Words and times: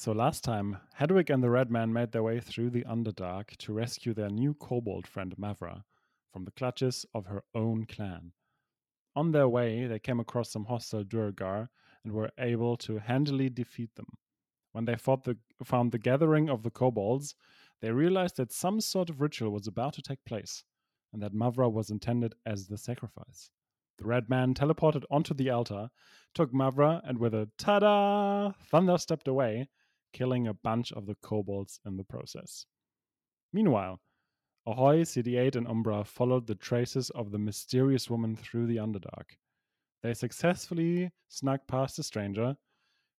So 0.00 0.12
last 0.12 0.44
time, 0.44 0.76
Hedwig 0.94 1.28
and 1.28 1.42
the 1.42 1.50
Red 1.50 1.72
Man 1.72 1.92
made 1.92 2.12
their 2.12 2.22
way 2.22 2.38
through 2.38 2.70
the 2.70 2.84
Underdark 2.84 3.56
to 3.56 3.72
rescue 3.72 4.14
their 4.14 4.30
new 4.30 4.54
kobold 4.54 5.08
friend 5.08 5.34
Mavra 5.36 5.82
from 6.32 6.44
the 6.44 6.52
clutches 6.52 7.04
of 7.12 7.26
her 7.26 7.42
own 7.52 7.84
clan. 7.84 8.30
On 9.16 9.32
their 9.32 9.48
way, 9.48 9.88
they 9.88 9.98
came 9.98 10.20
across 10.20 10.52
some 10.52 10.66
hostile 10.66 11.02
Duergar 11.02 11.68
and 12.04 12.12
were 12.12 12.30
able 12.38 12.76
to 12.76 12.98
handily 12.98 13.50
defeat 13.50 13.92
them. 13.96 14.06
When 14.70 14.84
they 14.84 14.94
the, 14.94 15.36
found 15.64 15.90
the 15.90 15.98
gathering 15.98 16.48
of 16.48 16.62
the 16.62 16.70
kobolds, 16.70 17.34
they 17.80 17.90
realized 17.90 18.36
that 18.36 18.52
some 18.52 18.80
sort 18.80 19.10
of 19.10 19.20
ritual 19.20 19.50
was 19.50 19.66
about 19.66 19.94
to 19.94 20.02
take 20.02 20.24
place, 20.24 20.62
and 21.12 21.20
that 21.22 21.34
Mavra 21.34 21.68
was 21.68 21.90
intended 21.90 22.36
as 22.46 22.68
the 22.68 22.78
sacrifice. 22.78 23.50
The 23.98 24.06
red 24.06 24.30
man 24.30 24.54
teleported 24.54 25.02
onto 25.10 25.34
the 25.34 25.50
altar, 25.50 25.90
took 26.34 26.52
Mavra, 26.52 27.00
and 27.02 27.18
with 27.18 27.34
a 27.34 27.50
ta 27.58 27.80
da! 27.80 28.52
Thunder 28.70 28.96
stepped 28.96 29.26
away, 29.26 29.66
killing 30.12 30.48
a 30.48 30.54
bunch 30.54 30.92
of 30.92 31.06
the 31.06 31.16
kobolds 31.22 31.80
in 31.86 31.96
the 31.96 32.04
process. 32.04 32.66
Meanwhile, 33.52 34.00
Ahoy, 34.66 35.00
CD8, 35.00 35.56
and 35.56 35.66
Umbra 35.66 36.04
followed 36.04 36.46
the 36.46 36.54
traces 36.54 37.08
of 37.10 37.30
the 37.30 37.38
mysterious 37.38 38.10
woman 38.10 38.36
through 38.36 38.66
the 38.66 38.76
Underdark. 38.76 39.36
They 40.02 40.12
successfully 40.12 41.10
snuck 41.28 41.66
past 41.66 41.98
a 41.98 42.02
stranger 42.02 42.56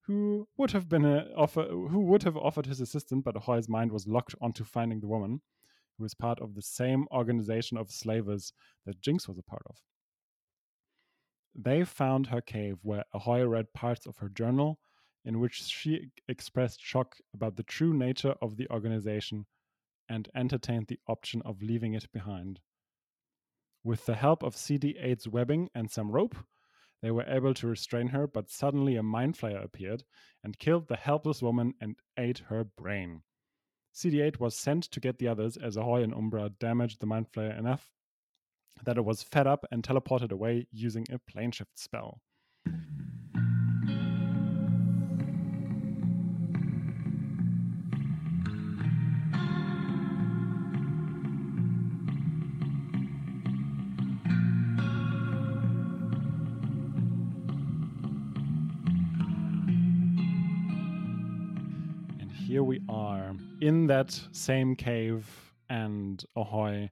who 0.06 0.48
would 0.58 0.72
have 0.72 0.88
been 0.88 1.06
offer, 1.36 1.64
who 1.64 2.02
would 2.02 2.24
have 2.24 2.38
offered 2.38 2.66
his 2.66 2.82
assistance, 2.82 3.22
but 3.24 3.36
Ahoy's 3.36 3.70
mind 3.70 3.92
was 3.92 4.08
locked 4.08 4.36
onto 4.42 4.64
finding 4.64 5.00
the 5.00 5.08
woman, 5.08 5.42
who 5.98 6.04
was 6.04 6.14
part 6.14 6.40
of 6.40 6.56
the 6.56 6.62
same 6.62 7.08
organization 7.12 7.78
of 7.78 7.92
slavers 7.92 8.54
that 8.86 9.02
Jinx 9.02 9.28
was 9.28 9.38
a 9.38 9.44
part 9.44 9.64
of. 9.68 9.76
They 11.56 11.84
found 11.84 12.28
her 12.28 12.42
cave 12.42 12.78
where 12.84 13.04
Ahoy 13.14 13.46
read 13.46 13.74
parts 13.74 14.06
of 14.06 14.18
her 14.18 14.30
journal 14.30 14.80
in 15.26 15.40
which 15.40 15.64
she 15.64 16.12
expressed 16.28 16.82
shock 16.82 17.18
about 17.34 17.56
the 17.56 17.64
true 17.64 17.94
nature 17.94 18.36
of 18.42 18.58
the 18.58 18.70
organization 18.70 19.46
and 20.08 20.30
entertained 20.34 20.88
the 20.88 21.00
option 21.08 21.42
of 21.44 21.62
leaving 21.62 21.94
it 21.94 22.12
behind. 22.12 22.60
With 23.84 24.06
the 24.06 24.16
help 24.16 24.44
of 24.44 24.56
CD8's 24.56 25.28
webbing 25.28 25.70
and 25.74 25.90
some 25.90 26.12
rope, 26.12 26.36
they 27.02 27.12
were 27.12 27.24
able 27.24 27.54
to 27.54 27.68
restrain 27.68 28.08
her, 28.10 28.28
but 28.28 28.50
suddenly 28.50 28.96
a 28.96 29.04
mind 29.04 29.38
flayer 29.38 29.64
appeared 29.64 30.04
and 30.44 30.60
killed 30.60 30.88
the 30.88 30.98
helpless 30.98 31.42
woman 31.42 31.74
and 31.80 31.96
ate 32.18 32.40
her 32.50 32.64
brain. 32.64 33.22
CD8 33.96 34.40
was 34.40 34.56
sent 34.56 34.84
to 34.84 35.00
get 35.00 35.18
the 35.18 35.28
others 35.28 35.58
as 35.58 35.78
Ahoy 35.78 36.04
and 36.04 36.14
Umbra 36.14 36.50
damaged 36.60 37.00
the 37.00 37.06
mind 37.06 37.28
flayer 37.32 37.58
enough 37.58 37.92
that 38.84 38.98
it 38.98 39.06
was 39.06 39.24
fed 39.24 39.48
up 39.48 39.66
and 39.72 39.84
teleported 39.84 40.32
away 40.32 40.68
using 40.72 41.06
a 41.12 41.20
plane 41.20 41.52
shift 41.52 41.78
spell. 41.78 42.22
In 63.62 63.88
that 63.88 64.20
same 64.32 64.76
cave, 64.76 65.54
and 65.70 66.24
Ahoy 66.36 66.90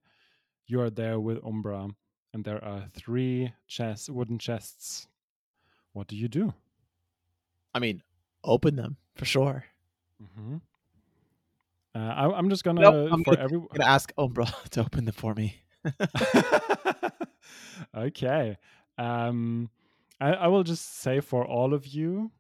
you 0.68 0.82
are 0.82 0.90
there 0.90 1.20
with 1.20 1.40
Umbra, 1.46 1.88
and 2.34 2.44
there 2.44 2.64
are 2.64 2.86
three 2.94 3.54
chests, 3.68 4.10
wooden 4.10 4.38
chests. 4.38 5.08
What 5.94 6.08
do 6.08 6.16
you 6.16 6.28
do? 6.28 6.54
I 7.74 7.80
mean, 7.80 8.04
open 8.44 8.76
them 8.76 8.98
for 9.16 9.26
sure. 9.26 9.64
Mm-hmm. 10.22 10.58
Uh, 11.96 12.00
I, 12.00 12.38
am 12.38 12.50
just 12.50 12.64
gonna 12.64 12.82
nope, 12.82 13.10
I'm 13.12 13.24
for 13.24 13.32
gonna, 13.36 13.44
everyone. 13.44 13.70
Gonna 13.74 13.90
ask 13.90 14.12
Umbra 14.18 14.48
to 14.72 14.82
open 14.82 15.06
them 15.06 15.14
for 15.14 15.34
me. 15.34 15.56
okay. 17.98 18.58
Um, 18.98 19.70
I, 20.20 20.34
I 20.34 20.48
will 20.48 20.64
just 20.64 21.00
say 21.00 21.22
for 21.22 21.46
all 21.46 21.74
of 21.74 21.88
you, 21.88 22.32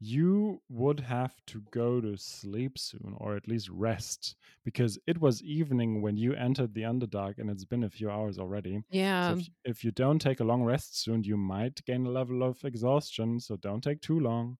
you 0.00 0.62
would 0.70 0.98
have 0.98 1.34
to 1.46 1.62
go 1.70 2.00
to 2.00 2.16
sleep 2.16 2.78
soon 2.78 3.14
or 3.18 3.36
at 3.36 3.46
least 3.46 3.68
rest 3.68 4.34
because 4.64 4.98
it 5.06 5.20
was 5.20 5.42
evening 5.42 6.00
when 6.00 6.16
you 6.16 6.32
entered 6.32 6.72
the 6.72 6.80
underdark 6.82 7.38
and 7.38 7.50
it's 7.50 7.66
been 7.66 7.84
a 7.84 7.90
few 7.90 8.10
hours 8.10 8.38
already. 8.38 8.82
Yeah. 8.90 9.28
so 9.28 9.34
if, 9.34 9.50
if 9.64 9.84
you 9.84 9.90
don't 9.90 10.18
take 10.18 10.40
a 10.40 10.44
long 10.44 10.62
rest 10.62 11.02
soon 11.02 11.22
you 11.22 11.36
might 11.36 11.84
gain 11.84 12.06
a 12.06 12.10
level 12.10 12.42
of 12.42 12.64
exhaustion 12.64 13.38
so 13.38 13.56
don't 13.56 13.84
take 13.84 14.00
too 14.00 14.18
long. 14.18 14.56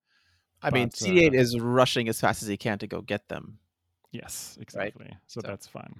I 0.62 0.68
but, 0.68 0.76
mean 0.76 0.90
cd8 0.90 1.30
uh, 1.30 1.38
is 1.38 1.58
rushing 1.58 2.10
as 2.10 2.20
fast 2.20 2.42
as 2.42 2.48
he 2.48 2.58
can 2.58 2.78
to 2.78 2.86
go 2.86 3.00
get 3.00 3.28
them. 3.28 3.58
Yes 4.12 4.58
exactly. 4.60 5.06
Right? 5.06 5.16
so, 5.26 5.40
so 5.40 5.48
that's 5.48 5.66
fine. 5.66 5.94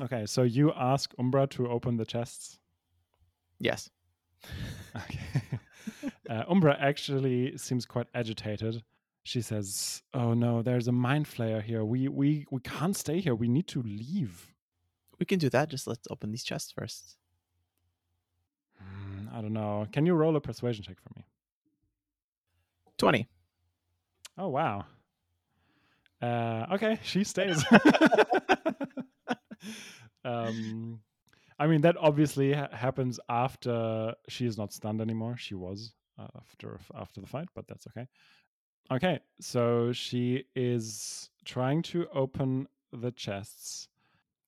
Okay 0.00 0.24
so 0.24 0.44
you 0.44 0.72
ask 0.74 1.12
umbra 1.18 1.46
to 1.48 1.68
open 1.68 1.98
the 1.98 2.06
chests? 2.06 2.58
Yes. 3.58 3.90
Okay 4.96 5.60
uh, 6.30 6.44
Umbra 6.48 6.76
actually 6.78 7.58
seems 7.58 7.84
quite 7.84 8.06
agitated. 8.14 8.82
She 9.24 9.42
says, 9.42 10.02
"Oh 10.14 10.32
no, 10.32 10.62
there's 10.62 10.86
a 10.88 10.92
mind 10.92 11.26
flayer 11.26 11.60
here. 11.60 11.84
We 11.84 12.08
we 12.08 12.46
we 12.50 12.60
can't 12.60 12.96
stay 12.96 13.20
here. 13.20 13.34
We 13.34 13.48
need 13.48 13.66
to 13.68 13.82
leave." 13.82 14.54
We 15.18 15.26
can 15.26 15.38
do 15.38 15.50
that. 15.50 15.68
Just 15.68 15.86
let's 15.86 16.06
open 16.08 16.30
these 16.30 16.44
chests 16.44 16.72
first. 16.72 17.16
Mm, 18.80 19.34
I 19.34 19.42
don't 19.42 19.52
know. 19.52 19.86
Can 19.92 20.06
you 20.06 20.14
roll 20.14 20.36
a 20.36 20.40
persuasion 20.40 20.84
check 20.84 20.96
for 21.02 21.10
me? 21.16 21.26
Twenty. 22.96 23.28
Oh 24.38 24.48
wow. 24.48 24.86
Uh, 26.22 26.66
okay, 26.72 26.98
she 27.02 27.24
stays. 27.24 27.64
um, 30.24 31.00
I 31.58 31.66
mean 31.66 31.80
that 31.82 31.96
obviously 31.98 32.52
ha- 32.52 32.68
happens 32.72 33.18
after 33.28 34.14
she 34.28 34.46
is 34.46 34.56
not 34.56 34.72
stunned 34.72 35.00
anymore. 35.00 35.36
She 35.36 35.54
was 35.54 35.92
after 36.36 36.78
after 36.94 37.20
the 37.20 37.26
fight, 37.26 37.48
but 37.54 37.66
that's 37.66 37.86
okay. 37.88 38.06
Okay, 38.90 39.20
so 39.40 39.92
she 39.92 40.44
is 40.56 41.30
trying 41.44 41.82
to 41.82 42.06
open 42.12 42.66
the 42.92 43.12
chests. 43.12 43.88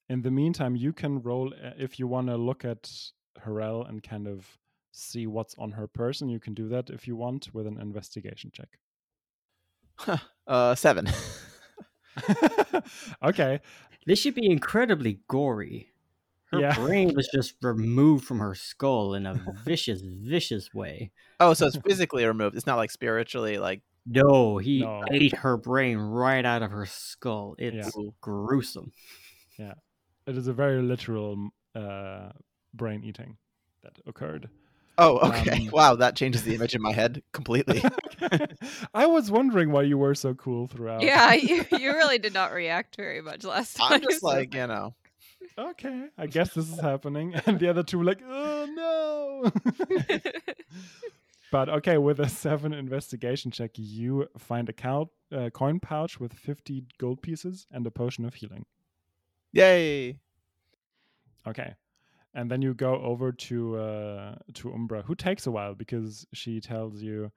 In 0.08 0.22
the 0.22 0.30
meantime, 0.30 0.74
you 0.74 0.92
can 0.92 1.22
roll 1.22 1.54
uh, 1.54 1.70
if 1.78 1.98
you 1.98 2.06
want 2.06 2.26
to 2.26 2.36
look 2.36 2.64
at 2.64 2.90
Harel 3.44 3.84
and 3.84 4.02
kind 4.02 4.26
of 4.26 4.58
see 4.92 5.26
what's 5.26 5.54
on 5.58 5.72
her 5.72 5.86
person. 5.86 6.28
You 6.28 6.40
can 6.40 6.54
do 6.54 6.68
that 6.68 6.90
if 6.90 7.06
you 7.06 7.16
want 7.16 7.54
with 7.54 7.66
an 7.66 7.80
investigation 7.80 8.50
check. 8.52 8.78
Huh. 9.94 10.18
Uh, 10.46 10.74
seven. 10.74 11.08
okay. 13.22 13.60
This 14.06 14.18
should 14.18 14.34
be 14.34 14.50
incredibly 14.50 15.20
gory. 15.28 15.91
Her 16.52 16.60
yeah. 16.60 16.74
brain 16.78 17.14
was 17.14 17.28
just 17.32 17.54
removed 17.62 18.24
from 18.24 18.38
her 18.38 18.54
skull 18.54 19.14
in 19.14 19.26
a 19.26 19.40
vicious, 19.64 20.02
vicious 20.02 20.72
way. 20.74 21.10
Oh, 21.40 21.54
so 21.54 21.66
it's 21.66 21.78
physically 21.78 22.24
removed. 22.24 22.56
It's 22.56 22.66
not 22.66 22.76
like 22.76 22.90
spiritually 22.90 23.58
like 23.58 23.80
No, 24.06 24.58
he 24.58 24.80
no. 24.80 25.02
ate 25.10 25.36
her 25.36 25.56
brain 25.56 25.96
right 25.96 26.44
out 26.44 26.62
of 26.62 26.70
her 26.70 26.86
skull. 26.86 27.54
It's 27.58 27.96
yeah. 27.96 28.10
gruesome. 28.20 28.92
Yeah. 29.58 29.74
It 30.26 30.36
is 30.36 30.46
a 30.46 30.52
very 30.52 30.82
literal 30.82 31.50
uh, 31.74 32.30
brain 32.74 33.02
eating 33.04 33.38
that 33.82 33.98
occurred. 34.06 34.48
Oh, 34.98 35.18
okay. 35.30 35.66
Um, 35.66 35.70
wow, 35.72 35.94
that 35.96 36.16
changes 36.16 36.42
the 36.42 36.54
image 36.54 36.74
in 36.74 36.82
my 36.82 36.92
head 36.92 37.22
completely. 37.32 37.82
I 38.94 39.06
was 39.06 39.30
wondering 39.30 39.72
why 39.72 39.82
you 39.82 39.96
were 39.96 40.14
so 40.14 40.34
cool 40.34 40.66
throughout. 40.66 41.02
Yeah, 41.02 41.32
you, 41.32 41.64
you 41.72 41.92
really 41.92 42.18
did 42.18 42.34
not 42.34 42.52
react 42.52 42.96
very 42.96 43.22
much 43.22 43.44
last 43.44 43.76
time. 43.76 43.94
I'm 43.94 44.02
just 44.02 44.22
like, 44.22 44.54
you 44.54 44.66
know, 44.66 44.94
okay, 45.58 46.08
I 46.18 46.26
guess 46.26 46.54
this 46.54 46.70
is 46.70 46.80
happening. 46.80 47.34
And 47.46 47.58
the 47.58 47.68
other 47.68 47.82
two 47.82 47.98
were 47.98 48.04
like, 48.04 48.22
oh 48.26 48.66
no. 48.74 49.50
but 51.52 51.68
okay, 51.68 51.98
with 51.98 52.20
a 52.20 52.28
seven 52.28 52.72
investigation 52.72 53.50
check, 53.50 53.72
you 53.74 54.28
find 54.38 54.68
a 54.68 54.72
cow, 54.72 55.10
uh, 55.32 55.50
coin 55.50 55.80
pouch 55.80 56.20
with 56.20 56.32
50 56.32 56.84
gold 56.98 57.22
pieces 57.22 57.66
and 57.70 57.86
a 57.86 57.90
potion 57.90 58.24
of 58.24 58.34
healing. 58.34 58.64
Yay. 59.52 60.18
Okay. 61.46 61.74
And 62.34 62.50
then 62.50 62.62
you 62.62 62.72
go 62.72 62.94
over 63.02 63.30
to 63.32 63.76
uh, 63.76 64.34
to 64.54 64.72
Umbra, 64.72 65.02
who 65.02 65.14
takes 65.14 65.46
a 65.46 65.50
while 65.50 65.74
because 65.74 66.26
she 66.32 66.60
tells 66.60 67.02
you 67.02 67.30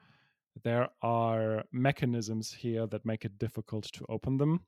there 0.64 0.88
are 1.02 1.66
mechanisms 1.74 2.54
here 2.54 2.88
that 2.88 3.06
make 3.06 3.26
it 3.26 3.38
difficult 3.38 3.92
to 3.92 4.06
open 4.08 4.38
them. 4.38 4.62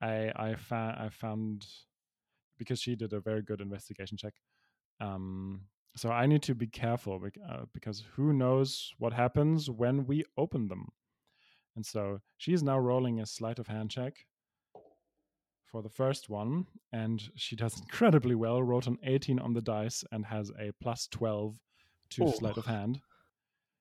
I 0.00 0.30
I, 0.36 0.54
fa- 0.54 0.96
I 1.00 1.08
found 1.08 1.66
because 2.58 2.80
she 2.80 2.96
did 2.96 3.12
a 3.12 3.20
very 3.20 3.42
good 3.42 3.60
investigation 3.60 4.16
check. 4.16 4.34
Um, 5.00 5.62
so 5.96 6.10
I 6.10 6.26
need 6.26 6.42
to 6.42 6.54
be 6.54 6.66
careful 6.66 7.20
uh, 7.48 7.64
because 7.72 8.04
who 8.14 8.32
knows 8.32 8.92
what 8.98 9.12
happens 9.12 9.70
when 9.70 10.06
we 10.06 10.24
open 10.36 10.68
them. 10.68 10.86
And 11.76 11.84
so 11.84 12.20
she's 12.36 12.62
now 12.62 12.78
rolling 12.78 13.20
a 13.20 13.26
sleight 13.26 13.58
of 13.58 13.66
hand 13.66 13.90
check 13.90 14.14
for 15.70 15.82
the 15.82 15.88
first 15.88 16.28
one, 16.28 16.66
and 16.92 17.22
she 17.36 17.56
does 17.56 17.78
incredibly 17.80 18.34
well. 18.34 18.62
Wrote 18.62 18.86
an 18.86 18.98
18 19.04 19.38
on 19.38 19.52
the 19.54 19.60
dice 19.60 20.04
and 20.12 20.24
has 20.24 20.50
a 20.58 20.72
plus 20.82 21.08
12 21.10 21.56
to 22.10 22.24
oh. 22.24 22.32
sleight 22.32 22.56
of 22.56 22.66
hand. 22.76 23.00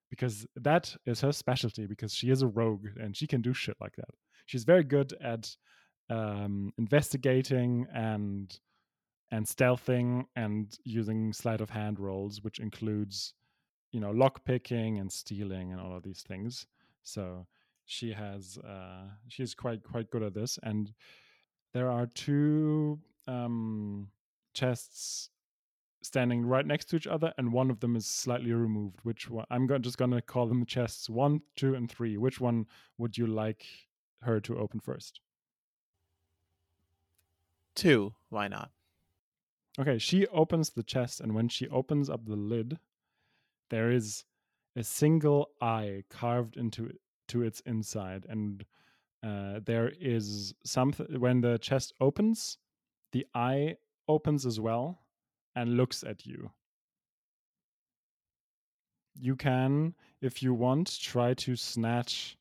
because 0.10 0.46
that 0.56 0.96
is 1.06 1.22
her 1.22 1.32
specialty 1.32 1.86
because 1.86 2.14
she 2.14 2.30
is 2.30 2.42
a 2.42 2.48
rogue 2.48 2.88
and 3.00 3.16
she 3.16 3.28
can 3.28 3.42
do 3.42 3.54
shit 3.54 3.76
like 3.82 3.96
that. 3.98 4.10
She's 4.46 4.64
very 4.64 4.84
good 4.84 5.14
at 5.22 5.56
um, 6.10 6.74
investigating 6.78 7.88
and 7.94 8.60
and 9.30 9.46
stealthing 9.46 10.26
and 10.36 10.78
using 10.84 11.34
sleight 11.34 11.60
of 11.60 11.70
hand 11.70 12.00
rolls, 12.00 12.42
which 12.44 12.60
includes 12.60 13.34
you 13.92 14.00
know 14.00 14.12
lock 14.12 14.46
picking 14.46 15.00
and 15.00 15.12
stealing 15.12 15.72
and 15.72 15.82
all 15.82 15.96
of 15.96 16.04
these 16.04 16.22
things. 16.22 16.66
So 17.04 17.48
she 17.86 18.12
has 18.14 18.58
uh, 18.60 19.08
she's 19.28 19.54
quite 19.54 19.84
quite 19.84 20.10
good 20.12 20.24
at 20.24 20.34
this. 20.34 20.60
And 20.64 20.94
there 21.74 21.90
are 21.90 22.08
two 22.08 23.00
um, 23.28 24.10
chests 24.54 25.30
standing 26.02 26.46
right 26.46 26.66
next 26.66 26.86
to 26.86 26.96
each 26.96 27.08
other, 27.08 27.34
and 27.38 27.52
one 27.52 27.70
of 27.70 27.80
them 27.80 27.96
is 27.96 28.06
slightly 28.06 28.54
removed. 28.54 29.00
Which 29.04 29.30
one? 29.30 29.46
I'm 29.50 29.68
go- 29.68 29.78
just 29.78 29.98
gonna 29.98 30.22
call 30.22 30.48
them 30.48 30.66
chests 30.66 31.10
one, 31.10 31.42
two, 31.56 31.76
and 31.76 31.90
three. 31.90 32.18
Which 32.18 32.40
one 32.40 32.66
would 32.98 33.18
you 33.18 33.28
like 33.28 33.66
her 34.22 34.40
to 34.42 34.58
open 34.58 34.80
first? 34.80 35.22
Two. 37.78 38.16
Why 38.30 38.48
not? 38.48 38.72
Okay, 39.80 40.00
she 40.00 40.26
opens 40.28 40.72
the 40.72 40.82
chest, 40.82 41.22
and 41.22 41.36
when 41.36 41.48
she 41.48 41.68
opens 41.68 42.10
up 42.10 42.26
the 42.26 42.36
lid, 42.36 42.80
there 43.70 43.92
is 43.92 44.26
a 44.76 44.84
single 44.84 45.50
eye 45.62 46.04
carved 46.10 46.58
into 46.58 46.92
to 47.28 47.44
its 47.44 47.60
inside, 47.68 48.26
and 48.28 48.66
uh, 49.24 49.60
there 49.64 49.94
is 50.00 50.56
something. 50.66 51.20
When 51.20 51.42
the 51.42 51.60
chest 51.60 51.94
opens, 52.02 52.58
the 53.12 53.28
eye 53.36 53.76
opens 54.08 54.48
as 54.48 54.60
well 54.60 55.04
and 55.56 55.78
looks 55.78 56.04
at 56.04 56.26
you. 56.26 56.50
You 59.14 59.36
can, 59.36 59.94
if 60.20 60.42
you 60.42 60.56
want, 60.56 61.00
try 61.00 61.36
to 61.36 61.56
snatch 61.56 62.38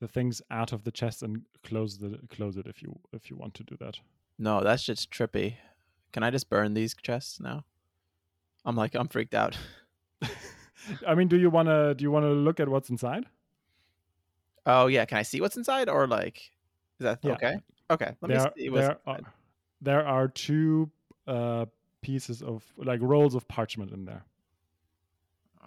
the 0.00 0.06
things 0.06 0.40
out 0.50 0.72
of 0.72 0.84
the 0.84 0.92
chest 0.92 1.24
and 1.24 1.42
close 1.64 1.98
the 1.98 2.20
close 2.28 2.56
it 2.56 2.66
if 2.66 2.80
you 2.80 2.96
if 3.12 3.28
you 3.28 3.36
want 3.36 3.54
to 3.54 3.64
do 3.64 3.76
that. 3.80 3.98
No, 4.42 4.60
that's 4.60 4.82
just 4.82 5.08
trippy. 5.08 5.54
Can 6.12 6.24
I 6.24 6.30
just 6.30 6.50
burn 6.50 6.74
these 6.74 6.96
chests 7.00 7.38
now? 7.38 7.64
I'm 8.64 8.74
like 8.74 8.96
I'm 8.96 9.06
freaked 9.06 9.34
out. 9.34 9.56
I 11.06 11.14
mean, 11.14 11.28
do 11.28 11.38
you 11.38 11.48
want 11.48 11.68
to 11.68 11.94
do 11.94 12.02
you 12.02 12.10
want 12.10 12.24
to 12.24 12.32
look 12.32 12.58
at 12.58 12.68
what's 12.68 12.90
inside? 12.90 13.26
Oh 14.66 14.88
yeah, 14.88 15.04
can 15.04 15.18
I 15.18 15.22
see 15.22 15.40
what's 15.40 15.56
inside 15.56 15.88
or 15.88 16.08
like 16.08 16.38
is 16.98 17.04
that 17.04 17.20
Yeah. 17.22 17.34
okay? 17.34 17.54
Okay, 17.88 18.16
let 18.20 18.28
there, 18.28 18.38
me 18.38 18.50
see 18.56 18.70
what's 18.70 18.88
there 18.88 18.98
are, 19.06 19.20
there 19.80 20.04
are 20.04 20.26
two 20.26 20.90
uh, 21.28 21.66
pieces 22.00 22.42
of 22.42 22.64
like 22.76 23.00
rolls 23.00 23.36
of 23.36 23.46
parchment 23.46 23.92
in 23.92 24.06
there. 24.06 24.24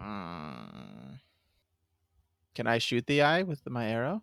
Mm. 0.01 1.19
Can 2.53 2.67
I 2.67 2.79
shoot 2.79 3.07
the 3.07 3.21
eye 3.21 3.43
with 3.43 3.69
my 3.69 3.87
arrow? 3.89 4.21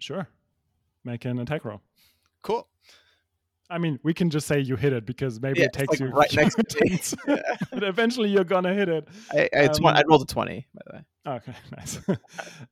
Sure, 0.00 0.26
make 1.04 1.24
an 1.26 1.38
attack 1.38 1.64
roll. 1.64 1.80
Cool. 2.42 2.66
I 3.70 3.78
mean, 3.78 3.98
we 4.02 4.12
can 4.12 4.30
just 4.30 4.46
say 4.46 4.58
you 4.60 4.76
hit 4.76 4.92
it 4.92 5.06
because 5.06 5.40
maybe 5.40 5.60
Yeah, 5.60 5.66
it 5.66 5.72
takes 5.72 5.90
like, 5.92 6.00
you 6.00 6.06
right 6.08 6.34
next 6.34 6.56
to 6.56 7.16
Yeah. 7.28 7.36
but 7.72 7.84
eventually 7.84 8.28
you're 8.28 8.44
gonna 8.44 8.74
hit 8.74 8.88
it. 8.88 9.06
I, 9.30 9.48
I, 9.56 9.68
tw- 9.68 9.84
I 9.86 10.00
Um, 10.00 10.04
rolled 10.08 10.22
a 10.22 10.26
twenty, 10.26 10.66
by 10.74 10.82
the 10.86 10.96
way. 10.96 11.04
Okay, 11.36 11.54
nice. 11.76 12.00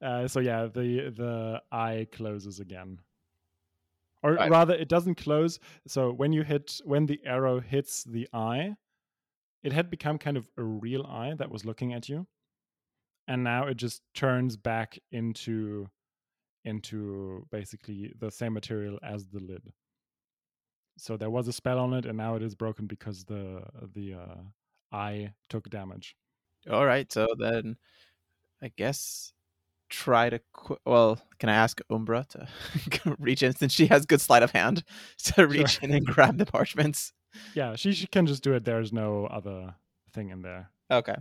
uh, 0.02 0.26
so 0.28 0.40
yeah, 0.40 0.66
the 0.66 1.10
the 1.10 1.62
eye 1.70 2.06
closes 2.12 2.58
again, 2.60 2.98
or 4.22 4.34
Right. 4.34 4.50
rather, 4.50 4.74
it 4.74 4.88
doesn't 4.88 5.14
close. 5.16 5.60
So 5.86 6.12
when 6.12 6.32
you 6.32 6.42
hit, 6.42 6.80
when 6.84 7.06
the 7.06 7.20
arrow 7.24 7.60
hits 7.60 8.02
the 8.04 8.28
eye, 8.32 8.74
it 9.62 9.72
had 9.72 9.90
become 9.90 10.18
kind 10.18 10.36
of 10.36 10.48
a 10.56 10.62
real 10.64 11.04
eye 11.06 11.34
that 11.38 11.50
was 11.50 11.64
looking 11.64 11.92
at 11.92 12.08
you, 12.08 12.26
and 13.28 13.44
now 13.44 13.66
it 13.68 13.76
just 13.76 14.02
turns 14.14 14.56
back 14.56 14.98
into 15.12 15.86
into 16.64 17.46
basically 17.52 18.12
the 18.18 18.30
same 18.30 18.52
material 18.52 18.98
as 19.02 19.26
the 19.28 19.38
lid. 19.40 19.72
So 20.98 21.16
there 21.16 21.30
was 21.30 21.48
a 21.48 21.52
spell 21.52 21.78
on 21.78 21.94
it, 21.94 22.06
and 22.06 22.18
now 22.18 22.34
it 22.34 22.42
is 22.42 22.54
broken 22.54 22.86
because 22.86 23.24
the 23.24 23.62
the 23.94 24.14
uh, 24.14 24.36
eye 24.92 25.32
took 25.48 25.68
damage. 25.70 26.16
All 26.70 26.84
right, 26.84 27.10
so 27.10 27.26
then 27.38 27.76
I 28.62 28.72
guess 28.76 29.32
try 29.88 30.30
to. 30.30 30.40
Qu- 30.52 30.78
well, 30.84 31.20
can 31.38 31.48
I 31.48 31.54
ask 31.54 31.80
Umbra 31.90 32.26
to 32.30 32.48
reach 33.18 33.42
in 33.42 33.54
since 33.54 33.72
she 33.72 33.86
has 33.86 34.06
good 34.06 34.20
sleight 34.20 34.42
of 34.42 34.50
hand 34.50 34.84
to 35.18 35.46
reach 35.46 35.78
in 35.82 35.92
and 35.92 36.06
grab 36.06 36.38
the 36.38 36.46
parchments? 36.46 37.12
Yeah, 37.54 37.76
she, 37.76 37.92
she 37.92 38.06
can 38.06 38.26
just 38.26 38.42
do 38.42 38.54
it. 38.54 38.64
There's 38.64 38.92
no 38.92 39.26
other 39.26 39.74
thing 40.12 40.30
in 40.30 40.42
there. 40.42 40.70
Okay. 40.90 41.16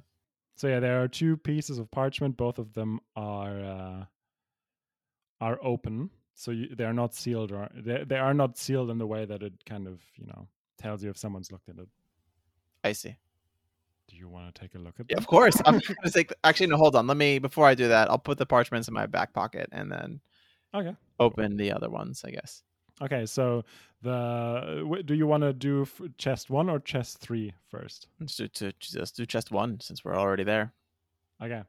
So 0.56 0.68
yeah, 0.68 0.79
there 0.79 1.03
are 1.03 1.07
two 1.07 1.38
pieces 1.38 1.77
of 1.77 1.91
parchment. 1.91 2.38
Both 2.38 2.57
of 2.57 2.74
them 2.74 3.00
are 3.15 3.59
uh, 3.59 4.06
are 5.39 5.59
open, 5.62 6.09
so 6.39 6.51
you, 6.51 6.75
they 6.75 6.86
are 6.86 6.94
not 6.94 7.13
sealed, 7.16 7.51
or 7.51 7.68
they 7.75 8.04
they 8.06 8.18
are 8.18 8.34
not 8.34 8.57
sealed 8.57 8.89
in 8.92 9.00
the 9.00 9.07
way 9.07 9.25
that 9.25 9.42
it 9.42 9.54
kind 9.66 9.88
of 9.88 10.00
you 10.16 10.28
know 10.28 10.48
tells 10.78 11.04
you 11.04 11.10
if 11.10 11.18
someone's 11.18 11.51
looked 11.51 11.68
at 11.68 11.78
it. 11.80 11.89
I 12.84 12.92
see. 12.94 13.18
Do 14.07 14.16
you 14.16 14.30
want 14.30 14.54
to 14.54 14.62
take 14.62 14.75
a 14.75 14.78
look 14.78 15.00
at 15.00 15.07
Yeah, 15.10 15.18
of 15.18 15.25
course. 15.28 15.57
I'm 15.66 15.80
gonna 15.88 16.12
take. 16.13 16.31
Actually, 16.44 16.68
no. 16.68 16.78
Hold 16.78 16.95
on. 16.95 17.07
Let 17.07 17.18
me. 17.18 17.39
Before 17.39 17.66
I 17.66 17.74
do 17.75 17.88
that, 17.89 18.10
I'll 18.10 18.19
put 18.19 18.38
the 18.38 18.45
parchments 18.45 18.88
in 18.88 18.94
my 18.94 19.06
back 19.07 19.34
pocket 19.34 19.68
and 19.72 19.92
then 19.92 20.22
Okay. 20.74 20.95
open 21.19 21.57
the 21.57 21.72
other 21.72 21.89
ones. 21.89 22.24
I 22.24 22.31
guess. 22.31 22.62
Okay. 23.01 23.25
So 23.25 23.66
the 24.04 25.01
do 25.06 25.16
you 25.16 25.25
want 25.28 25.42
to 25.42 25.51
do 25.54 25.81
f- 25.81 26.01
chest 26.18 26.50
one 26.51 26.69
or 26.69 26.80
chest 26.80 27.18
three 27.18 27.54
first? 27.68 28.07
Let's 28.19 28.38
do, 28.38 28.48
to, 28.48 28.72
let's 28.95 29.12
do 29.12 29.25
chest 29.25 29.51
one 29.51 29.80
since 29.81 30.06
we're 30.06 30.16
already 30.16 30.44
there. 30.44 30.72
Okay. 31.44 31.63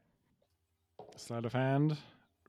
Sleight 1.17 1.45
of 1.47 1.53
hand. 1.55 1.97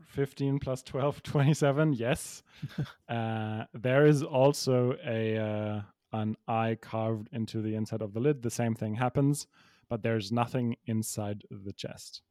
15 0.07 0.59
plus 0.59 0.83
12, 0.83 1.23
27. 1.23 1.93
Yes. 1.93 2.43
uh, 3.09 3.65
there 3.73 4.05
is 4.05 4.23
also 4.23 4.95
a 5.05 5.37
uh, 5.37 5.81
an 6.11 6.35
eye 6.47 6.77
carved 6.81 7.29
into 7.31 7.61
the 7.61 7.75
inside 7.75 8.01
of 8.01 8.13
the 8.13 8.19
lid. 8.19 8.41
The 8.41 8.49
same 8.49 8.75
thing 8.75 8.95
happens, 8.95 9.47
but 9.89 10.01
there's 10.01 10.31
nothing 10.31 10.75
inside 10.85 11.43
the 11.49 11.73
chest. 11.73 12.21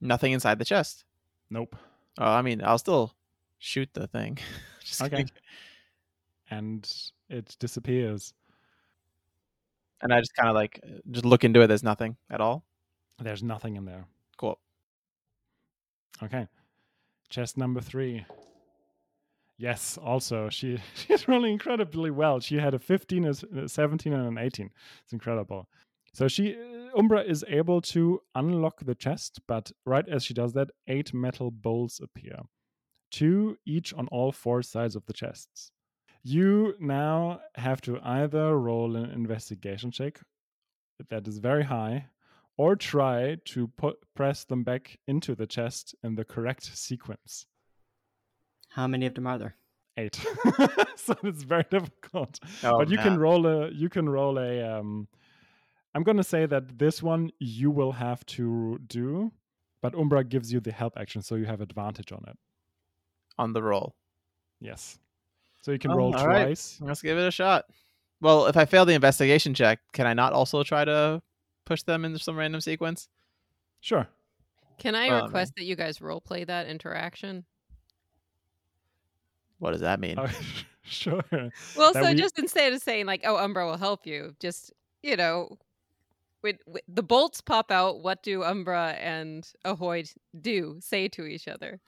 Nothing 0.00 0.32
inside 0.32 0.58
the 0.58 0.64
chest. 0.64 1.04
Nope. 1.50 1.76
Oh, 2.18 2.24
I 2.24 2.42
mean, 2.42 2.62
I'll 2.62 2.78
still 2.78 3.14
shoot 3.58 3.88
the 3.92 4.06
thing. 4.06 4.38
Just 4.84 5.02
Okay. 5.02 5.16
kidding. 5.16 5.30
And 6.50 6.88
it 7.28 7.56
disappears. 7.58 8.32
And 10.00 10.12
I 10.12 10.20
just 10.20 10.34
kind 10.36 10.48
of 10.48 10.54
like 10.54 10.80
just 11.10 11.24
look 11.24 11.42
into 11.42 11.60
it. 11.62 11.66
There's 11.66 11.82
nothing 11.82 12.16
at 12.30 12.40
all. 12.40 12.64
There's 13.18 13.42
nothing 13.42 13.76
in 13.76 13.84
there. 13.84 14.06
Cool. 14.36 14.60
Okay. 16.22 16.46
Chest 17.28 17.56
number 17.56 17.80
three. 17.80 18.24
Yes, 19.58 19.98
also 19.98 20.48
she 20.48 20.78
she's 20.94 21.28
rolling 21.28 21.52
incredibly 21.52 22.10
well. 22.10 22.40
She 22.40 22.56
had 22.56 22.74
a 22.74 22.78
15, 22.78 23.24
a 23.24 23.68
17, 23.68 24.12
and 24.12 24.26
an 24.26 24.38
18. 24.38 24.70
It's 25.02 25.12
incredible. 25.12 25.68
So 26.12 26.28
she 26.28 26.54
uh, 26.54 26.98
Umbra 26.98 27.22
is 27.22 27.44
able 27.48 27.80
to 27.82 28.20
unlock 28.34 28.84
the 28.84 28.94
chest, 28.94 29.40
but 29.46 29.70
right 29.84 30.08
as 30.08 30.24
she 30.24 30.34
does 30.34 30.52
that, 30.54 30.70
eight 30.88 31.12
metal 31.12 31.50
bowls 31.50 32.00
appear. 32.02 32.38
Two 33.10 33.56
each 33.66 33.92
on 33.94 34.08
all 34.08 34.32
four 34.32 34.62
sides 34.62 34.96
of 34.96 35.04
the 35.06 35.12
chests. 35.12 35.70
You 36.22 36.74
now 36.80 37.40
have 37.54 37.80
to 37.82 38.00
either 38.02 38.58
roll 38.58 38.96
an 38.96 39.10
investigation 39.10 39.90
check 39.90 40.20
that 41.10 41.28
is 41.28 41.38
very 41.38 41.64
high 41.64 42.06
or 42.56 42.76
try 42.76 43.36
to 43.46 43.68
put 43.76 43.96
press 44.14 44.44
them 44.44 44.62
back 44.64 44.98
into 45.06 45.34
the 45.34 45.46
chest 45.46 45.94
in 46.02 46.14
the 46.14 46.24
correct 46.24 46.64
sequence. 46.76 47.46
How 48.70 48.86
many 48.86 49.06
of 49.06 49.14
them 49.14 49.26
are 49.26 49.38
there? 49.38 49.54
Eight. 49.98 50.14
so 50.96 51.14
it's 51.22 51.42
very 51.42 51.64
difficult. 51.70 52.38
Oh, 52.62 52.78
but 52.78 52.90
you 52.90 52.98
can 52.98 53.18
roll 53.18 53.46
a 53.46 53.70
you 53.70 53.88
can 53.88 54.08
roll 54.08 54.38
a 54.38 54.62
um 54.62 55.08
I'm 55.94 56.02
gonna 56.02 56.24
say 56.24 56.44
that 56.46 56.78
this 56.78 57.02
one 57.02 57.30
you 57.38 57.70
will 57.70 57.92
have 57.92 58.24
to 58.26 58.78
do, 58.86 59.32
but 59.80 59.94
Umbra 59.94 60.24
gives 60.24 60.52
you 60.52 60.60
the 60.60 60.72
help 60.72 60.94
action, 60.98 61.22
so 61.22 61.36
you 61.36 61.46
have 61.46 61.62
advantage 61.62 62.12
on 62.12 62.22
it. 62.28 62.36
on 63.38 63.52
the 63.54 63.62
roll. 63.62 63.94
Yes. 64.60 64.98
So 65.62 65.72
you 65.72 65.78
can 65.78 65.90
Oh, 65.90 65.96
roll 65.96 66.14
all 66.14 66.26
right. 66.28 66.44
twice. 66.46 66.78
Let's 66.80 67.02
give 67.02 67.16
it 67.18 67.26
a 67.26 67.30
shot. 67.30 67.64
Well, 68.20 68.46
if 68.46 68.56
I 68.56 68.64
fail 68.66 68.84
the 68.86 68.94
investigation 68.94 69.52
check, 69.54 69.78
can 69.92 70.06
I 70.06 70.14
not 70.14 70.32
also 70.32 70.62
try 70.62 70.84
to 70.84 71.22
push 71.66 71.82
them 71.82 72.04
into 72.06 72.18
some 72.18 72.36
random 72.36 72.62
sequence? 72.62 73.08
Sure. 73.80 74.08
Can 74.78 74.94
I 74.94 75.08
Oh, 75.10 75.24
request 75.24 75.52
that 75.56 75.64
you 75.64 75.76
guys 75.76 76.00
role 76.00 76.20
play 76.20 76.44
that 76.44 76.66
interaction? 76.66 77.44
What 79.58 79.72
does 79.72 79.80
that 79.80 80.00
mean? 80.00 80.14
Oh, 80.18 80.26
sure. 80.82 81.22
Well, 81.76 81.92
That 81.92 82.04
so 82.04 82.10
we- 82.10 82.14
just 82.14 82.38
instead 82.38 82.72
of 82.72 82.82
saying 82.82 83.06
like, 83.06 83.22
"Oh, 83.24 83.36
Umbra 83.36 83.66
will 83.66 83.78
help 83.78 84.06
you," 84.06 84.34
just 84.40 84.72
you 85.02 85.16
know, 85.16 85.56
when, 86.42 86.58
when 86.66 86.82
the 86.88 87.02
bolts 87.02 87.40
pop 87.40 87.70
out, 87.70 88.02
what 88.02 88.22
do 88.22 88.42
Umbra 88.42 88.90
and 89.00 89.46
Ahoy 89.64 90.04
do? 90.40 90.76
Say 90.80 91.08
to 91.08 91.24
each 91.26 91.48
other. 91.48 91.80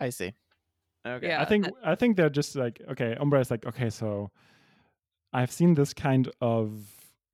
I 0.00 0.10
see. 0.10 0.32
Okay. 1.06 1.28
Yeah. 1.28 1.40
I 1.40 1.44
think 1.44 1.64
that- 1.64 1.74
I 1.84 1.94
think 1.94 2.16
they're 2.16 2.30
just 2.30 2.56
like 2.56 2.80
okay. 2.90 3.16
Umbra 3.18 3.40
is 3.40 3.50
like 3.50 3.64
okay, 3.66 3.90
so 3.90 4.30
I've 5.32 5.50
seen 5.50 5.74
this 5.74 5.94
kind 5.94 6.30
of 6.40 6.72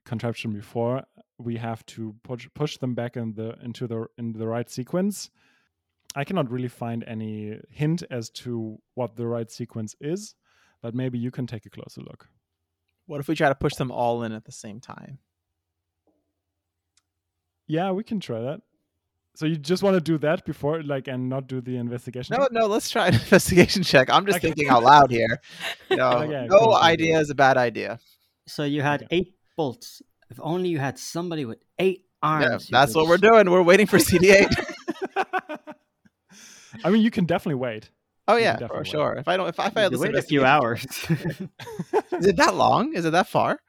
contraption 0.05 0.53
before, 0.53 1.03
we 1.39 1.57
have 1.57 1.85
to 1.87 2.15
push 2.23 2.49
push 2.55 2.77
them 2.79 2.95
back 2.95 3.17
in 3.17 3.35
the 3.35 3.57
into 3.63 3.87
the 3.87 4.07
in 4.19 4.33
the 4.33 4.47
right 4.47 4.69
sequence. 4.71 5.31
I 6.17 6.25
cannot 6.25 6.51
really 6.51 6.69
find 6.69 7.05
any 7.07 7.59
hint 7.71 8.03
as 8.11 8.31
to 8.31 8.79
what 8.95 9.17
the 9.17 9.27
right 9.27 9.51
sequence 9.51 9.95
is, 10.01 10.35
but 10.83 10.95
maybe 10.95 11.19
you 11.19 11.31
can 11.31 11.47
take 11.47 11.67
a 11.67 11.71
closer 11.71 12.01
look. 12.01 12.29
What 13.07 13.21
if 13.21 13.29
we 13.29 13.35
try 13.37 13.49
to 13.49 13.55
push 13.55 13.75
them 13.75 13.91
all 13.93 14.23
in 14.25 14.33
at 14.33 14.45
the 14.45 14.53
same 14.53 14.81
time? 14.81 15.19
Yeah, 17.69 17.93
we 17.93 18.03
can 18.03 18.19
try 18.21 18.41
that. 18.41 18.61
So 19.37 19.47
you 19.47 19.57
just 19.57 19.83
want 19.83 19.95
to 19.95 20.01
do 20.01 20.19
that 20.19 20.45
before, 20.45 20.83
like, 20.83 21.07
and 21.07 21.29
not 21.29 21.47
do 21.47 21.61
the 21.61 21.77
investigation? 21.77 22.37
No, 22.37 22.43
check? 22.43 22.53
no. 22.53 22.67
Let's 22.67 22.91
try 22.91 23.07
an 23.09 23.15
investigation 23.25 23.85
check. 23.85 24.11
I'm 24.11 24.27
just 24.27 24.39
Okay. 24.39 24.49
thinking 24.49 24.69
out 24.69 24.83
loud 24.83 25.11
here. 25.11 25.41
No, 25.91 26.11
Okay, 26.23 26.47
no 26.49 26.59
cool, 26.59 26.59
cool, 26.69 26.75
idea 26.75 27.19
is 27.19 27.31
a 27.31 27.35
bad 27.35 27.57
idea. 27.57 27.99
So 28.47 28.63
you 28.65 28.81
had 28.83 29.03
Okay. 29.03 29.17
eight 29.17 29.35
bolts. 29.61 30.01
If 30.31 30.41
only 30.41 30.71
you 30.71 30.79
had 30.79 30.99
somebody 30.99 31.45
with 31.45 31.59
eight 31.79 32.07
arms. 32.23 32.71
Yeah, 32.71 32.79
that's 32.79 32.95
could 32.95 33.01
what 33.01 33.09
we're 33.09 33.19
doing. 33.19 33.51
We're 33.51 33.63
waiting 33.63 33.87
for 33.87 33.99
CD8. 33.99 34.49
I 36.85 36.89
mean, 36.89 37.03
you 37.03 37.11
can 37.11 37.27
definitely 37.27 37.57
wait. 37.57 37.91
oh 38.27 38.37
You 38.37 38.45
yeah, 38.45 38.55
for 38.55 38.61
definitely 38.61 38.91
sure. 38.91 39.13
If 39.19 39.29
I 39.29 39.37
don't, 39.37 39.49
if 39.49 39.61
I 39.61 39.69
You 39.69 39.71
fail 39.71 39.91
wait 39.99 40.15
a 40.15 40.23
few 40.23 40.47
hours. 40.47 40.85
is 41.11 42.27
it 42.27 42.37
that 42.37 42.55
long? 42.55 42.95
Is 42.95 43.05
it 43.05 43.11
that 43.11 43.29
far? 43.29 43.61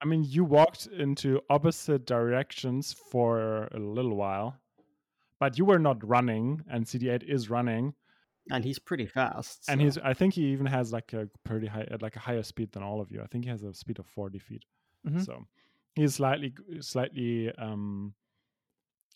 I 0.00 0.06
mean, 0.06 0.24
you 0.26 0.42
walked 0.42 0.86
into 0.86 1.42
opposite 1.50 2.06
directions 2.06 2.94
for 3.10 3.68
a 3.72 3.78
little 3.78 4.16
while, 4.16 4.56
but 5.38 5.58
you 5.58 5.66
were 5.66 5.78
not 5.78 5.98
running, 6.08 6.62
and 6.70 6.86
CD8 6.86 7.24
is 7.24 7.50
running, 7.50 7.92
and 8.50 8.64
he's 8.64 8.78
pretty 8.78 9.06
fast. 9.06 9.64
and 9.68 9.80
he's. 9.80 9.98
I 9.98 10.14
think 10.14 10.34
he 10.34 10.46
even 10.52 10.66
has 10.66 10.92
like 10.92 11.12
a 11.12 11.28
pretty 11.44 11.66
high, 11.66 11.86
like 12.00 12.16
a 12.16 12.20
higher 12.20 12.42
speed 12.42 12.72
than 12.72 12.82
all 12.82 13.00
of 13.00 13.10
you. 13.10 13.22
I 13.22 13.26
think 13.26 13.44
he 13.44 13.50
has 13.50 13.62
a 13.62 13.72
speed 13.74 13.98
of 13.98 14.06
40 14.06 14.38
feet, 14.38 14.64
Mhm. 15.06 15.24
so 15.24 15.46
he's 15.94 16.14
slightly, 16.16 16.52
slightly 16.80 17.52
um 17.56 18.14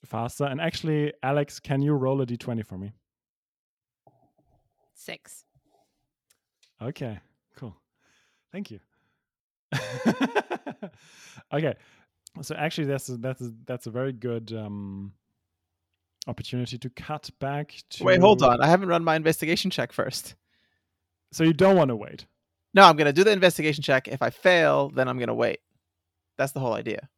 faster. 0.05 0.45
And 0.45 0.61
actually, 0.61 1.13
Alex, 1.23 1.59
can 1.59 1.83
you 1.83 1.95
roll 1.95 2.21
a 2.21 2.27
d20 2.27 2.65
for 2.65 2.79
me? 2.79 2.93
Six. 4.95 5.45
Okay, 6.81 7.19
cool. 7.57 7.75
Thank 8.53 8.71
you. 8.71 8.81
okay, 11.53 11.75
so 12.43 12.55
actually, 12.55 12.87
that's 12.87 13.09
a, 13.09 13.17
that's 13.17 13.41
a, 13.41 13.53
that's 13.67 13.87
a 13.87 13.91
very 13.91 14.13
good 14.13 14.53
um, 14.53 15.13
opportunity 16.27 16.79
to 16.79 16.91
cut 16.91 17.31
back 17.39 17.75
to. 17.91 18.05
Wait, 18.05 18.21
hold 18.21 18.43
on. 18.43 18.61
I 18.61 18.67
haven't 18.67 18.89
run 18.89 19.05
my 19.05 19.17
investigation 19.17 19.71
check 19.71 19.93
first. 19.93 20.35
So 21.33 21.45
you 21.45 21.53
don't 21.53 21.77
want 21.77 21.89
to 21.89 21.97
wait. 21.97 22.27
No, 22.75 22.85
I'm 22.85 22.97
gonna 22.97 23.13
do 23.13 23.25
the 23.25 23.33
investigation 23.33 23.83
check. 23.83 24.07
If 24.09 24.23
I 24.23 24.31
fail, 24.31 24.91
then 24.91 25.09
I'm 25.09 25.19
gonna 25.19 25.35
wait. 25.35 25.61
That's 26.37 26.53
the 26.53 26.61
whole 26.61 26.75
idea. 26.75 27.09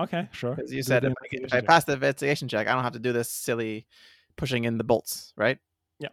Okay, 0.00 0.28
sure. 0.32 0.54
Because 0.54 0.72
you 0.72 0.78
Do 0.78 0.82
said 0.84 1.04
if 1.04 1.12
I, 1.12 1.26
if 1.32 1.54
I 1.54 1.60
pass 1.60 1.84
the 1.84 1.92
investigation 1.94 2.48
check, 2.48 2.68
I 2.68 2.74
don't 2.74 2.84
have 2.84 2.94
to 2.94 2.98
do 2.98 3.12
this 3.12 3.30
silly 3.30 3.86
pushing 4.36 4.64
in 4.64 4.78
the 4.78 4.84
bolts, 4.84 5.32
right? 5.36 5.58
Yeah. 5.98 6.08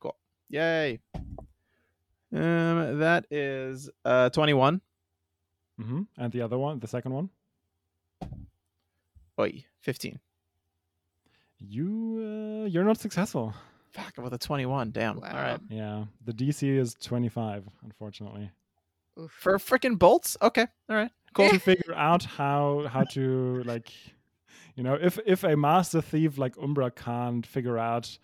Cool. 0.00 0.16
Yay. 0.48 1.00
Um, 2.32 2.98
that 2.98 3.26
is 3.30 3.90
uh 4.04 4.30
21. 4.30 4.80
Mhm. 5.80 6.06
And 6.16 6.32
the 6.32 6.42
other 6.42 6.58
one, 6.58 6.78
the 6.78 6.88
second 6.88 7.12
one, 7.12 7.30
Oi, 9.40 9.64
15. 9.80 10.18
You 11.58 12.62
uh, 12.64 12.66
you're 12.66 12.84
not 12.84 12.98
successful. 12.98 13.54
Fuck, 13.90 14.14
with 14.18 14.34
a 14.34 14.38
21. 14.38 14.90
Damn. 14.90 15.16
All 15.16 15.22
right. 15.22 15.58
Yeah, 15.70 16.04
the 16.24 16.32
DC 16.32 16.76
is 16.78 16.94
25, 17.02 17.64
unfortunately. 17.84 18.50
Oof. 19.18 19.30
For 19.30 19.58
freaking 19.58 19.98
bolts? 19.98 20.36
Okay. 20.42 20.66
All 20.88 20.96
right. 20.96 21.10
Cool. 21.34 21.50
to 21.50 21.58
figure 21.58 21.94
out 21.94 22.24
how 22.24 22.86
how 22.90 23.04
to 23.04 23.62
like 23.64 23.92
you 24.74 24.82
know 24.82 24.94
if 25.00 25.18
if 25.26 25.44
a 25.44 25.56
master 25.56 26.00
thief 26.00 26.38
like 26.38 26.54
umbra 26.60 26.90
can't 26.90 27.46
figure 27.46 27.78
out 27.78 28.18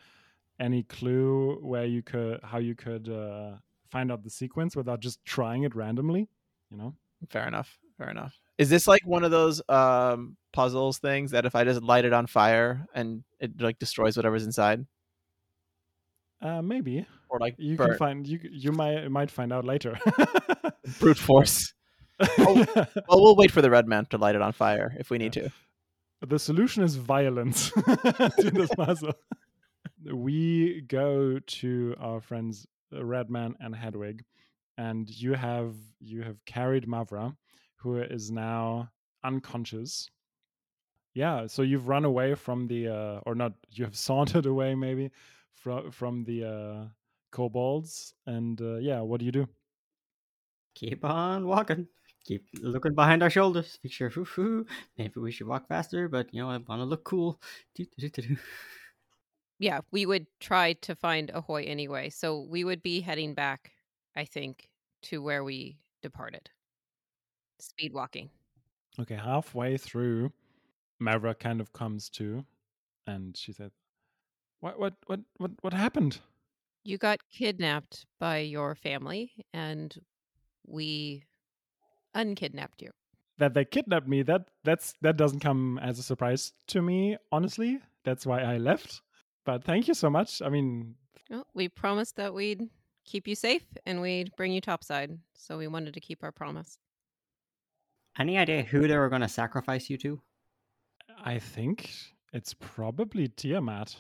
any 0.58 0.82
clue 0.82 1.58
where 1.60 1.84
you 1.84 2.02
could 2.02 2.40
how 2.42 2.58
you 2.58 2.74
could 2.74 3.08
uh, 3.08 3.52
find 3.90 4.10
out 4.10 4.22
the 4.22 4.30
sequence 4.30 4.74
without 4.74 5.00
just 5.00 5.24
trying 5.24 5.64
it 5.64 5.74
randomly 5.76 6.28
you 6.70 6.76
know 6.76 6.94
Fair 7.28 7.46
enough. 7.46 7.78
Fair 7.98 8.10
enough. 8.10 8.38
Is 8.58 8.70
this 8.70 8.86
like 8.86 9.02
one 9.06 9.24
of 9.24 9.30
those 9.30 9.60
um 9.68 10.36
puzzles 10.52 10.98
things 10.98 11.32
that 11.32 11.44
if 11.46 11.54
I 11.54 11.64
just 11.64 11.82
light 11.82 12.04
it 12.04 12.12
on 12.12 12.26
fire 12.26 12.86
and 12.94 13.24
it 13.40 13.60
like 13.60 13.78
destroys 13.78 14.16
whatever's 14.16 14.44
inside? 14.44 14.86
uh, 16.42 16.60
maybe 16.62 17.06
Or 17.30 17.38
like 17.38 17.54
you 17.58 17.76
burn- 17.76 17.88
can 17.90 17.98
find 17.98 18.26
you 18.26 18.38
you 18.42 18.72
might 18.72 19.08
might 19.10 19.30
find 19.30 19.52
out 19.52 19.64
later 19.64 19.98
brute 21.00 21.18
force? 21.18 21.72
Oh, 22.38 22.54
Well, 23.08 23.20
we'll 23.22 23.36
wait 23.36 23.50
for 23.50 23.62
the 23.62 23.70
red 23.70 23.88
man 23.88 24.06
to 24.06 24.18
light 24.18 24.34
it 24.36 24.42
on 24.42 24.52
fire 24.52 24.94
if 24.98 25.10
we 25.10 25.18
need 25.18 25.32
to. 25.32 25.50
the 26.20 26.38
solution 26.38 26.82
is 26.84 26.94
violence 26.96 27.70
to 28.40 28.50
this 28.52 28.70
puzzle. 28.76 29.12
We 30.12 30.82
go 30.82 31.38
to 31.38 31.94
our 31.98 32.20
friends 32.20 32.66
uh, 32.94 33.04
Redman 33.04 33.56
and 33.60 33.74
Hedwig, 33.74 34.22
and 34.78 35.08
you 35.10 35.32
have 35.34 35.74
you 36.00 36.22
have 36.22 36.44
carried 36.44 36.86
Mavra, 36.86 37.34
who 37.84 37.98
is 37.98 38.30
now 38.30 38.90
unconscious. 39.22 40.10
Yeah, 41.12 41.46
so 41.46 41.60
you've 41.60 41.86
run 41.86 42.06
away 42.06 42.34
from 42.34 42.66
the, 42.66 42.88
uh, 42.88 43.20
or 43.26 43.34
not? 43.34 43.52
You 43.70 43.84
have 43.84 43.94
sauntered 44.08 44.46
away, 44.46 44.74
maybe, 44.74 45.10
from 45.54 45.90
from 45.92 46.24
the 46.24 46.44
uh, 46.44 46.84
kobolds. 47.30 48.14
And 48.26 48.60
uh, 48.60 48.76
yeah, 48.78 49.00
what 49.00 49.20
do 49.20 49.26
you 49.26 49.32
do? 49.32 49.46
Keep 50.74 51.04
on 51.04 51.46
walking. 51.46 51.86
Keep 52.24 52.46
looking 52.62 52.94
behind 52.94 53.22
our 53.22 53.28
shoulders. 53.28 53.78
Make 53.84 53.92
sure, 53.92 54.08
hoo, 54.14 54.24
hoo, 54.24 54.66
maybe 54.96 55.20
we 55.20 55.30
should 55.30 55.46
walk 55.46 55.68
faster, 55.68 56.08
but 56.08 56.32
you 56.32 56.42
know, 56.42 56.48
I 56.48 56.56
want 56.56 56.80
to 56.80 56.86
look 56.86 57.04
cool. 57.04 57.38
Yeah, 59.58 59.80
we 59.92 60.06
would 60.06 60.26
try 60.40 60.72
to 60.72 60.96
find 60.96 61.30
Ahoy 61.34 61.64
anyway. 61.64 62.08
So 62.08 62.40
we 62.40 62.64
would 62.64 62.82
be 62.82 63.02
heading 63.02 63.34
back, 63.34 63.72
I 64.16 64.24
think, 64.24 64.70
to 65.02 65.22
where 65.22 65.44
we 65.44 65.78
departed. 66.02 66.50
Speed 67.60 67.92
walking. 67.92 68.30
Okay, 68.98 69.16
halfway 69.16 69.76
through, 69.76 70.32
Mavra 71.00 71.38
kind 71.38 71.60
of 71.60 71.72
comes 71.72 72.08
to, 72.10 72.44
and 73.06 73.36
she 73.36 73.52
said, 73.52 73.72
"What? 74.60 74.78
What? 74.78 74.94
What? 75.06 75.20
What? 75.38 75.50
What 75.62 75.72
happened?" 75.72 76.20
You 76.84 76.98
got 76.98 77.20
kidnapped 77.30 78.06
by 78.20 78.38
your 78.38 78.74
family, 78.74 79.32
and 79.52 79.96
we 80.66 81.24
unkidnapped 82.14 82.82
you. 82.82 82.90
that 83.38 83.54
they 83.54 83.64
kidnapped 83.64 84.06
me 84.08 84.22
that 84.22 84.48
that's 84.62 84.94
that 85.00 85.16
doesn't 85.16 85.40
come 85.40 85.78
as 85.82 85.98
a 85.98 86.02
surprise 86.02 86.52
to 86.68 86.80
me 86.80 87.16
honestly 87.32 87.80
that's 88.04 88.24
why 88.24 88.40
i 88.40 88.56
left 88.58 89.02
but 89.44 89.64
thank 89.64 89.88
you 89.88 89.94
so 89.94 90.08
much 90.08 90.40
i 90.42 90.48
mean 90.48 90.94
Well, 91.30 91.46
we 91.54 91.68
promised 91.68 92.16
that 92.16 92.32
we'd 92.34 92.70
keep 93.04 93.26
you 93.26 93.34
safe 93.34 93.66
and 93.86 94.00
we'd 94.00 94.34
bring 94.36 94.52
you 94.52 94.60
topside. 94.60 95.18
So 95.34 95.58
we 95.58 95.66
wanted 95.68 95.94
to 95.94 96.00
keep 96.00 96.22
our 96.22 96.32
promise. 96.32 96.78
Any 98.18 98.38
idea 98.38 98.62
who 98.62 98.86
they 98.86 98.96
were 98.96 99.08
going 99.08 99.22
to 99.22 99.28
sacrifice 99.28 99.90
you 99.90 99.96
to? 99.98 100.20
i 101.24 101.38
think 101.38 101.90
it's 102.32 102.54
probably 102.54 103.28
tiamat 103.28 103.96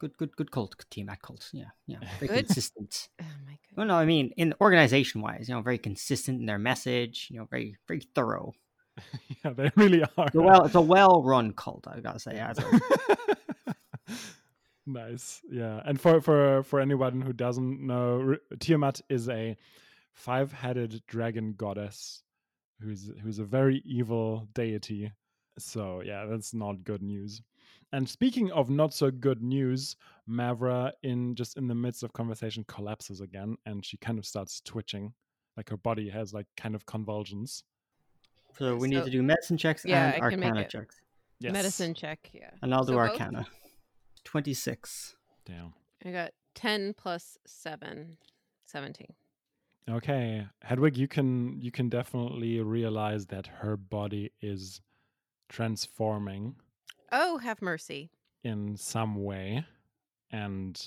Good, 0.00 0.16
good, 0.16 0.34
good 0.34 0.50
cult, 0.50 0.74
Tiamat 0.90 1.20
cult. 1.20 1.50
Yeah, 1.52 1.64
yeah, 1.86 1.98
very 2.20 2.28
Good. 2.28 2.46
consistent. 2.46 3.10
Oh 3.20 3.24
my 3.44 3.52
goodness. 3.52 3.76
Well, 3.76 3.86
no, 3.86 3.96
I 3.96 4.06
mean, 4.06 4.32
in 4.38 4.54
organization 4.58 5.20
wise, 5.20 5.46
you 5.46 5.54
know, 5.54 5.60
very 5.60 5.76
consistent 5.76 6.40
in 6.40 6.46
their 6.46 6.58
message. 6.58 7.28
You 7.30 7.40
know, 7.40 7.44
very, 7.50 7.76
very 7.86 8.00
thorough. 8.14 8.54
yeah 9.44 9.52
they 9.52 9.70
really 9.76 10.02
are 10.02 10.26
It's 10.26 10.34
a 10.34 10.40
well, 10.40 10.64
it's 10.64 10.74
a 10.74 10.80
well-run 10.80 11.52
cult. 11.52 11.86
I 11.86 12.00
gotta 12.00 12.18
say. 12.18 12.34
Yeah, 12.34 12.54
nice 14.86 15.42
yeah 15.50 15.82
and 15.84 16.00
for 16.00 16.20
for 16.22 16.62
for 16.62 16.80
anyone 16.80 17.20
who 17.20 17.32
doesn't 17.34 17.86
know 17.86 18.20
R- 18.30 18.56
tiamat 18.58 19.02
is 19.10 19.28
a 19.28 19.56
five-headed 20.12 21.02
dragon 21.06 21.52
goddess 21.56 22.22
who's 22.82 23.10
who's 23.22 23.38
a 23.38 23.44
very 23.44 23.82
evil 23.84 24.46
deity 24.54 25.10
so 25.58 26.00
yeah 26.04 26.24
that's 26.26 26.54
not 26.54 26.82
good 26.84 27.02
news 27.02 27.42
and 27.92 28.08
speaking 28.08 28.50
of 28.52 28.70
not 28.70 28.94
so 28.94 29.10
good 29.10 29.42
news 29.42 29.96
mavra 30.28 30.92
in 31.02 31.34
just 31.34 31.56
in 31.56 31.66
the 31.68 31.74
midst 31.74 32.02
of 32.02 32.12
conversation 32.12 32.64
collapses 32.68 33.20
again 33.20 33.56
and 33.66 33.84
she 33.84 33.96
kind 33.98 34.18
of 34.18 34.24
starts 34.24 34.60
twitching 34.62 35.12
like 35.56 35.68
her 35.68 35.76
body 35.76 36.08
has 36.08 36.32
like 36.32 36.46
kind 36.56 36.74
of 36.74 36.86
convulsions 36.86 37.64
so 38.58 38.74
we 38.76 38.88
need 38.88 39.04
to 39.04 39.10
do 39.10 39.22
medicine 39.22 39.56
checks 39.58 39.84
Yeah, 39.84 40.12
and 40.12 40.22
I 40.22 40.26
arcana 40.26 40.64
checks. 40.68 41.00
yes 41.38 41.52
Medicine 41.52 41.94
check. 41.94 42.30
Yeah. 42.32 42.50
And 42.62 42.74
I'll 42.74 42.84
do 42.84 42.92
So 42.94 42.98
both? 42.98 43.10
arcana. 43.10 43.46
Twenty-six. 44.24 45.16
damn 45.46 45.72
I 46.04 46.10
got 46.10 46.32
10 46.54 46.94
plus 46.94 47.38
7, 47.46 48.16
17. 48.66 49.06
Okay, 49.90 50.46
Hedwig, 50.62 50.96
you 50.96 51.08
can 51.08 51.60
you 51.60 51.70
can 51.70 51.88
definitely 51.88 52.60
realize 52.60 53.26
that 53.26 53.46
her 53.46 53.76
body 53.76 54.30
is 54.40 54.80
transforming 55.48 56.54
Oh, 57.12 57.38
have 57.38 57.60
mercy. 57.60 58.10
in 58.44 58.76
some 58.76 59.24
way, 59.24 59.64
and 60.30 60.80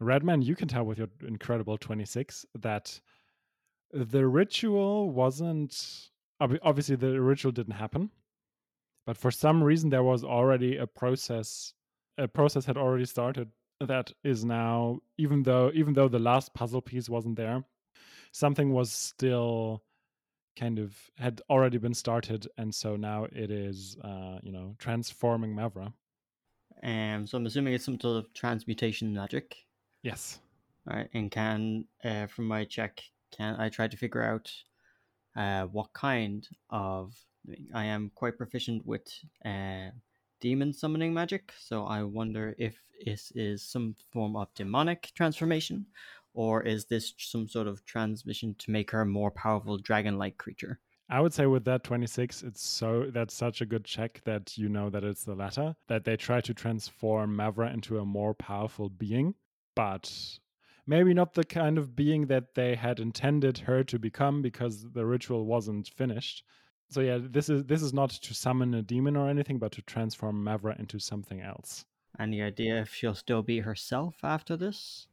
Redman, 0.00 0.42
you 0.42 0.56
can 0.56 0.66
tell 0.68 0.84
with 0.84 0.98
your 0.98 1.08
incredible 1.26 1.78
twenty 1.78 2.04
six 2.04 2.44
that 2.58 3.00
the 3.92 4.26
ritual 4.26 5.10
wasn't 5.10 6.10
obviously 6.40 6.96
the 6.96 7.20
ritual 7.20 7.52
didn't 7.52 7.74
happen, 7.74 8.10
but 9.06 9.16
for 9.16 9.30
some 9.30 9.62
reason 9.62 9.90
there 9.90 10.02
was 10.02 10.24
already 10.24 10.76
a 10.76 10.86
process. 10.86 11.72
A 12.18 12.26
process 12.26 12.64
had 12.64 12.76
already 12.76 13.04
started 13.04 13.48
that 13.80 14.12
is 14.24 14.44
now, 14.44 14.98
even 15.18 15.44
though 15.44 15.70
even 15.72 15.94
though 15.94 16.08
the 16.08 16.18
last 16.18 16.52
puzzle 16.52 16.82
piece 16.82 17.08
wasn't 17.08 17.36
there, 17.36 17.62
something 18.32 18.72
was 18.72 18.92
still 18.92 19.82
kind 20.56 20.78
of 20.78 20.96
had 21.16 21.40
already 21.48 21.78
been 21.78 21.94
started, 21.94 22.48
and 22.58 22.74
so 22.74 22.96
now 22.96 23.24
it 23.32 23.50
is, 23.50 23.96
uh, 24.02 24.38
you 24.42 24.52
know, 24.52 24.74
transforming 24.78 25.54
Mavra. 25.54 25.92
Um, 26.82 27.26
so 27.26 27.38
I'm 27.38 27.46
assuming 27.46 27.74
it's 27.74 27.84
some 27.84 28.00
sort 28.00 28.24
of 28.24 28.34
transmutation 28.34 29.14
magic. 29.14 29.56
Yes. 30.02 30.40
All 30.88 30.96
right, 30.96 31.08
and 31.14 31.30
can 31.30 31.84
uh, 32.04 32.26
from 32.26 32.46
my 32.46 32.64
check, 32.64 33.02
can 33.30 33.56
I 33.60 33.68
try 33.68 33.88
to 33.88 33.96
figure 33.96 34.22
out 34.22 34.50
uh, 35.36 35.64
what 35.64 35.92
kind 35.92 36.46
of? 36.70 37.14
I 37.72 37.84
am 37.84 38.10
quite 38.14 38.36
proficient 38.36 38.84
with 38.84 39.08
uh, 39.44 39.90
demon 40.40 40.72
summoning 40.72 41.14
magic, 41.14 41.52
so 41.58 41.84
I 41.84 42.02
wonder 42.02 42.54
if 42.58 42.76
this 43.04 43.32
is 43.34 43.62
some 43.62 43.94
form 44.12 44.36
of 44.36 44.52
demonic 44.54 45.12
transformation, 45.14 45.86
or 46.38 46.62
is 46.62 46.84
this 46.84 47.14
some 47.18 47.48
sort 47.48 47.66
of 47.66 47.84
transmission 47.84 48.54
to 48.60 48.70
make 48.70 48.92
her 48.92 49.00
a 49.00 49.06
more 49.06 49.32
powerful 49.32 49.76
dragon-like 49.76 50.38
creature? 50.38 50.78
I 51.10 51.20
would 51.20 51.34
say 51.34 51.46
with 51.46 51.64
that 51.64 51.82
26, 51.82 52.44
it's 52.44 52.62
so 52.62 53.10
that's 53.12 53.34
such 53.34 53.60
a 53.60 53.66
good 53.66 53.84
check 53.84 54.20
that 54.24 54.56
you 54.56 54.68
know 54.68 54.88
that 54.88 55.02
it's 55.02 55.24
the 55.24 55.34
latter, 55.34 55.74
that 55.88 56.04
they 56.04 56.16
try 56.16 56.40
to 56.42 56.54
transform 56.54 57.36
Mavra 57.36 57.74
into 57.74 57.98
a 57.98 58.04
more 58.04 58.34
powerful 58.34 58.88
being, 58.88 59.34
but 59.74 60.38
maybe 60.86 61.12
not 61.12 61.34
the 61.34 61.42
kind 61.42 61.76
of 61.76 61.96
being 61.96 62.28
that 62.28 62.54
they 62.54 62.76
had 62.76 63.00
intended 63.00 63.58
her 63.58 63.82
to 63.82 63.98
become 63.98 64.40
because 64.40 64.86
the 64.92 65.04
ritual 65.04 65.44
wasn't 65.44 65.88
finished. 65.88 66.44
So 66.88 67.00
yeah, 67.00 67.18
this 67.20 67.48
is 67.48 67.64
this 67.64 67.82
is 67.82 67.92
not 67.92 68.10
to 68.10 68.32
summon 68.32 68.74
a 68.74 68.82
demon 68.82 69.16
or 69.16 69.28
anything, 69.28 69.58
but 69.58 69.72
to 69.72 69.82
transform 69.82 70.44
Mavra 70.44 70.78
into 70.78 71.00
something 71.00 71.40
else. 71.40 71.84
Any 72.20 72.42
idea 72.42 72.80
if 72.80 72.94
she'll 72.94 73.16
still 73.16 73.42
be 73.42 73.58
herself 73.58 74.18
after 74.22 74.56
this? 74.56 75.08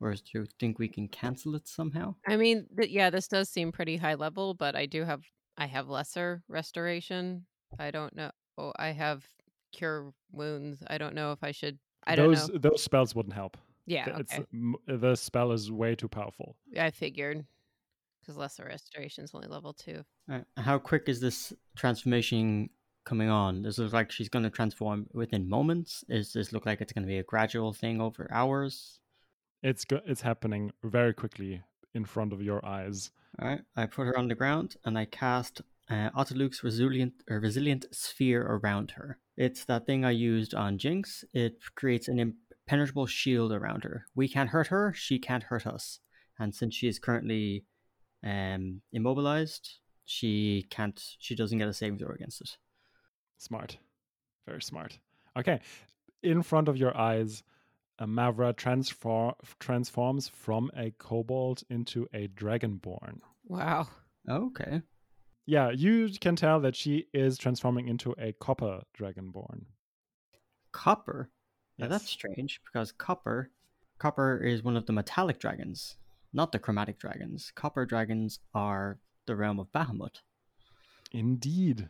Or 0.00 0.12
do 0.12 0.20
you 0.34 0.46
think 0.60 0.78
we 0.78 0.88
can 0.88 1.08
cancel 1.08 1.54
it 1.54 1.66
somehow? 1.66 2.14
I 2.26 2.36
mean, 2.36 2.66
th- 2.76 2.90
yeah, 2.90 3.10
this 3.10 3.28
does 3.28 3.48
seem 3.48 3.72
pretty 3.72 3.96
high 3.96 4.14
level, 4.14 4.54
but 4.54 4.76
I 4.76 4.86
do 4.86 5.04
have 5.04 5.22
I 5.56 5.66
have 5.66 5.88
lesser 5.88 6.42
restoration. 6.48 7.46
I 7.78 7.90
don't 7.90 8.14
know. 8.14 8.30
Oh, 8.58 8.72
I 8.76 8.88
have 8.88 9.24
cure 9.72 10.12
wounds. 10.32 10.82
I 10.86 10.98
don't 10.98 11.14
know 11.14 11.32
if 11.32 11.42
I 11.42 11.52
should. 11.52 11.78
I 12.06 12.14
don't 12.14 12.28
those 12.28 12.48
know. 12.48 12.58
those 12.58 12.82
spells 12.82 13.14
wouldn't 13.14 13.34
help. 13.34 13.56
Yeah, 13.86 14.18
it's, 14.18 14.34
okay. 14.34 14.44
the 14.86 15.14
spell 15.14 15.52
is 15.52 15.70
way 15.70 15.94
too 15.94 16.08
powerful. 16.08 16.56
I 16.78 16.90
figured 16.90 17.46
because 18.20 18.36
lesser 18.36 18.64
restoration 18.64 19.24
is 19.24 19.30
only 19.32 19.46
level 19.46 19.72
two. 19.72 20.02
Uh, 20.30 20.40
how 20.56 20.78
quick 20.78 21.04
is 21.08 21.20
this 21.20 21.52
transformation 21.76 22.68
coming 23.04 23.28
on? 23.28 23.62
Does 23.62 23.78
it 23.78 23.84
look 23.84 23.92
like 23.92 24.10
she's 24.10 24.28
going 24.28 24.42
to 24.42 24.50
transform 24.50 25.06
within 25.12 25.48
moments? 25.48 26.04
Does 26.08 26.32
this 26.32 26.52
look 26.52 26.66
like 26.66 26.80
it's 26.80 26.92
going 26.92 27.04
to 27.04 27.08
be 27.08 27.18
a 27.18 27.22
gradual 27.22 27.72
thing 27.72 28.00
over 28.00 28.28
hours? 28.32 28.98
It's 29.62 29.84
go- 29.84 30.02
it's 30.06 30.22
happening 30.22 30.72
very 30.82 31.14
quickly 31.14 31.62
in 31.94 32.04
front 32.04 32.32
of 32.32 32.42
your 32.42 32.64
eyes. 32.64 33.10
All 33.40 33.48
right, 33.48 33.60
I 33.76 33.86
put 33.86 34.06
her 34.06 34.18
on 34.18 34.28
the 34.28 34.34
ground 34.34 34.76
and 34.84 34.98
I 34.98 35.04
cast 35.06 35.62
uh, 35.90 36.10
resilient 36.62 37.14
or 37.28 37.40
resilient 37.40 37.86
sphere 37.92 38.42
around 38.42 38.92
her. 38.92 39.18
It's 39.36 39.64
that 39.66 39.86
thing 39.86 40.04
I 40.04 40.10
used 40.10 40.54
on 40.54 40.78
Jinx. 40.78 41.24
It 41.32 41.62
creates 41.74 42.08
an 42.08 42.18
impenetrable 42.18 43.06
shield 43.06 43.52
around 43.52 43.84
her. 43.84 44.06
We 44.14 44.28
can't 44.28 44.50
hurt 44.50 44.68
her. 44.68 44.92
She 44.94 45.18
can't 45.18 45.44
hurt 45.44 45.66
us. 45.66 46.00
And 46.38 46.54
since 46.54 46.74
she 46.74 46.88
is 46.88 46.98
currently 46.98 47.64
um, 48.24 48.80
immobilized, 48.92 49.78
she 50.04 50.66
can't. 50.70 51.00
She 51.18 51.34
doesn't 51.34 51.58
get 51.58 51.68
a 51.68 51.72
saving 51.72 51.98
throw 51.98 52.14
against 52.14 52.40
it. 52.40 52.56
Smart. 53.38 53.78
Very 54.46 54.62
smart. 54.62 54.98
Okay. 55.38 55.60
In 56.22 56.42
front 56.42 56.68
of 56.68 56.76
your 56.76 56.96
eyes, 56.96 57.42
a 57.98 58.06
Mavra 58.06 58.54
transfor- 58.54 59.34
transforms 59.58 60.28
from 60.28 60.70
a 60.76 60.90
kobold 60.98 61.62
into 61.70 62.06
a 62.12 62.28
dragonborn. 62.28 63.20
Wow. 63.46 63.88
Okay. 64.28 64.82
Yeah, 65.46 65.70
you 65.70 66.10
can 66.20 66.36
tell 66.36 66.60
that 66.60 66.74
she 66.74 67.06
is 67.14 67.38
transforming 67.38 67.88
into 67.88 68.14
a 68.18 68.32
copper 68.32 68.82
dragonborn. 68.98 69.66
Copper. 70.72 71.30
Now 71.78 71.88
that's 71.88 72.08
strange 72.08 72.60
because 72.64 72.90
copper, 72.92 73.50
copper 73.98 74.38
is 74.38 74.62
one 74.62 74.76
of 74.76 74.86
the 74.86 74.92
metallic 74.92 75.38
dragons, 75.38 75.96
not 76.32 76.52
the 76.52 76.58
chromatic 76.58 76.98
dragons. 76.98 77.52
Copper 77.54 77.86
dragons 77.86 78.40
are 78.54 78.98
the 79.26 79.36
realm 79.36 79.60
of 79.60 79.70
Bahamut. 79.72 80.22
Indeed. 81.12 81.88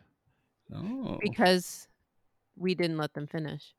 Oh, 0.73 1.17
Because 1.21 1.87
we 2.55 2.75
didn't 2.75 2.97
let 2.97 3.13
them 3.13 3.27
finish. 3.27 3.73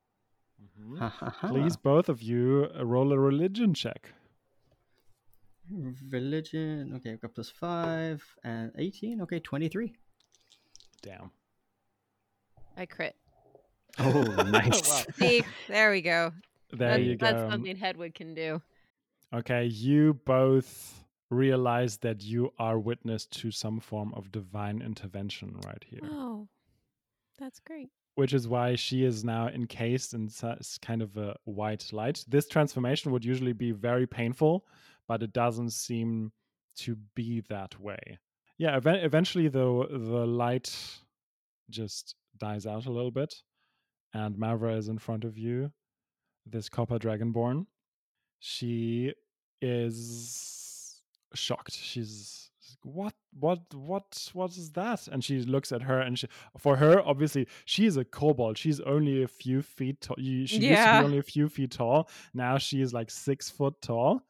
Mhm. 0.61 0.99
Ha, 0.99 1.09
ha, 1.09 1.31
ha. 1.31 1.49
Please, 1.49 1.77
both 1.77 2.09
of 2.09 2.23
you, 2.23 2.69
uh, 2.77 2.85
roll 2.85 3.13
a 3.13 3.19
religion 3.19 3.75
check. 3.75 4.13
Religion. 6.11 6.95
Okay, 6.97 7.13
I've 7.13 7.21
got 7.21 7.35
plus 7.35 7.51
five 7.51 8.25
and 8.43 8.73
eighteen. 8.77 9.21
Okay, 9.21 9.39
twenty-three. 9.39 9.95
Damn. 11.03 11.31
I 12.77 12.87
crit. 12.87 13.17
Oh, 13.99 14.23
nice. 14.49 14.89
wow. 14.89 15.03
See, 15.15 15.45
there 15.69 15.91
we 15.91 16.01
go. 16.01 16.33
There 16.71 16.91
That's, 16.91 17.03
you 17.03 17.17
go. 17.17 17.27
that's 17.27 17.53
something 17.53 17.77
Hedwig 17.77 18.15
can 18.15 18.35
do. 18.35 18.63
Okay, 19.35 19.65
you 19.67 20.15
both 20.25 21.05
realize 21.31 21.99
that 21.99 22.23
you 22.23 22.53
are 22.59 22.79
witness 22.79 23.27
to 23.27 23.51
some 23.51 23.81
form 23.81 24.13
of 24.15 24.33
divine 24.33 24.81
intervention 24.81 25.57
right 25.67 25.85
here, 25.87 26.01
Oh, 26.03 26.49
that's 27.39 27.61
great. 27.61 27.91
Which 28.19 28.33
is 28.33 28.49
why 28.49 28.75
she 28.75 29.05
is 29.05 29.23
now 29.23 29.47
encased 29.47 30.13
in 30.13 30.29
kind 30.83 31.03
of 31.03 31.17
a 31.17 31.37
white 31.45 31.89
light. 31.93 32.25
This 32.27 32.49
transformation 32.49 33.13
would 33.13 33.25
usually 33.25 33.53
be 33.53 33.71
very 33.71 34.09
painful, 34.09 34.67
but 35.07 35.23
it 35.23 35.33
doesn't 35.33 35.71
seem 35.71 36.33
to 36.79 36.97
be 37.15 37.45
that 37.49 37.81
way. 37.81 38.19
Yeah, 38.59 38.75
ev- 38.75 38.87
eventually 38.89 39.47
though 39.47 39.87
the 39.89 40.27
light 40.27 40.69
just 41.71 42.17
dies 42.37 42.67
out 42.67 42.87
a 42.87 42.91
little 42.91 43.13
bit, 43.13 43.33
and 44.13 44.35
Mavra 44.35 44.77
is 44.77 44.89
in 44.89 44.99
front 44.99 45.23
of 45.23 45.39
you, 45.39 45.71
this 46.45 46.69
copper 46.69 46.99
dragonborn. 46.99 47.67
She 48.41 49.15
is 49.63 51.03
shocked. 51.35 51.77
She's 51.77 52.48
what 52.83 53.15
what 53.39 53.61
what 53.75 54.31
what 54.33 54.57
is 54.57 54.73
that? 54.73 55.09
And 55.09 55.23
she 55.25 55.41
looks 55.41 55.73
at 55.73 55.83
her, 55.83 56.01
and 56.01 56.19
she, 56.19 56.29
for 56.57 56.77
her, 56.77 57.01
obviously, 57.07 57.47
she's 57.65 57.97
a 57.97 58.05
kobold. 58.05 58.57
She's 58.59 58.81
only 58.81 59.23
a 59.23 59.29
few 59.29 59.63
feet 59.63 60.01
tall. 60.01 60.17
She 60.19 60.25
used 60.25 60.55
to 60.55 60.61
be 60.61 60.77
only 60.77 61.19
a 61.19 61.23
few 61.23 61.49
feet 61.49 61.73
tall. 61.73 62.09
Now 62.35 62.59
she 62.59 62.81
is 62.81 62.93
like 62.93 63.11
six 63.11 63.51
foot 63.51 63.81
tall. 63.83 64.23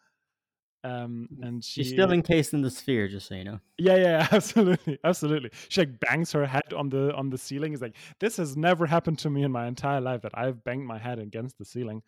Um, 0.85 1.29
and 1.43 1.63
she 1.63 1.83
She's 1.83 1.93
still 1.93 2.13
encased 2.13 2.55
in 2.55 2.63
the 2.63 2.71
sphere, 2.71 3.09
just 3.09 3.29
so 3.29 3.35
you 3.35 3.45
know. 3.45 3.61
yeah, 3.79 3.97
yeah, 3.97 4.03
yeah, 4.03 4.29
absolutely, 4.33 4.99
absolutely. 5.05 5.51
She 5.69 5.81
like 5.81 5.99
bangs 6.01 6.33
her 6.33 6.47
head 6.47 6.73
on 6.75 6.89
the 6.89 7.15
on 7.15 7.31
the 7.31 7.39
ceiling. 7.39 7.73
Is 7.73 7.83
like 7.83 7.97
this 8.21 8.37
has 8.37 8.57
never 8.57 8.87
happened 8.87 9.19
to 9.21 9.31
me 9.31 9.43
in 9.43 9.51
my 9.53 9.67
entire 9.67 10.01
life 10.01 10.23
that 10.23 10.33
I've 10.39 10.63
banged 10.65 10.87
my 10.87 10.99
head 10.99 11.19
against 11.19 11.59
the 11.59 11.65
ceiling. 11.65 12.03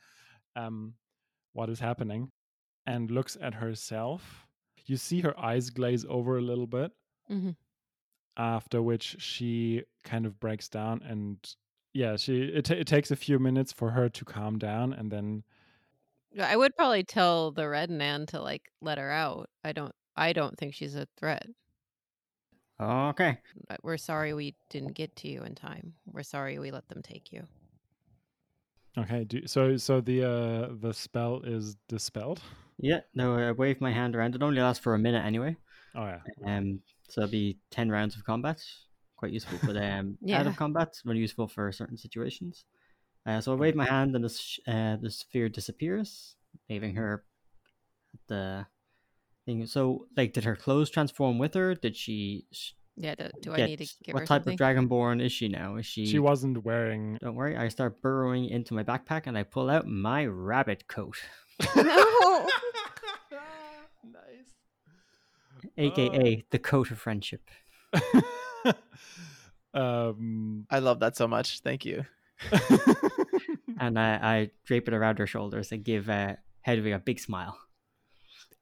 Um, 0.57 0.95
what 1.53 1.69
is 1.69 1.81
happening? 1.81 2.31
And 2.87 3.11
looks 3.11 3.37
at 3.41 3.55
herself. 3.55 4.47
You 4.91 4.97
see 4.97 5.21
her 5.21 5.39
eyes 5.39 5.71
glaze 5.71 6.05
over 6.09 6.37
a 6.37 6.41
little 6.41 6.67
bit. 6.67 6.91
Mhm. 7.31 7.55
After 8.37 8.83
which 8.83 9.17
she 9.21 9.85
kind 10.03 10.27
of 10.27 10.41
breaks 10.41 10.69
down, 10.69 11.01
and 11.05 11.39
yeah, 11.93 12.17
she 12.17 12.43
it, 12.43 12.65
ta- 12.65 12.75
it 12.75 12.89
takes 12.89 13.13
a 13.13 13.17
few 13.17 13.39
minutes 13.39 13.73
for 13.73 13.91
her 13.91 14.09
to 14.09 14.25
calm 14.25 14.59
down, 14.59 14.93
and 14.93 15.13
then 15.13 15.45
I 16.41 16.57
would 16.57 16.75
probably 16.75 17.05
tell 17.05 17.53
the 17.53 17.69
red 17.69 17.89
man 17.91 18.27
to 18.27 18.41
like 18.43 18.63
let 18.81 18.99
her 18.99 19.11
out. 19.13 19.49
I 19.63 19.73
don't. 19.73 19.95
I 20.17 20.33
don't 20.33 20.59
think 20.59 20.75
she's 20.75 20.97
a 20.97 21.07
threat. 21.17 21.47
Okay. 22.81 23.39
We're 23.83 23.97
sorry 23.97 24.33
we 24.35 24.55
didn't 24.71 24.95
get 24.95 25.15
to 25.17 25.29
you 25.29 25.43
in 25.43 25.55
time. 25.55 25.95
We're 26.07 26.23
sorry 26.25 26.59
we 26.59 26.71
let 26.73 26.89
them 26.89 27.03
take 27.03 27.33
you. 27.33 27.47
okay. 28.99 29.23
Do, 29.25 29.47
so 29.47 29.77
so 29.77 30.01
the 30.01 30.25
uh 30.25 30.69
the 30.81 30.93
spell 30.93 31.43
is 31.43 31.77
dispelled. 31.89 32.41
Yeah. 32.81 33.01
No, 33.15 33.37
I 33.37 33.53
wave 33.53 33.81
my 33.81 33.93
hand 33.93 34.17
around. 34.17 34.35
It 34.35 34.43
only 34.43 34.61
lasts 34.61 34.83
for 34.83 34.95
a 34.95 34.99
minute 34.99 35.25
anyway. 35.25 35.57
Oh 35.95 36.07
yeah. 36.07 36.21
Um, 36.47 36.81
so 37.09 37.23
it'll 37.23 37.31
be 37.31 37.59
ten 37.71 37.91
rounds 37.91 38.17
of 38.17 38.25
combat. 38.25 38.63
Quite 39.17 39.33
useful, 39.33 39.59
but 39.67 39.77
um, 39.77 40.17
out 40.33 40.47
of 40.47 40.57
combat, 40.57 40.95
very 41.05 41.19
useful 41.19 41.47
for 41.47 41.71
certain 41.73 41.99
situations. 41.99 42.65
Uh, 43.27 43.41
so 43.41 43.53
I 43.53 43.57
wave 43.57 43.75
my 43.75 43.85
hand, 43.85 44.15
and 44.17 44.25
the 44.25 44.31
sh- 44.31 44.61
uh, 44.67 44.97
the 44.97 45.11
sphere 45.11 45.49
disappears, 45.51 46.37
leaving 46.71 46.95
her 46.95 47.25
the 48.29 48.67
thing. 49.45 49.67
So, 49.67 50.07
like, 50.17 50.33
did 50.33 50.45
her 50.45 50.57
clothes 50.57 50.91
transform 50.91 51.39
with 51.39 51.55
her? 51.55 51.75
Did 51.75 51.97
she? 51.97 52.47
sh- 52.51 52.73
Yeah. 52.97 53.15
Do, 53.15 53.29
do 53.43 53.53
I 53.53 53.67
need 53.67 53.79
to 53.81 53.85
give 54.05 54.15
what 54.15 54.21
her 54.21 54.23
What 54.23 54.27
type 54.29 54.45
something? 54.45 54.55
of 54.55 54.59
dragonborn 54.59 55.23
is 55.23 55.33
she 55.33 55.49
now? 55.49 55.77
Is 55.77 55.87
she? 55.87 56.07
She 56.07 56.19
wasn't 56.19 56.65
wearing 56.65 57.19
Don't 57.21 57.35
worry. 57.35 57.57
I 57.57 57.69
start 57.69 58.01
burrowing 58.01 58.47
into 58.47 58.73
my 58.75 58.85
backpack, 58.85 59.27
and 59.27 59.37
I 59.37 59.43
pull 59.43 59.69
out 59.69 59.87
my 59.87 60.25
rabbit 60.25 60.89
coat, 60.89 61.17
No. 61.77 61.83
nice. 64.05 64.55
aka 65.77 66.45
the 66.51 66.59
coat 66.59 66.91
of 66.91 66.99
friendship. 66.99 67.43
um, 69.75 70.67
I 70.71 70.79
love 70.79 71.01
that 71.01 71.17
so 71.17 71.27
much. 71.29 71.61
Thank 71.61 71.85
you. 71.85 72.05
and 73.81 73.99
I, 73.99 74.15
I 74.23 74.51
drape 74.65 74.89
it 74.89 74.95
around 74.95 75.19
her 75.19 75.27
shoulders 75.27 75.73
and 75.73 75.85
give 75.85 76.09
uh, 76.09 76.37
Hedwig 76.63 76.93
a 76.93 76.99
big 76.99 77.21
smile. 77.21 77.59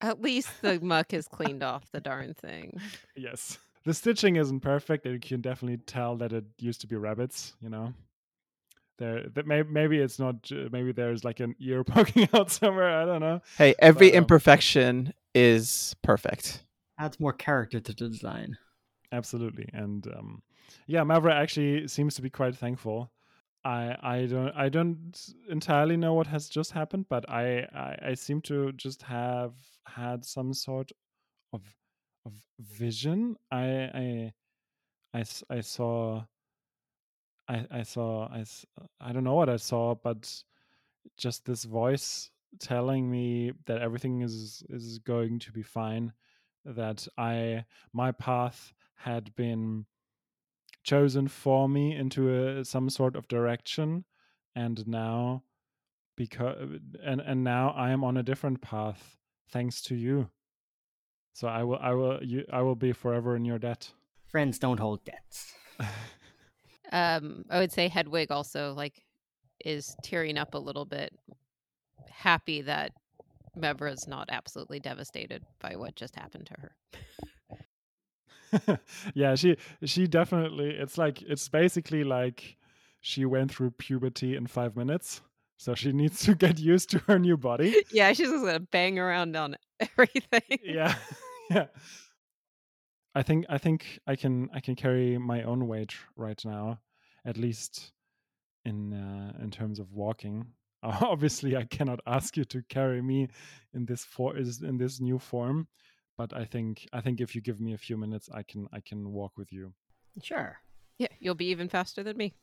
At 0.00 0.22
least 0.22 0.62
the 0.62 0.80
muck 0.80 1.12
has 1.12 1.28
cleaned 1.28 1.62
off 1.62 1.90
the 1.92 2.00
darn 2.00 2.34
thing. 2.34 2.80
yes, 3.16 3.58
the 3.84 3.94
stitching 3.94 4.36
isn't 4.36 4.60
perfect. 4.60 5.06
You 5.06 5.18
can 5.18 5.40
definitely 5.40 5.78
tell 5.78 6.16
that 6.16 6.32
it 6.32 6.44
used 6.58 6.80
to 6.82 6.86
be 6.86 6.96
rabbits. 6.96 7.54
You 7.60 7.70
know, 7.70 7.94
there 8.98 9.28
that 9.34 9.46
may, 9.46 9.62
maybe 9.62 9.98
it's 9.98 10.18
not. 10.18 10.50
Maybe 10.50 10.92
there's 10.92 11.24
like 11.24 11.40
an 11.40 11.54
ear 11.60 11.84
poking 11.94 12.28
out 12.34 12.50
somewhere. 12.50 13.00
I 13.00 13.04
don't 13.04 13.20
know. 13.20 13.40
Hey, 13.56 13.74
every 13.78 14.10
But, 14.10 14.16
um, 14.16 14.22
imperfection 14.22 15.14
is 15.34 15.96
perfect. 16.02 16.64
Adds 16.98 17.18
more 17.20 17.32
character 17.32 17.80
to 17.80 17.92
the 17.92 18.08
design. 18.08 18.58
Absolutely, 19.12 19.68
and 19.72 20.06
um, 20.08 20.42
yeah, 20.86 21.02
Mavra 21.02 21.32
actually 21.32 21.88
seems 21.88 22.14
to 22.16 22.22
be 22.22 22.30
quite 22.30 22.56
thankful. 22.56 23.10
I 23.64 23.96
I 24.02 24.26
don't 24.26 24.52
I 24.56 24.68
don't 24.68 25.18
entirely 25.48 25.96
know 25.96 26.14
what 26.14 26.26
has 26.26 26.48
just 26.48 26.72
happened, 26.72 27.06
but 27.08 27.28
I 27.28 27.66
I, 27.74 28.10
I 28.10 28.14
seem 28.14 28.40
to 28.42 28.72
just 28.72 29.02
have 29.02 29.54
had 29.86 30.24
some 30.24 30.52
sort 30.54 30.92
of 31.52 31.62
of 32.26 32.32
vision. 32.60 33.36
I 33.50 34.32
I 35.14 35.24
I 35.50 35.60
saw 35.60 36.24
I 37.48 37.66
I 37.70 37.82
saw 37.82 38.28
I 38.28 38.44
I 39.00 39.12
don't 39.12 39.24
know 39.24 39.34
what 39.34 39.48
I 39.48 39.56
saw, 39.56 39.94
but 39.94 40.42
just 41.16 41.44
this 41.44 41.64
voice 41.64 42.30
telling 42.58 43.10
me 43.10 43.52
that 43.66 43.82
everything 43.82 44.22
is 44.22 44.62
is 44.70 44.98
going 44.98 45.38
to 45.38 45.52
be 45.52 45.62
fine 45.62 46.12
that 46.64 47.06
i 47.18 47.64
my 47.92 48.10
path 48.10 48.72
had 48.94 49.34
been 49.36 49.84
chosen 50.82 51.28
for 51.28 51.68
me 51.68 51.94
into 51.94 52.34
a, 52.34 52.64
some 52.64 52.88
sort 52.88 53.16
of 53.16 53.28
direction 53.28 54.04
and 54.54 54.86
now 54.88 55.42
because 56.16 56.56
and 57.04 57.20
and 57.20 57.44
now 57.44 57.70
i 57.76 57.90
am 57.90 58.02
on 58.02 58.16
a 58.16 58.22
different 58.22 58.62
path 58.62 59.18
thanks 59.50 59.82
to 59.82 59.94
you 59.94 60.30
so 61.34 61.46
i 61.48 61.62
will 61.62 61.78
i 61.82 61.92
will 61.92 62.18
you 62.22 62.44
i 62.50 62.62
will 62.62 62.76
be 62.76 62.92
forever 62.92 63.36
in 63.36 63.44
your 63.44 63.58
debt 63.58 63.92
Friends 64.28 64.58
don't 64.58 64.78
hold 64.78 65.02
debts. 65.04 65.54
Um, 66.92 67.44
I 67.50 67.58
would 67.58 67.72
say 67.72 67.88
Hedwig 67.88 68.30
also 68.30 68.72
like 68.74 69.02
is 69.64 69.94
tearing 70.02 70.38
up 70.38 70.54
a 70.54 70.58
little 70.58 70.84
bit, 70.84 71.12
happy 72.10 72.62
that 72.62 72.92
Mavra's 73.56 74.06
not 74.06 74.28
absolutely 74.30 74.80
devastated 74.80 75.42
by 75.60 75.76
what 75.76 75.96
just 75.96 76.16
happened 76.16 76.46
to 76.46 76.54
her. 76.60 76.72
yeah 79.14 79.34
she 79.34 79.56
she 79.84 80.06
definitely 80.06 80.70
it's 80.70 80.96
like 80.96 81.20
it's 81.22 81.48
basically 81.50 82.02
like 82.02 82.56
she 83.00 83.26
went 83.26 83.50
through 83.52 83.70
puberty 83.72 84.34
in 84.34 84.46
five 84.46 84.74
minutes 84.76 85.20
so 85.58 85.74
she 85.74 85.92
needs 85.92 86.22
to 86.24 86.34
get 86.46 86.58
used 86.58 86.88
to 86.90 86.98
her 87.00 87.18
new 87.18 87.36
body 87.36 87.74
yeah, 87.92 88.08
she's 88.12 88.30
just 88.30 88.44
gonna 88.44 88.58
bang 88.60 88.98
around 88.98 89.36
on 89.36 89.54
everything. 89.80 90.58
yeah 90.64 90.94
yeah 91.50 91.66
i 93.18 93.22
think 93.22 93.44
i 93.48 93.58
think 93.58 93.98
i 94.06 94.14
can 94.22 94.48
i 94.54 94.60
can 94.60 94.74
carry 94.84 95.18
my 95.18 95.42
own 95.42 95.66
weight 95.72 95.94
right 96.16 96.42
now 96.44 96.78
at 97.24 97.36
least 97.36 97.92
in 98.64 98.78
uh, 98.92 99.32
in 99.42 99.50
terms 99.50 99.78
of 99.78 99.92
walking 99.92 100.46
obviously 100.82 101.56
i 101.56 101.64
cannot 101.64 102.00
ask 102.06 102.36
you 102.36 102.44
to 102.44 102.62
carry 102.68 103.02
me 103.02 103.28
in 103.74 103.86
this 103.86 104.04
for 104.04 104.36
is 104.36 104.62
in 104.62 104.78
this 104.78 105.00
new 105.00 105.18
form 105.18 105.66
but 106.16 106.32
i 106.32 106.44
think 106.44 106.86
i 106.92 107.00
think 107.00 107.20
if 107.20 107.34
you 107.34 107.40
give 107.40 107.60
me 107.60 107.72
a 107.74 107.78
few 107.86 107.96
minutes 107.96 108.28
i 108.32 108.42
can 108.42 108.66
i 108.72 108.80
can 108.80 109.12
walk 109.12 109.32
with 109.36 109.52
you 109.52 109.72
Sure. 110.22 110.56
Yeah, 110.98 111.08
you'll 111.20 111.34
be 111.34 111.50
even 111.50 111.68
faster 111.68 112.02
than 112.02 112.16
me. 112.16 112.34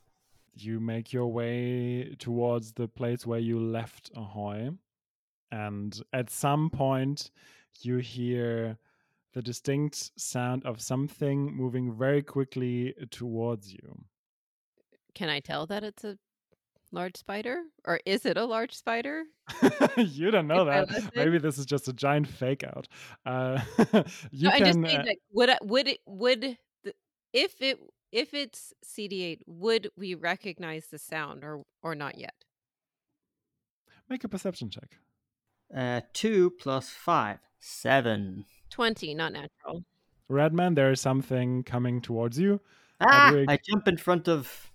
you 0.53 0.79
make 0.79 1.11
your 1.11 1.27
way 1.27 2.15
towards 2.17 2.73
the 2.73 2.87
place 2.87 3.25
where 3.25 3.39
you 3.39 3.59
left 3.59 4.11
Ahoy. 4.15 4.69
And 5.51 6.01
at 6.13 6.29
some 6.29 6.69
point, 6.69 7.31
you 7.81 7.97
hear 7.97 8.77
the 9.35 9.41
distinct 9.41 10.11
sound 10.17 10.65
of 10.65 10.81
something 10.81 11.55
moving 11.55 11.93
very 11.93 12.23
quickly 12.23 12.95
towards 13.11 13.71
you. 13.71 14.05
Can 15.13 15.29
I 15.29 15.41
tell 15.41 15.67
that 15.67 15.83
it's 15.83 16.05
a 16.05 16.17
large 16.93 17.17
spider, 17.17 17.63
or 17.83 17.99
is 18.05 18.25
it 18.25 18.37
a 18.37 18.45
large 18.45 18.73
spider? 18.73 19.23
you 19.97 20.31
don't 20.31 20.47
know 20.47 20.67
If 20.67 20.87
that. 20.87 21.11
Maybe 21.15 21.37
this 21.37 21.57
is 21.57 21.65
just 21.65 21.89
a 21.89 21.93
giant 21.93 22.27
fake 22.27 22.63
out. 22.63 22.87
Uh, 23.25 23.59
you 24.31 24.47
no, 24.47 24.51
I'm 24.51 24.59
just 24.59 24.81
can. 24.81 24.85
uh, 24.85 25.03
like, 25.05 25.19
would 25.33 25.49
I, 25.49 25.57
would 25.61 25.87
it 25.89 25.99
would 26.05 26.57
the, 26.85 26.93
if 27.33 27.61
it 27.61 27.79
if 28.13 28.33
it's 28.33 28.73
CD8, 28.85 29.41
would 29.47 29.91
we 29.97 30.15
recognize 30.15 30.87
the 30.87 30.97
sound 30.97 31.43
or 31.43 31.63
or 31.83 31.93
not 31.93 32.17
yet? 32.17 32.33
make 34.09 34.23
a 34.23 34.29
perception 34.29 34.69
check. 34.69 34.97
Uh, 35.75 36.01
two 36.13 36.51
plus 36.51 36.89
five. 36.89 37.39
Seven. 37.59 38.45
Twenty, 38.75 39.15
not 39.15 39.31
natural. 39.31 39.85
Redman, 40.27 40.75
there 40.75 40.91
is 40.91 40.99
something 40.99 41.63
coming 41.63 42.01
towards 42.01 42.37
you. 42.37 42.59
Ah! 42.99 43.27
Hedwig. 43.27 43.49
I 43.49 43.57
jump 43.65 43.87
in 43.87 43.95
front 43.95 44.27
of 44.27 44.69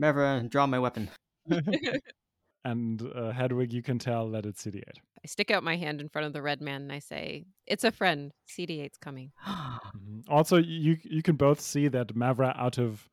Mavra 0.00 0.38
and 0.38 0.48
draw 0.48 0.66
my 0.66 0.78
weapon. 0.78 1.10
and 2.64 3.02
uh, 3.14 3.32
Hedwig, 3.32 3.70
you 3.70 3.82
can 3.82 3.98
tell 3.98 4.30
that 4.30 4.46
it's 4.46 4.64
CD8. 4.64 4.82
I 4.86 5.26
stick 5.26 5.50
out 5.50 5.62
my 5.62 5.76
hand 5.76 6.00
in 6.00 6.08
front 6.08 6.26
of 6.26 6.32
the 6.32 6.40
red 6.40 6.62
man 6.62 6.80
and 6.80 6.92
I 6.92 7.00
say, 7.00 7.44
"It's 7.66 7.84
a 7.84 7.90
friend. 7.90 8.32
CD8's 8.48 8.96
coming." 8.96 9.30
Mhm. 9.46 10.24
Also, 10.26 10.56
you 10.56 10.96
you 11.02 11.22
can 11.22 11.36
both 11.36 11.60
see 11.60 11.88
that 11.88 12.14
Mavra, 12.14 12.58
out 12.58 12.78
of 12.78 13.10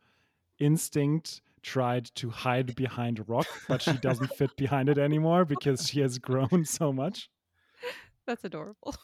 instinct, 0.60 1.42
tried 1.62 2.06
to 2.16 2.30
hide 2.30 2.74
behind 2.78 3.20
a 3.20 3.24
rock, 3.24 3.48
but 3.68 3.82
she 3.82 3.98
doesn't 3.98 4.34
fit 4.38 4.56
behind 4.56 4.88
it 4.88 4.98
anymore 4.98 5.44
because 5.44 5.90
she 5.90 6.00
has 6.00 6.20
grown 6.20 6.64
so 6.64 6.94
much. 6.94 7.30
That's 8.26 8.46
adorable. 8.46 8.96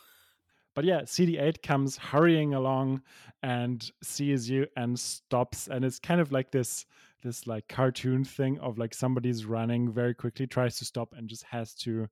But 0.77 0.85
yeah, 0.85 1.01
CD8 1.01 1.63
comes 1.63 1.97
hurrying 1.97 2.53
along 2.53 3.01
and 3.41 3.89
sees 4.03 4.47
you 4.47 4.67
and 4.77 4.99
stops, 4.99 5.67
and 5.67 5.83
it's 5.83 5.97
kind 5.97 6.21
of 6.21 6.31
like 6.31 6.51
this 6.51 6.85
this 7.23 7.47
like 7.47 7.67
cartoon 7.67 8.23
thing 8.23 8.59
of 8.59 8.77
like 8.77 8.93
somebody's 8.93 9.43
running 9.43 9.91
very 9.91 10.13
quickly, 10.13 10.45
tries 10.45 10.77
to 10.77 10.85
stop, 10.85 11.15
and 11.17 11.27
just 11.27 11.41
has 11.45 11.73
to 11.73 12.07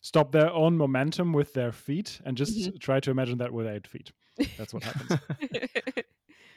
stop 0.00 0.32
their 0.32 0.50
own 0.50 0.76
momentum 0.76 1.32
with 1.32 1.54
their 1.54 1.70
feet, 1.70 2.20
and 2.24 2.36
just 2.36 2.72
Mhm. 2.72 2.80
try 2.80 2.98
to 2.98 3.12
imagine 3.12 3.38
that 3.38 3.52
with 3.52 3.68
eight 3.68 3.86
feet. 3.86 4.10
That's 4.58 4.74
what 4.74 4.82
happens. 4.82 5.12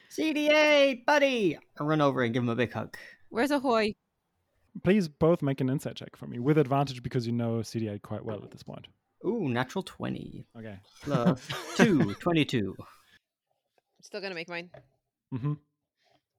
CD8, 0.10 1.06
buddy! 1.06 1.60
I 1.80 1.84
run 1.84 2.02
over 2.02 2.24
and 2.24 2.34
give 2.34 2.42
him 2.42 2.50
a 2.50 2.56
big 2.56 2.74
hug. 2.74 2.98
Where's 3.30 3.52
Ahoy? 3.52 3.94
Please 4.84 5.08
both 5.08 5.44
make 5.44 5.62
an 5.62 5.70
insight 5.70 5.96
check 5.96 6.16
for 6.16 6.26
me 6.26 6.40
with 6.40 6.58
advantage 6.58 7.04
because 7.04 7.28
you 7.28 7.34
know 7.34 7.60
CD8 7.62 8.02
quite 8.02 8.26
well 8.26 8.44
at 8.44 8.50
this 8.50 8.64
point. 8.64 8.88
Ooh, 9.26 9.50
natural 9.50 9.84
20. 9.84 10.46
Okay. 10.58 10.78
Plus 11.02 11.42
2, 11.78 12.14
22. 12.16 12.76
Still 14.02 14.22
gonna 14.22 14.36
make 14.36 14.50
mine. 14.50 14.70
Mm-hmm. 15.34 15.54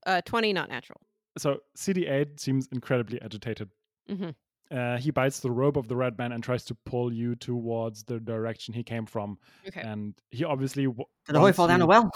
Uh, 0.06 0.20
twenty, 0.22 0.52
not 0.52 0.68
natural. 0.68 1.00
So 1.36 1.58
CD8 1.76 2.38
seems 2.38 2.68
incredibly 2.70 3.20
agitated. 3.20 3.70
hmm 4.08 4.30
Uh, 4.70 4.96
he 4.98 5.10
bites 5.10 5.40
the 5.40 5.50
rope 5.50 5.76
of 5.76 5.88
the 5.88 5.96
red 5.96 6.16
man 6.18 6.32
and 6.32 6.42
tries 6.44 6.64
to 6.66 6.74
pull 6.86 7.12
you 7.12 7.34
towards 7.34 8.04
the 8.04 8.20
direction 8.20 8.72
he 8.74 8.82
came 8.84 9.04
from. 9.06 9.38
Okay. 9.66 9.80
And 9.80 10.14
he 10.30 10.44
obviously 10.44 10.84
w- 10.84 11.04
Did 11.26 11.34
the 11.34 11.40
boy 11.40 11.52
fall 11.52 11.66
down 11.68 11.82
a 11.82 11.86
well? 11.86 12.10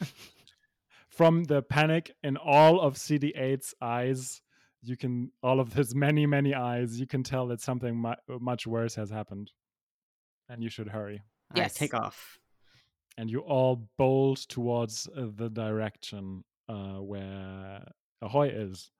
from 1.08 1.44
the 1.44 1.62
panic 1.62 2.12
in 2.22 2.36
all 2.36 2.80
of 2.80 2.94
CD8's 2.96 3.74
eyes. 3.80 4.42
You 4.82 4.96
can 4.96 5.32
all 5.42 5.58
of 5.58 5.72
his 5.72 5.94
many 5.94 6.26
many 6.26 6.54
eyes. 6.54 7.00
You 7.00 7.06
can 7.06 7.22
tell 7.22 7.46
that 7.48 7.60
something 7.60 7.96
mu- 7.96 8.38
much 8.40 8.66
worse 8.66 8.94
has 8.94 9.10
happened, 9.10 9.50
and 10.48 10.62
you 10.62 10.68
should 10.70 10.88
hurry. 10.88 11.22
Alright, 11.52 11.64
Yes. 11.70 11.74
take 11.74 11.94
off. 11.94 12.38
and 13.18 13.30
you 13.30 13.40
all 13.40 13.88
bolt 13.96 14.40
towards 14.48 15.08
uh, 15.16 15.26
the 15.34 15.48
direction 15.48 16.44
uh, 16.68 16.98
where 16.98 17.82
Ahoy 18.20 18.48
is. 18.48 18.90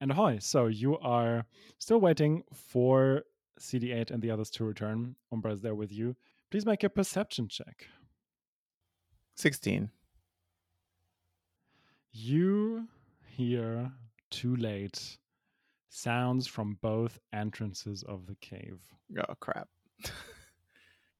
And 0.00 0.10
Ahoy, 0.10 0.38
so 0.40 0.66
you 0.66 0.98
are 0.98 1.44
still 1.78 2.00
waiting 2.00 2.44
for 2.52 3.22
CD8 3.58 4.10
and 4.10 4.22
the 4.22 4.30
others 4.30 4.50
to 4.50 4.64
return. 4.64 5.16
Umbra 5.32 5.52
is 5.52 5.60
there 5.62 5.74
with 5.74 5.90
you. 5.92 6.14
Please 6.50 6.66
make 6.66 6.84
a 6.84 6.88
perception 6.88 7.48
check. 7.48 7.86
16. 9.36 9.90
You 12.12 12.86
hear 13.26 13.90
too 14.30 14.54
late 14.56 15.18
sounds 15.88 16.46
from 16.46 16.78
both 16.80 17.18
entrances 17.32 18.02
of 18.04 18.26
the 18.26 18.34
cave. 18.36 18.80
Oh, 19.28 19.34
crap. 19.40 19.68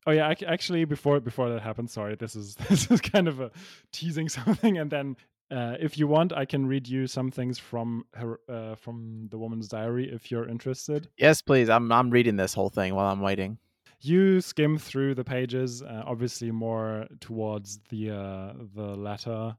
Oh 0.06 0.12
yeah, 0.12 0.30
ac- 0.30 0.46
actually, 0.46 0.84
before 0.84 1.20
before 1.20 1.50
that 1.50 1.62
happens, 1.62 1.92
sorry, 1.92 2.16
this 2.16 2.36
is 2.36 2.54
this 2.68 2.90
is 2.90 3.00
kind 3.00 3.28
of 3.28 3.40
a 3.40 3.50
teasing 3.92 4.28
something, 4.38 4.78
and 4.78 4.90
then 4.90 5.16
uh, 5.50 5.76
if 5.80 5.98
you 5.98 6.06
want, 6.06 6.32
I 6.32 6.44
can 6.44 6.66
read 6.66 6.88
you 6.88 7.06
some 7.06 7.30
things 7.30 7.58
from 7.58 8.04
her 8.14 8.40
uh, 8.48 8.74
from 8.76 9.28
the 9.30 9.38
woman's 9.38 9.68
diary 9.68 10.10
if 10.12 10.30
you're 10.30 10.48
interested. 10.48 11.08
Yes, 11.16 11.42
please. 11.42 11.68
I'm 11.68 11.90
I'm 11.92 12.10
reading 12.10 12.36
this 12.36 12.54
whole 12.54 12.70
thing 12.70 12.94
while 12.94 13.10
I'm 13.10 13.20
waiting. 13.20 13.58
You 14.00 14.42
skim 14.42 14.76
through 14.76 15.14
the 15.14 15.24
pages, 15.24 15.82
uh, 15.82 16.02
obviously 16.04 16.50
more 16.50 17.06
towards 17.20 17.78
the 17.88 18.10
uh, 18.10 18.52
the 18.74 18.94
latter 18.96 19.56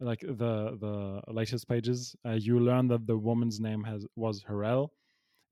like 0.00 0.20
the 0.20 0.76
the 0.78 1.32
latest 1.32 1.68
pages, 1.68 2.14
uh, 2.26 2.32
you 2.32 2.60
learn 2.60 2.88
that 2.88 3.06
the 3.06 3.16
woman's 3.16 3.60
name 3.60 3.84
has 3.84 4.06
was 4.14 4.44
Harel. 4.46 4.92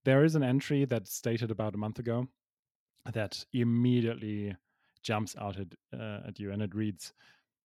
There 0.05 0.25
is 0.25 0.35
an 0.35 0.43
entry 0.43 0.85
that 0.87 1.09
stated 1.09 1.51
about 1.51 1.75
a 1.75 1.79
month 1.79 1.99
ago 1.99 2.29
that 3.13 3.45
immediately 3.53 4.57
jumps 5.03 5.37
out 5.37 5.59
at, 5.59 5.75
uh, 5.93 6.21
at 6.27 6.39
you, 6.39 6.51
and 6.51 6.63
it 6.63 6.75
reads, 6.75 7.13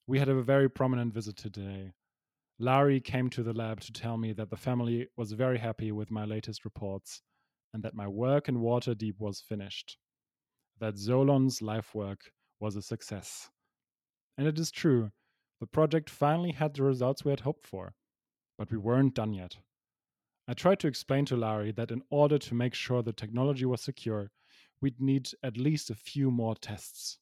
"We 0.08 0.20
had 0.20 0.30
a 0.30 0.42
very 0.42 0.70
prominent 0.70 1.14
visitor 1.14 1.50
today. 1.50 1.94
Larry 2.58 3.00
came 3.00 3.30
to 3.30 3.44
the 3.44 3.54
lab 3.54 3.80
to 3.82 3.94
tell 3.94 4.18
me 4.18 4.34
that 4.34 4.50
the 4.50 4.58
family 4.58 5.08
was 5.16 5.32
very 5.32 5.60
happy 5.60 5.92
with 5.94 6.12
my 6.12 6.26
latest 6.26 6.66
reports, 6.66 7.22
and 7.74 7.84
that 7.84 7.94
my 7.94 8.08
work 8.08 8.50
in 8.50 8.58
Waterdeep 8.58 9.20
was 9.20 9.40
finished. 9.40 9.98
That 10.80 10.98
Zolon's 10.98 11.62
life 11.62 11.96
work 11.96 12.34
was 12.60 12.76
a 12.76 12.82
success." 12.82 13.50
And 14.38 14.48
it 14.48 14.60
is 14.60 14.72
true. 14.72 15.12
The 15.62 15.68
project 15.68 16.10
finally 16.10 16.52
had 16.52 16.74
the 16.74 16.84
results 16.84 17.24
we 17.24 17.32
had 17.32 17.42
hoped 17.42 17.66
for, 17.66 17.96
but 18.58 18.72
we 18.72 18.78
weren't 18.78 19.14
done 19.14 19.34
yet. 19.34 19.58
I 20.48 20.54
tried 20.54 20.80
to 20.82 20.88
explain 20.88 21.26
to 21.26 21.38
Larry 21.38 21.72
that 21.74 21.92
in 21.92 22.02
order 22.10 22.38
to 22.38 22.56
make 22.56 22.74
sure 22.74 23.04
the 23.04 23.14
technology 23.14 23.66
was 23.66 23.82
secure, 23.82 24.32
we'd 24.82 25.00
need 25.00 25.30
at 25.44 25.58
least 25.58 25.90
a 25.90 25.96
few 25.96 26.32
more 26.32 26.56
tests. 26.56 27.20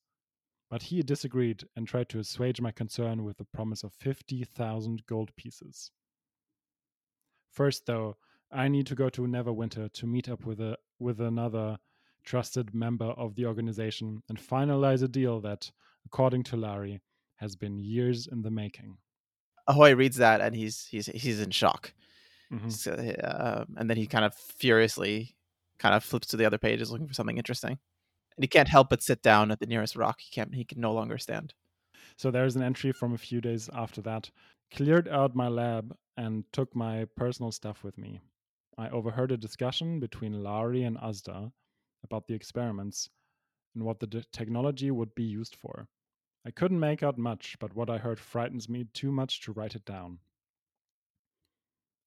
But 0.69 0.83
he 0.83 1.01
disagreed 1.01 1.63
and 1.75 1.87
tried 1.87 2.09
to 2.09 2.19
assuage 2.19 2.59
my 2.59 2.71
concern 2.71 3.23
with 3.23 3.37
the 3.37 3.45
promise 3.45 3.83
of 3.83 3.93
50,000 3.93 5.05
gold 5.05 5.33
pieces. 5.37 5.91
First, 7.51 7.85
though, 7.85 8.17
I 8.51 8.67
need 8.67 8.85
to 8.87 8.95
go 8.95 9.09
to 9.09 9.21
Neverwinter 9.21 9.91
to 9.93 10.07
meet 10.07 10.29
up 10.29 10.45
with, 10.45 10.59
a, 10.59 10.77
with 10.99 11.21
another 11.21 11.77
trusted 12.23 12.73
member 12.75 13.05
of 13.05 13.35
the 13.35 13.45
organization 13.45 14.21
and 14.29 14.37
finalize 14.37 15.01
a 15.01 15.07
deal 15.07 15.39
that, 15.41 15.71
according 16.05 16.43
to 16.43 16.57
Larry, 16.57 17.01
has 17.37 17.55
been 17.55 17.79
years 17.79 18.27
in 18.27 18.41
the 18.41 18.51
making. 18.51 18.97
Ahoy 19.67 19.95
reads 19.95 20.17
that 20.17 20.41
and 20.41 20.55
he's 20.55 20.85
he's 20.85 21.07
he's 21.07 21.41
in 21.41 21.51
shock. 21.51 21.93
Mhm. 22.51 22.71
So, 22.71 22.93
uh, 22.93 23.65
and 23.75 23.89
then 23.89 23.97
he 23.97 24.07
kind 24.07 24.23
of 24.23 24.33
furiously 24.33 25.35
kind 25.79 25.95
of 25.95 26.03
flips 26.03 26.27
to 26.27 26.37
the 26.37 26.45
other 26.45 26.57
pages 26.57 26.91
looking 26.91 27.07
for 27.07 27.13
something 27.13 27.37
interesting. 27.37 27.71
And 27.71 28.43
he 28.43 28.47
can't 28.47 28.69
help 28.69 28.89
but 28.89 29.01
sit 29.01 29.21
down 29.21 29.51
at 29.51 29.59
the 29.59 29.65
nearest 29.65 29.95
rock. 29.95 30.19
He 30.19 30.29
can't 30.31 30.53
he 30.53 30.63
can 30.63 30.79
no 30.79 30.93
longer 30.93 31.17
stand. 31.17 31.53
So 32.17 32.31
there's 32.31 32.55
an 32.55 32.63
entry 32.63 32.91
from 32.91 33.13
a 33.13 33.17
few 33.17 33.41
days 33.41 33.69
after 33.73 34.01
that. 34.01 34.29
Cleared 34.71 35.07
out 35.07 35.35
my 35.35 35.47
lab 35.47 35.95
and 36.17 36.43
took 36.51 36.75
my 36.75 37.05
personal 37.15 37.51
stuff 37.51 37.83
with 37.83 37.97
me. 37.97 38.19
I 38.77 38.89
overheard 38.89 39.31
a 39.31 39.37
discussion 39.37 39.99
between 39.99 40.43
Lari 40.43 40.83
and 40.83 40.97
Asda 40.97 41.51
about 42.03 42.27
the 42.27 42.35
experiments 42.35 43.09
and 43.73 43.83
what 43.83 43.99
the 43.99 44.23
technology 44.31 44.91
would 44.91 45.13
be 45.15 45.23
used 45.23 45.55
for. 45.55 45.87
I 46.45 46.51
couldn't 46.51 46.79
make 46.79 47.03
out 47.03 47.17
much, 47.17 47.57
but 47.59 47.75
what 47.75 47.89
I 47.89 47.97
heard 47.97 48.19
frightens 48.19 48.69
me 48.69 48.85
too 48.93 49.11
much 49.11 49.41
to 49.41 49.51
write 49.51 49.75
it 49.75 49.85
down. 49.85 50.19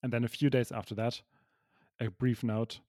And 0.02 0.12
then 0.12 0.24
a 0.24 0.28
few 0.28 0.48
days 0.48 0.72
after 0.72 0.94
that, 0.94 1.20
a 2.00 2.10
brief 2.10 2.42
note 2.42 2.80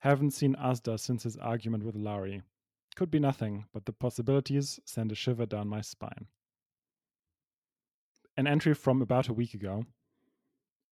Haven't 0.00 0.32
seen 0.32 0.54
Asda 0.54 1.00
since 1.00 1.22
his 1.22 1.36
argument 1.36 1.84
with 1.84 1.96
Lari. 1.96 2.42
Could 2.94 3.10
be 3.10 3.18
nothing, 3.18 3.66
but 3.72 3.86
the 3.86 3.92
possibilities 3.92 4.80
send 4.84 5.12
a 5.12 5.14
shiver 5.14 5.46
down 5.46 5.68
my 5.68 5.80
spine. 5.80 6.26
An 8.36 8.46
entry 8.46 8.74
from 8.74 9.02
about 9.02 9.28
a 9.28 9.34
week 9.34 9.54
ago. 9.54 9.86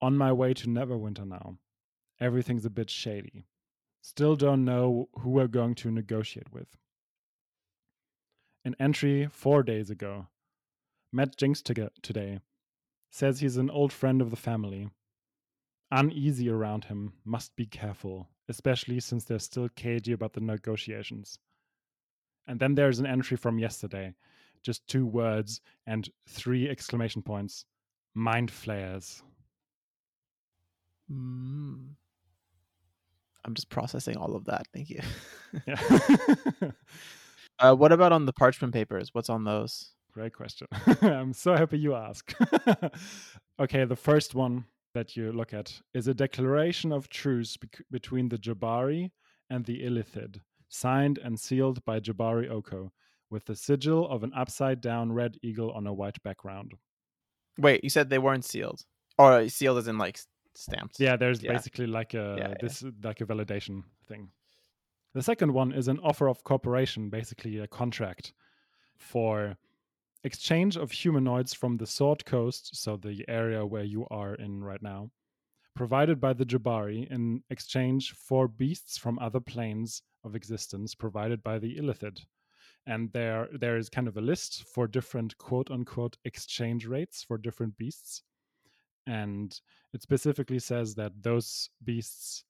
On 0.00 0.16
my 0.16 0.32
way 0.32 0.54
to 0.54 0.66
Neverwinter 0.66 1.26
now. 1.26 1.58
Everything's 2.20 2.64
a 2.64 2.70
bit 2.70 2.90
shady. 2.90 3.44
Still 4.00 4.36
don't 4.36 4.64
know 4.64 5.08
who 5.20 5.30
we're 5.30 5.48
going 5.48 5.74
to 5.76 5.90
negotiate 5.90 6.52
with. 6.52 6.76
An 8.64 8.74
entry 8.80 9.28
four 9.30 9.62
days 9.62 9.90
ago. 9.90 10.28
Met 11.12 11.36
Jinx 11.36 11.62
to 11.62 11.90
today. 12.02 12.40
Says 13.10 13.40
he's 13.40 13.56
an 13.56 13.70
old 13.70 13.92
friend 13.92 14.20
of 14.20 14.30
the 14.30 14.36
family. 14.36 14.90
Uneasy 15.90 16.50
around 16.50 16.86
him, 16.86 17.12
must 17.24 17.54
be 17.56 17.66
careful, 17.66 18.28
especially 18.48 19.00
since 19.00 19.24
they're 19.24 19.38
still 19.38 19.68
cagey 19.76 20.12
about 20.12 20.32
the 20.32 20.40
negotiations. 20.40 21.38
And 22.46 22.60
then 22.60 22.74
there's 22.74 22.98
an 22.98 23.06
entry 23.06 23.36
from 23.36 23.58
yesterday. 23.58 24.14
Just 24.62 24.86
two 24.86 25.06
words 25.06 25.60
and 25.86 26.08
three 26.28 26.68
exclamation 26.68 27.22
points. 27.22 27.64
Mind 28.14 28.50
flayers. 28.50 29.22
Mm. 31.10 31.88
I'm 33.44 33.54
just 33.54 33.68
processing 33.68 34.16
all 34.16 34.34
of 34.34 34.46
that. 34.46 34.66
Thank 34.72 34.90
you. 34.90 35.00
Yeah. 35.66 35.80
uh, 37.58 37.74
what 37.74 37.92
about 37.92 38.12
on 38.12 38.24
the 38.26 38.32
parchment 38.32 38.72
papers? 38.72 39.10
What's 39.12 39.28
on 39.28 39.44
those? 39.44 39.92
Great 40.12 40.32
question. 40.32 40.66
I'm 41.02 41.32
so 41.32 41.56
happy 41.56 41.78
you 41.78 41.94
ask. 41.94 42.32
okay, 43.60 43.84
the 43.84 43.96
first 43.96 44.34
one 44.34 44.64
that 44.94 45.16
you 45.16 45.32
look 45.32 45.52
at 45.52 45.80
is 45.92 46.08
a 46.08 46.14
declaration 46.14 46.92
of 46.92 47.08
truce 47.08 47.56
bec- 47.56 47.82
between 47.90 48.28
the 48.28 48.38
Jabari 48.38 49.10
and 49.50 49.64
the 49.66 49.82
Illithid, 49.84 50.40
signed 50.68 51.18
and 51.18 51.38
sealed 51.38 51.84
by 51.84 52.00
Jabari 52.00 52.48
Oko, 52.50 52.90
with 53.30 53.44
the 53.44 53.56
sigil 53.56 54.08
of 54.08 54.22
an 54.22 54.32
upside 54.34 54.80
down 54.80 55.12
red 55.12 55.36
eagle 55.42 55.72
on 55.72 55.86
a 55.86 55.92
white 55.92 56.22
background. 56.22 56.72
Wait, 57.58 57.82
you 57.84 57.90
said 57.90 58.08
they 58.08 58.18
weren't 58.18 58.44
sealed, 58.44 58.80
or 59.18 59.32
uh, 59.32 59.48
sealed 59.48 59.78
as 59.78 59.88
in 59.88 59.98
like 59.98 60.18
stamped? 60.54 60.98
Yeah, 60.98 61.16
there's 61.16 61.42
Yeah. 61.42 61.52
basically 61.52 61.86
like 61.86 62.14
a 62.14 62.36
Yeah, 62.38 62.48
yeah. 62.48 62.54
this 62.60 62.82
like 63.02 63.20
a 63.20 63.26
validation 63.26 63.82
thing. 64.08 64.30
The 65.14 65.22
second 65.22 65.52
one 65.52 65.72
is 65.72 65.86
an 65.88 65.98
offer 66.02 66.28
of 66.28 66.42
cooperation, 66.44 67.10
basically 67.10 67.58
a 67.58 67.66
contract 67.68 68.32
for 68.98 69.56
exchange 70.24 70.76
of 70.76 70.90
humanoids 70.90 71.54
from 71.54 71.76
the 71.76 71.86
Sword 71.86 72.24
Coast, 72.24 72.74
so 72.74 72.96
the 72.96 73.24
area 73.28 73.64
where 73.64 73.84
you 73.84 74.06
are 74.10 74.34
in 74.34 74.64
right 74.64 74.82
now, 74.82 75.10
provided 75.76 76.20
by 76.20 76.32
the 76.32 76.46
Jabari 76.46 77.10
in 77.10 77.42
exchange 77.50 78.12
for 78.12 78.48
beasts 78.48 78.96
from 78.96 79.18
other 79.18 79.40
planes 79.40 80.02
of 80.24 80.34
existence 80.34 80.94
provided 80.94 81.42
by 81.42 81.58
the 81.58 81.76
Illithid. 81.76 82.24
And 82.86 83.12
there 83.12 83.48
there 83.52 83.76
is 83.76 83.88
kind 83.88 84.08
of 84.08 84.16
a 84.16 84.20
list 84.20 84.64
for 84.64 84.86
different 84.86 85.36
quote 85.38 85.70
unquote 85.70 86.16
exchange 86.24 86.86
rates 86.86 87.22
for 87.22 87.38
different 87.38 87.76
beasts. 87.78 88.22
And 89.06 89.58
it 89.92 90.02
specifically 90.02 90.58
says 90.58 90.94
that 90.94 91.22
those 91.22 91.70
beasts 91.84 92.44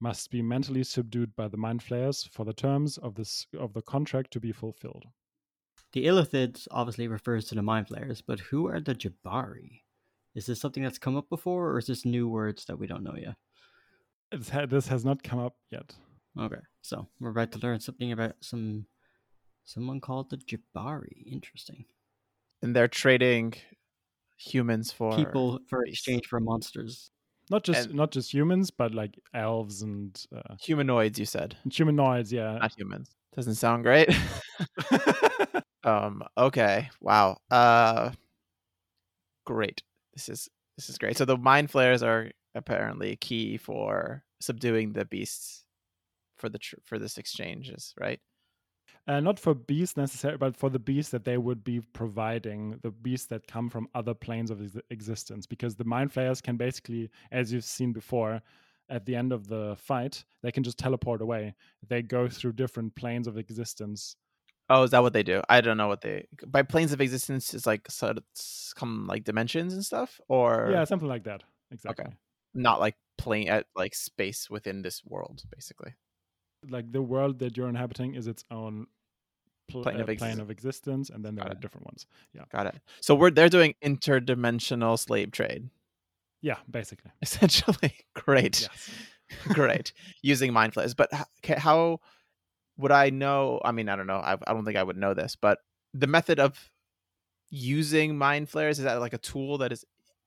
must 0.00 0.30
be 0.30 0.42
mentally 0.42 0.84
subdued 0.84 1.34
by 1.36 1.48
the 1.48 1.56
mind 1.56 1.82
flayers 1.82 2.24
for 2.24 2.44
the 2.44 2.52
terms 2.52 2.98
of 2.98 3.14
this 3.14 3.46
of 3.58 3.72
the 3.72 3.82
contract 3.82 4.32
to 4.32 4.40
be 4.40 4.52
fulfilled. 4.52 5.06
The 5.92 6.06
Illithids 6.06 6.66
obviously 6.70 7.08
refers 7.08 7.46
to 7.46 7.54
the 7.54 7.62
Mind 7.62 7.88
Flayers, 7.88 8.20
but 8.20 8.40
who 8.40 8.66
are 8.68 8.80
the 8.80 8.94
Jabari? 8.94 9.82
Is 10.34 10.46
this 10.46 10.60
something 10.60 10.82
that's 10.82 10.98
come 10.98 11.16
up 11.16 11.28
before, 11.30 11.70
or 11.70 11.78
is 11.78 11.86
this 11.86 12.04
new 12.04 12.28
words 12.28 12.66
that 12.66 12.78
we 12.78 12.86
don't 12.86 13.02
know 13.02 13.16
yet? 13.16 13.36
It's 14.32 14.50
ha- 14.50 14.66
this 14.66 14.88
has 14.88 15.04
not 15.04 15.22
come 15.22 15.38
up 15.38 15.54
yet. 15.70 15.94
Okay, 16.38 16.60
so 16.82 17.06
we're 17.20 17.30
about 17.30 17.52
to 17.52 17.58
learn 17.60 17.80
something 17.80 18.12
about 18.12 18.34
some 18.40 18.86
someone 19.64 20.00
called 20.00 20.28
the 20.30 20.36
Jabari. 20.36 21.24
Interesting. 21.32 21.86
and 22.62 22.74
they're 22.76 22.88
trading 22.88 23.54
humans 24.36 24.92
for 24.92 25.16
People 25.16 25.60
for 25.68 25.82
beasts. 25.84 26.00
exchange 26.00 26.26
for 26.26 26.40
monsters. 26.40 27.10
Not 27.48 27.62
just 27.64 27.86
And- 27.88 27.94
not 27.94 28.10
just 28.10 28.34
humans, 28.34 28.70
but 28.70 28.92
like 28.92 29.18
elves 29.32 29.80
and 29.82 30.20
uh, 30.34 30.56
humanoids. 30.60 31.18
You 31.18 31.24
said 31.26 31.56
humanoids. 31.70 32.30
Yeah. 32.32 32.58
not 32.58 32.72
humans. 32.76 33.08
Doesn't 33.34 33.54
sound 33.54 33.84
great. 33.84 34.08
um. 35.86 36.22
Okay. 36.36 36.90
Wow. 37.00 37.38
Uh. 37.50 38.10
Great. 39.44 39.82
This 40.14 40.28
is 40.28 40.48
this 40.76 40.90
is 40.90 40.98
great. 40.98 41.16
So 41.16 41.24
the 41.24 41.36
mind 41.36 41.70
flayers 41.70 42.02
are 42.02 42.30
apparently 42.54 43.16
key 43.16 43.56
for 43.56 44.24
subduing 44.40 44.92
the 44.92 45.04
beasts 45.04 45.64
for 46.36 46.48
the 46.48 46.58
tr- 46.58 46.76
for 46.84 46.98
this 46.98 47.18
exchanges, 47.18 47.94
right? 48.00 48.20
Uh, 49.08 49.20
not 49.20 49.38
for 49.38 49.54
beasts 49.54 49.96
necessarily, 49.96 50.36
but 50.36 50.56
for 50.56 50.68
the 50.68 50.80
beasts 50.80 51.12
that 51.12 51.24
they 51.24 51.38
would 51.38 51.62
be 51.62 51.80
providing, 51.92 52.76
the 52.82 52.90
beasts 52.90 53.28
that 53.28 53.46
come 53.46 53.70
from 53.70 53.88
other 53.94 54.14
planes 54.14 54.50
of 54.50 54.76
existence. 54.90 55.46
Because 55.46 55.76
the 55.76 55.84
mind 55.84 56.12
flayers 56.12 56.40
can 56.40 56.56
basically, 56.56 57.08
as 57.30 57.52
you've 57.52 57.64
seen 57.64 57.92
before, 57.92 58.42
at 58.88 59.06
the 59.06 59.14
end 59.14 59.32
of 59.32 59.46
the 59.46 59.76
fight, 59.78 60.24
they 60.42 60.50
can 60.50 60.64
just 60.64 60.78
teleport 60.78 61.20
away. 61.22 61.54
They 61.88 62.02
go 62.02 62.28
through 62.28 62.54
different 62.54 62.94
planes 62.96 63.28
of 63.28 63.38
existence. 63.38 64.16
Oh, 64.68 64.82
is 64.82 64.90
that 64.90 65.02
what 65.02 65.12
they 65.12 65.22
do? 65.22 65.42
I 65.48 65.60
don't 65.60 65.76
know 65.76 65.88
what 65.88 66.00
they 66.00 66.26
by 66.46 66.62
planes 66.62 66.92
of 66.92 67.00
existence 67.00 67.54
is 67.54 67.66
like 67.66 67.90
so 67.90 68.08
it's 68.16 68.72
come 68.74 69.06
like 69.06 69.24
dimensions 69.24 69.74
and 69.74 69.84
stuff, 69.84 70.20
or 70.28 70.70
Yeah, 70.72 70.84
something 70.84 71.08
like 71.08 71.24
that. 71.24 71.42
Exactly. 71.70 72.04
Okay. 72.06 72.14
not 72.54 72.80
like 72.80 72.96
plane 73.18 73.48
at 73.48 73.66
like 73.76 73.94
space 73.94 74.50
within 74.50 74.82
this 74.82 75.04
world, 75.04 75.42
basically. 75.54 75.94
Like 76.68 76.90
the 76.90 77.02
world 77.02 77.38
that 77.40 77.56
you're 77.56 77.68
inhabiting 77.68 78.14
is 78.16 78.26
its 78.26 78.44
own 78.50 78.86
pl- 79.68 79.82
Plane 79.82 80.00
uh, 80.00 80.04
of 80.04 80.18
plane 80.18 80.40
of 80.40 80.50
existence, 80.50 81.10
and 81.10 81.24
then 81.24 81.34
there 81.36 81.44
Got 81.44 81.52
are 81.52 81.56
it. 81.56 81.60
different 81.60 81.86
ones. 81.86 82.06
Yeah. 82.32 82.42
Got 82.50 82.66
it. 82.66 82.80
So 83.00 83.14
we're 83.14 83.30
they're 83.30 83.48
doing 83.48 83.74
interdimensional 83.84 84.98
slave 84.98 85.30
trade, 85.30 85.70
Yeah, 86.42 86.56
basically. 86.70 87.12
essentially. 87.22 87.92
Great. 88.14 88.62
Yes. 88.62 88.90
great 89.48 89.92
using 90.22 90.52
mind 90.52 90.72
flayers 90.72 90.94
but 90.94 91.10
how 91.58 91.98
would 92.76 92.92
i 92.92 93.10
know 93.10 93.60
i 93.64 93.72
mean 93.72 93.88
i 93.88 93.96
don't 93.96 94.06
know 94.06 94.18
I, 94.18 94.34
I 94.34 94.52
don't 94.52 94.64
think 94.64 94.76
i 94.76 94.82
would 94.82 94.96
know 94.96 95.14
this 95.14 95.36
but 95.36 95.60
the 95.94 96.06
method 96.06 96.38
of 96.40 96.70
using 97.50 98.18
mind 98.18 98.48
flayers 98.48 98.78
is 98.78 98.84
that 98.84 99.00
like 99.00 99.12
a 99.14 99.18
tool 99.18 99.58
that 99.58 99.72
is 99.72 99.84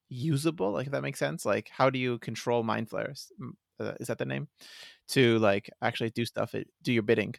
usable. 0.10 0.72
Like 0.72 0.88
if 0.88 0.92
that 0.94 1.02
makes 1.02 1.20
sense. 1.20 1.46
Like 1.46 1.70
how 1.70 1.90
do 1.90 2.00
you 2.00 2.20
control 2.20 2.64
mind 2.64 2.90
flayers? 2.90 3.32
Mm, 3.42 3.52
Uh, 3.80 3.94
is 4.02 4.08
that 4.08 4.18
the 4.18 4.26
name? 4.26 4.48
To 5.10 5.40
like 5.40 5.70
actually 5.82 6.12
do 6.12 6.26
stuff, 6.26 6.56
do 6.84 6.94
your 6.94 7.04
bidding. 7.04 7.36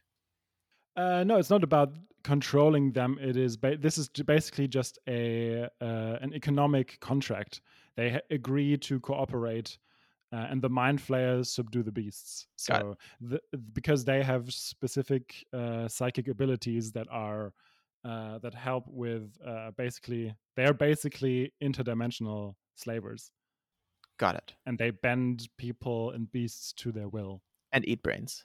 Uh, 0.96 1.24
no, 1.24 1.38
it's 1.38 1.50
not 1.50 1.64
about 1.64 1.94
controlling 2.24 2.92
them. 2.92 3.18
It 3.20 3.36
is 3.36 3.56
ba- 3.56 3.76
this 3.76 3.96
is 3.96 4.08
basically 4.08 4.68
just 4.68 4.98
a 5.08 5.64
uh, 5.80 6.18
an 6.20 6.34
economic 6.34 6.98
contract. 7.00 7.60
They 7.96 8.10
ha- 8.10 8.20
agree 8.30 8.76
to 8.78 9.00
cooperate, 9.00 9.78
uh, 10.32 10.46
and 10.50 10.62
the 10.62 10.68
mind 10.68 11.00
flayers 11.00 11.50
subdue 11.50 11.82
the 11.82 11.92
beasts. 11.92 12.46
So 12.56 12.96
the, 13.20 13.40
because 13.72 14.04
they 14.04 14.22
have 14.22 14.52
specific 14.52 15.44
uh, 15.52 15.88
psychic 15.88 16.28
abilities 16.28 16.92
that 16.92 17.06
are 17.10 17.52
uh, 18.04 18.38
that 18.38 18.54
help 18.54 18.84
with 18.88 19.36
uh, 19.46 19.72
basically 19.76 20.34
they 20.56 20.64
are 20.64 20.72
basically 20.74 21.52
interdimensional 21.62 22.54
slavers, 22.74 23.30
Got 24.18 24.36
it. 24.36 24.54
and 24.66 24.78
they 24.78 24.90
bend 24.90 25.48
people 25.58 26.10
and 26.12 26.30
beasts 26.32 26.72
to 26.74 26.92
their 26.92 27.08
will. 27.08 27.42
And 27.72 27.86
eat 27.86 28.02
brains. 28.02 28.44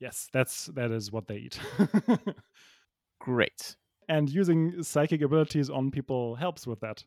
Yes, 0.00 0.28
that's 0.32 0.66
that 0.74 0.90
is 0.90 1.12
what 1.12 1.26
they 1.28 1.36
eat. 1.36 1.60
Great. 3.20 3.76
and 4.08 4.30
using 4.30 4.82
psychic 4.82 5.20
abilities 5.22 5.68
on 5.70 5.90
people 5.90 6.34
helps 6.34 6.66
with 6.66 6.80
that 6.80 7.04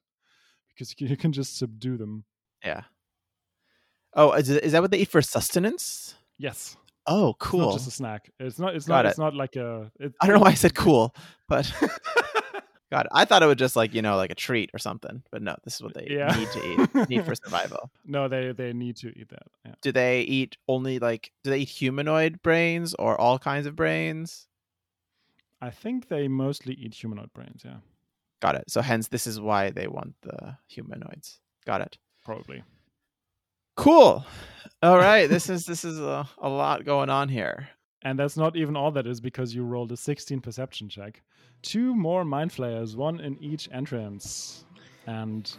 because 0.70 0.94
you 1.00 1.18
can 1.18 1.32
just 1.34 1.58
subdue 1.58 1.98
them. 1.98 2.24
Yeah. 2.64 2.82
Oh, 4.16 4.32
is, 4.34 4.48
that 4.48 4.82
what 4.82 4.92
they 4.92 5.00
eat 5.00 5.10
for 5.10 5.22
sustenance? 5.22 6.16
Yes, 6.38 6.78
Oh, 7.06 7.30
it's 7.32 7.38
cool. 7.40 7.74
just 7.74 7.88
a 7.88 7.92
snack. 7.92 8.32
It's 8.40 8.60
not. 8.60 8.76
It's 8.76 8.86
Got 8.86 8.96
not. 8.98 9.06
it. 9.06 9.10
It's 9.10 9.18
not 9.18 9.34
like 9.36 9.56
a. 9.56 9.92
It, 10.00 10.14
I 10.22 10.28
don't 10.28 10.36
know 10.36 10.42
why 10.42 10.52
I 10.52 10.54
said 10.54 10.74
cool, 10.76 11.14
but 11.50 11.72
God, 12.92 13.08
I 13.12 13.26
thought 13.26 13.44
it 13.44 13.48
was 13.48 13.58
just 13.58 13.76
like 13.76 13.94
you 13.94 14.02
know, 14.02 14.16
like 14.16 14.32
a 14.32 14.36
treat 14.36 14.70
or 14.74 14.80
something. 14.80 15.22
But 15.32 15.42
no, 15.42 15.56
this 15.64 15.76
is 15.76 15.82
what 15.82 15.94
they 15.96 16.08
Yeah. 16.10 16.28
need 16.38 16.52
to 16.52 16.66
eat. 16.66 17.10
Need 17.10 17.26
for 17.26 17.36
survival. 17.44 17.92
no, 18.06 18.28
they 18.28 18.52
they 18.54 18.72
need 18.72 18.96
to 18.98 19.10
eat 19.20 19.30
that. 19.30 19.44
Yeah. 19.66 19.74
Do 19.82 19.92
they 19.92 20.22
eat 20.22 20.58
only 20.68 21.00
like? 21.00 21.32
Do 21.44 21.50
they 21.50 21.60
eat 21.60 21.70
humanoid 21.70 22.42
brains 22.42 22.94
or 22.94 23.20
all 23.20 23.38
kinds 23.40 23.66
of 23.68 23.76
brains? 23.76 24.48
I 25.62 25.72
think 25.72 26.08
they 26.08 26.28
mostly 26.28 26.74
eat 26.76 26.94
humanoid 26.94 27.34
brains. 27.34 27.64
Yeah, 27.66 27.78
Got 28.42 28.56
it. 28.56 28.66
So 28.70 28.82
hence, 28.82 29.08
this 29.08 29.26
is 29.28 29.40
why 29.42 29.72
they 29.72 29.88
want 29.88 30.16
the 30.22 30.58
humanoids. 30.68 31.40
Got 31.66 31.82
it. 31.82 31.98
probably. 32.24 32.64
Cool. 33.76 34.26
All 34.82 34.98
right. 35.10 35.28
this 35.28 35.50
is 35.50 35.66
this 35.66 35.84
is 35.84 36.00
a, 36.00 36.28
a 36.40 36.50
lot 36.50 36.86
going 36.86 37.10
on 37.10 37.30
here. 37.30 37.70
And 38.04 38.20
that's 38.20 38.36
not 38.36 38.56
even 38.58 38.76
all 38.76 38.92
that 38.92 39.08
is 39.08 39.22
because 39.22 39.56
you 39.56 39.64
rolled 39.64 39.92
a 39.94 39.98
16 39.98 40.42
perception 40.42 40.90
check. 40.90 41.22
Two 41.62 41.96
more 41.96 42.26
mind 42.26 42.52
flayers, 42.52 42.98
one 42.98 43.22
in 43.22 43.38
each 43.42 43.70
entrance. 43.72 44.66
And 45.08 45.50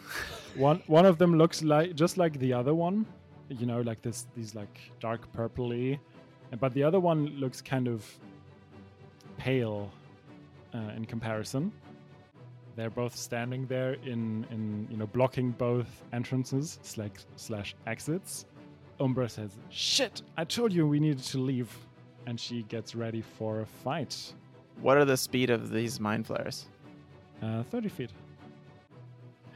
one 0.55 0.83
one 0.87 1.07
of 1.07 1.18
them 1.18 1.37
looks 1.37 1.62
like 1.62 1.94
just 1.94 2.16
like 2.16 2.38
the 2.38 2.53
other 2.53 2.74
one. 2.74 3.07
You 3.48 3.66
know, 3.66 3.81
like 3.81 4.03
this 4.03 4.27
these 4.35 4.55
like 4.55 4.79
dark 5.00 5.31
purpley. 5.33 5.98
But 6.61 6.72
the 6.74 6.83
other 6.83 7.00
one 7.00 7.27
looks 7.38 7.61
kind 7.61 7.88
of 7.88 8.07
pale 9.38 9.90
uh, 10.74 10.92
in 10.96 11.05
comparison. 11.05 11.72
They're 12.76 12.90
both 12.90 13.16
standing 13.16 13.66
there 13.66 13.94
in, 14.04 14.46
in 14.50 14.88
you 14.90 14.96
know 14.96 15.06
blocking 15.06 15.52
both 15.52 16.02
entrances 16.12 16.78
slash 16.82 17.10
slash 17.37 17.74
exits. 17.87 18.46
Umbra 19.00 19.28
says, 19.28 19.58
"Shit! 19.70 20.22
I 20.37 20.44
told 20.44 20.72
you 20.72 20.87
we 20.87 21.00
needed 21.00 21.24
to 21.24 21.38
leave." 21.38 21.68
and 22.26 22.40
she 22.40 22.62
gets 22.62 22.94
ready 22.94 23.20
for 23.20 23.60
a 23.60 23.66
fight. 23.66 24.32
What 24.80 24.96
are 24.96 25.04
the 25.04 25.16
speed 25.16 25.50
of 25.50 25.70
these 25.70 26.00
mind 26.00 26.26
flayers? 26.26 26.64
Uh, 27.42 27.62
30 27.64 27.88
feet. 27.90 28.10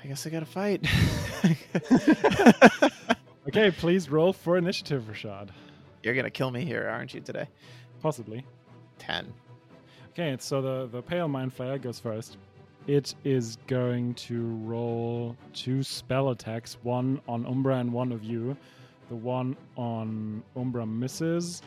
I 0.05 0.07
guess 0.07 0.27
I 0.27 0.31
gotta 0.31 0.45
fight. 0.45 0.87
Okay, 3.49 3.71
please 3.71 4.11
roll 4.11 4.35
for 4.35 4.59
initiative, 4.59 5.05
Rashad. 5.11 5.49
You're 6.03 6.15
gonna 6.15 6.29
kill 6.29 6.51
me 6.51 6.67
here, 6.67 6.87
aren't 6.87 7.15
you? 7.15 7.21
Today. 7.21 7.49
Possibly. 8.03 8.45
Ten. 8.99 9.33
Okay, 10.11 10.37
so 10.39 10.61
the, 10.61 10.87
the 10.93 11.01
pale 11.01 11.29
mind 11.29 11.57
flayer 11.57 11.81
goes 11.81 11.99
first. 11.99 12.37
It 12.89 13.15
is 13.23 13.59
going 13.67 14.15
to 14.15 14.47
roll 14.65 15.37
two 15.53 15.83
spell 15.83 16.31
attacks, 16.31 16.79
one 16.83 17.21
on 17.29 17.45
Umbra 17.47 17.77
and 17.77 17.93
one 17.93 18.11
of 18.11 18.25
you. 18.25 18.57
The 19.11 19.15
one 19.15 19.57
on 19.77 20.43
Umbra 20.57 20.87
misses. 20.87 21.63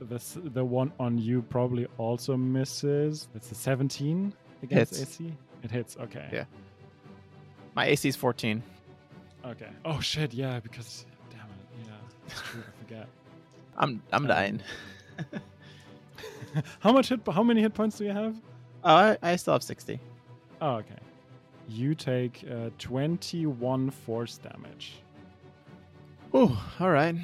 The, 0.00 0.18
the 0.44 0.64
one 0.64 0.92
on 0.98 1.18
you 1.18 1.42
probably 1.42 1.86
also 1.98 2.36
misses. 2.38 3.28
It's 3.34 3.52
a 3.52 3.54
17 3.54 4.32
against 4.62 4.96
Hits. 4.98 5.20
AC. 5.20 5.32
It 5.62 5.70
hits, 5.70 5.96
okay. 6.00 6.28
Yeah. 6.32 6.44
My 7.74 7.86
AC 7.86 8.08
is 8.08 8.16
14. 8.16 8.62
Okay. 9.44 9.68
Oh 9.84 10.00
shit, 10.00 10.32
yeah, 10.34 10.58
because 10.60 11.04
damn 11.30 11.40
it, 11.40 11.86
yeah, 11.86 11.92
it's 12.26 12.40
true. 12.42 12.62
I 12.66 12.82
forget. 12.84 13.08
I'm 13.76 14.02
I'm 14.12 14.22
Um, 14.22 14.28
dying. 14.28 14.62
how 16.80 16.92
much 16.92 17.08
hit? 17.10 17.20
How 17.30 17.42
many 17.42 17.60
hit 17.60 17.74
points 17.74 17.98
do 17.98 18.04
you 18.04 18.12
have? 18.12 18.34
Oh, 18.84 18.94
I, 18.94 19.18
I 19.22 19.36
still 19.36 19.52
have 19.54 19.62
60. 19.62 20.00
Oh, 20.60 20.76
okay. 20.76 20.94
You 21.68 21.94
take 21.94 22.44
uh, 22.50 22.70
21 22.78 23.90
force 23.90 24.38
damage. 24.38 24.94
Oh, 26.32 26.60
all 26.80 26.90
right. 26.90 27.16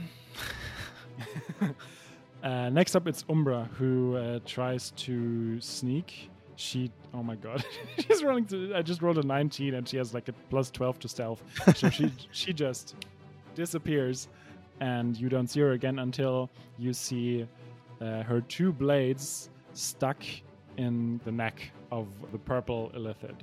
uh, 2.43 2.69
next 2.71 2.97
up, 2.97 3.07
it's 3.07 3.25
Umbra 3.29 3.69
who 3.75 4.17
uh, 4.17 4.41
tries 4.45 4.91
to 4.93 5.61
sneak. 5.61 6.31
She, 6.57 6.91
oh 7.15 7.23
my 7.23 7.35
god, 7.35 7.65
she's 7.99 8.23
rolling. 8.23 8.45
To, 8.47 8.75
I 8.75 8.83
just 8.83 9.03
rolled 9.03 9.19
a 9.19 9.23
19, 9.23 9.75
and 9.75 9.89
she 9.89 9.97
has 9.97 10.15
like 10.15 10.29
a 10.29 10.33
plus 10.51 10.71
12 10.71 11.01
to 11.01 11.09
stealth. 11.09 11.43
So 11.75 11.89
she 11.89 12.13
she 12.31 12.53
just 12.53 12.95
disappears, 13.55 14.29
and 14.81 15.17
you 15.17 15.29
don't 15.29 15.49
see 15.49 15.61
her 15.61 15.73
again 15.73 15.99
until 15.99 16.51
you 16.79 16.93
see 16.93 17.47
uh, 18.01 18.23
her 18.23 18.43
two 18.43 18.73
blades 18.73 19.51
stuck 19.73 20.23
in 20.77 21.21
the 21.25 21.33
neck 21.33 21.71
of 21.93 22.09
the 22.33 22.39
purple 22.39 22.91
illithid, 22.97 23.43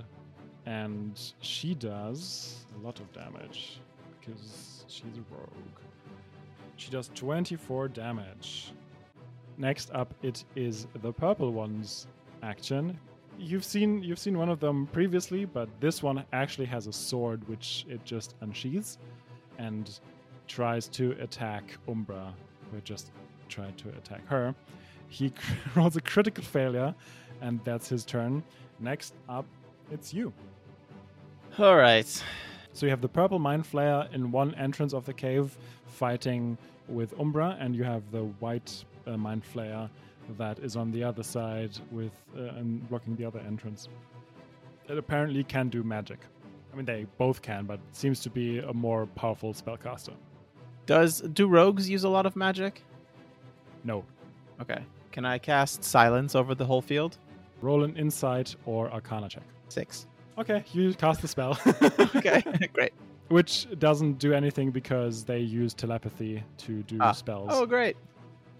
and 0.65 1.33
she 1.39 1.75
does 1.75 2.65
a 2.75 2.85
lot 2.85 2.99
of 2.99 3.13
damage 3.13 3.79
because 4.19 4.83
she's 4.87 5.17
a 5.17 5.33
rogue. 5.33 5.79
She 6.75 6.89
does 6.89 7.11
24 7.13 7.89
damage. 7.89 8.73
Next 9.57 9.91
up, 9.93 10.13
it 10.23 10.43
is 10.55 10.87
the 11.01 11.13
purple 11.13 11.51
one's 11.51 12.07
action. 12.41 12.99
You've 13.37 13.63
seen 13.63 14.01
you've 14.01 14.19
seen 14.19 14.37
one 14.37 14.49
of 14.49 14.59
them 14.59 14.87
previously, 14.87 15.45
but 15.45 15.69
this 15.79 16.01
one 16.01 16.25
actually 16.33 16.65
has 16.65 16.87
a 16.87 16.93
sword 16.93 17.47
which 17.47 17.85
it 17.87 18.03
just 18.03 18.35
unsheathes 18.41 18.97
and 19.59 19.99
tries 20.47 20.87
to 20.87 21.11
attack 21.21 21.77
Umbra, 21.87 22.33
who 22.71 22.81
just 22.81 23.11
tried 23.47 23.77
to 23.77 23.89
attack 23.89 24.25
her. 24.27 24.55
He 25.07 25.31
rolls 25.75 25.95
a 25.97 26.01
critical 26.01 26.43
failure, 26.43 26.95
and 27.41 27.59
that's 27.63 27.87
his 27.89 28.05
turn. 28.05 28.43
Next 28.79 29.13
up, 29.27 29.45
it's 29.91 30.13
you. 30.13 30.31
All 31.57 31.75
right. 31.75 32.07
So 32.73 32.85
you 32.85 32.89
have 32.91 33.01
the 33.01 33.09
purple 33.09 33.39
mind 33.39 33.65
flayer 33.65 34.11
in 34.13 34.31
one 34.31 34.53
entrance 34.55 34.93
of 34.93 35.05
the 35.05 35.13
cave 35.13 35.57
fighting 35.87 36.57
with 36.87 37.13
Umbra, 37.19 37.57
and 37.59 37.75
you 37.75 37.83
have 37.83 38.03
the 38.11 38.23
white 38.39 38.83
uh, 39.07 39.17
mind 39.17 39.43
flayer 39.43 39.89
that 40.37 40.59
is 40.59 40.75
on 40.75 40.91
the 40.91 41.03
other 41.03 41.23
side 41.23 41.71
with 41.91 42.13
uh, 42.37 42.41
and 42.57 42.87
blocking 42.89 43.15
the 43.15 43.25
other 43.25 43.39
entrance. 43.39 43.89
It 44.87 44.97
apparently 44.97 45.43
can 45.43 45.69
do 45.69 45.83
magic. 45.83 46.19
I 46.71 46.75
mean, 46.75 46.85
they 46.85 47.07
both 47.17 47.41
can, 47.41 47.65
but 47.65 47.79
seems 47.91 48.19
to 48.21 48.29
be 48.29 48.59
a 48.59 48.73
more 48.73 49.07
powerful 49.07 49.53
spellcaster. 49.53 50.13
Does 50.85 51.21
do 51.21 51.47
rogues 51.47 51.89
use 51.89 52.03
a 52.03 52.09
lot 52.09 52.25
of 52.25 52.35
magic? 52.35 52.83
No, 53.83 54.03
Okay. 54.61 54.83
Can 55.11 55.25
I 55.25 55.37
cast 55.37 55.83
silence 55.83 56.35
over 56.35 56.53
the 56.53 56.65
whole 56.65 56.81
field? 56.81 57.17
Roll 57.61 57.83
an 57.83 57.95
insight 57.97 58.55
or 58.65 58.91
Arcana 58.91 59.29
check. 59.29 59.43
Six. 59.69 60.07
Okay, 60.37 60.63
you 60.73 60.93
cast 60.93 61.21
the 61.21 61.27
spell. 61.27 61.57
Okay. 62.15 62.41
Great. 62.73 62.93
Which 63.27 63.67
doesn't 63.77 64.17
do 64.17 64.33
anything 64.33 64.71
because 64.71 65.23
they 65.23 65.39
use 65.39 65.73
telepathy 65.73 66.43
to 66.59 66.81
do 66.83 66.97
Ah. 66.99 67.11
spells. 67.11 67.49
Oh, 67.53 67.65
great. 67.65 67.95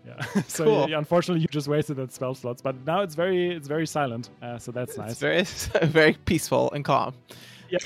Yeah. 0.05 0.21
so 0.47 0.63
Cool. 0.65 0.89
yeah, 0.89 0.97
unfortunately, 0.99 1.41
you 1.41 1.47
just 1.47 1.67
wasted 1.67 1.97
that 1.97 2.11
spell 2.13 2.35
slots. 2.35 2.61
But 2.61 2.75
now 2.85 3.01
it's 3.01 3.15
very 3.15 3.49
it's 3.55 3.67
very 3.67 3.87
silent. 3.87 4.29
Uh, 4.41 4.57
so 4.59 4.71
that's 4.71 4.95
nice. 4.97 5.11
It's 5.21 5.65
very 5.67 5.87
very 5.87 6.13
peaceful 6.25 6.71
and 6.73 6.85
calm. 6.85 7.13
yeah. 7.69 7.79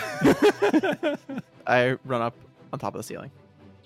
I 1.68 1.97
run 2.05 2.22
up 2.22 2.36
on 2.74 2.80
top 2.80 2.95
of 2.95 2.99
the 2.99 3.03
ceiling. 3.03 3.32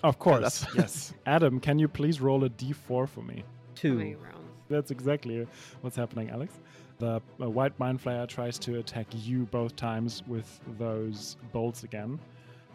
of 0.02 0.18
course. 0.18 0.60
that's- 0.60 0.74
yes. 0.76 1.14
Adam, 1.26 1.60
can 1.60 1.78
you 1.78 1.88
please 1.88 2.20
roll 2.20 2.44
a 2.44 2.50
d4 2.50 3.08
for 3.08 3.22
me? 3.22 3.44
Two. 3.74 3.98
rounds? 3.98 4.34
That's 4.68 4.90
exactly 4.90 5.46
what's 5.82 5.96
happening, 5.96 6.30
Alex. 6.30 6.52
The 6.98 7.22
uh, 7.40 7.48
white 7.48 7.78
mind 7.78 8.02
flayer 8.02 8.26
tries 8.26 8.58
to 8.60 8.78
attack 8.78 9.06
you 9.12 9.46
both 9.46 9.76
times 9.76 10.22
with 10.26 10.60
those 10.78 11.36
bolts 11.52 11.84
again. 11.84 12.18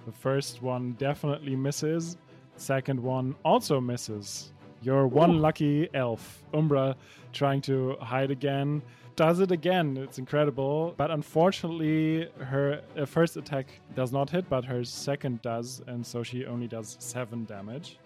The 0.06 0.12
first 0.12 0.62
one 0.62 0.94
definitely 0.94 1.56
misses. 1.56 2.18
Second 2.56 3.00
one 3.00 3.36
also 3.44 3.82
misses. 3.82 4.54
Your 4.82 5.08
one 5.08 5.40
lucky 5.40 5.90
elf, 5.94 6.44
Umbra, 6.54 6.96
trying 7.32 7.62
to 7.62 7.96
hide 8.02 8.32
again, 8.32 8.82
does 9.16 9.40
it 9.40 9.52
again. 9.52 9.98
It's 9.98 10.20
incredible. 10.20 10.94
But 10.98 11.12
unfortunately, 11.12 12.30
her 12.40 12.82
uh, 12.98 13.06
first 13.06 13.38
attack 13.38 13.68
does 13.96 14.12
not 14.12 14.30
hit, 14.30 14.50
but 14.50 14.66
her 14.66 14.84
second 14.84 15.42
does, 15.42 15.82
and 15.88 16.06
so 16.06 16.24
she 16.24 16.46
only 16.46 16.68
does 16.68 16.98
seven 17.00 17.46
damage. 17.46 17.98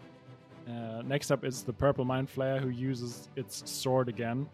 Uh, 0.67 1.01
next 1.03 1.31
up 1.31 1.45
is 1.45 1.63
the 1.63 1.73
purple 1.73 2.05
mind 2.05 2.27
flayer 2.27 2.59
who 2.59 2.69
uses 2.69 3.29
its 3.35 3.69
sword 3.69 4.09
again. 4.09 4.47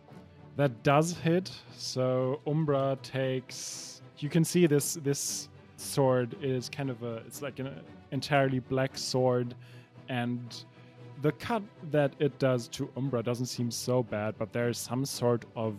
That 0.56 0.84
does 0.84 1.14
hit, 1.18 1.52
so 1.76 2.40
Umbra 2.46 2.98
takes. 3.02 4.02
You 4.20 4.30
can 4.30 4.44
see 4.44 4.68
this 4.68 4.96
this 5.04 5.50
sword 5.78 6.36
is 6.42 6.70
kind 6.70 6.90
of 6.90 7.02
a. 7.04 7.18
It's 7.28 7.42
like 7.42 7.60
an 7.60 7.82
entirely 8.12 8.60
black 8.60 8.98
sword, 8.98 9.56
and 10.10 10.64
the 11.24 11.32
cut 11.32 11.64
that 11.92 12.14
it 12.20 12.38
does 12.38 12.68
to 12.70 12.90
Umbra 12.96 13.24
doesn't 13.24 13.48
seem 13.48 13.72
so 13.72 14.04
bad, 14.04 14.36
but 14.38 14.54
there's 14.54 14.78
some 14.78 15.06
sort 15.06 15.46
of 15.56 15.76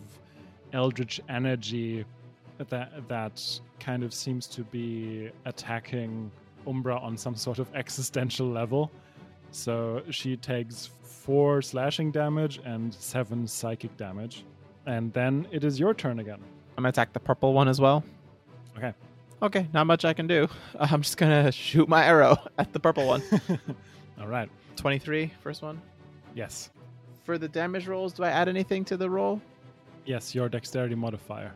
eldritch 0.73 1.21
energy 1.29 2.03
that 2.57 3.07
that 3.07 3.59
kind 3.79 4.03
of 4.03 4.13
seems 4.13 4.47
to 4.47 4.63
be 4.63 5.29
attacking 5.45 6.31
Umbra 6.67 6.97
on 6.97 7.17
some 7.17 7.35
sort 7.35 7.59
of 7.59 7.67
existential 7.75 8.47
level. 8.47 8.91
So 9.51 10.03
she 10.09 10.35
takes 10.35 10.89
four 11.01 11.61
slashing 11.61 12.11
damage 12.11 12.59
and 12.65 12.93
seven 12.93 13.47
psychic 13.47 13.95
damage. 13.95 14.43
And 14.85 15.11
then 15.13 15.47
it 15.51 15.63
is 15.63 15.79
your 15.79 15.93
turn 15.93 16.19
again. 16.19 16.39
I'm 16.77 16.83
gonna 16.83 16.89
attack 16.89 17.13
the 17.13 17.19
purple 17.19 17.53
one 17.53 17.67
as 17.67 17.79
well. 17.81 18.03
Okay. 18.77 18.93
Okay, 19.41 19.67
not 19.73 19.87
much 19.87 20.05
I 20.05 20.13
can 20.13 20.27
do. 20.27 20.47
I'm 20.79 21.01
just 21.01 21.17
gonna 21.17 21.51
shoot 21.51 21.87
my 21.89 22.03
arrow 22.05 22.37
at 22.57 22.71
the 22.73 22.79
purple 22.79 23.07
one. 23.07 23.23
All 24.19 24.27
right. 24.27 24.49
23, 24.75 25.31
first 25.41 25.61
one. 25.61 25.81
Yes. 26.35 26.69
For 27.23 27.37
the 27.37 27.47
damage 27.47 27.87
rolls, 27.87 28.13
do 28.13 28.23
I 28.23 28.29
add 28.29 28.47
anything 28.49 28.85
to 28.85 28.97
the 28.97 29.09
roll? 29.09 29.41
Yes, 30.05 30.35
your 30.35 30.49
dexterity 30.49 30.95
modifier. 30.95 31.51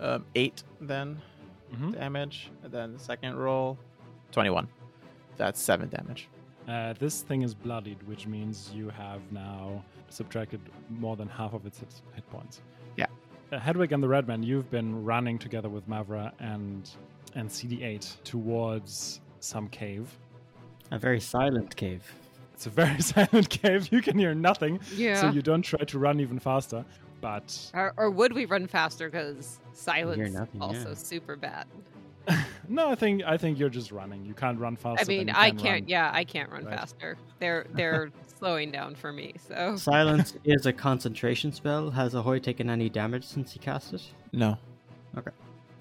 Um, 0.00 0.24
eight 0.34 0.62
then 0.80 1.20
Mhm. 1.74 1.94
damage, 1.94 2.50
and 2.62 2.70
then 2.72 2.92
the 2.92 2.98
second 2.98 3.34
roll, 3.36 3.78
21. 4.32 4.68
That's 5.36 5.60
seven 5.60 5.88
damage. 5.88 6.28
Uh, 6.68 6.94
this 6.98 7.22
thing 7.22 7.42
is 7.42 7.54
bloodied, 7.54 8.02
which 8.08 8.26
means 8.26 8.70
you 8.74 8.88
have 8.90 9.20
now 9.30 9.82
subtracted 10.08 10.60
more 10.90 11.16
than 11.16 11.28
half 11.28 11.52
of 11.52 11.64
its 11.64 11.78
hit, 11.78 11.88
hit 12.14 12.28
points. 12.30 12.60
Yeah. 12.96 13.06
Uh, 13.52 13.58
Hedwig 13.58 13.92
and 13.92 14.02
the 14.02 14.08
Redman, 14.08 14.42
you've 14.42 14.70
been 14.70 15.04
running 15.04 15.38
together 15.38 15.68
with 15.68 15.88
Mavra 15.88 16.32
and 16.40 16.90
and 17.34 17.48
CD8 17.50 18.16
towards 18.24 19.20
some 19.40 19.68
cave. 19.68 20.08
A 20.90 20.98
very 20.98 21.20
silent 21.20 21.76
cave. 21.76 22.02
It's 22.54 22.66
a 22.66 22.70
very 22.70 23.00
silent 23.14 23.50
cave. 23.50 23.88
You 23.92 24.00
can 24.00 24.18
hear 24.18 24.34
nothing, 24.34 24.80
Yeah. 24.96 25.20
so 25.20 25.30
you 25.30 25.42
don't 25.42 25.62
try 25.62 25.80
to 25.84 25.98
run 25.98 26.18
even 26.20 26.38
faster. 26.38 26.84
But 27.20 27.70
or, 27.74 27.92
or 27.96 28.10
would 28.10 28.32
we 28.32 28.46
run 28.46 28.66
faster? 28.66 29.10
Because 29.10 29.58
silence 29.74 30.32
nothing, 30.32 30.60
also 30.62 30.88
yeah. 30.88 30.94
super 30.94 31.36
bad. 31.36 31.66
no, 32.68 32.90
I 32.90 32.94
think 32.94 33.22
I 33.24 33.36
think 33.36 33.58
you're 33.58 33.68
just 33.68 33.92
running. 33.92 34.24
You 34.24 34.34
can't 34.34 34.58
run 34.58 34.76
faster. 34.76 35.04
I 35.04 35.08
mean, 35.08 35.26
than 35.26 35.28
you 35.28 35.34
I 35.36 35.50
can 35.50 35.58
can't. 35.58 35.80
run. 35.82 35.88
Yeah, 35.88 36.10
I 36.12 36.24
can't 36.24 36.50
run 36.50 36.64
Right. 36.64 36.78
faster. 36.78 37.16
They're 37.38 37.66
they're 37.74 38.10
slowing 38.38 38.70
down 38.72 38.94
for 38.94 39.12
me. 39.12 39.34
So 39.48 39.76
Silence 39.76 40.34
is 40.44 40.66
a 40.66 40.72
concentration 40.72 41.52
spell. 41.52 41.90
Has 41.90 42.14
Ahoy 42.14 42.38
taken 42.38 42.68
any 42.70 42.88
damage 42.88 43.24
since 43.24 43.52
he 43.52 43.58
cast 43.58 43.92
it? 43.94 44.02
No. 44.32 44.58
Okay. 45.16 45.30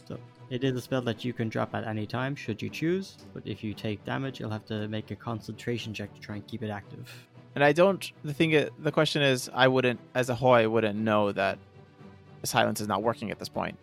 So 0.07 0.17
it 0.49 0.63
is 0.63 0.75
a 0.75 0.81
spell 0.81 1.01
that 1.01 1.25
you 1.25 1.33
can 1.33 1.49
drop 1.49 1.73
at 1.73 1.85
any 1.85 2.05
time 2.05 2.35
should 2.35 2.61
you 2.61 2.69
choose, 2.69 3.17
but 3.33 3.41
if 3.45 3.63
you 3.63 3.73
take 3.73 4.03
damage, 4.05 4.39
you'll 4.39 4.51
have 4.51 4.65
to 4.65 4.87
make 4.87 5.09
a 5.11 5.15
concentration 5.15 5.93
check 5.93 6.13
to 6.13 6.19
try 6.21 6.35
and 6.35 6.47
keep 6.47 6.61
it 6.63 6.69
active. 6.69 7.11
And 7.55 7.63
I 7.63 7.71
don't. 7.71 8.11
The 8.23 8.33
thing, 8.33 8.55
i- 8.55 8.69
the 8.79 8.91
question 8.91 9.21
is, 9.21 9.49
I 9.53 9.67
wouldn't, 9.69 9.99
as 10.13 10.29
Ahoy, 10.29 10.67
wouldn't 10.69 10.99
know 10.99 11.31
that 11.31 11.57
silence 12.43 12.81
is 12.81 12.87
not 12.87 13.01
working 13.01 13.31
at 13.31 13.39
this 13.39 13.47
point. 13.49 13.77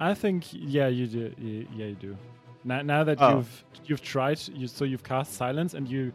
I 0.00 0.14
think 0.14 0.44
yeah, 0.52 0.88
you 0.88 1.06
do. 1.06 1.32
Yeah, 1.38 1.86
you 1.86 1.94
do. 1.94 2.16
Now, 2.64 2.82
now 2.82 3.04
that 3.04 3.18
Oh. 3.20 3.36
you've 3.36 3.64
you've 3.84 4.02
tried, 4.02 4.40
you 4.48 4.66
so 4.66 4.84
you've 4.84 5.04
cast 5.04 5.34
silence 5.34 5.74
and 5.74 5.88
you 5.88 6.12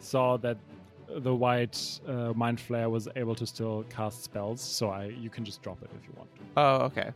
saw 0.00 0.36
that 0.38 0.58
the 1.08 1.34
white 1.34 2.00
uh, 2.08 2.32
mind 2.34 2.58
flayer 2.58 2.90
was 2.90 3.08
able 3.16 3.34
to 3.34 3.46
still 3.46 3.84
cast 3.88 4.24
spells. 4.24 4.60
So 4.60 4.90
I 4.90 5.04
you 5.06 5.30
can 5.30 5.44
just 5.44 5.62
drop 5.62 5.82
it 5.82 5.90
if 5.98 6.06
you 6.06 6.14
want. 6.16 6.28
Oh, 6.56 6.84
okay. 6.86 7.10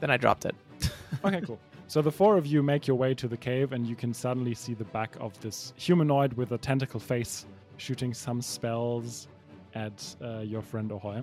Then 0.00 0.10
I 0.10 0.16
dropped 0.16 0.44
it. 0.44 0.54
Okay, 1.24 1.40
cool. 1.40 1.58
So 1.86 2.02
the 2.02 2.10
four 2.10 2.36
of 2.36 2.46
you 2.46 2.62
make 2.62 2.86
your 2.88 2.96
way 2.96 3.14
to 3.14 3.28
the 3.28 3.36
cave, 3.36 3.72
and 3.72 3.86
you 3.86 3.94
can 3.94 4.12
suddenly 4.12 4.54
see 4.54 4.74
the 4.74 4.84
back 4.86 5.16
of 5.20 5.38
this 5.40 5.72
humanoid 5.76 6.32
with 6.34 6.50
a 6.52 6.58
tentacle 6.58 6.98
face 7.00 7.46
shooting 7.76 8.12
some 8.12 8.42
spells 8.42 9.28
at 9.74 10.16
uh, 10.20 10.40
your 10.40 10.62
friend 10.62 10.90
Ahoy. 10.90 11.22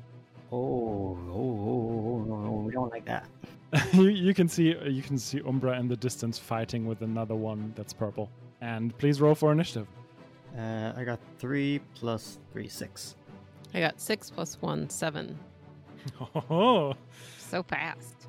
Oh, 0.52 0.56
oh, 0.58 1.18
oh, 1.30 2.28
oh, 2.32 2.36
no, 2.46 2.52
we 2.66 2.72
don't 2.72 2.90
like 2.92 3.06
that. 3.06 3.28
you, 3.94 4.10
you 4.10 4.34
can 4.34 4.48
see 4.48 4.76
you 4.88 5.02
can 5.02 5.18
see 5.18 5.42
Umbra 5.48 5.80
in 5.80 5.88
the 5.88 5.98
distance 5.98 6.38
fighting 6.38 6.86
with 6.86 7.02
another 7.02 7.36
one 7.36 7.74
that's 7.76 7.94
purple. 7.94 8.30
And 8.62 8.98
please 8.98 9.20
roll 9.20 9.36
for 9.36 9.52
initiative. 9.52 9.88
Uh, 10.58 10.94
I 10.96 11.04
got 11.04 11.20
three 11.40 11.82
plus 11.96 12.38
three, 12.52 12.68
six. 12.68 13.16
I 13.74 13.80
got 13.80 14.00
six 14.00 14.30
plus 14.30 14.62
one, 14.62 14.90
seven. 14.90 15.38
Oh, 16.50 16.94
So 17.40 17.64
fast. 17.64 18.28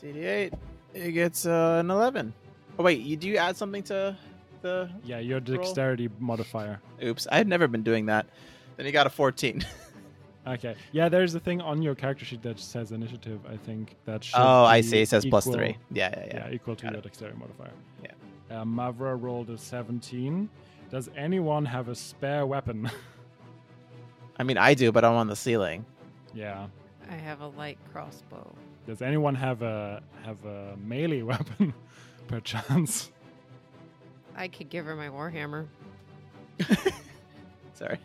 CD8. 0.00 0.52
It 0.94 1.12
gets 1.12 1.46
uh, 1.46 1.78
an 1.80 1.90
11. 1.90 2.32
Oh, 2.78 2.82
wait. 2.82 3.00
You 3.00 3.16
do 3.16 3.28
you 3.28 3.36
add 3.38 3.56
something 3.56 3.82
to 3.84 4.16
the. 4.62 4.90
yeah, 5.04 5.18
your 5.18 5.40
dexterity 5.40 6.08
modifier. 6.20 6.80
Oops. 7.02 7.26
I 7.32 7.36
had 7.38 7.48
never 7.48 7.66
been 7.68 7.82
doing 7.82 8.06
that. 8.06 8.26
Then 8.76 8.86
you 8.86 8.92
got 8.92 9.06
a 9.06 9.10
14. 9.10 9.64
Okay, 10.46 10.76
yeah, 10.92 11.08
there's 11.08 11.34
a 11.34 11.40
thing 11.40 11.60
on 11.60 11.82
your 11.82 11.94
character 11.96 12.24
sheet 12.24 12.42
that 12.42 12.60
says 12.60 12.92
initiative. 12.92 13.40
I 13.50 13.56
think 13.56 13.96
that 14.04 14.22
should 14.22 14.38
oh, 14.38 14.64
I 14.64 14.80
see. 14.80 15.00
It 15.00 15.08
says 15.08 15.26
equal- 15.26 15.40
three. 15.40 15.76
Yeah, 15.90 16.10
yeah, 16.16 16.24
Yeah, 16.26 16.48
yeah. 16.48 16.54
equal 16.54 16.76
to 16.76 16.82
Got 16.84 16.92
your 16.92 16.98
it. 17.00 17.02
dexterity 17.04 17.36
modifier. 17.38 17.72
Yeah. 18.04 18.12
Uh, 18.60 18.64
Mavra 18.64 19.20
rolled 19.20 19.50
a 19.50 19.58
17. 19.58 20.48
Does 20.90 21.10
anyone 21.16 21.64
have 21.64 21.88
a 21.88 21.94
spare 21.96 22.46
weapon? 22.46 22.88
I 24.38 24.44
mean, 24.44 24.56
I 24.56 24.74
do, 24.74 24.92
but 24.92 25.04
I'm 25.04 25.14
on 25.14 25.26
the 25.26 25.34
ceiling. 25.36 25.84
yeah. 26.34 26.66
I 27.10 27.14
have 27.14 27.40
a 27.40 27.46
light 27.48 27.78
crossbow. 27.92 28.52
Does 28.86 29.00
anyone 29.00 29.34
have 29.36 29.62
a 29.62 30.02
have 30.24 30.44
a 30.44 30.76
melee 30.76 31.22
weapon, 31.22 31.72
perchance? 32.28 33.12
I 34.36 34.48
could 34.48 34.68
give 34.70 34.84
her 34.86 34.96
my 34.96 35.08
warhammer. 35.08 35.66
Sorry. 37.74 37.98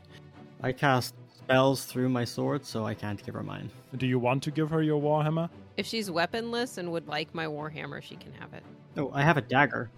I 0.61 0.71
cast 0.71 1.15
spells 1.51 1.83
through 1.83 2.09
my 2.09 2.23
sword, 2.23 2.65
so 2.65 2.85
I 2.85 2.93
can't 2.93 3.23
give 3.25 3.35
her 3.35 3.43
mine. 3.43 3.69
Do 3.97 4.07
you 4.07 4.19
want 4.19 4.41
to 4.43 4.51
give 4.51 4.69
her 4.69 4.81
your 4.81 5.01
warhammer? 5.01 5.49
If 5.75 5.85
she's 5.85 6.09
weaponless 6.09 6.77
and 6.77 6.91
would 6.91 7.07
like 7.07 7.33
my 7.35 7.45
warhammer, 7.45 8.01
she 8.01 8.15
can 8.15 8.31
have 8.33 8.53
it. 8.53 8.63
Oh, 8.97 9.11
I 9.13 9.23
have 9.23 9.37
a 9.37 9.41
dagger. 9.41 9.89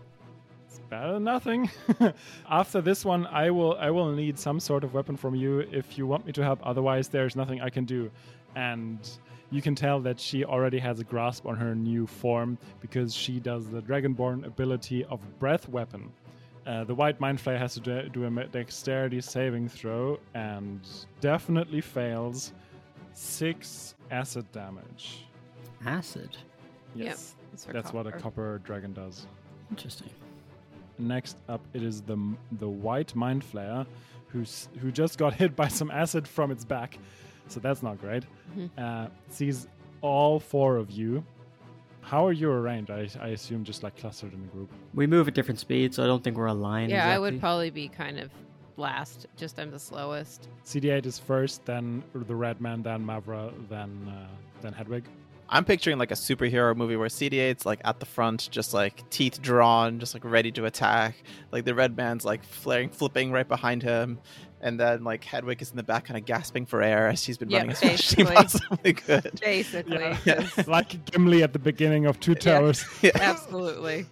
It's 0.68 0.80
better 0.90 1.14
than 1.14 1.24
nothing. 1.24 1.70
After 2.50 2.82
this 2.82 3.06
one, 3.06 3.28
I 3.28 3.52
will 3.52 3.76
I 3.78 3.92
will 3.92 4.12
need 4.12 4.40
some 4.40 4.60
sort 4.60 4.84
of 4.84 4.94
weapon 4.94 5.16
from 5.16 5.36
you 5.36 5.60
if 5.60 5.98
you 5.98 6.08
want 6.08 6.26
me 6.26 6.32
to 6.34 6.44
help. 6.44 6.60
Otherwise, 6.64 7.10
there's 7.10 7.36
nothing 7.36 7.62
I 7.62 7.70
can 7.70 7.86
do. 7.86 8.10
And 8.56 9.00
you 9.52 9.62
can 9.62 9.76
tell 9.76 10.00
that 10.02 10.20
she 10.20 10.44
already 10.46 10.80
has 10.80 11.00
a 11.00 11.04
grasp 11.04 11.46
on 11.46 11.56
her 11.56 11.76
new 11.76 12.08
form 12.08 12.58
because 12.82 13.14
she 13.14 13.40
does 13.40 13.68
the 13.68 13.82
Dragonborn 13.82 14.46
ability 14.48 15.06
of 15.06 15.20
Breath 15.38 15.70
Weapon. 15.70 16.12
Uh, 16.66 16.84
the 16.86 16.96
White 16.96 17.20
Mind 17.20 17.40
Flayer 17.40 17.58
has 17.58 17.74
to 17.74 17.80
do, 17.80 18.08
do 18.10 18.26
a 18.26 18.46
dexterity 18.46 19.20
saving 19.22 19.68
throw 19.68 20.20
and 20.34 20.80
definitely 21.20 21.82
fails. 21.82 22.54
Six 23.14 23.96
acid 24.12 24.50
damage. 24.52 25.26
Acid. 25.86 26.30
Yep, 26.96 27.06
Yes, 27.08 27.36
That's, 27.52 27.66
her 27.66 27.74
that's 27.74 27.94
what 27.94 28.08
a 28.08 28.12
copper. 28.12 28.22
copper 28.22 28.62
dragon 28.64 28.94
does. 28.94 29.28
Interesting. 29.70 30.10
Next 31.00 31.38
up, 31.50 31.62
it 31.74 31.84
is 31.84 32.02
the 32.02 32.18
the 32.54 32.70
white 32.70 33.14
mind 33.16 33.44
flayer, 33.44 33.86
who's 34.28 34.70
who 34.80 34.92
just 34.92 35.18
got 35.18 35.34
hit 35.34 35.56
by 35.56 35.68
some 35.68 35.90
acid 35.92 36.28
from 36.28 36.52
its 36.52 36.64
back, 36.64 36.98
so 37.48 37.60
that's 37.60 37.82
not 37.84 38.00
great. 38.00 38.24
Mhm. 38.56 38.70
Uh, 38.78 39.08
sees 39.30 39.68
all 40.02 40.40
four 40.40 40.78
of 40.78 40.92
you. 40.92 41.24
How 42.04 42.28
are 42.28 42.34
you 42.34 42.52
arranged? 42.52 42.92
I, 42.92 43.10
I 43.22 43.30
assume 43.30 43.64
just 43.64 43.82
like 43.82 43.98
clustered 43.98 44.34
in 44.34 44.44
a 44.44 44.48
group. 44.48 44.70
We 44.94 45.08
move 45.08 45.28
at 45.28 45.34
different 45.34 45.60
speeds, 45.60 45.96
so 45.96 46.04
I 46.04 46.06
don't 46.06 46.24
think 46.24 46.38
we're 46.38 46.48
aligned. 46.48 46.92
Yeah, 46.92 47.10
I 47.10 47.18
would 47.18 47.40
probably 47.40 47.70
be 47.70 47.88
kind 47.88 48.20
of 48.20 48.30
last. 48.78 49.28
Just 49.38 49.60
I'm 49.60 49.72
the 49.72 49.80
slowest. 49.80 50.50
CD8 50.66 51.06
is 51.06 51.18
first, 51.18 51.66
then 51.66 52.04
the 52.14 52.36
red 52.36 52.62
man, 52.62 52.84
then 52.84 53.06
Mavra, 53.06 53.52
then 53.70 54.12
uh, 54.14 54.28
then 54.62 54.74
Hedwig. 54.74 55.06
I'm 55.50 55.66
picturing 55.66 55.98
like 55.98 56.12
a 56.12 56.16
superhero 56.16 56.76
movie 56.76 56.96
where 56.96 57.10
CD8's 57.10 57.66
like 57.66 57.80
at 57.84 58.00
the 58.00 58.06
front, 58.06 58.50
just 58.52 58.74
like 58.74 59.08
teeth 59.10 59.42
drawn, 59.42 60.00
just 60.00 60.14
like 60.14 60.26
ready 60.26 60.52
to 60.54 60.66
attack. 60.66 61.16
Like 61.52 61.66
the 61.66 61.76
red 61.76 61.96
man's 61.96 62.26
like 62.26 62.44
flaring, 62.44 62.90
flipping 62.90 63.32
right 63.32 63.48
behind 63.48 63.84
him. 63.84 64.20
And 64.64 64.80
then 64.80 65.04
like 65.04 65.24
Hedwig 65.26 65.62
is 65.62 65.70
in 65.72 65.78
the 65.78 65.84
back, 65.84 66.06
kind 66.06 66.18
of 66.18 66.26
gasping 66.26 66.66
for 66.66 66.82
air 66.82 67.10
as 67.10 67.22
she's 67.22 67.38
been 67.38 67.50
Yep, 67.50 67.60
running 67.60 67.72
as 67.74 67.80
fast 67.82 67.94
as 67.94 68.00
she 68.10 68.16
basically. 68.24 68.36
possibly 68.36 68.94
could. 68.94 69.40
Basically. 69.42 70.18
Yeah. 70.26 70.48
'cause- 70.48 70.68
like 70.68 71.04
Gimli 71.06 71.44
at 71.44 71.52
the 71.54 71.60
beginning 71.60 72.06
of 72.06 72.20
Two 72.20 72.34
Towers. 72.34 72.86
Yeah. 73.02 73.12
Absolutely. 73.16 74.06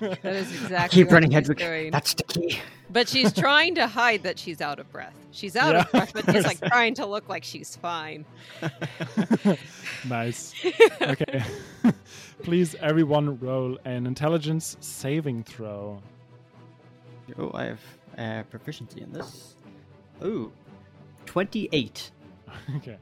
That 0.00 0.24
is 0.24 0.50
exactly 0.62 0.96
Keep 1.02 1.06
what 1.08 1.12
running, 1.14 1.30
she's 1.30 1.34
Hedwig. 1.36 1.58
doing. 1.58 1.90
That's 1.90 2.12
the 2.14 2.22
key. 2.24 2.58
But 2.90 3.08
she's 3.08 3.32
trying 3.32 3.74
to 3.76 3.86
hide 3.86 4.22
that 4.24 4.38
she's 4.38 4.60
out 4.60 4.78
of 4.78 4.90
breath. 4.92 5.14
She's 5.30 5.56
out 5.56 5.74
of 5.76 5.90
breath, 5.90 6.12
but 6.14 6.24
she's 6.32 6.44
like 6.44 6.60
trying 6.60 6.94
to 6.94 7.06
look 7.06 7.28
like 7.28 7.44
she's 7.44 7.76
fine. 7.76 8.24
nice. 10.08 10.54
Okay. 11.00 11.42
Please, 12.42 12.74
everyone, 12.80 13.38
roll 13.40 13.78
an 13.84 14.06
intelligence 14.06 14.76
saving 14.80 15.44
throw. 15.44 16.02
Oh, 17.38 17.50
I 17.54 17.64
have 17.64 17.80
uh, 18.16 18.42
proficiency 18.44 19.00
in 19.02 19.12
this. 19.12 19.54
Ooh, 20.24 20.52
28. 21.26 22.10
Okay. 22.76 22.96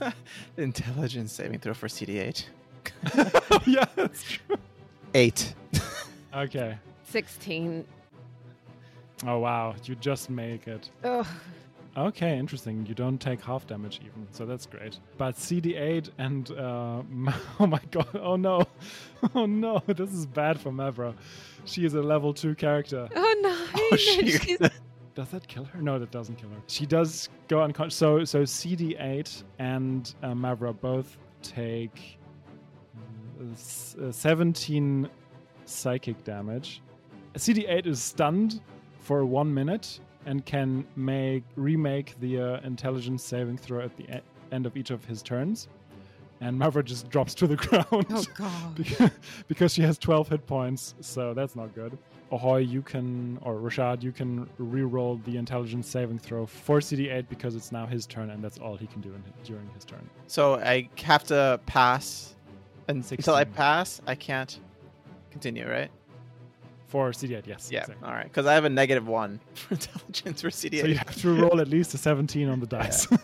Intelligence 0.56 1.32
saving 1.32 1.60
throw 1.60 1.72
for 1.72 1.88
CD8. 1.88 2.44
yeah, 3.66 3.84
that's 3.94 4.22
true. 4.24 4.56
Eight. 5.14 5.54
Okay. 6.34 6.76
16. 7.04 7.84
Oh 9.26 9.38
wow, 9.38 9.74
you 9.84 9.94
just 9.94 10.28
make 10.28 10.66
it. 10.68 10.90
Ugh. 11.04 11.26
Okay, 11.96 12.36
interesting. 12.38 12.84
You 12.86 12.94
don't 12.94 13.18
take 13.18 13.40
half 13.42 13.66
damage 13.66 14.00
even, 14.04 14.26
so 14.30 14.44
that's 14.44 14.66
great. 14.66 14.98
But 15.16 15.36
CD8 15.36 16.10
and 16.18 16.50
uh, 16.50 17.02
oh 17.60 17.66
my 17.66 17.80
god, 17.90 18.08
oh 18.20 18.36
no, 18.36 18.66
oh 19.34 19.46
no, 19.46 19.82
this 19.86 20.12
is 20.12 20.26
bad 20.26 20.60
for 20.60 20.70
Mavra. 20.70 21.14
She 21.64 21.86
is 21.86 21.94
a 21.94 22.02
level 22.02 22.34
two 22.34 22.54
character. 22.54 23.08
Oh 23.16 23.34
no. 23.40 23.66
Oh, 23.92 23.96
shoot. 23.96 24.42
She's- 24.42 24.70
Does 25.16 25.30
that 25.30 25.48
kill 25.48 25.64
her? 25.64 25.80
No, 25.82 25.98
that 25.98 26.10
doesn't 26.12 26.36
kill 26.36 26.50
her. 26.50 26.56
She 26.68 26.86
does 26.86 27.28
go 27.48 27.62
unconscious. 27.62 27.96
So, 27.96 28.22
so 28.24 28.42
CD8 28.42 29.42
and 29.58 30.14
uh, 30.22 30.28
Mavra 30.28 30.78
both 30.80 31.16
take 31.42 32.18
uh, 33.40 33.50
s- 33.52 33.96
uh, 34.00 34.12
17 34.12 35.08
psychic 35.64 36.22
damage. 36.22 36.82
CD8 37.34 37.86
is 37.86 38.00
stunned 38.02 38.60
for 39.00 39.24
one 39.24 39.52
minute 39.52 40.00
and 40.26 40.44
can 40.44 40.86
make 40.96 41.44
remake 41.56 42.14
the 42.20 42.38
uh, 42.40 42.60
intelligence 42.62 43.22
saving 43.24 43.56
throw 43.56 43.80
at 43.80 43.96
the 43.96 44.04
e- 44.18 44.20
end 44.52 44.66
of 44.66 44.76
each 44.76 44.90
of 44.90 45.04
his 45.04 45.22
turns. 45.22 45.68
And 46.42 46.60
Mavra 46.60 46.84
just 46.84 47.08
drops 47.08 47.34
to 47.36 47.46
the 47.46 47.56
ground 47.56 47.86
oh 48.10 48.24
god. 48.36 48.74
because, 48.74 49.10
because 49.48 49.72
she 49.72 49.80
has 49.80 49.96
12 49.96 50.28
hit 50.28 50.46
points, 50.46 50.94
so 51.00 51.32
that's 51.32 51.56
not 51.56 51.74
good. 51.74 51.96
Ahoy, 52.32 52.58
you 52.58 52.82
can, 52.82 53.38
or 53.42 53.54
Rashad, 53.54 54.02
you 54.02 54.10
can 54.10 54.48
re-roll 54.58 55.20
the 55.24 55.36
intelligence 55.36 55.88
saving 55.88 56.18
throw 56.18 56.44
for 56.44 56.80
CD8 56.80 57.28
because 57.28 57.54
it's 57.54 57.70
now 57.70 57.86
his 57.86 58.06
turn 58.06 58.30
and 58.30 58.42
that's 58.42 58.58
all 58.58 58.76
he 58.76 58.86
can 58.88 59.00
do 59.00 59.10
in, 59.14 59.22
during 59.44 59.68
his 59.74 59.84
turn. 59.84 60.08
So 60.26 60.56
I 60.56 60.88
have 61.04 61.24
to 61.24 61.60
pass 61.66 62.34
and 62.88 63.04
until 63.10 63.34
I 63.34 63.44
pass, 63.44 64.00
I 64.06 64.14
can't 64.14 64.58
continue, 65.30 65.68
right? 65.68 65.90
For 66.86 67.10
CD8, 67.10 67.46
yes. 67.46 67.68
Yeah. 67.70 67.80
exactly. 67.80 68.08
All 68.08 68.14
right. 68.14 68.24
Because 68.24 68.46
I 68.46 68.54
have 68.54 68.64
a 68.64 68.68
negative 68.70 69.08
one 69.08 69.40
for 69.54 69.74
intelligence 69.74 70.40
for 70.42 70.50
CD8. 70.50 70.80
So 70.80 70.86
you 70.86 70.94
have 70.94 71.16
to 71.16 71.34
roll 71.34 71.60
at 71.60 71.68
least 71.68 71.94
a 71.94 71.98
17 71.98 72.48
on 72.48 72.60
the 72.60 72.66
dice. 72.66 73.08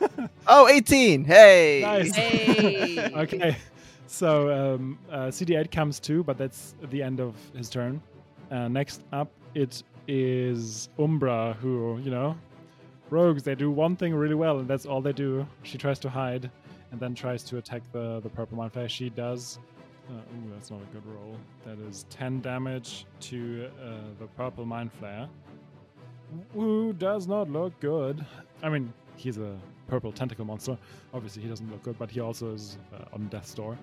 Oh, 0.49 0.69
18. 0.69 1.25
Hey. 1.25 1.81
Nice. 1.83 2.15
Hey. 2.15 3.13
okay. 3.17 3.57
So 4.09 4.75
um, 4.75 4.99
uh, 5.09 5.27
CD8 5.27 5.71
comes 5.71 6.01
too, 6.01 6.25
but 6.25 6.37
that's 6.37 6.75
the 6.91 7.01
end 7.03 7.21
of 7.21 7.37
his 7.57 7.71
turn. 7.71 8.03
Uh, 8.53 8.69
next 8.69 9.03
up, 9.13 9.31
it 9.55 9.83
is 10.07 10.91
Umbra, 10.99 11.57
who, 11.59 11.99
you 12.03 12.11
know, 12.11 12.37
rogues, 13.09 13.43
they 13.43 13.55
do 13.55 13.71
one 13.71 13.97
thing 13.97 14.15
really 14.15 14.35
well, 14.35 14.59
and 14.59 14.69
that's 14.69 14.85
all 14.85 15.01
they 15.01 15.13
do. 15.13 15.47
She 15.63 15.79
tries 15.79 15.99
to 16.01 16.11
hide 16.11 16.51
and 16.91 17.01
then 17.01 17.15
tries 17.15 17.43
to 17.45 17.57
attack 17.57 17.83
the, 17.93 18.21
the 18.21 18.29
purple 18.29 18.59
flayer. 18.59 18.89
She 18.91 19.09
does. 19.09 19.59
Uh, 20.11 20.15
ooh, 20.15 20.53
that's 20.53 20.71
not 20.71 20.81
a 20.83 20.95
good 20.95 21.07
roll. 21.07 21.37
That 21.65 21.79
is 21.89 22.05
10 22.11 22.43
damage 22.43 23.07
to 23.21 23.71
uh, 23.83 23.93
the 24.19 24.27
purple 24.27 24.67
mind 24.67 24.91
flayer. 25.01 25.29
Who 26.53 26.93
does 26.93 27.27
not 27.27 27.49
look 27.49 27.79
good. 27.81 28.25
I 28.63 28.69
mean, 28.69 28.93
he's 29.17 29.39
a 29.39 29.59
purple 29.89 30.13
tentacle 30.13 30.45
monster. 30.45 30.77
Obviously, 31.15 31.43
he 31.43 31.49
doesn't 31.49 31.71
look 31.71 31.83
good, 31.83 31.99
but 31.99 32.11
he 32.11 32.21
also 32.21 32.53
is 32.53 32.77
uh, 32.93 33.15
on 33.15 33.29
death's 33.29 33.55
door. 33.55 33.79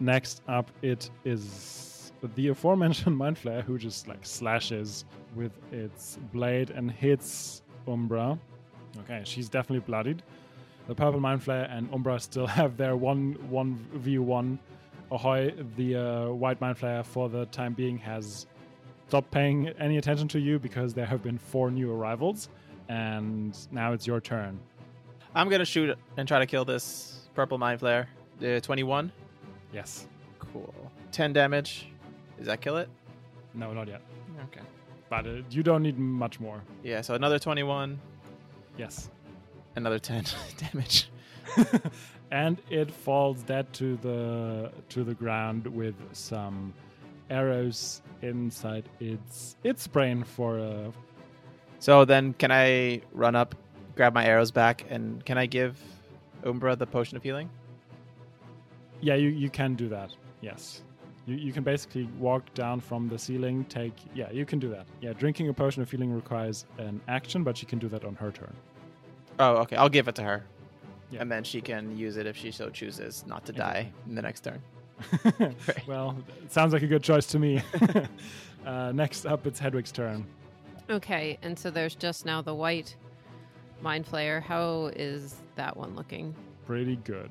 Next 0.00 0.40
up, 0.48 0.70
it 0.80 1.10
is 1.24 1.97
the 2.22 2.48
aforementioned 2.48 3.16
mind 3.24 3.36
flayer 3.36 3.62
who 3.62 3.78
just 3.78 4.08
like 4.08 4.24
slashes 4.24 5.04
with 5.34 5.52
its 5.72 6.18
blade 6.32 6.70
and 6.70 6.90
hits 6.90 7.62
Umbra. 7.86 8.38
Okay, 9.00 9.22
she's 9.24 9.48
definitely 9.48 9.80
bloodied. 9.80 10.22
The 10.86 10.94
purple 10.94 11.20
mind 11.20 11.44
flayer 11.44 11.70
and 11.70 11.92
Umbra 11.92 12.18
still 12.18 12.46
have 12.60 12.76
their 12.76 12.96
one 12.96 13.34
one 13.48 13.74
v 13.94 14.18
one. 14.18 14.58
Ahoy, 15.10 15.54
the 15.76 15.96
uh, 15.96 16.28
white 16.28 16.60
mind 16.60 16.78
flayer 16.78 17.04
for 17.04 17.28
the 17.30 17.46
time 17.46 17.72
being 17.72 17.96
has 17.98 18.46
stopped 19.08 19.30
paying 19.30 19.68
any 19.78 19.96
attention 19.96 20.28
to 20.28 20.38
you 20.38 20.58
because 20.58 20.92
there 20.92 21.06
have 21.06 21.22
been 21.22 21.38
four 21.38 21.70
new 21.70 21.90
arrivals, 21.90 22.50
and 22.90 23.56
now 23.72 23.92
it's 23.94 24.06
your 24.06 24.20
turn. 24.20 24.58
I'm 25.34 25.48
gonna 25.48 25.64
shoot 25.64 25.96
and 26.16 26.28
try 26.28 26.38
to 26.38 26.46
kill 26.46 26.64
this 26.64 27.28
purple 27.34 27.56
mind 27.56 27.80
flayer. 27.80 28.06
Uh, 28.42 28.60
21. 28.60 29.10
Yes. 29.72 30.06
Cool. 30.38 30.74
10 31.12 31.32
damage. 31.32 31.88
Does 32.38 32.46
that 32.46 32.60
kill 32.60 32.76
it? 32.76 32.88
No, 33.54 33.72
not 33.72 33.88
yet. 33.88 34.00
Okay. 34.44 34.60
But 35.10 35.26
uh, 35.26 35.42
you 35.50 35.62
don't 35.62 35.82
need 35.82 35.98
much 35.98 36.40
more. 36.40 36.62
Yeah. 36.82 37.00
So 37.02 37.14
another 37.14 37.38
21. 37.38 37.98
Yes. 38.76 39.10
Another 39.76 39.98
10 39.98 40.24
damage. 40.72 41.10
and 42.30 42.60
it 42.70 42.90
falls 42.90 43.42
dead 43.42 43.72
to 43.72 43.96
the 43.96 44.70
to 44.90 45.02
the 45.02 45.14
ground 45.14 45.66
with 45.66 45.94
some 46.12 46.74
arrows 47.30 48.02
inside 48.22 48.84
its 49.00 49.56
its 49.64 49.86
brain 49.86 50.24
for 50.24 50.58
a 50.58 50.92
So 51.78 52.04
then, 52.04 52.34
can 52.34 52.52
I 52.52 53.00
run 53.12 53.34
up, 53.34 53.54
grab 53.96 54.12
my 54.14 54.24
arrows 54.24 54.50
back, 54.50 54.84
and 54.90 55.24
can 55.24 55.38
I 55.38 55.46
give 55.46 55.80
Umbra 56.44 56.76
the 56.76 56.86
potion 56.86 57.16
of 57.16 57.22
healing? 57.22 57.50
yeah 59.00 59.14
you, 59.14 59.28
you 59.28 59.48
can 59.48 59.74
do 59.74 59.88
that 59.88 60.10
yes 60.40 60.82
you, 61.28 61.36
you 61.36 61.52
can 61.52 61.62
basically 61.62 62.04
walk 62.18 62.42
down 62.54 62.80
from 62.80 63.08
the 63.08 63.18
ceiling 63.18 63.64
take 63.66 63.94
yeah 64.14 64.30
you 64.30 64.44
can 64.46 64.58
do 64.58 64.68
that 64.68 64.86
yeah 65.00 65.12
drinking 65.12 65.48
a 65.48 65.52
potion 65.52 65.82
of 65.82 65.90
healing 65.90 66.12
requires 66.12 66.64
an 66.78 67.00
action 67.08 67.42
but 67.44 67.56
she 67.56 67.66
can 67.66 67.78
do 67.78 67.88
that 67.88 68.04
on 68.04 68.14
her 68.16 68.30
turn 68.32 68.54
Oh, 69.40 69.58
okay. 69.58 69.76
I'll 69.76 69.88
give 69.88 70.08
it 70.08 70.16
to 70.16 70.22
her. 70.24 70.44
Yeah. 71.12 71.20
And 71.22 71.30
then 71.30 71.44
she 71.44 71.60
can 71.60 71.96
use 71.96 72.16
it 72.16 72.26
if 72.26 72.36
she 72.36 72.50
so 72.50 72.70
chooses 72.70 73.24
not 73.24 73.44
to 73.46 73.52
Exactly. 73.52 73.82
die 73.84 73.92
in 74.08 74.14
the 74.16 74.22
next 74.22 74.40
turn. 74.40 74.60
well 75.86 76.16
it 76.42 76.50
sounds 76.50 76.72
like 76.72 76.82
a 76.82 76.88
good 76.88 77.04
choice 77.04 77.24
to 77.26 77.38
me 77.38 77.62
uh, 78.66 78.90
next 78.92 79.26
up 79.26 79.46
it's 79.46 79.60
hedwig's 79.60 79.92
turn 79.92 80.26
Okay, 80.90 81.38
and 81.42 81.56
so 81.56 81.70
there's 81.70 81.94
just 81.94 82.24
now 82.26 82.42
the 82.42 82.54
white 82.54 82.96
mind 83.80 84.06
flayer. 84.06 84.42
How 84.42 84.90
is 84.96 85.36
that 85.54 85.76
one 85.76 85.94
looking? 85.94 86.34
pretty 86.66 86.96
good 86.96 87.30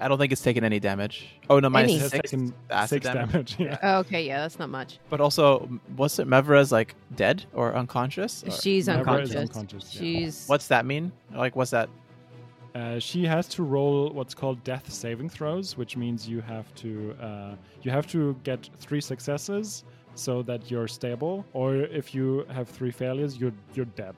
I 0.00 0.08
don't 0.08 0.18
think 0.18 0.32
it's 0.32 0.42
taken 0.42 0.64
any 0.64 0.78
damage. 0.80 1.26
Oh 1.48 1.58
no, 1.58 1.68
minus 1.70 1.90
Any. 1.92 1.96
it 1.98 2.02
has 2.02 2.10
six 2.12 2.30
taken 2.30 2.54
acid 2.70 3.02
six 3.02 3.06
damage. 3.14 3.56
damage, 3.56 3.56
yeah 3.58 3.78
Oh, 3.82 3.98
okay, 4.00 4.26
yeah, 4.26 4.38
that's 4.40 4.58
not 4.58 4.68
much. 4.70 4.98
But 5.10 5.20
also, 5.20 5.68
what's 5.96 6.18
it? 6.18 6.26
Mavra's 6.28 6.70
like 6.72 6.94
dead 7.14 7.44
or 7.54 7.74
unconscious? 7.74 8.44
Or- 8.44 8.50
She's 8.50 8.88
Mavra 8.88 8.98
unconscious. 8.98 9.34
unconscious, 9.36 9.94
yeah. 9.94 10.00
She's 10.00 10.46
What's 10.46 10.68
that 10.68 10.84
mean? 10.86 11.12
Like, 11.34 11.56
what's 11.56 11.70
that? 11.70 11.88
Uh, 12.74 12.98
she 12.98 13.24
has 13.24 13.48
to 13.48 13.62
roll 13.62 14.10
what's 14.10 14.34
called 14.34 14.62
death 14.62 14.92
saving 14.92 15.30
throws, 15.30 15.78
which 15.78 15.96
means 15.96 16.28
you 16.28 16.42
have 16.42 16.74
to 16.74 17.16
uh, 17.22 17.54
you 17.82 17.90
have 17.90 18.06
to 18.08 18.36
get 18.44 18.68
three 18.78 19.00
successes 19.00 19.84
so 20.14 20.42
that 20.42 20.70
you're 20.70 20.88
stable, 20.88 21.44
or 21.54 21.76
if 21.76 22.14
you 22.14 22.44
have 22.50 22.68
three 22.68 22.90
failures, 22.90 23.38
you're 23.38 23.52
you're 23.74 23.86
dead. 23.96 24.14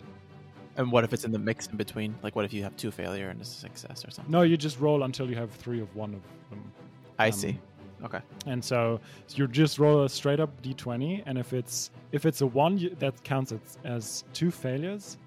And 0.79 0.91
what 0.93 1.05
if 1.05 1.13
it's 1.13 1.25
in 1.25 1.33
the 1.33 1.39
mix 1.39 1.67
in 1.67 1.77
between? 1.77 2.15
Like, 2.23 2.35
what 2.37 2.45
if 2.45 2.53
you 2.53 2.63
have 2.63 2.77
two 2.77 2.91
failure 2.91 3.29
and 3.29 3.41
a 3.41 3.45
success 3.45 4.05
or 4.05 4.11
something? 4.11 4.31
No, 4.33 4.43
you 4.43 4.57
just 4.57 4.79
roll 4.81 5.03
until 5.03 5.29
you 5.29 5.37
have 5.37 5.51
three 5.51 5.81
of 5.81 5.95
one 5.97 6.15
of 6.15 6.21
them. 6.51 6.73
I 7.19 7.27
Um, 7.27 7.33
see. 7.33 7.59
Okay. 8.05 8.21
And 8.47 8.65
so 8.65 9.01
you 9.35 9.49
just 9.49 9.81
roll 9.81 10.05
a 10.05 10.09
straight 10.09 10.39
up 10.39 10.51
d20, 10.63 11.25
and 11.27 11.37
if 11.37 11.53
it's 11.53 11.91
if 12.13 12.25
it's 12.25 12.41
a 12.43 12.47
one, 12.47 12.79
you, 12.79 12.91
that 13.01 13.23
counts 13.25 13.51
as, 13.53 13.79
as 13.85 14.25
two 14.33 14.51
failures. 14.53 15.19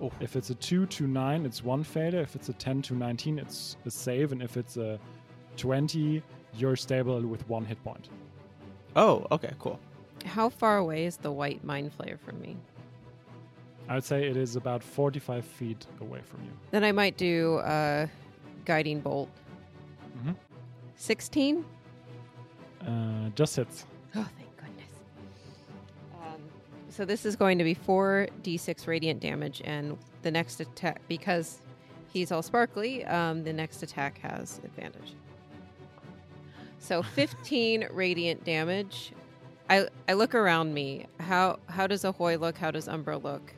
Oh. 0.00 0.10
If 0.20 0.34
it's 0.36 0.48
a 0.48 0.54
two 0.54 0.86
to 0.86 1.06
nine, 1.06 1.44
it's 1.44 1.62
one 1.62 1.84
failure. 1.84 2.20
If 2.20 2.34
it's 2.34 2.48
a 2.48 2.54
ten 2.54 2.80
to 2.82 2.94
nineteen, 2.94 3.38
it's 3.38 3.76
a 3.84 3.90
save, 3.90 4.32
and 4.32 4.42
if 4.42 4.56
it's 4.56 4.78
a 4.78 4.98
twenty, 5.58 6.22
you're 6.56 6.76
stable 6.76 7.20
with 7.20 7.46
one 7.46 7.64
hit 7.66 7.82
point. 7.84 8.08
Oh, 8.96 9.26
okay, 9.30 9.52
cool. 9.58 9.78
how 10.24 10.48
far 10.48 10.78
away 10.78 11.04
is 11.04 11.18
the 11.18 11.30
white 11.30 11.62
mind 11.62 11.92
flayer 11.96 12.18
from 12.18 12.40
me? 12.40 12.56
I 13.88 13.94
would 13.94 14.04
say 14.04 14.26
it 14.28 14.36
is 14.36 14.56
about 14.56 14.82
45 14.82 15.44
feet 15.44 15.86
away 16.00 16.20
from 16.24 16.42
you. 16.44 16.50
Then 16.70 16.84
I 16.84 16.92
might 16.92 17.16
do 17.16 17.60
a 17.64 18.08
guiding 18.64 19.00
bolt. 19.00 19.28
Mhm. 20.18 20.34
Sixteen. 20.96 21.64
Uh, 22.80 23.28
just 23.34 23.56
hits. 23.56 23.84
Oh, 24.14 24.26
thank 24.38 24.56
goodness. 24.56 24.88
Um, 26.22 26.40
so 26.88 27.04
this 27.04 27.26
is 27.26 27.36
going 27.36 27.58
to 27.58 27.64
be 27.64 27.74
four 27.74 28.28
d6 28.42 28.86
radiant 28.86 29.20
damage, 29.20 29.60
and 29.64 29.98
the 30.22 30.30
next 30.30 30.60
attack 30.60 31.02
because 31.08 31.58
he's 32.12 32.30
all 32.32 32.42
sparkly. 32.42 33.04
Um, 33.04 33.44
the 33.44 33.52
next 33.52 33.82
attack 33.82 34.18
has 34.18 34.60
advantage. 34.64 35.14
So 36.78 37.02
15 37.14 37.88
radiant 37.92 38.44
damage 38.44 39.12
I 39.68 39.88
I 40.08 40.12
look 40.14 40.34
around 40.34 40.72
me. 40.74 41.06
How 41.20 41.58
how 41.68 41.86
does 41.86 42.04
Ahoy 42.04 42.36
look? 42.38 42.56
How 42.58 42.70
does 42.70 42.86
Umbra 42.88 43.16
look? 43.18 43.52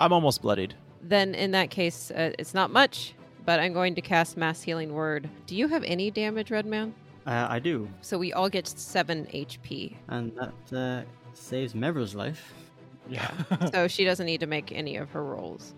I'm 0.00 0.12
almost 0.12 0.42
bloodied. 0.42 0.74
Then 1.02 1.34
in 1.34 1.50
that 1.52 1.70
case, 1.70 2.10
uh, 2.10 2.32
it's 2.38 2.54
not 2.54 2.70
much, 2.70 3.14
but 3.44 3.60
I'm 3.60 3.72
going 3.72 3.94
to 3.94 4.00
cast 4.00 4.36
Mass 4.36 4.62
Healing 4.62 4.92
Word. 4.94 5.28
Do 5.46 5.54
you 5.54 5.68
have 5.68 5.84
any 5.84 6.10
damage, 6.10 6.50
Redman? 6.50 6.94
Uh, 7.26 7.46
I 7.50 7.58
do, 7.58 7.88
So 8.00 8.18
we 8.18 8.32
all 8.32 8.48
get 8.48 8.66
seven 8.66 9.26
HP. 9.26 9.94
and 10.08 10.32
that 10.36 10.76
uh, 10.76 11.02
saves 11.34 11.74
Mavra's 11.74 12.14
life. 12.14 12.54
Yeah. 13.08 13.30
so 13.72 13.88
she 13.94 14.04
doesn't 14.04 14.26
need 14.26 14.40
to 14.40 14.46
make 14.46 14.72
any 14.72 14.96
of 14.96 15.10
her 15.10 15.22
rolls. 15.22 15.74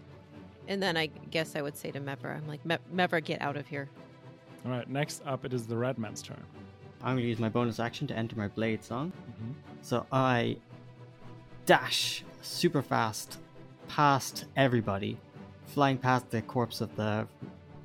And 0.68 0.80
then 0.80 0.96
I 0.96 1.06
guess 1.30 1.56
I 1.56 1.62
would 1.62 1.76
say 1.76 1.90
to 1.90 2.00
Mavra, 2.00 2.36
I'm 2.36 2.46
like, 2.46 2.64
"Me- 2.64 2.78
Mavra, 2.94 3.22
get 3.22 3.42
out 3.42 3.56
of 3.56 3.66
here. 3.66 3.88
All 4.64 4.70
right. 4.70 4.88
Next 4.88 5.20
up, 5.26 5.44
it 5.44 5.52
is 5.52 5.66
the 5.66 5.76
red 5.76 5.98
man's 5.98 6.22
turn. 6.22 6.40
I'm 7.02 7.14
going 7.14 7.24
to 7.24 7.28
use 7.28 7.40
my 7.40 7.48
bonus 7.48 7.80
action 7.80 8.06
to 8.06 8.16
enter 8.16 8.36
my 8.36 8.46
blade 8.46 8.84
song. 8.84 9.12
Mhm. 9.42 9.54
So 9.82 10.06
I 10.12 10.56
dash 11.66 12.24
super 12.42 12.82
fast 12.82 13.38
past 13.88 14.46
everybody, 14.56 15.18
flying 15.66 15.98
past 15.98 16.30
the 16.30 16.42
corpse 16.42 16.80
of 16.80 16.94
the 16.96 17.26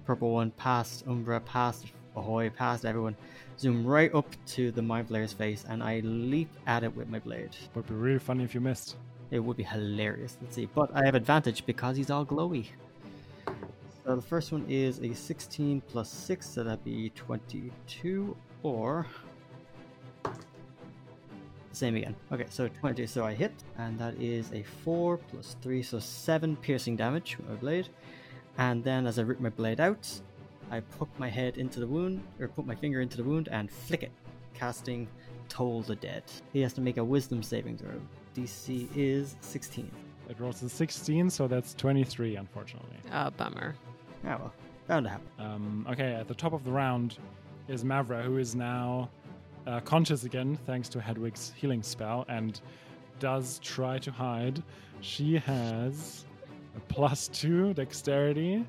purple 0.06 0.32
one, 0.32 0.52
past 0.52 1.04
Umbra, 1.08 1.40
past 1.42 1.86
Ahoy, 2.16 2.50
past 2.50 2.86
everyone, 2.86 3.16
zoom 3.60 3.86
right 3.86 4.14
up 4.14 4.28
to 4.48 4.72
the 4.72 4.82
Mind 4.82 5.08
Flayer's 5.08 5.34
face, 5.34 5.66
and 5.70 5.84
I 5.84 6.00
leap 6.04 6.50
at 6.66 6.84
it 6.84 6.96
with 6.96 7.10
my 7.10 7.20
blade. 7.20 7.56
Would 7.76 7.88
be 7.88 7.94
really 7.94 8.20
funny 8.20 8.44
if 8.44 8.56
you 8.56 8.62
missed. 8.62 8.96
It 9.30 9.40
would 9.40 9.58
be 9.58 9.64
hilarious. 9.64 10.38
Let's 10.42 10.56
see. 10.56 10.68
But 10.74 10.90
I 10.96 11.04
have 11.06 11.16
advantage 11.16 11.66
because 11.66 11.98
he's 11.98 12.10
all 12.10 12.26
glowy. 12.26 12.68
So 14.06 14.16
the 14.16 14.22
first 14.22 14.52
one 14.52 14.66
is 14.70 15.00
a 15.00 15.14
16 15.14 15.82
plus 15.82 16.10
6, 16.10 16.50
so 16.50 16.64
that'd 16.64 16.84
be 16.84 17.10
22, 17.10 18.36
or. 18.64 19.06
Same 21.78 21.96
again. 21.96 22.16
Okay, 22.32 22.48
so 22.50 22.68
20, 22.68 23.06
so 23.06 23.24
I 23.24 23.36
hit, 23.36 23.54
and 23.78 24.00
that 24.00 24.20
is 24.20 24.52
a 24.52 24.64
4 24.64 25.18
plus 25.18 25.56
3, 25.62 25.84
so 25.84 26.00
7 26.00 26.56
piercing 26.56 26.96
damage 26.96 27.38
with 27.38 27.48
my 27.48 27.54
blade. 27.54 27.90
And 28.58 28.84
then 28.84 29.06
as 29.06 29.20
I 29.20 29.22
rip 29.22 29.40
my 29.40 29.52
blade 29.52 29.80
out, 29.80 30.10
I 30.72 30.80
poke 30.80 31.12
my 31.20 31.30
head 31.30 31.60
into 31.60 31.80
the 31.80 31.86
wound, 31.86 32.24
or 32.40 32.48
put 32.48 32.66
my 32.66 32.74
finger 32.74 33.02
into 33.02 33.16
the 33.16 33.24
wound 33.24 33.48
and 33.52 33.70
flick 33.70 34.02
it, 34.02 34.12
casting 34.56 35.08
Toll 35.50 35.84
the 35.84 35.96
Dead. 35.96 36.24
He 36.52 36.62
has 36.62 36.74
to 36.74 36.82
make 36.82 36.98
a 36.98 37.04
wisdom 37.04 37.44
saving 37.44 37.78
throw. 37.78 38.02
DC 38.36 38.90
is 38.96 39.36
16. 39.42 39.92
It 40.30 40.40
rolls 40.40 40.64
a 40.64 40.70
16, 40.70 41.30
so 41.30 41.48
that's 41.48 41.76
23, 41.76 42.38
unfortunately. 42.38 42.98
Oh, 43.14 43.30
bummer. 43.30 43.76
Ah 44.26 44.38
well, 44.40 44.54
bound 44.88 45.06
to 45.06 45.12
happen. 45.12 45.28
Um, 45.38 45.88
okay, 45.92 46.16
at 46.16 46.28
the 46.28 46.34
top 46.34 46.54
of 46.54 46.64
the 46.64 46.72
round 46.72 47.20
is 47.68 47.84
Mavra, 47.84 48.24
who 48.24 48.38
is 48.40 48.56
now 48.56 49.12
uh, 49.68 49.82
conscious 49.82 50.24
again 50.24 50.58
thanks 50.66 50.88
to 50.90 51.00
Hedwig's 51.00 51.54
healing 51.56 51.84
spell 51.84 52.26
and 52.30 52.60
does 53.20 53.60
try 53.60 54.00
to 54.00 54.12
hide. 54.12 54.64
She 55.02 55.38
has 55.38 56.26
a 56.76 56.80
plus 56.92 57.28
two 57.28 57.74
dexterity, 57.74 58.66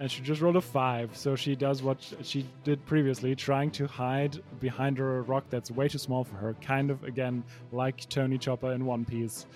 and 0.00 0.10
she 0.10 0.20
just 0.22 0.40
rolled 0.40 0.56
a 0.56 0.60
five. 0.60 1.16
So 1.16 1.34
she 1.34 1.56
does 1.56 1.82
what 1.82 1.98
she 2.22 2.46
did 2.62 2.84
previously, 2.84 3.34
trying 3.34 3.70
to 3.72 3.86
hide 3.86 4.42
behind 4.60 4.98
a 4.98 5.02
rock 5.02 5.44
that's 5.48 5.70
way 5.70 5.88
too 5.88 5.98
small 5.98 6.24
for 6.24 6.36
her. 6.36 6.54
Kind 6.60 6.90
of 6.90 7.02
again 7.04 7.42
like 7.72 8.08
Tony 8.08 8.38
Chopper 8.38 8.72
in 8.72 8.84
One 8.84 9.04
Piece, 9.04 9.46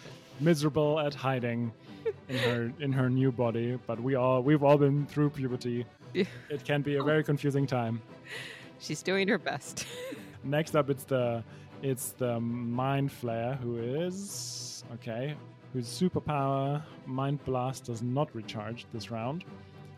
miserable 0.41 0.99
at 0.99 1.15
hiding 1.15 1.73
in 2.29 2.39
her 2.39 2.73
in 2.81 2.93
her 2.93 3.11
new 3.11 3.31
body. 3.31 3.79
But 3.87 4.01
we 4.01 4.15
all 4.15 4.43
we've 4.43 4.63
all 4.63 4.79
been 4.79 5.07
through 5.07 5.31
puberty. 5.31 5.85
It 6.15 6.65
can 6.65 6.81
be 6.81 6.97
a 6.97 7.03
very 7.03 7.23
confusing 7.23 7.67
time. 7.67 8.01
She's 8.79 9.03
doing 9.03 9.29
her 9.29 9.39
best. 9.39 9.87
Next 10.47 10.77
up, 10.77 10.91
it's 10.91 11.05
the 11.05 11.43
it's 11.83 12.13
the 12.13 12.39
Mind 12.41 13.11
Flayer, 13.11 13.59
who 13.61 13.79
is 13.79 14.85
okay, 14.95 15.35
whose 15.73 15.87
superpower 15.87 16.83
Mind 17.05 17.45
Blast 17.45 17.85
does 17.85 18.01
not 18.01 18.33
recharge 18.35 18.87
this 18.93 19.11
round, 19.11 19.45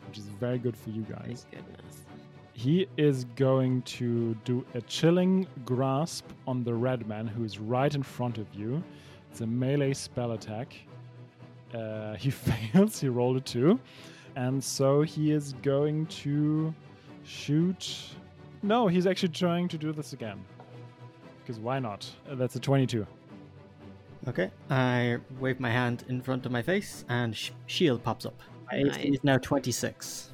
which 0.07 0.19
is 0.19 0.25
very 0.25 0.59
good 0.59 0.77
for 0.77 0.91
you 0.91 1.03
guys. 1.03 1.47
Thank 1.51 1.67
goodness. 1.67 2.05
He 2.55 2.89
is 2.97 3.25
going 3.37 3.83
to 3.83 4.35
do 4.45 4.65
a 4.75 4.81
chilling 4.83 5.47
grasp 5.65 6.25
on 6.47 6.65
the 6.65 6.75
red 6.75 7.07
man 7.07 7.27
who 7.27 7.45
is 7.45 7.59
right 7.59 7.95
in 7.95 8.03
front 8.03 8.39
of 8.39 8.53
you. 8.53 8.83
It's 9.31 9.43
a 9.43 9.47
melee 9.47 9.93
spell 9.93 10.33
attack. 10.33 10.75
Uh, 11.75 12.15
he 12.17 12.31
fails. 12.73 13.01
He 13.01 13.09
rolled 13.09 13.37
a 13.37 13.41
two, 13.41 13.79
and 14.35 14.65
so 14.65 15.03
he 15.03 15.31
is 15.31 15.53
going 15.63 16.07
to 16.07 16.75
shoot. 17.23 18.15
No, 18.63 18.89
he's 18.89 19.07
actually 19.07 19.31
trying 19.31 19.69
to 19.69 19.79
do 19.79 19.93
this 19.93 20.13
again. 20.13 20.45
Because 21.43 21.61
why 21.61 21.79
not? 21.79 22.09
Uh, 22.31 22.35
that's 22.35 22.57
a 22.57 22.61
twenty-two. 22.61 23.07
Okay, 24.27 24.51
I 24.69 25.19
wave 25.41 25.61
my 25.61 25.71
hand 25.71 26.05
in 26.09 26.21
front 26.21 26.45
of 26.45 26.53
my 26.53 26.61
face, 26.61 27.05
and 27.09 27.35
sh- 27.35 27.53
shield 27.67 28.03
pops 28.03 28.27
up. 28.27 28.39
My 28.71 28.79
AC 28.79 28.89
Nice. 28.89 29.05
is 29.15 29.25
now 29.25 29.39
26. 29.39 30.31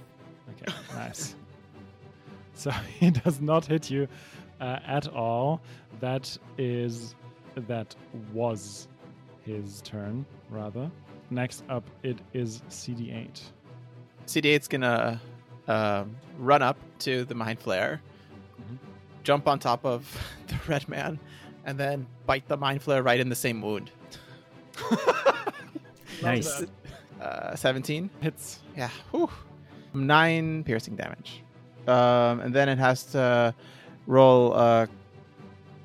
Okay, 0.51 0.73
nice. 0.95 1.37
So 2.55 2.71
he 2.99 3.11
does 3.11 3.41
not 3.41 3.67
hit 3.67 3.91
you 3.91 4.09
uh, 4.61 4.79
at 4.87 5.07
all. 5.09 5.61
That 6.01 6.37
is, 6.59 7.15
that 7.55 7.95
was 8.33 8.89
his 9.45 9.81
turn, 9.83 10.25
rather. 10.51 10.91
Next 11.31 11.63
up, 11.69 11.85
it 12.03 12.19
is 12.33 12.63
CD8. 12.71 13.41
CD8's 14.27 14.67
gonna 14.67 15.21
um, 15.69 16.17
run 16.39 16.63
up 16.63 16.79
to 17.01 17.25
the 17.27 17.35
mind 17.35 17.61
flayer. 17.61 18.01
Jump 19.25 19.49
on 19.49 19.59
top 19.59 19.85
of 19.85 20.17
the 20.47 20.57
red 20.69 20.89
man, 20.89 21.19
and 21.65 21.77
then 21.79 22.07
bite 22.27 22.47
the 22.47 22.57
mind 22.57 22.83
flayer 22.83 23.05
right 23.05 23.19
in 23.19 23.29
the 23.29 23.35
same 23.37 23.61
wound. 23.61 23.91
Nice. 26.23 26.65
Uh, 27.21 27.55
17. 27.55 28.11
Hits. 28.21 28.61
Yeah. 28.77 28.91
Whew. 29.11 29.31
Nine 29.93 30.65
piercing 30.65 30.97
damage. 30.97 31.43
Um, 31.87 32.41
and 32.41 32.55
then 32.55 32.69
it 32.69 32.79
has 32.79 33.05
to 33.07 33.55
roll 34.07 34.55
a 34.55 34.89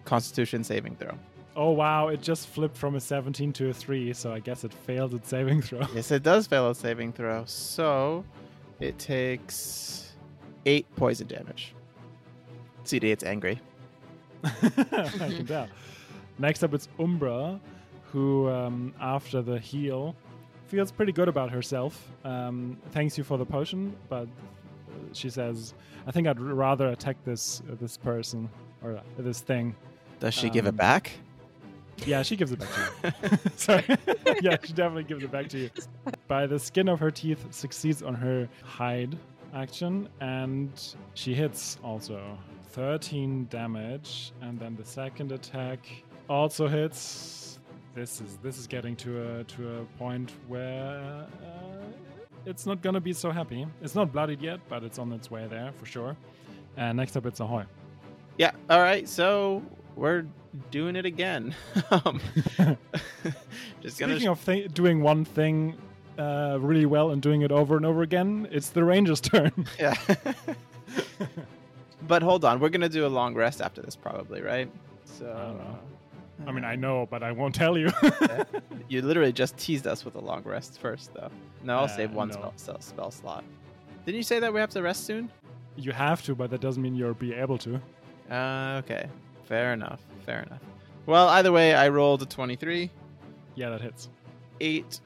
Constitution 0.06 0.64
saving 0.64 0.96
throw. 0.96 1.18
Oh 1.56 1.72
wow! 1.72 2.08
It 2.08 2.22
just 2.22 2.48
flipped 2.48 2.78
from 2.78 2.96
a 2.96 3.02
17 3.02 3.52
to 3.54 3.70
a 3.70 3.74
3, 3.74 4.14
so 4.14 4.32
I 4.32 4.40
guess 4.40 4.64
it 4.64 4.74
failed 4.74 5.14
its 5.14 5.28
saving 5.28 5.62
throw. 5.62 5.82
Yes, 5.94 6.10
it 6.10 6.24
does 6.24 6.48
fail 6.48 6.70
a 6.70 6.76
saving 6.76 7.12
throw. 7.12 7.44
So 7.46 8.24
it 8.80 8.98
takes 8.98 10.14
eight 10.66 10.86
poison 10.96 11.28
damage. 11.28 11.74
CD8's 12.86 13.24
angry. 13.24 13.60
I 14.44 14.50
can 15.10 15.46
tell. 15.46 15.68
Next 16.38 16.64
up, 16.64 16.74
it's 16.74 16.88
Umbra, 17.00 17.60
who, 18.12 18.50
um, 18.50 18.94
after 19.02 19.42
the 19.42 19.60
heal, 19.60 20.16
feels 20.68 20.92
pretty 20.92 21.12
good 21.12 21.28
about 21.28 21.50
herself. 21.52 22.10
Um, 22.24 22.78
thanks 22.92 23.18
you 23.18 23.24
for 23.24 23.38
the 23.38 23.46
potion, 23.46 23.96
but 24.08 24.28
she 25.14 25.30
says, 25.30 25.74
"I 26.08 26.12
think 26.12 26.28
I'd 26.28 26.40
rather 26.40 26.88
attack 26.90 27.18
this 27.26 27.62
uh, 27.70 27.76
this 27.82 27.98
person 27.98 28.50
or 28.84 28.96
uh, 28.98 29.02
this 29.18 29.42
thing." 29.42 29.76
Does 30.20 30.34
she 30.34 30.50
give 30.50 30.66
it 30.66 30.70
Um, 30.70 30.76
back? 30.76 31.12
Yeah, 32.06 32.22
she 32.24 32.38
gives 32.38 32.54
it 32.54 32.60
back 32.60 32.70
to 32.70 33.14
you. 33.32 33.38
Sorry. 33.58 33.84
yeah, 34.42 34.56
she 34.64 34.72
definitely 34.72 35.04
gives 35.04 35.24
it 35.24 35.32
back 35.32 35.50
to 35.50 35.58
you. 35.58 35.70
By 36.30 36.48
the 36.48 36.58
skin 36.58 36.88
of 36.88 36.98
her 37.02 37.12
teeth 37.12 37.46
succeeds 37.52 38.02
on 38.04 38.16
her 38.16 38.48
hide 38.64 39.18
action, 39.54 40.08
and 40.22 40.72
she 41.14 41.34
hits 41.34 41.78
also. 41.84 42.38
13 42.72 43.48
damage, 43.50 44.32
and 44.42 44.60
then 44.60 44.76
the 44.76 44.86
second 44.86 45.32
attack 45.32 45.80
also 46.30 46.68
hits. 46.68 47.60
This 47.96 48.22
is 48.22 48.38
this 48.38 48.58
is 48.58 48.68
getting 48.68 48.96
to 48.98 49.40
a 49.40 49.44
to 49.46 49.80
a 49.80 49.86
point 49.98 50.32
where 50.48 51.26
uh, 51.44 51.86
it's 52.46 52.66
not 52.66 52.82
gonna 52.82 53.02
be 53.02 53.14
so 53.14 53.32
happy. 53.32 53.66
It's 53.82 53.96
not 53.96 54.12
bloodied 54.12 54.42
yet, 54.42 54.60
but 54.70 54.84
it's 54.84 55.00
on 55.00 55.12
its 55.12 55.32
way 55.32 55.48
there 55.48 55.72
for 55.78 55.86
sure. 55.86 56.16
And 56.78 56.98
next 56.98 57.18
up, 57.18 57.26
it's 57.26 57.40
Ahoy. 57.40 57.66
Yeah. 58.38 58.52
All 58.70 58.80
right. 58.80 59.10
So 59.10 59.64
we're 59.96 60.26
doing 60.72 60.96
it 60.96 61.06
again. 61.06 61.56
um, 61.92 62.22
just 63.82 64.00
gonna. 64.00 64.14
Speaking 64.14 64.28
of 64.30 64.46
th- 64.46 64.72
doing 64.74 65.02
one 65.02 65.26
thing 65.26 65.76
uh, 66.18 66.58
really 66.62 66.86
well 66.86 67.10
and 67.10 67.22
doing 67.22 67.42
it 67.42 67.52
over 67.52 67.76
and 67.76 67.86
over 67.86 68.04
again, 68.04 68.48
it's 68.52 68.70
the 68.70 68.84
ranger's 68.84 69.22
turn. 69.32 69.66
yeah. 69.80 69.96
But 72.10 72.22
hold 72.22 72.44
on, 72.44 72.60
we're 72.60 72.68
gonna 72.70 72.90
do 72.90 73.06
a 73.06 73.08
long 73.08 73.34
rest 73.36 73.62
after 73.62 73.82
this, 73.82 73.96
probably, 73.96 74.42
right? 74.42 74.70
So. 75.06 75.26
I 75.32 75.44
don't 75.46 75.58
know. 75.60 75.80
I 76.48 76.52
mean, 76.54 76.64
I 76.66 76.76
know, 76.76 77.06
but 77.10 77.22
I 77.24 77.32
won't 77.32 77.54
tell 77.56 77.78
you. 77.78 77.90
You 78.90 79.04
literally 79.04 79.32
just 79.32 79.56
teased 79.58 79.86
us 79.86 80.04
with 80.04 80.16
a 80.16 80.20
long 80.20 80.42
rest 80.44 80.80
first, 80.80 81.14
though. 81.14 81.30
No, 81.64 81.78
I'll 81.78 81.84
Uh, 81.84 81.88
save 81.88 82.12
one 82.12 82.30
no. 82.30 82.34
spell, 82.34 82.54
spell, 82.56 82.82
spell 82.82 83.12
slot. 83.12 83.44
Didn't 84.04 84.18
you 84.18 84.24
say 84.24 84.40
that 84.40 84.52
we 84.52 84.60
have 84.60 84.72
to 84.72 84.82
rest 84.82 85.06
soon? 85.06 85.32
you 85.78 85.92
have 85.94 86.22
to, 86.24 86.34
but 86.36 86.50
that 86.50 86.60
doesn't 86.60 86.82
mean 86.82 86.96
you'll 86.96 87.14
be 87.14 87.34
able 87.34 87.58
to. 87.60 87.80
Uh, 88.32 88.82
okay. 88.84 89.08
Fair 89.44 89.72
enough. 89.74 90.02
Fair 90.26 90.42
enough. 90.44 90.60
Well, 91.06 91.28
either 91.30 91.52
way, 91.54 91.74
I 91.76 91.88
rolled 91.90 92.22
a 92.22 92.26
23, 92.26 92.90
Yeah, 93.56 93.70
that 93.70 93.80
hits. 93.82 94.10
8 94.60 95.00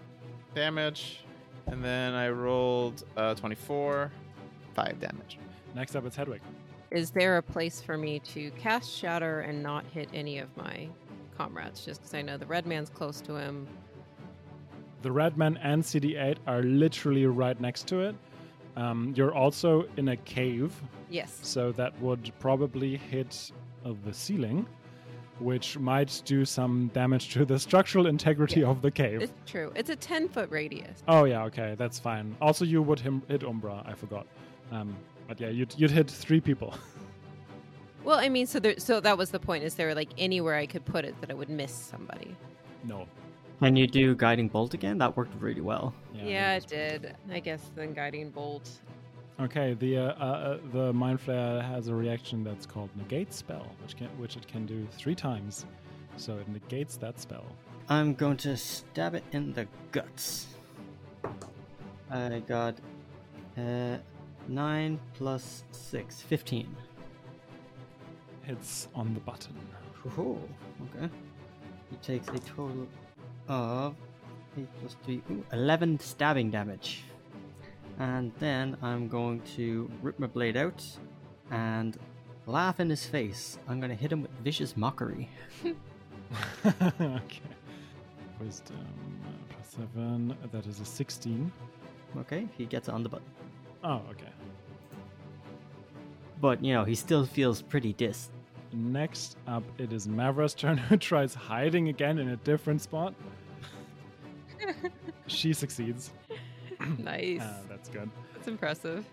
damage, 0.55 1.19
and 1.67 1.83
then 1.83 2.13
I 2.13 2.29
rolled 2.29 3.03
uh, 3.17 3.35
24, 3.35 4.11
5 4.75 4.99
damage. 4.99 5.37
Next 5.75 5.95
up, 5.95 6.05
it's 6.05 6.15
Hedwig. 6.15 6.41
Is 6.93 7.09
there 7.09 7.37
a 7.37 7.41
place 7.41 7.81
for 7.81 7.97
me 7.97 8.19
to 8.19 8.51
cast 8.51 8.89
Shatter 8.89 9.41
and 9.41 9.63
not 9.63 9.83
hit 9.93 10.07
any 10.13 10.37
of 10.37 10.55
my 10.55 10.87
comrades? 11.35 11.83
Just 11.83 12.01
because 12.01 12.13
I 12.13 12.21
know 12.21 12.37
the 12.37 12.45
red 12.45 12.67
man's 12.67 12.89
close 12.89 13.19
to 13.21 13.35
him. 13.35 13.67
The 15.01 15.11
red 15.11 15.35
man 15.35 15.57
and 15.63 15.81
CD8 15.83 16.37
are 16.47 16.61
literally 16.61 17.25
right 17.25 17.59
next 17.59 17.87
to 17.87 18.01
it. 18.01 18.15
Um, 18.77 19.11
you're 19.17 19.33
also 19.33 19.85
in 19.97 20.09
a 20.09 20.17
cave, 20.17 20.71
Yes. 21.09 21.39
so 21.41 21.71
that 21.73 21.99
would 21.99 22.31
probably 22.39 22.97
hit 22.97 23.51
uh, 23.85 23.93
the 24.05 24.13
ceiling, 24.13 24.65
which 25.39 25.77
might 25.79 26.21
do 26.25 26.45
some 26.45 26.89
damage 26.93 27.29
to 27.33 27.43
the 27.43 27.57
structural 27.59 28.05
integrity 28.07 28.61
Yeah. 28.61 28.67
of 28.69 28.81
the 28.83 28.91
cave. 28.91 29.23
It's 29.23 29.33
true. 29.51 29.71
It's 29.75 29.89
a 29.89 29.95
10 29.95 30.29
foot 30.29 30.49
radius. 30.51 31.03
Oh 31.07 31.23
yeah, 31.25 31.43
okay, 31.45 31.75
that's 31.77 31.97
fine. 31.99 32.35
Also, 32.39 32.65
you 32.65 32.81
would 32.83 32.99
him 32.99 33.23
hit 33.27 33.43
Umbra. 33.43 33.83
I 33.85 33.93
forgot. 33.93 34.25
Um, 34.71 34.95
but 35.27 35.39
yeah, 35.39 35.49
you'd 35.49 35.73
you'd 35.77 35.91
hit 35.91 36.09
three 36.09 36.41
people. 36.41 36.73
Well, 38.03 38.19
I 38.19 38.27
mean, 38.27 38.47
so 38.47 38.59
there, 38.59 38.77
so 38.79 38.99
that 38.99 39.17
was 39.17 39.31
the 39.31 39.39
point. 39.39 39.63
Is 39.63 39.75
there 39.75 39.95
like 39.95 40.09
anywhere 40.17 40.55
I 40.55 40.65
could 40.65 40.83
put 40.83 41.05
it 41.05 41.15
that 41.21 41.31
I 41.31 41.33
would 41.33 41.49
miss 41.49 41.71
somebody? 41.71 42.35
no. 42.83 43.07
Can 43.59 43.77
you 43.77 43.87
do 43.87 44.13
guiding 44.13 44.49
bolt 44.49 44.73
again? 44.73 44.97
That 44.97 45.15
worked 45.15 45.33
really 45.39 45.61
well. 45.61 45.93
Yeah, 46.13 46.55
it 46.55 46.67
did. 46.67 47.15
I 47.31 47.39
guess 47.39 47.71
then 47.75 47.93
guiding 47.93 48.29
bolt. 48.29 48.69
Okay, 49.39 49.73
the 49.73 49.97
uh, 49.97 50.01
uh, 50.01 50.23
uh, 50.23 50.57
the 50.73 50.91
mind 50.91 51.19
flayer 51.19 51.63
has 51.63 51.87
a 51.87 51.95
reaction 51.95 52.43
that's 52.43 52.65
called 52.65 52.89
negate 52.97 53.33
spell, 53.33 53.65
which 53.81 53.95
can 53.95 54.07
which 54.17 54.35
it 54.35 54.47
can 54.47 54.65
do 54.65 54.85
three 54.91 55.15
times, 55.15 55.65
so 56.17 56.37
it 56.37 56.47
negates 56.49 56.97
that 56.97 57.21
spell. 57.21 57.45
I'm 57.87 58.15
going 58.15 58.37
to 58.37 58.57
stab 58.57 59.15
it 59.15 59.23
in 59.31 59.53
the 59.53 59.65
guts. 59.91 60.47
I 62.11 62.41
got 62.45 62.75
uh, 63.57 63.97
9 64.47 64.99
plus 65.13 65.63
6, 65.71 66.21
15. 66.21 66.75
Hits 68.43 68.87
on 68.93 69.13
the 69.13 69.19
button. 69.21 69.55
Ooh, 70.17 70.37
okay. 70.95 71.09
He 71.89 71.95
takes 71.97 72.27
a 72.27 72.39
total 72.39 72.87
of 73.47 73.95
8 74.57 74.67
plus 74.79 74.95
3, 75.03 75.21
ooh, 75.31 75.45
11 75.53 75.99
stabbing 75.99 76.51
damage. 76.51 77.03
And 77.99 78.31
then 78.39 78.75
I'm 78.81 79.07
going 79.07 79.41
to 79.55 79.89
rip 80.01 80.19
my 80.19 80.27
blade 80.27 80.57
out 80.57 80.83
and 81.51 81.97
laugh 82.47 82.79
in 82.79 82.89
his 82.89 83.05
face. 83.05 83.57
I'm 83.67 83.79
going 83.79 83.91
to 83.91 83.95
hit 83.95 84.11
him 84.11 84.21
with 84.23 84.31
vicious 84.43 84.75
mockery. 84.75 85.29
okay. 86.65 87.41
Wisdom 88.39 88.77
uh, 89.25 89.53
plus 89.53 89.69
seven. 89.69 90.35
That 90.51 90.65
is 90.65 90.79
a 90.79 90.85
sixteen. 90.85 91.51
Okay, 92.17 92.47
he 92.57 92.65
gets 92.65 92.89
on 92.89 93.03
the 93.03 93.09
button. 93.09 93.25
Oh, 93.83 94.01
okay. 94.11 94.29
But, 96.39 96.63
you 96.63 96.73
know, 96.73 96.83
he 96.83 96.95
still 96.95 97.25
feels 97.25 97.61
pretty 97.61 97.93
dis. 97.93 98.29
Next 98.71 99.37
up, 99.47 99.63
it 99.77 99.93
is 99.93 100.07
Mavra's 100.07 100.53
turn, 100.53 100.77
who 100.89 100.97
tries 100.97 101.33
hiding 101.33 101.89
again 101.89 102.17
in 102.17 102.29
a 102.29 102.37
different 102.37 102.81
spot. 102.81 103.13
she 105.27 105.53
succeeds. 105.53 106.11
nice. 106.97 107.41
Ah, 107.41 107.59
that's 107.69 107.89
good. 107.89 108.09
That's 108.33 108.47
impressive. 108.47 109.05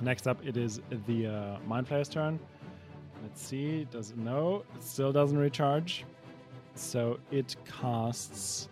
Next 0.00 0.26
up, 0.26 0.44
it 0.44 0.56
is 0.56 0.80
the 1.06 1.26
uh, 1.26 1.58
Mind 1.66 1.86
Flayer's 1.86 2.08
turn. 2.08 2.38
Let's 3.22 3.42
see. 3.42 3.86
Does 3.90 4.10
it 4.10 4.18
no? 4.18 4.64
It 4.74 4.82
still 4.82 5.12
doesn't 5.12 5.36
recharge. 5.36 6.04
So 6.74 7.18
it 7.30 7.56
casts 7.80 8.68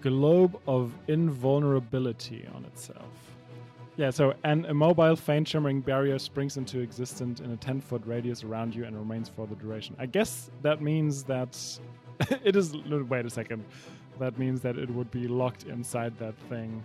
Globe 0.00 0.58
of 0.66 0.92
Invulnerability 1.08 2.46
on 2.54 2.64
itself. 2.64 3.06
Yeah, 3.96 4.10
so 4.10 4.32
an 4.44 4.64
immobile, 4.64 5.14
faint 5.16 5.46
shimmering 5.46 5.80
barrier 5.80 6.18
springs 6.18 6.56
into 6.56 6.80
existence 6.80 7.40
in 7.40 7.50
a 7.50 7.56
10 7.56 7.80
foot 7.82 8.02
radius 8.06 8.42
around 8.44 8.74
you 8.74 8.84
and 8.84 8.96
remains 8.96 9.28
for 9.28 9.46
the 9.46 9.54
duration. 9.56 9.94
I 9.98 10.06
guess 10.06 10.50
that 10.62 10.80
means 10.80 11.24
that 11.24 11.58
it 12.44 12.56
is. 12.56 12.74
Wait 12.74 13.26
a 13.26 13.30
second. 13.30 13.64
That 14.18 14.38
means 14.38 14.60
that 14.62 14.78
it 14.78 14.88
would 14.90 15.10
be 15.10 15.28
locked 15.28 15.64
inside 15.64 16.16
that 16.18 16.34
thing 16.48 16.82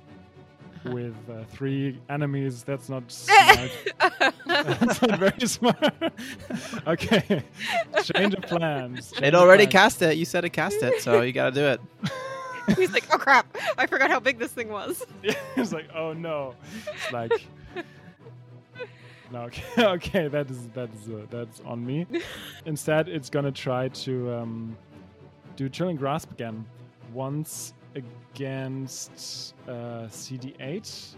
with 0.85 1.15
uh, 1.29 1.43
three 1.51 1.99
enemies. 2.09 2.63
That's 2.63 2.89
not 2.89 3.03
smart. 3.11 3.71
That's 4.45 5.01
not 5.01 5.19
very 5.19 5.47
smart. 5.47 5.93
okay, 6.87 7.43
change 8.03 8.33
of 8.33 8.41
plans. 8.43 9.11
Change 9.11 9.23
It 9.27 9.35
of 9.35 9.41
already 9.41 9.65
plans. 9.67 9.71
cast 9.73 10.01
it. 10.01 10.17
You 10.17 10.25
said 10.25 10.43
it 10.43 10.49
cast 10.51 10.81
it, 10.83 11.01
so 11.01 11.21
you 11.21 11.31
gotta 11.31 11.51
do 11.55 11.65
it. 11.65 11.81
He's 12.77 12.93
like, 12.93 13.05
oh 13.11 13.17
crap! 13.17 13.45
I 13.77 13.85
forgot 13.85 14.09
how 14.09 14.19
big 14.19 14.39
this 14.39 14.51
thing 14.51 14.69
was. 14.69 15.05
it's 15.55 15.71
like, 15.73 15.87
oh 15.93 16.13
no, 16.13 16.55
it's 16.93 17.11
like. 17.11 17.45
No, 19.31 19.41
okay, 19.41 19.63
okay, 19.79 20.27
that 20.27 20.51
is 20.51 20.67
that 20.75 20.89
is 20.93 21.09
uh, 21.09 21.25
that's 21.31 21.59
on 21.61 21.83
me. 21.83 22.05
Instead, 22.65 23.09
it's 23.09 23.27
gonna 23.27 23.51
try 23.51 23.87
to 23.89 24.31
um, 24.31 24.77
do 25.55 25.67
chilling 25.67 25.95
grasp 25.95 26.31
again, 26.31 26.63
once 27.11 27.73
against 27.95 29.55
uh, 29.67 30.07
CD8. 30.09 31.15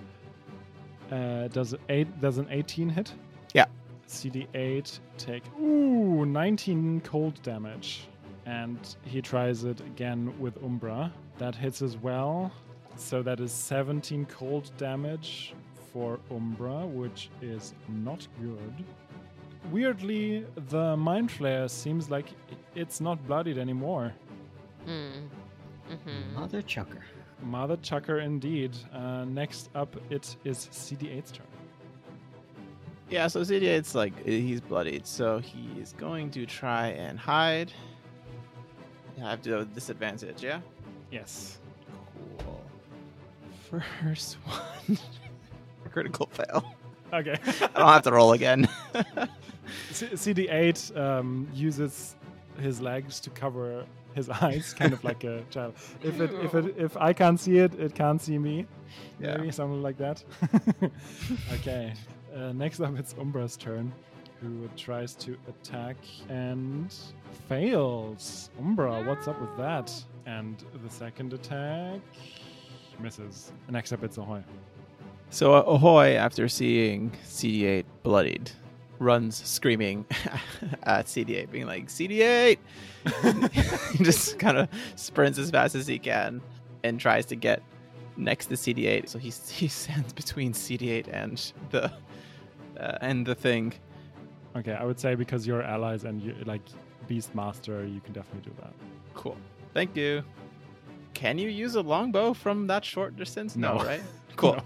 Uh, 1.11 1.47
does 1.49 1.75
eight? 1.89 2.07
Does 2.21 2.37
an 2.37 2.47
18 2.49 2.89
hit? 2.89 3.11
Yeah. 3.53 3.65
CD8 4.07 4.99
take 5.17 5.43
ooh 5.59 6.25
19 6.25 7.01
cold 7.01 7.41
damage, 7.43 8.07
and 8.45 8.95
he 9.03 9.21
tries 9.21 9.65
it 9.65 9.81
again 9.81 10.33
with 10.39 10.57
Umbra. 10.63 11.11
That 11.37 11.55
hits 11.55 11.81
as 11.81 11.97
well. 11.97 12.51
So 12.95 13.21
that 13.21 13.39
is 13.39 13.51
17 13.51 14.25
cold 14.25 14.71
damage 14.77 15.53
for 15.93 16.19
Umbra, 16.31 16.85
which 16.85 17.29
is 17.41 17.73
not 17.87 18.27
good. 18.41 18.83
Weirdly, 19.71 20.45
the 20.69 20.97
Mind 20.97 21.29
Flayer 21.29 21.69
seems 21.69 22.09
like 22.09 22.29
it's 22.75 22.99
not 23.01 23.25
bloodied 23.27 23.57
anymore. 23.57 24.13
Hmm. 24.85 25.27
Mm-hmm. 25.89 26.39
Mother 26.39 26.61
chucker. 26.61 27.03
Mother 27.43 27.77
Chucker 27.77 28.19
indeed. 28.19 28.75
Uh, 28.93 29.25
next 29.25 29.69
up, 29.75 29.95
it 30.09 30.35
is 30.43 30.69
CD8's 30.71 31.31
turn. 31.31 31.45
Yeah, 33.09 33.27
so 33.27 33.41
CD8's 33.41 33.95
like 33.95 34.25
he's 34.25 34.59
bloodied, 34.59 35.05
so 35.05 35.39
he 35.39 35.79
is 35.79 35.93
going 35.93 36.29
to 36.31 36.45
try 36.45 36.87
and 36.89 37.17
hide. 37.17 37.71
I 39.23 39.29
have 39.29 39.41
to 39.43 39.49
do 39.49 39.57
a 39.59 39.65
disadvantage, 39.65 40.43
yeah? 40.43 40.59
Yes. 41.11 41.57
Cool. 42.39 42.61
First 44.01 44.35
one. 44.45 44.97
Critical 45.91 46.27
fail. 46.27 46.63
Okay. 47.13 47.35
I 47.45 47.79
don't 47.79 47.87
have 47.87 48.03
to 48.03 48.11
roll 48.11 48.33
again. 48.33 48.67
C- 49.91 50.07
CD8 50.07 50.97
um, 50.97 51.47
uses 51.53 52.15
his 52.59 52.81
legs 52.81 53.19
to 53.21 53.29
cover 53.29 53.85
his 54.13 54.29
eyes, 54.29 54.73
kind 54.73 54.93
of 54.93 55.03
like 55.03 55.23
a 55.23 55.43
child. 55.49 55.75
If 56.03 56.19
it, 56.19 56.31
if 56.43 56.55
it, 56.55 56.75
if 56.77 56.97
I 56.97 57.13
can't 57.13 57.39
see 57.39 57.59
it, 57.59 57.73
it 57.79 57.93
can't 57.93 58.21
see 58.21 58.37
me. 58.37 58.65
Yeah. 59.19 59.37
Maybe 59.37 59.51
something 59.51 59.81
like 59.81 59.97
that. 59.97 60.23
okay. 61.53 61.93
Uh, 62.35 62.51
next 62.53 62.79
up, 62.79 62.97
it's 62.97 63.13
Umbra's 63.13 63.57
turn, 63.57 63.91
who 64.41 64.69
tries 64.75 65.15
to 65.15 65.37
attack 65.47 65.95
and 66.29 66.93
fails. 67.47 68.49
Umbra, 68.59 69.03
what's 69.03 69.27
up 69.27 69.39
with 69.39 69.55
that? 69.57 69.91
And 70.27 70.61
the 70.83 70.89
second 70.89 71.31
attack 71.31 72.01
misses. 72.99 73.53
Next 73.69 73.93
up, 73.93 74.03
it's 74.03 74.17
Ahoy. 74.17 74.43
So 75.29 75.53
uh, 75.53 75.61
Ahoy, 75.61 76.15
after 76.15 76.49
seeing 76.49 77.11
CD8 77.25 77.85
bloodied, 78.03 78.51
runs 78.99 79.41
screaming 79.47 80.05
at 80.83 81.05
CD8, 81.05 81.49
being 81.49 81.65
like, 81.65 81.87
CD8! 81.87 82.57
he 83.93 84.03
just 84.03 84.37
kind 84.37 84.57
of 84.57 84.67
sprints 84.97 85.39
as 85.39 85.49
fast 85.49 85.75
as 85.75 85.87
he 85.87 85.97
can 85.97 86.41
and 86.83 86.99
tries 86.99 87.25
to 87.27 87.37
get 87.37 87.63
next 88.17 88.47
to 88.47 88.55
CD8. 88.55 89.07
So 89.07 89.19
he, 89.19 89.29
he 89.29 89.69
stands 89.69 90.11
between 90.11 90.51
CD8 90.51 91.07
and 91.09 91.53
the 91.71 91.85
uh, 92.77 92.97
and 92.99 93.25
the 93.25 93.33
thing. 93.33 93.73
Okay, 94.57 94.73
I 94.73 94.83
would 94.83 94.99
say 94.99 95.15
because 95.15 95.47
you're 95.47 95.63
allies 95.63 96.03
and 96.03 96.21
you 96.21 96.35
like 96.45 96.61
Beastmaster, 97.09 97.91
you 97.91 98.01
can 98.01 98.11
definitely 98.11 98.51
do 98.51 98.55
that. 98.61 98.73
Cool. 99.13 99.37
Thank 99.77 99.95
you. 99.95 100.23
Can 101.13 101.37
you 101.37 101.49
use 101.49 101.75
a 101.75 101.81
longbow 101.81 102.33
from 102.33 102.65
that 102.65 102.83
short 102.83 103.15
distance? 103.15 103.55
No, 103.55 103.77
No. 103.77 103.83
right? 103.83 104.01
Cool. 104.35 104.55
No. 104.55 104.63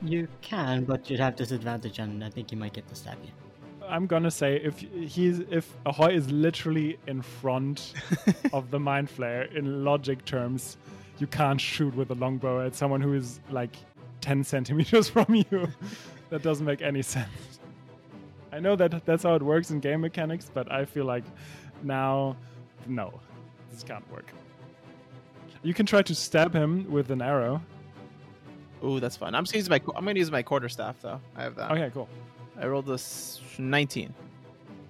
You 0.00 0.28
can, 0.40 0.84
but 0.84 1.10
you'd 1.10 1.20
have 1.20 1.36
disadvantage, 1.36 1.98
and 1.98 2.24
I 2.24 2.30
think 2.30 2.50
you 2.50 2.56
might 2.56 2.72
get 2.72 2.88
to 2.88 2.94
stab 2.94 3.18
you. 3.22 3.30
I'm 3.86 4.06
gonna 4.06 4.30
say 4.30 4.56
if 4.56 4.78
he's 5.14 5.40
if 5.58 5.66
Ahoy 5.84 6.14
is 6.14 6.30
literally 6.30 6.98
in 7.06 7.20
front 7.20 7.92
of 8.54 8.70
the 8.70 8.80
mind 8.80 9.10
flayer 9.14 9.54
in 9.54 9.84
logic 9.84 10.24
terms, 10.24 10.78
you 11.18 11.26
can't 11.26 11.60
shoot 11.60 11.94
with 11.94 12.10
a 12.10 12.14
longbow 12.14 12.64
at 12.66 12.74
someone 12.74 13.02
who 13.02 13.12
is 13.12 13.40
like 13.50 13.76
10 14.22 14.42
centimeters 14.44 15.06
from 15.14 15.34
you. 15.34 15.68
that 16.30 16.42
doesn't 16.42 16.64
make 16.64 16.80
any 16.80 17.02
sense. 17.02 17.58
I 18.52 18.58
know 18.58 18.74
that 18.76 19.04
that's 19.04 19.22
how 19.24 19.34
it 19.34 19.42
works 19.42 19.70
in 19.70 19.80
game 19.80 20.00
mechanics, 20.00 20.50
but 20.52 20.72
I 20.72 20.86
feel 20.86 21.04
like 21.04 21.24
now, 21.82 22.36
no, 22.86 23.20
this 23.74 23.82
can't 23.82 24.08
work. 24.10 24.32
You 25.62 25.74
can 25.74 25.86
try 25.86 26.02
to 26.02 26.14
stab 26.14 26.54
him 26.54 26.90
with 26.90 27.10
an 27.10 27.22
arrow. 27.22 27.60
Ooh, 28.84 29.00
that's 29.00 29.16
fun. 29.16 29.34
I'm 29.34 29.44
just 29.44 29.54
using 29.54 29.70
my 29.70 29.80
I'm 29.96 30.04
gonna 30.04 30.18
use 30.18 30.30
my 30.30 30.42
quarter 30.42 30.68
staff 30.68 30.96
though. 31.00 31.20
I 31.36 31.42
have 31.42 31.54
that. 31.56 31.70
Okay, 31.72 31.90
cool. 31.92 32.08
I 32.60 32.66
rolled 32.66 32.88
a 32.90 32.98
19. 33.58 34.14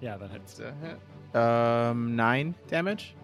Yeah, 0.01 0.17
that 0.17 0.29
hits. 0.31 0.55
So, 0.57 0.71
hit. 0.83 1.41
Um, 1.41 2.15
nine 2.15 2.53
damage. 2.67 3.15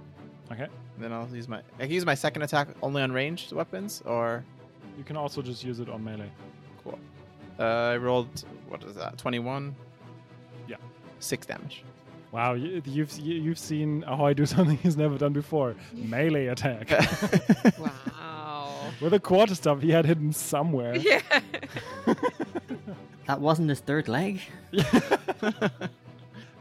Okay. 0.51 0.67
Then 0.97 1.11
I'll 1.13 1.27
use 1.29 1.47
my. 1.47 1.59
I 1.79 1.83
can 1.83 1.91
use 1.91 2.05
my 2.05 2.15
second 2.15 2.41
attack 2.41 2.69
only 2.81 3.01
on 3.01 3.11
ranged 3.11 3.51
weapons, 3.51 4.01
or 4.05 4.43
You 4.97 5.03
can 5.03 5.15
also 5.17 5.41
just 5.41 5.63
use 5.63 5.79
it 5.79 5.89
on 5.89 6.03
melee. 6.03 6.31
cool. 6.83 6.97
Uh, 7.59 7.63
I 7.63 7.97
rolled 7.97 8.43
what 8.67 8.83
is 8.83 8.95
that? 8.95 9.17
Twenty-one. 9.17 9.75
Yeah. 10.67 10.77
Six 11.19 11.45
damage. 11.45 11.83
Wow, 12.31 12.53
you, 12.53 12.81
you've 12.85 13.17
you- 13.19 13.41
you've 13.41 13.59
seen 13.59 14.03
Ahoy 14.07 14.33
do 14.33 14.45
something 14.45 14.77
he's 14.77 14.95
never 14.97 15.17
done 15.17 15.33
before. 15.33 15.75
Melee 15.93 16.47
attack. 16.47 16.89
Wow. 17.79 18.77
With 19.01 19.13
a 19.13 19.19
quarter 19.19 19.55
staff 19.55 19.81
he 19.81 19.89
had 19.91 20.05
hidden 20.05 20.31
somewhere. 20.33 20.95
yeah. 20.95 21.21
That 23.27 23.39
wasn't 23.39 23.69
his 23.69 23.79
third 23.79 24.07
leg. 24.07 24.41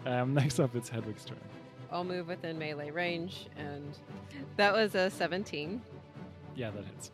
um, 0.07 0.35
next 0.35 0.59
up, 0.61 0.75
it's 0.75 0.89
Hedwig's 0.89 1.25
turn. 1.25 1.39
I'll 1.91 2.05
move 2.05 2.29
within 2.29 2.59
melee 2.59 2.91
range, 2.91 3.47
and 3.57 3.97
that 4.57 4.73
was 4.73 4.95
a 4.95 5.11
17. 5.11 5.83
Yeah, 6.55 6.71
that 6.71 6.85
hits. 6.85 7.11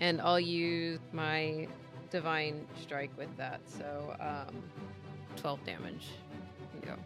And 0.00 0.20
I'll 0.20 0.38
use 0.40 1.00
my 1.12 1.66
divine 2.10 2.66
strike 2.80 3.10
with 3.18 3.34
that. 3.36 3.60
So, 3.66 4.14
um, 4.20 4.62
12 5.36 5.64
damage. 5.64 6.06
There 6.80 6.90
you 6.90 6.96
go. 6.96 7.02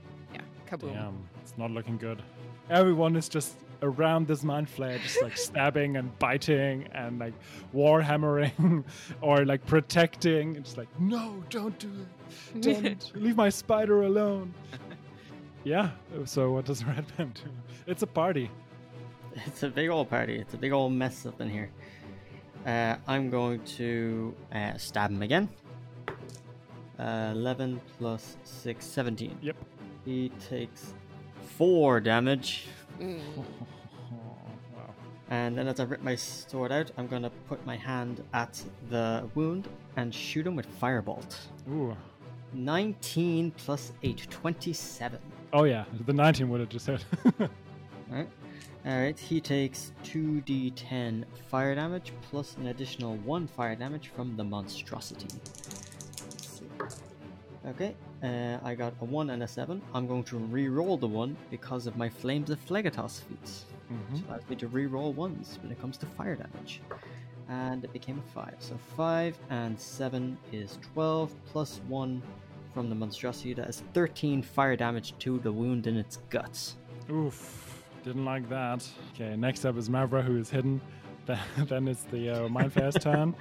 Yeah. 0.67 0.77
Kaboom. 0.77 0.93
Damn, 0.93 1.29
it's 1.41 1.57
not 1.57 1.71
looking 1.71 1.97
good. 1.97 2.23
Everyone 2.71 3.17
is 3.17 3.29
just 3.29 3.57
around 3.83 4.27
this 4.27 4.43
mind 4.43 4.69
flayer, 4.69 5.01
just 5.01 5.23
like 5.23 5.37
stabbing 5.49 5.97
and 5.97 6.19
biting 6.19 6.89
and 6.93 7.19
like 7.19 7.35
war 7.73 8.01
hammering 8.01 8.85
or 9.21 9.45
like 9.45 9.65
protecting. 9.67 10.57
It's 10.57 10.77
like, 10.77 10.89
no, 10.99 11.43
don't 11.51 11.79
do 11.79 11.91
it. 11.91 12.61
Don't 12.61 13.13
leave 13.23 13.37
my 13.37 13.51
spider 13.51 14.03
alone. 14.03 14.55
Yeah. 15.65 15.91
So 16.25 16.53
what 16.53 16.65
does 16.65 16.85
Redman 16.85 17.35
do? 17.35 17.51
It's 17.87 18.03
a 18.03 18.07
party. 18.07 18.51
It's 19.47 19.63
a 19.63 19.69
big 19.69 19.91
old 19.91 20.09
party. 20.11 20.37
It's 20.37 20.55
a 20.55 20.59
big 20.59 20.73
old 20.73 20.93
mess 20.93 21.27
up 21.27 21.41
in 21.41 21.51
here. 21.51 21.71
Uh, 22.67 22.97
I'm 23.07 23.31
going 23.31 23.63
to 23.77 24.35
uh, 24.53 24.77
stab 24.79 25.11
him 25.11 25.23
again. 25.23 25.49
Uh, 26.99 27.33
11 27.33 27.81
plus 27.99 28.37
6, 28.45 28.87
17. 28.87 29.39
Yep. 29.43 29.57
He 30.05 30.31
takes 30.49 30.95
4 31.57 32.01
damage. 32.01 32.67
Mm. 33.01 33.21
wow. 33.37 34.95
And 35.31 35.57
then 35.57 35.69
as 35.69 35.81
I 35.81 35.85
rip 35.85 36.03
my 36.03 36.15
sword 36.15 36.73
out, 36.73 36.91
I'm 36.97 37.07
going 37.07 37.23
to 37.23 37.31
put 37.49 37.65
my 37.65 37.77
hand 37.77 38.23
at 38.33 38.63
the 38.91 39.29
wound 39.35 39.69
and 39.97 40.15
shoot 40.15 40.47
him 40.47 40.57
with 40.57 40.67
Firebolt. 40.81 41.37
Ooh. 41.71 41.97
19 42.53 43.51
plus 43.53 43.93
8, 44.03 44.27
27. 44.31 45.19
Oh 45.53 45.65
yeah, 45.65 45.85
the 46.07 46.13
19 46.13 46.49
would 46.51 46.61
have 46.61 46.69
just 46.69 46.87
hit. 46.87 47.05
Alright. 48.11 48.29
Alright, 48.87 49.19
he 49.19 49.41
takes 49.41 49.93
2d10 50.05 51.25
fire 51.49 51.75
damage 51.75 52.13
plus 52.31 52.57
an 52.57 52.67
additional 52.67 53.17
1 53.17 53.47
fire 53.47 53.75
damage 53.75 54.09
from 54.15 54.37
the 54.37 54.45
monstrosity. 54.45 55.27
Okay, 57.67 57.97
uh, 58.23 58.59
I 58.63 58.75
got 58.75 58.95
a 59.01 59.05
1 59.05 59.31
and 59.31 59.43
a 59.43 59.49
7. 59.49 59.81
I'm 59.95 60.07
going 60.07 60.25
to 60.25 60.39
re-roll 60.39 60.97
the 60.97 61.07
1 61.07 61.37
because 61.51 61.87
of 61.87 61.97
my 61.97 62.09
Flames 62.09 62.51
of 62.51 62.65
Phlegethos 62.65 63.21
feats. 63.23 63.67
Mhm. 63.91 64.13
Which 64.13 64.23
allows 64.29 64.49
me 64.49 64.57
to 64.57 64.69
re-roll 64.69 65.13
ones 65.13 65.59
when 65.63 65.71
it 65.71 65.81
comes 65.81 65.97
to 65.99 66.07
fire 66.07 66.37
damage. 66.37 66.81
And 67.49 67.85
it 67.85 67.93
became 67.93 68.19
a 68.19 68.31
5. 68.33 68.55
So 68.59 68.77
5 68.97 69.39
and 69.51 69.79
7 69.79 70.39
is 70.53 70.79
12 70.95 71.35
plus 71.45 71.81
1 71.89 72.23
from 72.73 72.89
the 72.89 72.95
monstrosity. 72.95 73.53
That 73.53 73.69
is 73.69 73.83
13 73.93 74.43
fire 74.43 74.77
damage 74.77 75.15
to 75.19 75.39
the 75.39 75.53
wound 75.53 75.87
in 75.87 75.97
its 75.97 76.19
guts. 76.31 76.77
Oof. 77.11 77.85
Didn't 78.03 78.25
like 78.25 78.49
that. 78.49 78.87
Okay, 79.15 79.37
next 79.37 79.65
up 79.65 79.77
is 79.77 79.89
Mavra, 79.89 80.23
who 80.23 80.37
is 80.37 80.51
hidden. 80.51 80.81
Then, 81.57 81.89
it's 81.89 82.03
the 82.05 82.45
uh, 82.45 82.49
Mind 82.51 82.73
turn, 83.01 83.35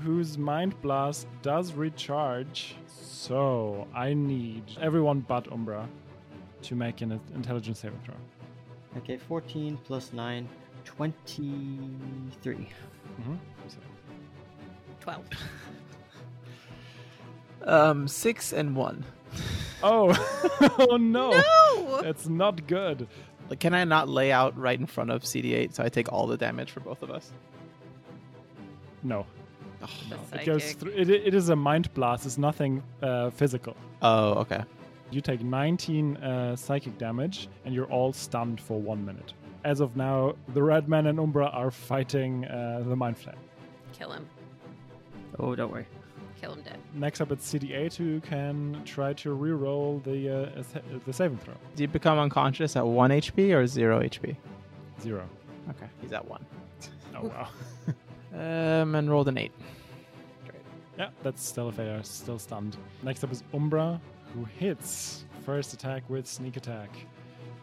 whose 0.00 0.38
Mind 0.38 0.80
Blast 0.82 1.26
does 1.42 1.72
recharge. 1.72 2.76
So 2.86 3.86
I 3.94 4.14
need 4.14 4.64
everyone 4.80 5.20
but 5.20 5.50
Umbra 5.52 5.88
to 6.62 6.74
make 6.74 7.00
an 7.00 7.20
intelligence 7.34 7.80
saving 7.80 8.00
throw. 8.04 8.14
Okay, 8.98 9.16
14 9.16 9.78
plus 9.84 10.12
9, 10.12 10.48
23. 10.84 12.54
Mm-hmm. 12.54 13.34
12. 15.00 15.24
Um, 17.64 18.08
six 18.08 18.52
and 18.52 18.74
one. 18.74 19.04
Oh, 19.82 20.10
oh 20.78 20.96
no. 20.96 21.30
No! 21.30 22.02
That's 22.02 22.28
not 22.28 22.66
good. 22.66 23.06
Like, 23.48 23.60
can 23.60 23.74
I 23.74 23.84
not 23.84 24.08
lay 24.08 24.32
out 24.32 24.56
right 24.58 24.78
in 24.78 24.86
front 24.86 25.10
of 25.10 25.22
CD8 25.22 25.74
so 25.74 25.84
I 25.84 25.88
take 25.88 26.12
all 26.12 26.26
the 26.26 26.36
damage 26.36 26.70
for 26.70 26.80
both 26.80 27.02
of 27.02 27.10
us? 27.10 27.30
No. 29.02 29.26
Oh, 29.82 29.86
The 30.30 30.40
It 30.40 30.46
goes 30.46 30.72
through. 30.74 30.92
It, 30.92 31.10
it 31.10 31.34
is 31.34 31.48
a 31.48 31.56
mind 31.56 31.92
blast. 31.94 32.26
It's 32.26 32.38
nothing 32.38 32.82
uh, 33.02 33.30
physical. 33.30 33.76
oh 34.02 34.34
okay. 34.34 34.62
You 35.10 35.20
take 35.20 35.42
19 35.42 36.16
uh, 36.16 36.56
psychic 36.56 36.96
damage, 36.96 37.48
and 37.66 37.74
you're 37.74 37.86
all 37.86 38.14
stunned 38.14 38.58
for 38.60 38.80
one 38.80 39.04
minute. 39.04 39.34
As 39.64 39.80
of 39.80 39.94
now, 39.94 40.34
the 40.54 40.62
Red 40.62 40.88
Man 40.88 41.06
and 41.06 41.20
Umbra 41.20 41.46
are 41.48 41.70
fighting 41.70 42.46
uh, 42.46 42.82
the 42.86 42.96
Mind 42.96 43.16
Flayer. 43.18 43.34
Kill 43.92 44.10
him. 44.12 44.26
Oh, 45.38 45.54
don't 45.54 45.70
worry. 45.70 45.86
Kill 46.40 46.54
him 46.54 46.62
dead. 46.62 46.78
Next 46.94 47.20
up, 47.20 47.30
it's 47.30 47.52
CD8 47.52 47.94
who 47.94 48.20
can 48.20 48.80
try 48.84 49.12
to 49.12 49.34
re-roll 49.34 50.00
the 50.04 50.28
uh, 50.28 50.58
ass- 50.58 50.74
the 51.06 51.12
saving 51.12 51.38
throw. 51.38 51.54
Do 51.76 51.82
you 51.82 51.88
become 51.88 52.18
unconscious 52.18 52.74
at 52.74 52.84
one 52.86 53.10
HP 53.10 53.54
or 53.54 53.66
zero 53.66 54.00
HP? 54.00 54.34
Zero. 55.00 55.28
Okay, 55.70 55.86
he's 56.00 56.12
at 56.12 56.26
one. 56.26 56.44
Oh 57.14 57.26
wow. 57.26 57.48
Um, 58.34 58.94
and 58.94 59.10
rolled 59.10 59.28
an 59.28 59.38
eight. 59.38 59.52
yeah, 60.98 61.10
that's 61.22 61.44
still 61.44 61.68
a 61.68 61.72
failure. 61.72 62.02
Still 62.02 62.38
stunned. 62.38 62.76
Next 63.02 63.22
up 63.24 63.32
is 63.32 63.42
Umbra, 63.52 64.00
who 64.34 64.44
hits 64.44 65.24
first 65.44 65.72
attack 65.74 66.08
with 66.08 66.26
sneak 66.26 66.56
attack, 66.56 66.90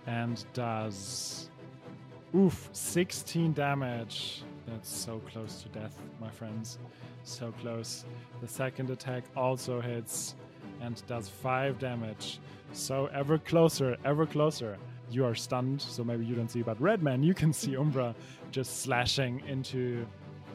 and 0.06 0.44
does 0.54 1.50
oof 2.36 2.70
16 2.74 3.54
damage. 3.54 4.44
That's 4.68 4.90
so 4.90 5.20
close 5.32 5.64
to 5.64 5.70
death, 5.70 5.96
my 6.22 6.30
friends. 6.30 6.78
So 7.24 7.52
close. 7.62 8.06
The 8.42 8.48
second 8.48 8.90
attack 8.92 9.24
also 9.36 9.82
hits 9.82 10.36
and 10.82 11.02
does 11.08 11.28
5 11.28 11.80
damage. 11.80 12.40
So 12.74 13.08
ever 13.08 13.38
closer, 13.40 13.98
ever 14.06 14.26
closer. 14.26 14.78
You 15.12 15.26
are 15.26 15.34
stunned, 15.34 15.82
so 15.82 16.04
maybe 16.04 16.24
you 16.24 16.36
don't 16.36 16.50
see, 16.50 16.62
but 16.62 16.80
Redman, 16.80 17.24
you 17.24 17.34
can 17.34 17.52
see 17.52 17.76
Umbra 17.76 18.14
just 18.52 18.82
slashing 18.82 19.42
into 19.48 20.06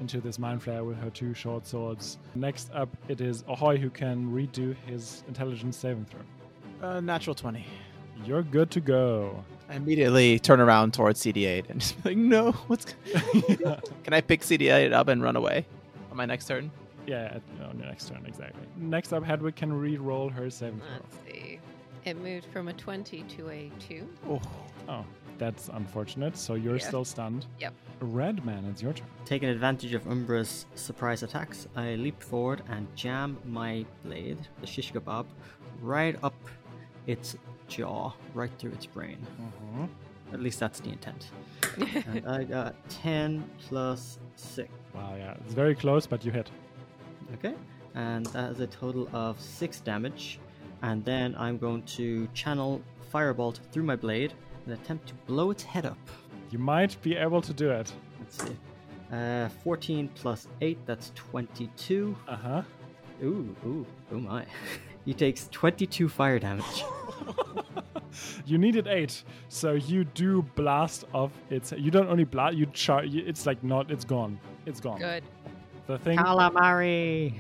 into 0.01 0.21
this 0.21 0.39
mind 0.39 0.63
flayer 0.63 0.85
with 0.87 0.99
her 0.99 1.11
two 1.11 1.35
short 1.35 1.67
swords. 1.67 2.19
Next 2.35 2.71
up, 2.75 2.89
it 3.09 3.21
is 3.21 3.45
Ahoy 3.49 3.77
who 3.79 3.91
can 3.91 4.27
redo 4.31 4.75
his 4.87 5.23
intelligence 5.29 5.77
saving 5.77 6.07
throw. 6.07 6.89
Uh, 6.89 7.01
natural 7.01 7.35
20. 7.35 7.65
You're 8.25 8.43
good 8.43 8.71
to 8.73 8.81
go. 8.81 9.45
I 9.69 9.75
immediately 9.77 10.39
turn 10.39 10.61
around 10.61 10.95
towards 10.95 11.21
CD8 11.23 11.71
and 11.71 11.81
just 11.81 12.03
be 12.03 12.11
like, 12.11 12.19
no, 12.19 12.53
what's. 12.69 12.95
yeah, 13.49 13.81
Can 14.05 14.13
I 14.13 14.21
pick 14.21 14.43
CD8 14.43 14.93
up 14.93 15.09
and 15.09 15.23
run 15.23 15.37
away 15.37 15.67
on 16.11 16.17
my 16.17 16.27
next 16.27 16.47
turn? 16.47 16.71
Yeah, 17.07 17.39
on 17.69 17.79
your 17.79 17.87
next 17.89 18.09
turn, 18.09 18.25
exactly. 18.27 18.63
Next 18.77 19.13
up, 19.13 19.25
Hedwig 19.25 19.57
can 19.57 19.73
re-roll 19.73 20.29
her 20.31 20.49
saving 20.51 20.81
throw. 20.81 20.89
Let's 20.95 21.17
see. 21.39 21.61
It 22.05 22.17
moved 22.19 22.47
from 22.53 22.69
a 22.69 22.73
20 22.75 23.23
to 23.23 23.49
a 23.51 23.71
2. 23.79 24.09
Oh, 24.29 24.41
Oh, 24.89 25.05
that's 25.39 25.69
unfortunate. 25.69 26.37
So 26.37 26.55
you're 26.55 26.77
Yeah. 26.77 26.87
still 26.89 27.05
stunned. 27.05 27.47
Yep. 27.61 27.75
Red 28.01 28.45
man, 28.45 28.65
it's 28.67 28.83
your 28.83 28.93
turn. 28.93 29.07
Taking 29.25 29.49
advantage 29.49 29.95
of 29.95 30.07
Umbra's 30.07 30.67
surprise 30.75 31.23
attacks, 31.23 31.67
I 31.77 31.95
leap 31.95 32.23
forward 32.23 32.63
and 32.69 32.87
jam 32.97 33.39
my 33.45 33.85
blade, 34.05 34.39
the 34.61 34.67
shish 34.67 34.93
kebab, 34.93 35.27
right 35.81 36.17
up 36.23 36.35
its 37.07 37.37
jaw, 37.69 38.13
right 38.35 38.51
through 38.59 38.73
its 38.73 38.87
brain. 38.87 39.19
Mhm. 39.41 39.89
At 40.33 40.41
least 40.41 40.59
that's 40.61 40.81
the 40.81 40.91
intent. 40.91 41.31
and 42.07 42.27
I 42.27 42.45
got 42.45 42.75
10 42.91 43.45
plus 43.69 44.19
6. 44.37 44.69
Wow, 44.95 45.15
yeah, 45.17 45.35
it's 45.45 45.55
very 45.55 45.75
close, 45.75 46.07
but 46.07 46.25
you 46.25 46.33
hit. 46.33 46.51
Okay. 47.35 47.55
And 47.95 48.27
that 48.27 48.51
is 48.53 48.61
a 48.61 48.67
total 48.67 49.09
of 49.13 49.41
6 49.41 49.81
damage. 49.81 50.41
And 50.83 51.05
then 51.05 51.35
I'm 51.39 51.57
going 51.59 51.83
to 51.97 52.27
channel 52.35 52.83
Firebolt 53.13 53.59
through 53.71 53.85
my 53.85 53.97
blade 53.97 54.35
and 54.65 54.75
attempt 54.75 55.09
to 55.09 55.15
blow 55.27 55.51
its 55.51 55.63
head 55.63 55.87
up. 55.87 55.99
You 56.51 56.59
might 56.59 57.01
be 57.03 57.17
able 57.17 57.43
to 57.43 57.53
do 57.53 57.71
it. 57.71 57.93
Let's 58.21 58.43
see. 58.45 58.57
Uh, 59.13 59.49
14 59.63 60.09
plus 60.15 60.49
8, 60.61 60.79
that's 60.87 61.13
22. 61.15 62.17
Uh 62.27 62.37
huh. 62.37 62.63
Ooh, 63.23 63.55
ooh, 63.67 63.87
oh 64.13 64.19
my. 64.19 64.45
he 65.05 65.15
takes 65.15 65.49
22 65.53 66.09
fire 66.09 66.39
damage. 66.39 66.85
you 68.47 68.59
needed 68.59 68.87
eight, 68.87 69.23
so 69.49 69.73
you 69.73 70.05
do 70.05 70.43
blast 70.55 71.05
off 71.13 71.33
its. 71.51 71.73
You 71.73 71.91
don't 71.91 72.09
only 72.09 72.25
blast. 72.25 72.57
You 72.57 72.67
char. 72.67 73.05
you- 73.05 73.25
It's 73.27 73.47
like 73.47 73.63
not. 73.63 73.91
It's 73.91 74.05
gone. 74.05 74.39
It's 74.67 74.81
gone. 74.81 74.99
Good. 74.99 75.25
The 75.87 75.99
thing. 75.99 76.17
Calamari! 76.19 77.35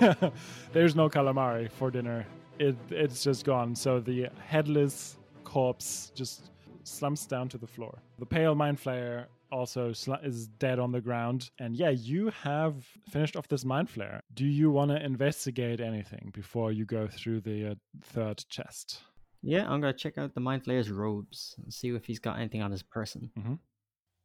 Yeah, 0.00 0.30
There's 0.72 0.94
no 0.94 1.08
calamari 1.08 1.70
for 1.70 1.90
dinner. 1.90 2.26
It 2.58 2.76
it's 2.90 3.24
just 3.24 3.44
gone. 3.44 3.74
So 3.74 3.98
the 4.00 4.28
headless 4.46 5.16
corpse 5.44 6.12
just 6.14 6.50
slumps 6.88 7.26
down 7.26 7.48
to 7.50 7.58
the 7.58 7.66
floor. 7.66 7.98
The 8.18 8.26
pale 8.26 8.54
mind 8.54 8.78
flayer 8.78 9.26
also 9.50 9.92
sl- 9.92 10.14
is 10.22 10.48
dead 10.48 10.78
on 10.78 10.92
the 10.92 11.00
ground. 11.00 11.50
And 11.58 11.74
yeah, 11.76 11.90
you 11.90 12.30
have 12.30 12.84
finished 13.10 13.36
off 13.36 13.48
this 13.48 13.64
mind 13.64 13.88
flayer. 13.88 14.20
Do 14.34 14.44
you 14.46 14.70
want 14.70 14.90
to 14.90 15.02
investigate 15.04 15.80
anything 15.80 16.30
before 16.34 16.72
you 16.72 16.84
go 16.84 17.06
through 17.08 17.40
the 17.42 17.70
uh, 17.70 17.74
third 18.02 18.44
chest? 18.48 19.00
Yeah, 19.42 19.70
I'm 19.70 19.80
gonna 19.80 19.92
check 19.92 20.18
out 20.18 20.34
the 20.34 20.40
Mind 20.40 20.64
Flayer's 20.64 20.90
robes 20.90 21.54
and 21.62 21.72
see 21.72 21.90
if 21.90 22.04
he's 22.04 22.18
got 22.18 22.38
anything 22.38 22.60
on 22.60 22.72
his 22.72 22.82
person. 22.82 23.30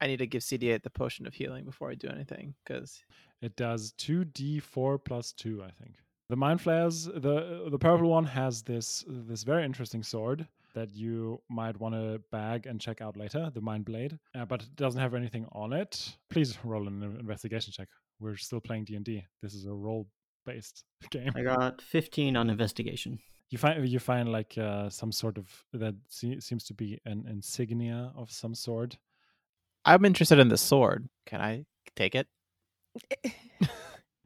I 0.02 0.08
need 0.08 0.18
to 0.18 0.26
give 0.28 0.42
CD8 0.42 0.82
the 0.82 0.90
potion 0.90 1.28
of 1.28 1.36
healing 1.36 1.66
before 1.66 1.92
I 1.92 1.96
do 1.96 2.08
anything 2.10 2.56
because 2.66 3.04
It 3.42 3.56
does 3.56 3.94
2d4 4.00 5.04
plus 5.06 5.32
2, 5.34 5.64
I 5.64 5.70
think. 5.70 5.96
The 6.30 6.36
mind 6.36 6.62
flayers, 6.62 7.06
the 7.06 7.68
the 7.70 7.78
purple 7.78 8.10
one 8.10 8.26
has 8.26 8.64
this 8.64 9.04
this 9.08 9.44
very 9.44 9.64
interesting 9.64 10.02
sword 10.02 10.48
that 10.74 10.94
you 10.96 11.42
might 11.50 11.80
want 11.80 11.96
to 11.96 12.22
bag 12.32 12.66
and 12.66 12.80
check 12.80 13.02
out 13.02 13.18
later, 13.18 13.52
the 13.54 13.62
mind 13.62 13.86
blade, 13.86 14.18
uh, 14.36 14.46
but 14.46 14.62
it 14.62 14.76
doesn't 14.76 15.00
have 15.00 15.14
anything 15.14 15.46
on 15.52 15.74
it. 15.74 16.16
Please 16.30 16.58
roll 16.64 16.88
an 16.88 17.04
investigation 17.20 17.74
check. 17.74 17.88
We're 18.20 18.38
still 18.38 18.60
playing 18.60 18.86
D&D. 18.86 19.24
This 19.42 19.54
is 19.54 19.66
a 19.66 19.74
role 19.74 20.08
based 20.46 20.84
game. 21.10 21.32
I 21.36 21.44
got 21.44 21.82
15 21.82 22.36
on 22.36 22.50
investigation. 22.50 23.20
You 23.50 23.58
find 23.58 23.88
you 23.88 24.00
find 24.00 24.32
like 24.32 24.58
uh, 24.58 24.90
some 24.90 25.12
sort 25.12 25.38
of 25.38 25.48
that 25.74 25.94
se- 26.08 26.40
seems 26.40 26.64
to 26.66 26.74
be 26.74 27.00
an 27.06 27.26
insignia 27.30 28.12
of 28.16 28.32
some 28.32 28.56
sort. 28.56 28.98
I'm 29.86 30.06
interested 30.06 30.40
in 30.40 30.48
the 30.48 30.58
sword. 30.58 31.08
Can 31.28 31.40
I 31.40 31.66
take 31.96 32.16
it? 32.16 32.28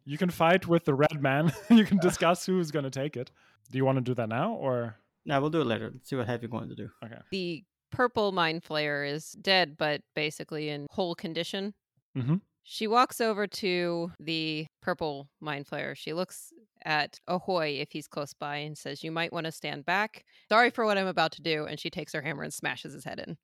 You 0.08 0.18
can 0.18 0.30
fight 0.30 0.66
with 0.66 0.86
the 0.86 0.94
red 0.94 1.22
man. 1.22 1.52
you 1.70 1.84
can 1.84 1.98
discuss 1.98 2.46
who's 2.46 2.72
going 2.72 2.86
to 2.86 2.90
take 2.90 3.18
it. 3.18 3.30
Do 3.70 3.78
you 3.78 3.84
want 3.84 3.98
to 3.98 4.02
do 4.02 4.14
that 4.14 4.30
now 4.30 4.54
or 4.54 4.96
No, 5.28 5.40
we'll 5.42 5.50
do 5.52 5.62
it 5.62 5.66
later. 5.68 5.92
Let's 5.94 6.10
see 6.10 6.16
what 6.16 6.26
Heavy 6.26 6.48
going 6.48 6.70
to 6.70 6.76
do. 6.76 6.90
okay? 7.04 7.20
The 7.32 7.64
purple 7.92 8.32
mind 8.32 8.64
flayer 8.64 9.08
is 9.08 9.32
dead, 9.42 9.78
but 9.78 10.02
basically 10.16 10.70
in 10.70 10.88
whole 10.90 11.14
condition. 11.16 11.74
Mhm. 12.18 12.42
She 12.64 12.88
walks 12.88 13.22
over 13.22 13.46
to 13.48 14.12
the 14.20 14.68
purple 14.82 15.30
mind 15.40 15.68
flayer. 15.68 15.96
She 15.96 16.14
looks 16.14 16.52
at 16.84 17.20
Ahoy 17.28 17.78
if 17.80 17.92
he's 17.92 18.08
close 18.08 18.34
by 18.34 18.58
and 18.58 18.78
says, 18.78 19.04
You 19.04 19.12
might 19.12 19.32
want 19.32 19.46
to 19.46 19.52
stand 19.52 19.86
back. 19.86 20.24
Sorry 20.50 20.70
for 20.70 20.86
what 20.86 20.98
I'm 20.98 21.08
about 21.08 21.32
to 21.34 21.42
do. 21.42 21.66
And 21.66 21.80
she 21.80 21.90
takes 21.90 22.14
her 22.14 22.22
hammer 22.22 22.44
and 22.44 22.54
smashes 22.54 22.94
his 22.94 23.04
head 23.06 23.20
in. 23.20 23.38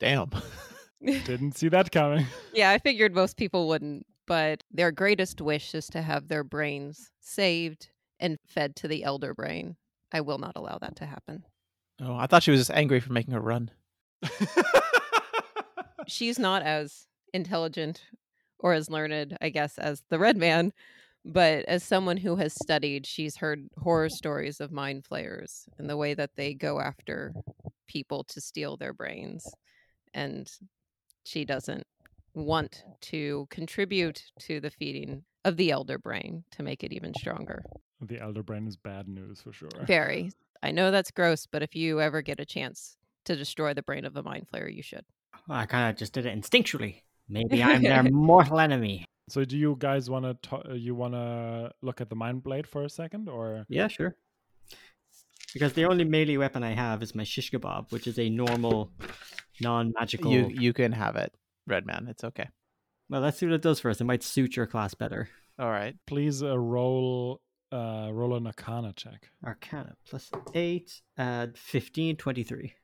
Damn. 0.00 0.30
Didn't 1.04 1.56
see 1.56 1.68
that 1.68 1.92
coming. 1.92 2.26
Yeah, 2.52 2.70
I 2.70 2.78
figured 2.78 3.14
most 3.14 3.36
people 3.36 3.68
wouldn't, 3.68 4.06
but 4.26 4.62
their 4.70 4.90
greatest 4.90 5.40
wish 5.40 5.74
is 5.74 5.86
to 5.88 6.02
have 6.02 6.28
their 6.28 6.44
brains 6.44 7.10
saved 7.20 7.90
and 8.18 8.38
fed 8.46 8.74
to 8.76 8.88
the 8.88 9.04
elder 9.04 9.34
brain. 9.34 9.76
I 10.14 10.20
will 10.20 10.38
not 10.38 10.52
allow 10.54 10.78
that 10.78 10.94
to 10.96 11.06
happen. 11.06 11.44
Oh, 12.00 12.14
I 12.14 12.26
thought 12.26 12.44
she 12.44 12.52
was 12.52 12.60
just 12.60 12.70
angry 12.70 13.00
for 13.00 13.12
making 13.12 13.34
her 13.34 13.40
run. 13.40 13.70
She's 16.06 16.38
not 16.38 16.62
as 16.62 17.08
intelligent 17.32 18.00
or 18.60 18.74
as 18.74 18.88
learned, 18.88 19.36
I 19.40 19.48
guess, 19.48 19.76
as 19.76 20.04
the 20.10 20.18
red 20.20 20.36
man, 20.36 20.72
but 21.24 21.64
as 21.64 21.82
someone 21.82 22.18
who 22.18 22.36
has 22.36 22.54
studied, 22.54 23.06
she's 23.06 23.36
heard 23.36 23.68
horror 23.78 24.08
stories 24.08 24.60
of 24.60 24.70
mind 24.70 25.04
flayers 25.04 25.66
and 25.78 25.90
the 25.90 25.96
way 25.96 26.14
that 26.14 26.36
they 26.36 26.54
go 26.54 26.80
after 26.80 27.34
people 27.88 28.22
to 28.24 28.40
steal 28.40 28.76
their 28.76 28.92
brains. 28.92 29.46
And 30.12 30.50
she 31.24 31.44
doesn't 31.44 31.86
want 32.34 32.84
to 33.00 33.46
contribute 33.50 34.22
to 34.40 34.60
the 34.60 34.70
feeding 34.70 35.24
of 35.44 35.56
the 35.56 35.70
elder 35.70 35.98
brain 35.98 36.44
to 36.52 36.62
make 36.62 36.82
it 36.84 36.92
even 36.92 37.12
stronger. 37.14 37.62
the 38.00 38.20
elder 38.20 38.42
brain 38.42 38.66
is 38.66 38.76
bad 38.76 39.08
news 39.08 39.40
for 39.40 39.52
sure. 39.52 39.68
Very. 39.86 40.30
I 40.62 40.70
know 40.70 40.90
that's 40.90 41.10
gross, 41.10 41.46
but 41.46 41.62
if 41.62 41.74
you 41.74 42.00
ever 42.00 42.22
get 42.22 42.40
a 42.40 42.44
chance 42.44 42.96
to 43.24 43.36
destroy 43.36 43.74
the 43.74 43.82
brain 43.82 44.04
of 44.04 44.16
a 44.16 44.22
mind 44.22 44.46
flayer, 44.52 44.74
you 44.74 44.82
should. 44.82 45.04
I 45.48 45.66
kind 45.66 45.90
of 45.90 45.96
just 45.96 46.12
did 46.12 46.26
it 46.26 46.38
instinctually. 46.38 47.02
Maybe 47.28 47.62
I'm 47.62 47.82
their 47.82 48.02
mortal 48.10 48.58
enemy. 48.60 49.04
So, 49.28 49.44
do 49.44 49.56
you 49.56 49.76
guys 49.78 50.10
want 50.10 50.24
to 50.26 50.48
to- 50.50 50.70
uh, 50.72 50.74
you 50.74 50.94
want 50.94 51.14
to 51.14 51.70
look 51.82 52.00
at 52.00 52.08
the 52.10 52.16
mind 52.16 52.42
blade 52.42 52.66
for 52.66 52.82
a 52.84 52.90
second, 52.90 53.28
or 53.28 53.64
Yeah, 53.68 53.88
sure. 53.88 54.16
Because 55.54 55.72
the 55.72 55.84
only 55.84 56.04
melee 56.04 56.36
weapon 56.36 56.62
I 56.62 56.72
have 56.74 57.02
is 57.02 57.14
my 57.14 57.24
shish 57.24 57.50
kebab, 57.50 57.90
which 57.92 58.06
is 58.06 58.18
a 58.18 58.28
normal, 58.28 58.90
non-magical. 59.60 60.30
You 60.32 60.48
you 60.50 60.72
can 60.72 60.92
have 60.92 61.16
it, 61.16 61.32
Red 61.66 61.86
Man. 61.86 62.06
It's 62.08 62.24
okay. 62.24 62.48
Well, 63.14 63.22
let's 63.22 63.38
see 63.38 63.46
what 63.46 63.54
it 63.54 63.62
does 63.62 63.78
first. 63.78 64.00
It 64.00 64.06
might 64.06 64.24
suit 64.24 64.56
your 64.56 64.66
class 64.66 64.92
better. 64.92 65.28
All 65.56 65.70
right. 65.70 65.94
please 66.04 66.42
uh, 66.42 66.58
roll 66.58 67.40
uh, 67.70 68.10
roll 68.12 68.34
an 68.34 68.44
Arcana 68.44 68.92
check. 68.96 69.30
Arcana 69.46 69.94
plus 70.04 70.32
8, 70.52 71.00
add 71.16 71.56
15, 71.56 72.16
23. 72.16 72.74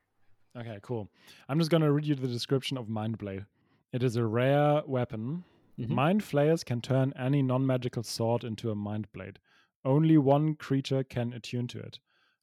Okay, 0.56 0.78
cool. 0.82 1.10
I'm 1.48 1.58
just 1.58 1.72
gonna 1.72 1.90
read 1.90 2.06
you 2.06 2.14
the 2.14 2.28
description 2.28 2.78
of 2.78 2.88
mind 2.88 3.18
blade. 3.18 3.44
It 3.92 4.04
is 4.04 4.14
a 4.14 4.24
rare 4.24 4.82
weapon. 4.86 5.42
Mhm. 5.80 5.88
Mind 5.88 6.22
flayers 6.22 6.62
can 6.62 6.80
turn 6.80 7.12
any 7.18 7.42
non-magical 7.42 8.04
sword 8.04 8.44
into 8.44 8.70
a 8.70 8.76
mind 8.76 9.10
blade. 9.10 9.40
Only 9.84 10.16
one 10.16 10.54
creature 10.54 11.02
can 11.02 11.32
attune 11.32 11.66
to 11.68 11.80
it, 11.80 11.98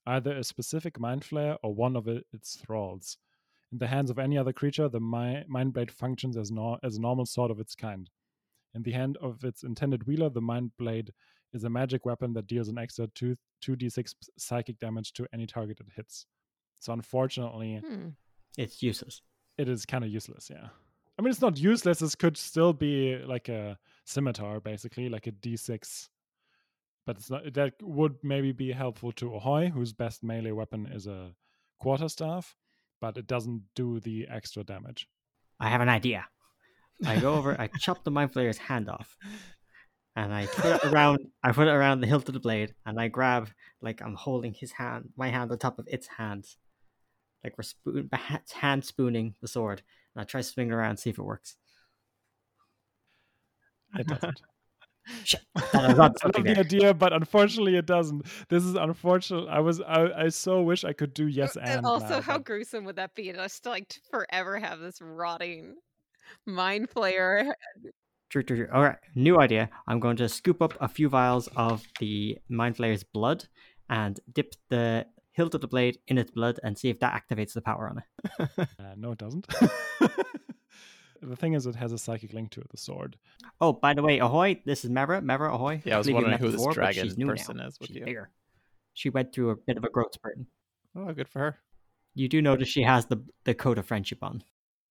either 0.05 0.35
a 0.35 0.43
specific 0.43 0.99
mind 0.99 1.21
flayer 1.21 1.57
or 1.63 1.73
one 1.73 1.95
of 1.95 2.09
its 2.09 2.57
thralls. 2.57 3.17
In 3.71 3.77
the 3.79 3.87
hands 3.87 4.09
of 4.09 4.17
any 4.19 4.37
other 4.37 4.53
creature, 4.53 4.87
the 4.87 4.99
mi- 4.99 5.43
mind 5.47 5.73
blade 5.73 5.91
functions 5.91 6.37
as, 6.37 6.51
nor- 6.51 6.79
as 6.83 6.97
a 6.97 7.01
normal 7.01 7.25
sword 7.25 7.51
of 7.51 7.59
its 7.59 7.75
kind. 7.75 8.09
In 8.73 8.81
the 8.83 8.91
hand 8.91 9.17
of 9.21 9.43
its 9.43 9.63
intended 9.63 10.05
wielder, 10.07 10.29
the 10.29 10.41
mind 10.41 10.71
blade 10.77 11.11
is 11.53 11.63
a 11.63 11.69
magic 11.69 12.05
weapon 12.05 12.33
that 12.33 12.47
deals 12.47 12.67
an 12.69 12.77
extra 12.77 13.07
2 13.07 13.35
2d6 13.63 14.13
psychic 14.37 14.79
damage 14.79 15.13
to 15.13 15.25
any 15.33 15.47
target 15.47 15.79
it 15.79 15.87
hits. 15.95 16.25
So 16.79 16.93
unfortunately, 16.93 17.77
Hmm. 17.85 18.09
It's 18.57 18.81
useless. 18.83 19.21
it 19.57 19.67
is 19.67 19.85
kind 19.85 20.03
of 20.03 20.11
useless. 20.11 20.49
Yeah, 20.49 20.69
I 21.17 21.21
mean 21.21 21.31
it's 21.31 21.41
not 21.41 21.57
useless. 21.57 21.99
This 21.99 22.15
could 22.15 22.37
still 22.37 22.73
be 22.73 23.17
like 23.17 23.49
a 23.49 23.77
scimitar, 24.05 24.59
basically, 24.59 25.09
like 25.09 25.25
a 25.27 25.31
d6. 25.31 26.09
But 27.05 27.17
it's 27.17 27.29
not. 27.29 27.53
That 27.53 27.73
would 27.81 28.15
maybe 28.23 28.51
be 28.51 28.71
helpful 28.71 29.11
to 29.13 29.33
Ahoy, 29.35 29.69
whose 29.69 29.93
best 29.93 30.23
melee 30.23 30.51
weapon 30.51 30.85
is 30.87 31.07
a 31.07 31.33
quarterstaff, 31.79 32.55
but 32.99 33.17
it 33.17 33.27
doesn't 33.27 33.63
do 33.75 33.99
the 33.99 34.27
extra 34.29 34.63
damage. 34.63 35.07
I 35.59 35.69
have 35.69 35.81
an 35.81 35.89
idea. 35.89 36.25
I 37.05 37.19
go 37.19 37.35
over, 37.35 37.59
I 37.59 37.67
chop 37.79 38.03
the 38.03 38.11
mind 38.11 38.33
flayer's 38.33 38.57
hand 38.57 38.89
off, 38.89 39.15
and 40.15 40.33
I 40.33 40.47
put 40.47 40.83
it 40.83 40.85
around. 40.85 41.19
I 41.43 41.51
put 41.51 41.67
it 41.67 41.71
around 41.71 42.01
the 42.01 42.07
hilt 42.07 42.27
of 42.27 42.33
the 42.33 42.39
blade, 42.39 42.73
and 42.85 42.99
I 42.99 43.07
grab 43.07 43.49
like 43.81 44.01
I'm 44.01 44.15
holding 44.15 44.53
his 44.53 44.71
hand, 44.71 45.09
my 45.15 45.29
hand 45.29 45.51
on 45.51 45.59
top 45.59 45.77
of 45.77 45.87
its 45.87 46.07
hand, 46.07 46.45
like 47.43 47.57
we're 47.57 47.63
spoon, 47.63 48.09
ha- 48.13 48.41
hand 48.53 48.83
spooning 48.83 49.35
the 49.41 49.47
sword. 49.47 49.83
And 50.15 50.21
I 50.21 50.25
try 50.25 50.41
to 50.41 50.47
swing 50.47 50.69
it 50.69 50.73
around, 50.73 50.97
see 50.97 51.11
if 51.11 51.19
it 51.19 51.23
works. 51.23 51.55
It 53.97 54.07
doesn't. 54.07 54.41
Shit, 55.23 55.41
I 55.55 55.61
thought 55.61 55.83
I 55.83 55.87
was 55.87 55.99
on 55.99 56.11
I 56.23 56.27
love 56.37 56.43
the 56.45 56.59
idea, 56.59 56.93
but 56.93 57.13
unfortunately, 57.13 57.75
it 57.77 57.85
doesn't. 57.85 58.25
This 58.49 58.63
is 58.63 58.75
unfortunate. 58.75 59.47
I 59.47 59.59
was, 59.59 59.81
I, 59.81 60.25
I 60.25 60.29
so 60.29 60.61
wish 60.61 60.83
I 60.83 60.93
could 60.93 61.13
do 61.13 61.27
yes 61.27 61.55
and. 61.57 61.85
also, 61.85 62.07
now, 62.07 62.21
how 62.21 62.37
but- 62.37 62.45
gruesome 62.45 62.85
would 62.85 62.97
that 62.97 63.15
be? 63.15 63.31
Just 63.31 63.63
to 63.63 63.69
like 63.69 63.87
to 63.89 63.99
forever 64.11 64.59
have 64.59 64.79
this 64.79 65.01
rotting 65.01 65.75
mind 66.45 66.89
flayer. 66.89 67.51
True, 68.29 68.43
true, 68.43 68.57
true. 68.57 68.67
All 68.73 68.81
right, 68.83 68.97
new 69.15 69.39
idea. 69.39 69.69
I'm 69.87 69.99
going 70.01 70.17
to 70.17 70.27
scoop 70.27 70.61
up 70.61 70.73
a 70.81 70.87
few 70.89 71.07
vials 71.07 71.47
of 71.55 71.83
the 71.99 72.37
mind 72.49 72.75
flayer's 72.75 73.03
blood 73.03 73.45
and 73.89 74.19
dip 74.33 74.53
the 74.69 75.05
hilt 75.31 75.55
of 75.55 75.61
the 75.61 75.67
blade 75.67 75.99
in 76.07 76.17
its 76.17 76.31
blood 76.31 76.59
and 76.63 76.77
see 76.77 76.89
if 76.89 76.99
that 76.99 77.13
activates 77.13 77.53
the 77.53 77.61
power 77.61 77.89
on 77.89 77.99
it. 77.99 78.49
Uh, 78.79 78.93
no, 78.97 79.11
it 79.13 79.17
doesn't. 79.17 79.47
the 81.21 81.35
thing 81.35 81.53
is, 81.53 81.65
it 81.65 81.75
has 81.75 81.91
a 81.91 81.97
psychic 81.97 82.33
link 82.33 82.51
to 82.51 82.61
it. 82.61 82.69
The 82.69 82.77
sword. 82.77 83.17
Oh, 83.61 83.73
by 83.73 83.93
the 83.93 84.03
way, 84.03 84.19
ahoy! 84.19 84.61
This 84.65 84.83
is 84.85 84.91
Mavra. 84.91 85.21
Mavra, 85.21 85.53
ahoy! 85.53 85.81
Yeah, 85.85 85.95
I 85.95 85.97
was 85.97 86.07
believe 86.07 86.23
wondering 86.23 86.39
who 86.39 86.51
this 86.51 86.61
before, 86.61 86.69
but 86.71 86.75
dragon 86.75 87.13
new 87.17 87.27
person 87.27 87.57
now. 87.57 87.67
is 87.67 87.79
with 87.79 87.87
She's 87.89 87.97
you. 87.97 88.05
bigger. 88.05 88.29
She 88.93 89.09
went 89.09 89.33
through 89.33 89.51
a 89.51 89.55
bit 89.55 89.77
of 89.77 89.83
a 89.83 89.89
growth 89.89 90.13
spurt. 90.13 90.39
Oh, 90.95 91.11
good 91.13 91.27
for 91.29 91.39
her. 91.39 91.57
You 92.15 92.27
do 92.27 92.41
notice 92.41 92.67
she 92.67 92.81
has 92.83 93.05
the 93.05 93.17
the 93.43 93.53
code 93.53 93.77
of 93.77 93.85
friendship 93.85 94.23
on. 94.23 94.43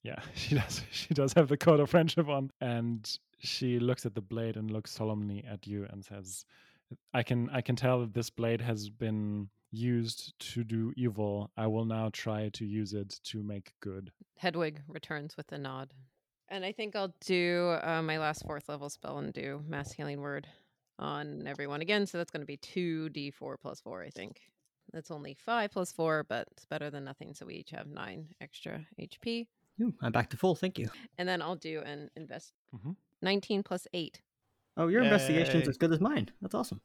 Yeah, 0.02 0.20
she 0.34 0.54
does. 0.54 0.82
She 0.92 1.12
does 1.14 1.32
have 1.32 1.48
the 1.48 1.56
code 1.56 1.80
of 1.80 1.90
friendship 1.90 2.28
on, 2.28 2.50
and 2.60 3.18
she 3.38 3.78
looks 3.80 4.06
at 4.06 4.14
the 4.14 4.20
blade 4.20 4.56
and 4.56 4.70
looks 4.70 4.92
solemnly 4.92 5.44
at 5.50 5.66
you 5.66 5.86
and 5.90 6.04
says, 6.04 6.44
"I 7.12 7.22
can, 7.24 7.50
I 7.50 7.60
can 7.60 7.74
tell 7.74 8.00
that 8.00 8.14
this 8.14 8.30
blade 8.30 8.60
has 8.60 8.88
been 8.88 9.48
used 9.72 10.38
to 10.38 10.62
do 10.62 10.92
evil. 10.96 11.50
I 11.56 11.66
will 11.66 11.84
now 11.84 12.10
try 12.12 12.48
to 12.50 12.64
use 12.64 12.92
it 12.92 13.18
to 13.24 13.42
make 13.42 13.72
good." 13.80 14.12
Hedwig 14.36 14.82
returns 14.86 15.36
with 15.36 15.50
a 15.50 15.58
nod. 15.58 15.92
And 16.48 16.64
I 16.64 16.72
think 16.72 16.94
I'll 16.94 17.14
do 17.24 17.76
uh, 17.82 18.02
my 18.02 18.18
last 18.18 18.44
fourth 18.46 18.68
level 18.68 18.88
spell 18.88 19.18
and 19.18 19.32
do 19.32 19.62
mass 19.66 19.92
healing 19.92 20.20
word 20.20 20.46
on 20.98 21.46
everyone 21.46 21.80
again. 21.82 22.06
So 22.06 22.18
that's 22.18 22.30
going 22.30 22.42
to 22.42 22.46
be 22.46 22.56
2d4 22.58 23.56
plus 23.60 23.80
4, 23.80 24.04
I 24.04 24.10
think. 24.10 24.40
That's 24.92 25.10
only 25.10 25.34
5 25.34 25.70
plus 25.72 25.92
4, 25.92 26.24
but 26.28 26.46
it's 26.52 26.64
better 26.64 26.90
than 26.90 27.04
nothing. 27.04 27.34
So 27.34 27.46
we 27.46 27.54
each 27.54 27.70
have 27.70 27.88
9 27.88 28.28
extra 28.40 28.80
HP. 29.00 29.48
Ooh, 29.82 29.92
I'm 30.00 30.12
back 30.12 30.30
to 30.30 30.36
full. 30.36 30.54
Thank 30.54 30.78
you. 30.78 30.88
And 31.18 31.28
then 31.28 31.42
I'll 31.42 31.56
do 31.56 31.82
an 31.84 32.10
invest. 32.16 32.52
mm-hmm. 32.74 32.92
19 33.22 33.62
plus 33.62 33.86
8. 33.92 34.20
Oh, 34.76 34.88
your 34.88 35.02
investigation's 35.02 35.64
Yay. 35.64 35.70
as 35.70 35.76
good 35.76 35.92
as 35.92 36.00
mine. 36.00 36.30
That's 36.40 36.54
awesome. 36.54 36.80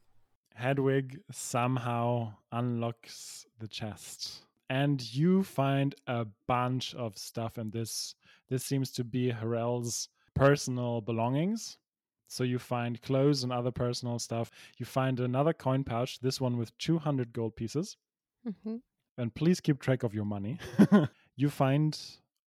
Hedwig 0.55 1.20
somehow 1.32 2.34
unlocks 2.51 3.45
the 3.59 3.68
chest 3.68 4.43
and 4.72 5.13
you 5.13 5.43
find 5.43 5.95
a 6.07 6.26
bunch 6.47 6.95
of 6.95 7.17
stuff 7.17 7.57
in 7.57 7.72
this. 7.72 8.15
This 8.49 8.63
seems 8.63 8.89
to 8.91 9.03
be 9.03 9.30
Harel's 9.30 10.07
personal 10.34 11.01
belongings. 11.01 11.78
So 12.30 12.45
you 12.45 12.57
find 12.57 13.01
clothes 13.01 13.43
and 13.43 13.51
other 13.51 13.72
personal 13.72 14.17
stuff. 14.17 14.49
You 14.78 14.86
find 14.86 15.19
another 15.19 15.51
coin 15.51 15.84
pouch, 15.84 16.19
this 16.22 16.39
one 16.39 16.57
with 16.57 16.78
200 16.78 17.34
gold 17.34 17.57
pieces. 17.57 17.97
hmm 18.63 18.78
And 19.17 19.36
please 19.36 19.59
keep 19.59 19.82
track 19.82 20.03
of 20.03 20.13
your 20.13 20.24
money. 20.24 20.57
you 21.36 21.49
find 21.49 21.99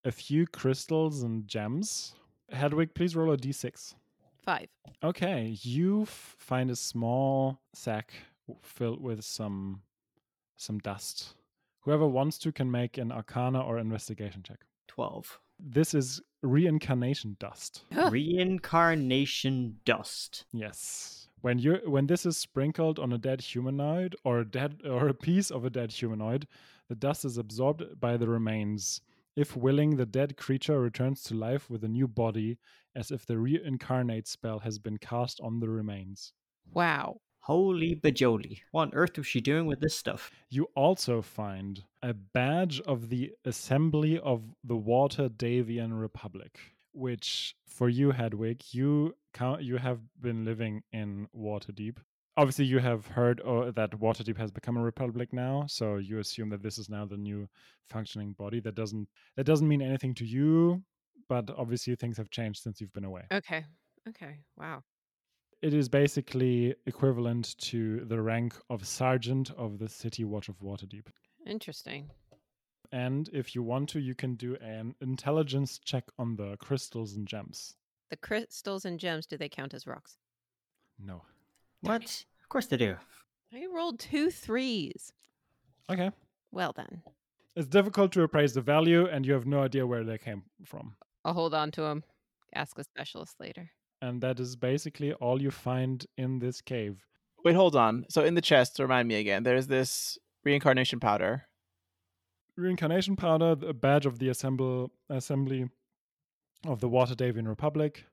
a 0.06 0.10
few 0.10 0.46
crystals 0.46 1.22
and 1.24 1.46
gems. 1.46 2.14
Hedwig, 2.50 2.94
please 2.94 3.14
roll 3.14 3.32
a 3.34 3.36
d6. 3.36 3.94
Five. 4.42 4.68
Okay, 5.02 5.58
you 5.60 6.02
f- 6.02 6.36
find 6.38 6.70
a 6.70 6.76
small 6.76 7.60
sack 7.74 8.14
filled 8.62 9.02
with 9.02 9.22
some 9.24 9.82
some 10.56 10.78
dust. 10.78 11.34
Whoever 11.84 12.06
wants 12.06 12.38
to 12.38 12.52
can 12.52 12.70
make 12.70 12.96
an 12.96 13.12
arcana 13.12 13.60
or 13.60 13.78
investigation 13.78 14.42
check. 14.42 14.60
12. 14.88 15.38
This 15.58 15.92
is 15.92 16.20
reincarnation 16.42 17.36
dust. 17.38 17.84
Reincarnation 18.10 19.80
dust. 19.84 20.46
Yes. 20.52 21.28
When 21.42 21.58
you 21.58 21.80
when 21.84 22.06
this 22.06 22.24
is 22.24 22.38
sprinkled 22.38 22.98
on 22.98 23.12
a 23.12 23.18
dead 23.18 23.42
humanoid 23.42 24.16
or 24.24 24.40
a 24.40 24.44
dead 24.46 24.80
or 24.88 25.08
a 25.08 25.14
piece 25.14 25.50
of 25.50 25.66
a 25.66 25.70
dead 25.70 25.92
humanoid, 25.92 26.46
the 26.88 26.94
dust 26.94 27.26
is 27.26 27.36
absorbed 27.36 28.00
by 28.00 28.16
the 28.16 28.28
remains. 28.28 29.02
If 29.36 29.54
willing, 29.54 29.96
the 29.96 30.06
dead 30.06 30.38
creature 30.38 30.80
returns 30.80 31.22
to 31.24 31.34
life 31.34 31.68
with 31.68 31.84
a 31.84 31.88
new 31.88 32.08
body, 32.08 32.58
as 32.94 33.10
if 33.10 33.26
the 33.26 33.36
reincarnate 33.36 34.26
spell 34.26 34.60
has 34.60 34.78
been 34.78 34.96
cast 34.96 35.38
on 35.40 35.60
the 35.60 35.68
remains. 35.68 36.32
Wow. 36.72 37.20
Holy 37.44 37.94
bajoli. 37.94 38.60
What 38.70 38.84
on 38.84 38.94
earth 38.94 39.18
was 39.18 39.26
she 39.26 39.42
doing 39.42 39.66
with 39.66 39.78
this 39.78 39.94
stuff? 39.94 40.30
You 40.48 40.66
also 40.74 41.20
find 41.20 41.84
a 42.02 42.14
badge 42.14 42.80
of 42.80 43.10
the 43.10 43.32
Assembly 43.44 44.18
of 44.18 44.42
the 44.64 44.78
Waterdhavian 44.78 46.00
Republic, 46.00 46.58
which 46.92 47.54
for 47.66 47.90
you, 47.90 48.12
Hedwig, 48.12 48.62
you 48.70 49.14
count, 49.34 49.62
you 49.62 49.76
have 49.76 50.00
been 50.22 50.46
living 50.46 50.84
in 50.92 51.28
Waterdeep. 51.36 51.98
Obviously, 52.38 52.64
you 52.64 52.78
have 52.78 53.06
heard 53.08 53.42
uh, 53.42 53.72
that 53.72 53.90
Waterdeep 53.90 54.38
has 54.38 54.50
become 54.50 54.78
a 54.78 54.82
republic 54.82 55.30
now, 55.30 55.66
so 55.68 55.96
you 55.96 56.20
assume 56.20 56.48
that 56.48 56.62
this 56.62 56.78
is 56.78 56.88
now 56.88 57.04
the 57.04 57.18
new 57.18 57.46
functioning 57.90 58.32
body. 58.38 58.58
That 58.58 58.74
doesn't 58.74 59.06
that 59.36 59.44
doesn't 59.44 59.68
mean 59.68 59.82
anything 59.82 60.14
to 60.14 60.24
you, 60.24 60.82
but 61.28 61.50
obviously 61.58 61.94
things 61.94 62.16
have 62.16 62.30
changed 62.30 62.62
since 62.62 62.80
you've 62.80 62.94
been 62.94 63.04
away. 63.04 63.24
Okay. 63.30 63.66
Okay. 64.08 64.38
Wow. 64.56 64.82
It 65.64 65.72
is 65.72 65.88
basically 65.88 66.74
equivalent 66.84 67.56
to 67.70 68.04
the 68.04 68.20
rank 68.20 68.54
of 68.68 68.86
sergeant 68.86 69.50
of 69.52 69.78
the 69.78 69.88
City 69.88 70.22
Watch 70.22 70.50
of 70.50 70.58
Waterdeep. 70.60 71.06
Interesting. 71.46 72.10
And 72.92 73.30
if 73.32 73.54
you 73.54 73.62
want 73.62 73.88
to, 73.88 73.98
you 73.98 74.14
can 74.14 74.34
do 74.34 74.56
an 74.56 74.94
intelligence 75.00 75.80
check 75.82 76.04
on 76.18 76.36
the 76.36 76.58
crystals 76.58 77.14
and 77.14 77.26
gems. 77.26 77.76
The 78.10 78.18
crystals 78.18 78.84
and 78.84 79.00
gems, 79.00 79.24
do 79.24 79.38
they 79.38 79.48
count 79.48 79.72
as 79.72 79.86
rocks? 79.86 80.18
No. 80.98 81.22
What? 81.80 82.26
Of 82.42 82.48
course 82.50 82.66
they 82.66 82.76
do. 82.76 82.96
I 83.50 83.66
rolled 83.74 83.98
two 83.98 84.30
threes. 84.30 85.14
Okay. 85.88 86.10
Well 86.52 86.74
then. 86.76 87.00
It's 87.56 87.68
difficult 87.68 88.12
to 88.12 88.22
appraise 88.22 88.52
the 88.52 88.60
value, 88.60 89.06
and 89.06 89.24
you 89.24 89.32
have 89.32 89.46
no 89.46 89.62
idea 89.62 89.86
where 89.86 90.04
they 90.04 90.18
came 90.18 90.42
from. 90.66 90.96
I'll 91.24 91.32
hold 91.32 91.54
on 91.54 91.70
to 91.70 91.80
them. 91.80 92.04
Ask 92.54 92.78
a 92.78 92.84
specialist 92.84 93.40
later. 93.40 93.70
And 94.04 94.20
that 94.20 94.38
is 94.38 94.54
basically 94.54 95.14
all 95.14 95.40
you 95.40 95.50
find 95.50 96.04
in 96.18 96.38
this 96.38 96.60
cave. 96.60 97.06
Wait, 97.42 97.54
hold 97.54 97.74
on. 97.74 98.04
So 98.10 98.22
in 98.22 98.34
the 98.34 98.42
chest, 98.42 98.78
remind 98.78 99.08
me 99.08 99.14
again. 99.14 99.44
There's 99.44 99.66
this 99.66 100.18
reincarnation 100.44 101.00
powder. 101.00 101.44
Reincarnation 102.56 103.16
powder, 103.16 103.56
a 103.66 103.72
badge 103.72 104.04
of 104.04 104.18
the 104.18 104.28
assemble, 104.28 104.92
assembly 105.08 105.70
of 106.66 106.80
the 106.80 106.88
Waterdhavian 106.88 107.48
Republic. 107.48 108.04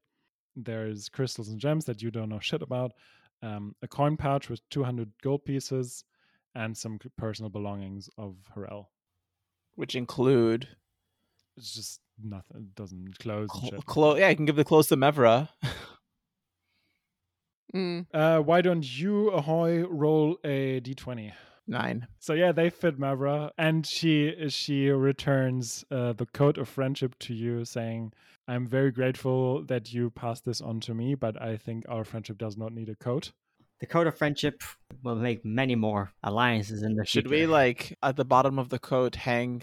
There's 0.56 1.10
crystals 1.10 1.50
and 1.50 1.60
gems 1.60 1.84
that 1.86 2.02
you 2.02 2.10
don't 2.10 2.30
know 2.30 2.39
shit 2.39 2.62
about. 2.62 2.94
Um, 3.44 3.76
a 3.82 3.88
coin 3.88 4.16
pouch 4.16 4.50
with 4.50 4.62
200 4.70 5.12
gold 5.22 5.44
pieces, 5.44 6.06
and 6.56 6.78
some 6.78 7.00
personal 7.18 7.50
belongings 7.50 8.10
of 8.18 8.36
Harel. 8.56 8.92
which 9.76 9.96
include 9.96 10.68
It's 11.58 11.74
just 11.74 12.02
nothing. 12.22 12.58
It 12.58 12.76
doesn't 12.76 13.20
clothes 13.20 13.50
and 13.54 13.72
clo- 13.72 13.82
clo- 13.82 14.16
yeah, 14.16 14.28
I 14.28 14.36
can 14.36 14.46
give 14.46 14.56
the 14.56 14.64
clothes 14.64 14.88
to 14.88 14.98
Mavra. 14.98 15.50
Mm. 17.74 18.06
Uh, 18.14 18.40
why 18.40 18.62
don't 18.62 18.84
you, 19.00 19.30
Ahoy, 19.30 19.86
roll 19.88 20.38
a 20.44 20.82
d20? 20.82 21.32
Nine. 21.68 22.08
So 22.20 22.34
yeah, 22.34 22.52
they 22.52 22.70
fit 22.70 23.00
Mavra, 23.00 23.52
and 23.58 23.86
she 23.86 24.34
she 24.50 24.90
returns 24.90 25.86
uh, 25.92 26.12
the 26.14 26.26
coat 26.26 26.58
of 26.58 26.68
friendship 26.68 27.18
to 27.20 27.34
you, 27.34 27.64
saying, 27.66 28.12
"I'm 28.48 28.68
very 28.68 28.92
grateful 28.92 29.64
that 29.66 29.94
you 29.94 30.10
passed 30.10 30.44
this 30.44 30.60
on 30.60 30.80
to 30.82 30.94
me, 30.94 31.16
but 31.16 31.42
I 31.42 31.56
think 31.56 31.86
our 31.88 32.04
friendship 32.04 32.38
does 32.40 32.58
not 32.58 32.74
need 32.74 32.90
a 32.90 32.96
coat." 32.96 33.32
The 33.80 33.86
code 33.86 34.08
of 34.08 34.18
friendship 34.18 34.62
will 35.04 35.16
make 35.16 35.46
many 35.46 35.76
more 35.76 36.12
alliances 36.24 36.84
in 36.84 36.96
the 36.96 37.06
Should 37.06 37.28
we 37.28 37.46
like 37.46 37.98
at 38.04 38.16
the 38.16 38.26
bottom 38.26 38.60
of 38.60 38.70
the 38.70 38.80
coat 38.80 39.16
hang 39.16 39.62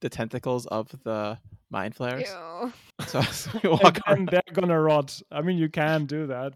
the 0.00 0.08
tentacles 0.08 0.66
of 0.66 0.88
the 1.04 1.38
mind 1.70 1.94
flayers? 1.94 2.28
Ew. 2.28 2.72
So 3.06 3.18
as 3.18 3.48
we 3.54 3.60
And 3.64 3.70
walk 3.70 3.94
then 4.06 4.16
around. 4.16 4.28
they're 4.30 4.52
gonna 4.54 4.80
rot. 4.80 5.20
I 5.30 5.42
mean, 5.42 5.58
you 5.58 5.68
can 5.68 6.06
do 6.06 6.26
that. 6.28 6.54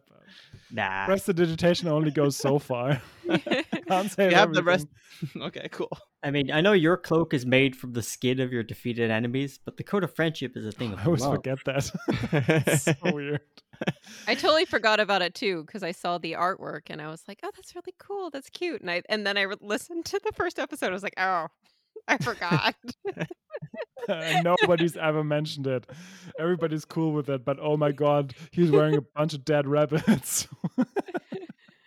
But 0.75 0.83
Nah. 0.83 1.07
prestidigitation 1.07 1.89
only 1.89 2.11
goes 2.11 2.37
so 2.37 2.59
far. 2.59 3.01
Can't 3.89 4.11
say 4.11 4.29
You 4.31 4.35
have 4.35 4.53
the 4.53 4.62
rest. 4.62 4.89
okay, 5.37 5.68
cool. 5.70 5.97
I 6.22 6.31
mean, 6.31 6.51
I 6.51 6.61
know 6.61 6.72
your 6.72 6.97
cloak 6.97 7.33
is 7.33 7.47
made 7.47 7.77
from 7.77 7.93
the 7.93 8.03
skin 8.03 8.41
of 8.41 8.53
your 8.53 8.62
defeated 8.62 9.11
enemies, 9.11 9.59
but 9.64 9.77
the 9.77 9.85
code 9.85 10.03
of 10.05 10.12
friendship 10.14 10.57
is 10.57 10.66
a 10.66 10.72
thing 10.72 10.93
of 10.93 10.99
I 10.99 11.05
always 11.05 11.20
love. 11.22 11.35
forget 11.37 11.59
that. 11.66 12.79
So 12.81 13.12
weird. 13.14 13.41
I 14.27 14.35
totally 14.35 14.64
forgot 14.64 15.01
about 15.01 15.22
it 15.22 15.35
too 15.35 15.62
because 15.64 15.83
I 15.83 15.93
saw 15.93 16.18
the 16.18 16.33
artwork 16.33 16.83
and 16.89 17.01
I 17.01 17.09
was 17.09 17.22
like, 17.29 17.41
"Oh, 17.43 17.51
that's 17.55 17.75
really 17.75 17.95
cool. 17.99 18.31
That's 18.31 18.51
cute." 18.51 18.81
And 18.81 18.91
I 18.91 19.03
and 19.09 19.27
then 19.27 19.37
I 19.37 19.43
re- 19.43 19.57
listened 19.61 20.05
to 20.07 20.20
the 20.25 20.33
first 20.35 20.59
episode. 20.59 20.89
I 20.89 20.93
was 20.93 21.03
like, 21.03 21.14
"Oh, 21.18 21.49
I 22.09 22.19
forgot." 22.19 22.75
Nobody's 24.45 24.97
ever 24.97 25.25
mentioned 25.25 25.67
it. 25.67 25.87
Everybody's 26.39 26.85
cool 26.85 27.13
with 27.13 27.29
it, 27.31 27.45
but 27.45 27.59
oh 27.61 27.77
my 27.77 27.93
god, 28.05 28.35
he's 28.53 28.71
wearing 28.71 28.97
a 28.97 29.01
bunch 29.01 29.35
of 29.35 29.45
dead 29.45 29.67
rabbits. 29.67 30.49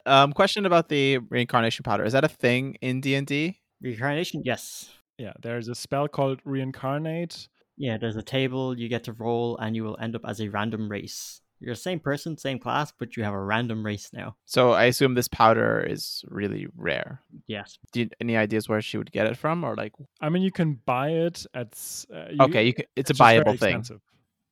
Um, 0.05 0.31
question 0.31 0.65
about 0.65 0.87
the 0.87 1.17
reincarnation 1.17 1.83
powder. 1.83 2.05
Is 2.05 2.13
that 2.13 2.23
a 2.23 2.29
thing 2.29 2.77
in 2.79 3.01
D 3.01 3.15
and 3.15 3.27
D? 3.27 3.59
Reincarnation, 3.81 4.41
yes. 4.45 4.89
yeah, 5.17 5.33
there's 5.41 5.67
a 5.67 5.75
spell 5.75 6.07
called 6.07 6.39
reincarnate. 6.45 7.49
Yeah, 7.75 7.97
there's 7.97 8.15
a 8.15 8.23
table 8.23 8.79
you 8.79 8.87
get 8.87 9.03
to 9.03 9.11
roll, 9.11 9.57
and 9.57 9.75
you 9.75 9.83
will 9.83 9.97
end 9.99 10.15
up 10.15 10.21
as 10.25 10.39
a 10.39 10.47
random 10.47 10.87
race. 10.87 11.41
You're 11.59 11.73
the 11.73 11.79
same 11.79 11.99
person, 11.99 12.37
same 12.37 12.59
class, 12.59 12.93
but 12.97 13.17
you 13.17 13.23
have 13.23 13.33
a 13.33 13.41
random 13.41 13.83
race 13.85 14.09
now. 14.13 14.35
So 14.45 14.71
I 14.71 14.85
assume 14.85 15.15
this 15.15 15.27
powder 15.27 15.79
is 15.79 16.23
really 16.27 16.67
rare. 16.75 17.21
Yes. 17.47 17.79
Do 17.91 18.01
you, 18.01 18.09
any 18.21 18.37
ideas 18.37 18.69
where 18.69 18.81
she 18.81 18.97
would 18.97 19.11
get 19.11 19.25
it 19.25 19.37
from, 19.37 19.63
or 19.63 19.75
like? 19.75 19.93
I 20.21 20.29
mean, 20.29 20.43
you 20.43 20.51
can 20.51 20.79
buy 20.85 21.09
it 21.09 21.45
at. 21.53 21.73
Uh, 22.13 22.25
you, 22.31 22.37
okay, 22.41 22.65
you 22.65 22.73
can, 22.73 22.85
it's, 22.95 23.09
a 23.09 23.13
buyable 23.13 23.57
thing. 23.57 23.77
expensive. 23.77 24.01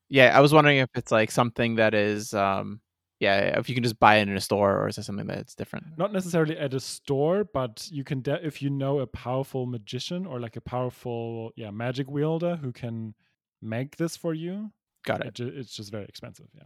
Yeah, 0.09 0.35
I 0.37 0.39
was 0.39 0.53
wondering 0.53 0.77
if 0.77 0.89
it's 0.95 1.11
like 1.11 1.31
something 1.31 1.75
that 1.75 1.93
is, 1.93 2.33
um, 2.33 2.81
yeah, 3.19 3.59
if 3.59 3.69
you 3.69 3.75
can 3.75 3.83
just 3.83 3.99
buy 3.99 4.17
it 4.17 4.27
in 4.27 4.35
a 4.35 4.41
store, 4.41 4.77
or 4.79 4.87
is 4.87 4.97
it 4.97 5.03
something 5.03 5.27
that's 5.27 5.55
different? 5.55 5.85
Not 5.97 6.11
necessarily 6.11 6.57
at 6.57 6.73
a 6.73 6.79
store, 6.79 7.43
but 7.43 7.87
you 7.91 8.03
can 8.03 8.21
de- 8.21 8.45
if 8.45 8.61
you 8.61 8.69
know 8.69 8.99
a 8.99 9.07
powerful 9.07 9.65
magician 9.65 10.25
or 10.25 10.39
like 10.39 10.55
a 10.55 10.61
powerful 10.61 11.51
yeah 11.55 11.71
magic 11.71 12.09
wielder 12.09 12.55
who 12.57 12.71
can 12.71 13.13
make 13.61 13.97
this 13.97 14.17
for 14.17 14.33
you. 14.33 14.71
Got 15.05 15.21
It 15.21 15.27
it. 15.27 15.33
ju- 15.35 15.53
it's 15.55 15.75
just 15.75 15.91
very 15.91 16.05
expensive. 16.05 16.47
Yeah, 16.55 16.63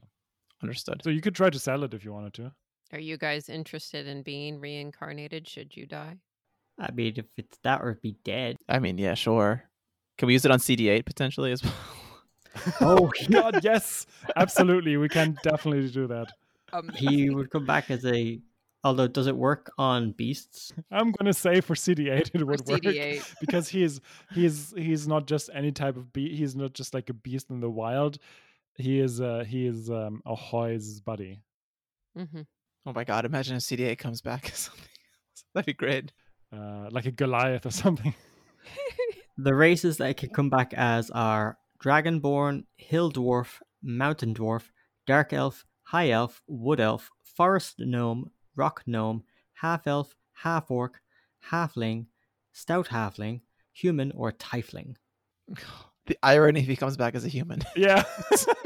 Understood. 0.62 1.02
so 1.04 1.10
you 1.10 1.22
could 1.22 1.36
try 1.36 1.50
to 1.50 1.60
sell 1.60 1.84
it 1.84 1.94
if 1.94 2.04
you 2.04 2.12
wanted 2.14 2.34
to. 2.36 2.52
Are 2.92 3.00
you 3.00 3.18
guys 3.18 3.50
interested 3.50 4.08
in 4.08 4.24
being 4.24 4.60
reincarnated? 4.60 5.48
Should 5.48 5.78
you 5.78 5.86
die? 5.86 6.18
I 6.80 6.92
mean, 6.92 7.14
if 7.18 7.26
it's 7.38 7.58
that 7.64 7.82
or 7.82 8.00
be 8.02 8.16
dead. 8.24 8.58
I 8.68 8.80
mean, 8.80 8.98
yeah, 8.98 9.14
sure. 9.14 9.64
Can 10.18 10.28
we 10.28 10.34
use 10.34 10.46
it 10.46 10.52
on 10.52 10.60
CD8 10.60 11.06
potentially 11.06 11.52
as 11.52 11.64
well? 11.64 11.74
Oh, 12.82 13.12
God, 13.32 13.64
yes, 13.64 14.06
absolutely, 14.36 14.98
we 14.98 15.08
can 15.08 15.38
definitely 15.44 15.90
do 15.90 16.08
that. 16.08 16.28
he 16.96 17.30
would 17.30 17.50
come 17.52 17.66
back 17.66 17.90
as 17.92 18.06
a. 18.06 18.40
Although, 18.84 19.08
does 19.10 19.28
it 19.28 19.36
work 19.36 19.70
on 19.78 20.12
beasts? 20.14 20.72
I'm 20.92 21.12
gonna 21.12 21.34
say 21.34 21.60
for 21.62 21.76
CD8 21.76 22.32
it 22.34 22.42
Or 22.42 22.46
would 22.46 22.66
work. 22.68 22.82
CD8. 22.82 23.36
because 23.42 23.68
he 23.68 23.84
is 23.84 24.00
he's 24.34 24.72
he's 24.72 24.86
he's 24.86 25.08
not 25.08 25.28
just 25.28 25.50
any 25.54 25.72
type 25.74 25.98
of 25.98 26.12
beast. 26.14 26.38
He's 26.40 26.56
not 26.56 26.74
just 26.74 26.94
like 26.94 27.10
a 27.10 27.14
beast 27.14 27.50
in 27.50 27.60
the 27.60 27.70
wild. 27.70 28.20
He 28.76 29.00
is 29.00 29.20
uh 29.22 29.44
he 29.48 29.66
is 29.66 29.90
um 29.90 30.22
Ahoy's 30.26 31.02
buddy. 31.02 31.42
Mm-hmm. 32.18 32.42
oh 32.86 32.94
my 32.94 33.04
god! 33.04 33.26
Imagine 33.26 33.58
if 33.58 33.64
CD8 33.64 33.98
comes 33.98 34.22
back 34.22 34.50
as 34.52 34.60
something. 34.60 34.86
That'd 35.54 35.66
be 35.66 35.74
great. 35.74 36.12
Uh, 36.52 36.90
like 36.92 37.06
a 37.06 37.12
Goliath 37.12 37.66
or 37.66 37.72
something. 37.72 38.14
The 39.42 39.56
races 39.56 39.96
that 39.98 40.10
it 40.10 40.18
can 40.18 40.32
come 40.32 40.50
back 40.50 40.74
as 40.74 41.10
are 41.12 41.58
Dragonborn, 41.82 42.66
Hill 42.76 43.10
Dwarf, 43.10 43.62
Mountain 43.82 44.34
Dwarf, 44.34 44.64
Dark 45.08 45.32
Elf, 45.32 45.64
High 45.84 46.10
Elf, 46.10 46.42
Wood 46.46 46.82
Elf, 46.82 47.10
Forest 47.24 47.76
Gnome, 47.80 48.32
Rock 48.58 48.84
Gnome, 48.86 49.24
Half 49.54 49.88
Elf, 49.88 50.14
Half 50.34 50.70
Orc, 50.70 51.00
Halfling, 51.52 52.08
Stout 52.52 52.90
Halfling, 52.90 53.40
human 53.72 54.12
or 54.12 54.34
tiefling. 54.34 54.96
The 56.10 56.18
irony 56.24 56.60
if 56.60 56.66
he 56.68 56.76
comes 56.76 56.98
back 56.98 57.14
as 57.16 57.24
a 57.24 57.28
human. 57.30 57.62
Yeah. 57.76 58.04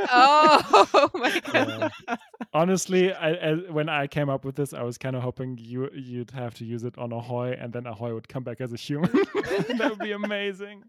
Oh 0.10 1.10
my 1.14 1.40
god. 1.52 1.92
Yeah. 2.08 2.16
Honestly, 2.54 3.14
I, 3.14 3.32
I, 3.34 3.54
when 3.70 3.90
I 3.90 4.08
came 4.08 4.30
up 4.30 4.46
with 4.46 4.56
this, 4.56 4.74
I 4.74 4.82
was 4.84 4.98
kind 4.98 5.16
of 5.16 5.22
hoping 5.24 5.58
you 5.62 5.90
you'd 5.94 6.32
have 6.32 6.54
to 6.56 6.66
use 6.66 6.84
it 6.84 6.98
on 6.98 7.12
Ahoy, 7.12 7.52
and 7.60 7.72
then 7.74 7.86
Ahoy 7.86 8.14
would 8.14 8.28
come 8.28 8.44
back 8.44 8.62
as 8.62 8.72
a 8.74 8.78
human. 8.78 9.12
that 9.34 9.88
would 9.90 10.00
be 10.00 10.14
amazing. 10.14 10.84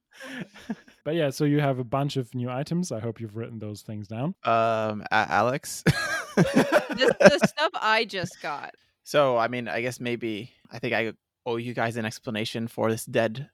But 1.05 1.17
yeah, 1.17 1.31
so 1.31 1.45
you 1.45 1.61
have 1.61 1.79
a 1.81 1.85
bunch 1.85 2.17
of 2.17 2.33
new 2.35 2.49
items. 2.51 2.93
I 2.93 3.01
hope 3.01 3.21
you've 3.21 3.37
written 3.37 3.59
those 3.59 3.83
things 3.83 4.07
down. 4.09 4.35
Um, 4.45 5.03
A- 5.11 5.27
Alex. 5.31 5.83
This, 6.37 7.11
the 7.21 7.41
stuff 7.47 7.71
I 7.75 8.05
just 8.05 8.41
got. 8.43 8.75
so, 9.03 9.37
I 9.37 9.49
mean, 9.49 9.69
I 9.69 9.81
guess 9.81 9.99
maybe 10.01 10.53
I 10.71 10.79
think 10.79 10.95
I 10.95 11.13
owe 11.47 11.57
you 11.57 11.75
guys 11.75 11.97
an 11.97 12.05
explanation 12.05 12.69
for 12.69 12.91
this 12.91 13.05
dead 13.05 13.51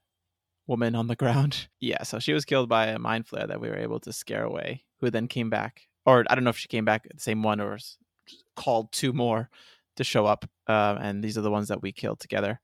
woman 0.71 0.95
on 0.95 1.07
the 1.07 1.17
ground. 1.17 1.67
Yeah, 1.81 2.03
so 2.03 2.19
she 2.19 2.31
was 2.31 2.45
killed 2.45 2.69
by 2.69 2.87
a 2.87 2.99
mind 2.99 3.25
flayer 3.27 3.47
that 3.47 3.59
we 3.59 3.67
were 3.67 3.77
able 3.77 3.99
to 4.01 4.13
scare 4.13 4.43
away, 4.43 4.85
who 4.99 5.09
then 5.09 5.27
came 5.27 5.49
back. 5.49 5.87
Or 6.05 6.23
I 6.29 6.35
don't 6.35 6.43
know 6.43 6.51
if 6.51 6.57
she 6.57 6.67
came 6.67 6.85
back 6.85 7.03
the 7.03 7.19
same 7.19 7.43
one 7.43 7.59
or 7.59 7.77
called 8.55 8.91
two 8.91 9.11
more 9.11 9.49
to 9.97 10.03
show 10.03 10.25
up. 10.25 10.45
Uh, 10.67 10.97
and 11.01 11.23
these 11.23 11.37
are 11.37 11.41
the 11.41 11.51
ones 11.51 11.67
that 11.67 11.81
we 11.81 11.91
killed 11.91 12.19
together. 12.19 12.59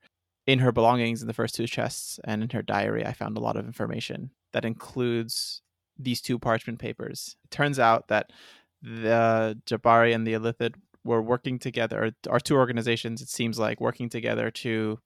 In 0.46 0.60
her 0.60 0.72
belongings 0.72 1.20
in 1.20 1.26
the 1.26 1.34
first 1.34 1.54
two 1.54 1.66
chests 1.66 2.18
and 2.24 2.42
in 2.42 2.50
her 2.50 2.62
diary, 2.62 3.04
I 3.04 3.12
found 3.12 3.36
a 3.36 3.40
lot 3.40 3.56
of 3.56 3.66
information 3.66 4.30
that 4.52 4.64
includes 4.64 5.60
these 5.98 6.20
two 6.22 6.38
parchment 6.38 6.78
papers. 6.78 7.36
It 7.44 7.50
turns 7.50 7.78
out 7.78 8.08
that 8.08 8.32
the 8.80 9.60
Jabari 9.66 10.14
and 10.14 10.26
the 10.26 10.34
Illithid 10.34 10.76
were 11.04 11.20
working 11.20 11.58
together, 11.58 12.12
our 12.30 12.40
two 12.40 12.54
organizations, 12.54 13.20
it 13.20 13.28
seems 13.28 13.58
like, 13.58 13.80
working 13.80 14.08
together 14.08 14.50
to 14.50 15.00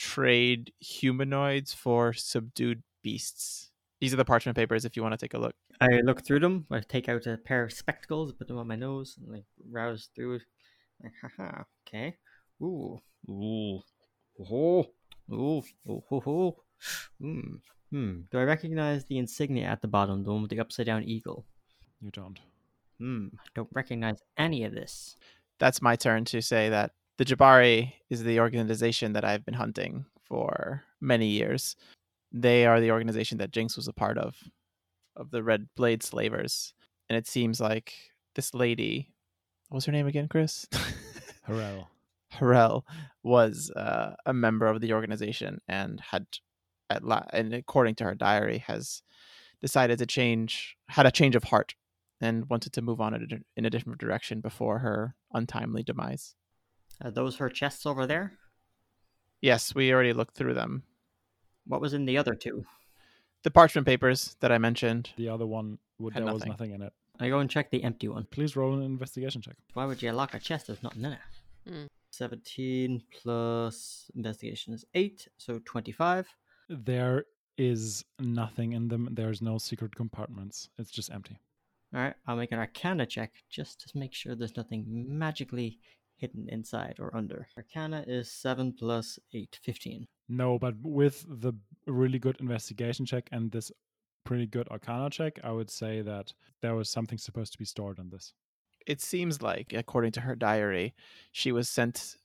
trade 0.00 0.72
humanoids 0.80 1.74
for 1.74 2.12
subdued 2.14 2.82
beasts. 3.02 3.70
These 4.00 4.14
are 4.14 4.16
the 4.16 4.24
parchment 4.24 4.56
papers 4.56 4.86
if 4.86 4.96
you 4.96 5.02
want 5.02 5.12
to 5.12 5.18
take 5.18 5.34
a 5.34 5.38
look. 5.38 5.54
I 5.80 5.88
look 6.02 6.24
through 6.24 6.40
them. 6.40 6.66
I 6.70 6.80
take 6.80 7.08
out 7.08 7.26
a 7.26 7.36
pair 7.36 7.64
of 7.64 7.72
spectacles, 7.72 8.32
put 8.32 8.48
them 8.48 8.58
on 8.58 8.66
my 8.66 8.76
nose, 8.76 9.18
and 9.20 9.30
like 9.30 9.44
rouse 9.70 10.08
through 10.16 10.36
it. 10.36 10.42
Like, 11.02 11.12
haha, 11.20 11.62
okay. 11.86 12.16
Ooh, 12.62 12.98
ooh, 13.28 13.80
oh, 14.50 14.86
ooh, 15.30 15.62
ooh, 15.88 16.02
ooh, 16.12 16.22
ooh. 16.26 16.56
Hmm. 17.20 17.56
Hmm. 17.90 18.20
Do 18.30 18.38
I 18.38 18.44
recognize 18.44 19.04
the 19.04 19.18
insignia 19.18 19.66
at 19.66 19.82
the 19.82 19.88
bottom, 19.88 20.24
the 20.24 20.32
one 20.32 20.42
with 20.42 20.50
the 20.50 20.60
upside 20.60 20.86
down 20.86 21.04
eagle? 21.04 21.44
You 22.00 22.10
don't. 22.10 22.38
Hmm. 22.98 23.28
Don't 23.54 23.68
recognize 23.74 24.22
any 24.38 24.64
of 24.64 24.72
this. 24.72 25.16
That's 25.58 25.82
my 25.82 25.96
turn 25.96 26.24
to 26.26 26.40
say 26.40 26.70
that 26.70 26.92
the 27.20 27.26
Jabari 27.26 27.92
is 28.08 28.24
the 28.24 28.40
organization 28.40 29.12
that 29.12 29.26
I've 29.26 29.44
been 29.44 29.52
hunting 29.52 30.06
for 30.22 30.84
many 31.02 31.26
years. 31.26 31.76
They 32.32 32.64
are 32.64 32.80
the 32.80 32.92
organization 32.92 33.36
that 33.38 33.50
Jinx 33.50 33.76
was 33.76 33.86
a 33.86 33.92
part 33.92 34.16
of, 34.16 34.36
of 35.16 35.30
the 35.30 35.42
Red 35.42 35.68
Blade 35.76 36.02
Slavers. 36.02 36.72
And 37.10 37.18
it 37.18 37.26
seems 37.26 37.60
like 37.60 37.92
this 38.36 38.54
lady, 38.54 39.12
what 39.68 39.74
was 39.74 39.84
her 39.84 39.92
name 39.92 40.06
again, 40.06 40.28
Chris? 40.28 40.66
Harrell. 41.46 41.88
Harrell 42.32 42.84
was 43.22 43.70
uh, 43.76 44.14
a 44.24 44.32
member 44.32 44.66
of 44.66 44.80
the 44.80 44.94
organization 44.94 45.60
and 45.68 46.00
had, 46.00 46.24
at 46.88 47.04
la- 47.04 47.26
and 47.34 47.52
according 47.52 47.96
to 47.96 48.04
her 48.04 48.14
diary, 48.14 48.64
has 48.66 49.02
decided 49.60 49.98
to 49.98 50.06
change, 50.06 50.74
had 50.88 51.04
a 51.04 51.10
change 51.10 51.36
of 51.36 51.44
heart, 51.44 51.74
and 52.18 52.48
wanted 52.48 52.72
to 52.72 52.80
move 52.80 52.98
on 52.98 53.12
in 53.12 53.28
a, 53.30 53.36
in 53.58 53.66
a 53.66 53.70
different 53.70 54.00
direction 54.00 54.40
before 54.40 54.78
her 54.78 55.16
untimely 55.34 55.82
demise. 55.82 56.34
Are 57.02 57.10
those 57.10 57.36
her 57.36 57.48
chests 57.48 57.86
over 57.86 58.06
there? 58.06 58.32
Yes, 59.40 59.74
we 59.74 59.92
already 59.92 60.12
looked 60.12 60.36
through 60.36 60.54
them. 60.54 60.82
What 61.66 61.80
was 61.80 61.94
in 61.94 62.04
the 62.04 62.18
other 62.18 62.34
two? 62.34 62.64
The 63.42 63.50
parchment 63.50 63.86
papers 63.86 64.36
that 64.40 64.52
I 64.52 64.58
mentioned. 64.58 65.10
The 65.16 65.28
other 65.28 65.46
one, 65.46 65.78
would, 65.98 66.12
Had 66.12 66.26
there 66.26 66.32
was 66.32 66.40
nothing. 66.44 66.50
nothing 66.50 66.70
in 66.72 66.82
it. 66.82 66.92
I 67.18 67.28
go 67.28 67.38
and 67.38 67.48
check 67.50 67.70
the 67.70 67.82
empty 67.84 68.08
one. 68.08 68.26
Please 68.30 68.56
roll 68.56 68.74
an 68.74 68.82
investigation 68.82 69.40
check. 69.40 69.56
Why 69.74 69.86
would 69.86 70.02
you 70.02 70.12
lock 70.12 70.34
a 70.34 70.38
chest? 70.38 70.66
There's 70.66 70.82
nothing 70.82 71.04
in 71.04 71.12
it. 71.12 71.18
Hmm. 71.66 71.86
17 72.12 73.02
plus 73.22 74.10
investigation 74.14 74.74
is 74.74 74.84
8, 74.94 75.28
so 75.38 75.60
25. 75.64 76.28
There 76.68 77.24
is 77.56 78.04
nothing 78.18 78.72
in 78.72 78.88
them. 78.88 79.08
There's 79.12 79.40
no 79.40 79.58
secret 79.58 79.94
compartments. 79.94 80.68
It's 80.78 80.90
just 80.90 81.10
empty. 81.12 81.38
Alright, 81.94 82.14
I'll 82.26 82.36
make 82.36 82.52
an 82.52 82.58
arcana 82.58 83.06
check 83.06 83.32
just 83.48 83.88
to 83.88 83.98
make 83.98 84.14
sure 84.14 84.34
there's 84.34 84.56
nothing 84.56 84.84
magically 84.88 85.78
hidden 86.20 86.48
inside 86.48 86.96
or 86.98 87.14
under. 87.16 87.48
Arcana 87.56 88.04
is 88.06 88.30
7 88.30 88.74
plus 88.78 89.18
8, 89.32 89.58
15. 89.62 90.06
No, 90.28 90.58
but 90.58 90.74
with 90.82 91.24
the 91.28 91.54
really 91.86 92.18
good 92.18 92.36
investigation 92.40 93.06
check 93.06 93.28
and 93.32 93.50
this 93.50 93.72
pretty 94.24 94.46
good 94.46 94.68
arcana 94.68 95.10
check, 95.10 95.40
I 95.42 95.52
would 95.52 95.70
say 95.70 96.02
that 96.02 96.32
there 96.60 96.74
was 96.74 96.90
something 96.90 97.18
supposed 97.18 97.52
to 97.52 97.58
be 97.58 97.64
stored 97.64 97.98
in 97.98 98.10
this. 98.10 98.34
It 98.86 99.00
seems 99.00 99.42
like, 99.42 99.72
according 99.72 100.12
to 100.12 100.20
her 100.20 100.36
diary, 100.36 100.94
she 101.32 101.52
was 101.52 101.68
sent 101.68 102.16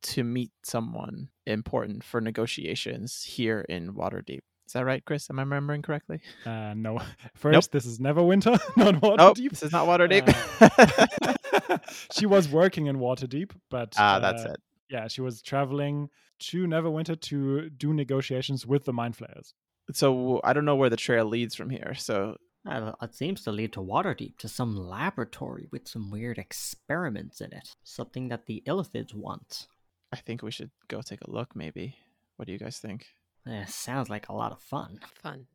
to 0.00 0.22
meet 0.22 0.52
someone 0.62 1.28
important 1.46 2.04
for 2.04 2.20
negotiations 2.20 3.24
here 3.24 3.64
in 3.68 3.94
Waterdeep. 3.94 4.40
Is 4.66 4.74
that 4.74 4.84
right, 4.84 5.02
Chris? 5.04 5.30
Am 5.30 5.38
I 5.38 5.42
remembering 5.42 5.80
correctly? 5.80 6.20
Uh, 6.44 6.74
no. 6.76 7.00
First, 7.34 7.72
this 7.72 7.86
is 7.86 7.98
Neverwinter, 7.98 8.60
not 8.76 8.96
Waterdeep. 8.96 9.16
Nope, 9.16 9.50
this 9.50 9.62
is 9.62 9.72
not 9.72 9.86
Waterdeep. 9.86 11.36
she 12.12 12.26
was 12.26 12.48
working 12.48 12.86
in 12.86 12.96
Waterdeep, 12.96 13.50
but 13.70 13.94
ah, 13.98 14.18
that's 14.18 14.44
uh, 14.44 14.50
it. 14.50 14.60
Yeah, 14.90 15.08
she 15.08 15.20
was 15.20 15.42
traveling 15.42 16.08
to 16.40 16.66
Neverwinter 16.66 17.20
to 17.20 17.68
do 17.70 17.92
negotiations 17.92 18.66
with 18.66 18.84
the 18.84 18.92
Mind 18.92 19.16
Flayers. 19.16 19.54
So 19.92 20.40
I 20.44 20.52
don't 20.52 20.64
know 20.64 20.76
where 20.76 20.90
the 20.90 20.96
trail 20.96 21.24
leads 21.24 21.54
from 21.54 21.70
here. 21.70 21.94
So 21.96 22.36
Uh, 22.68 22.92
it 23.00 23.14
seems 23.14 23.42
to 23.42 23.52
lead 23.52 23.72
to 23.72 23.80
Waterdeep, 23.80 24.36
to 24.38 24.48
some 24.48 24.76
laboratory 24.76 25.68
with 25.72 25.88
some 25.88 26.10
weird 26.10 26.38
experiments 26.38 27.40
in 27.40 27.52
it. 27.52 27.74
Something 27.82 28.28
that 28.28 28.46
the 28.46 28.62
Illithids 28.66 29.14
want. 29.14 29.68
I 30.12 30.16
think 30.16 30.42
we 30.42 30.50
should 30.50 30.70
go 30.88 31.00
take 31.00 31.22
a 31.22 31.30
look. 31.30 31.54
Maybe. 31.56 31.96
What 32.36 32.46
do 32.46 32.52
you 32.52 32.58
guys 32.58 32.78
think? 32.78 33.06
Eh, 33.46 33.64
sounds 33.66 34.10
like 34.10 34.28
a 34.28 34.34
lot 34.34 34.52
of 34.52 34.60
fun. 34.60 35.00
Fun. 35.22 35.46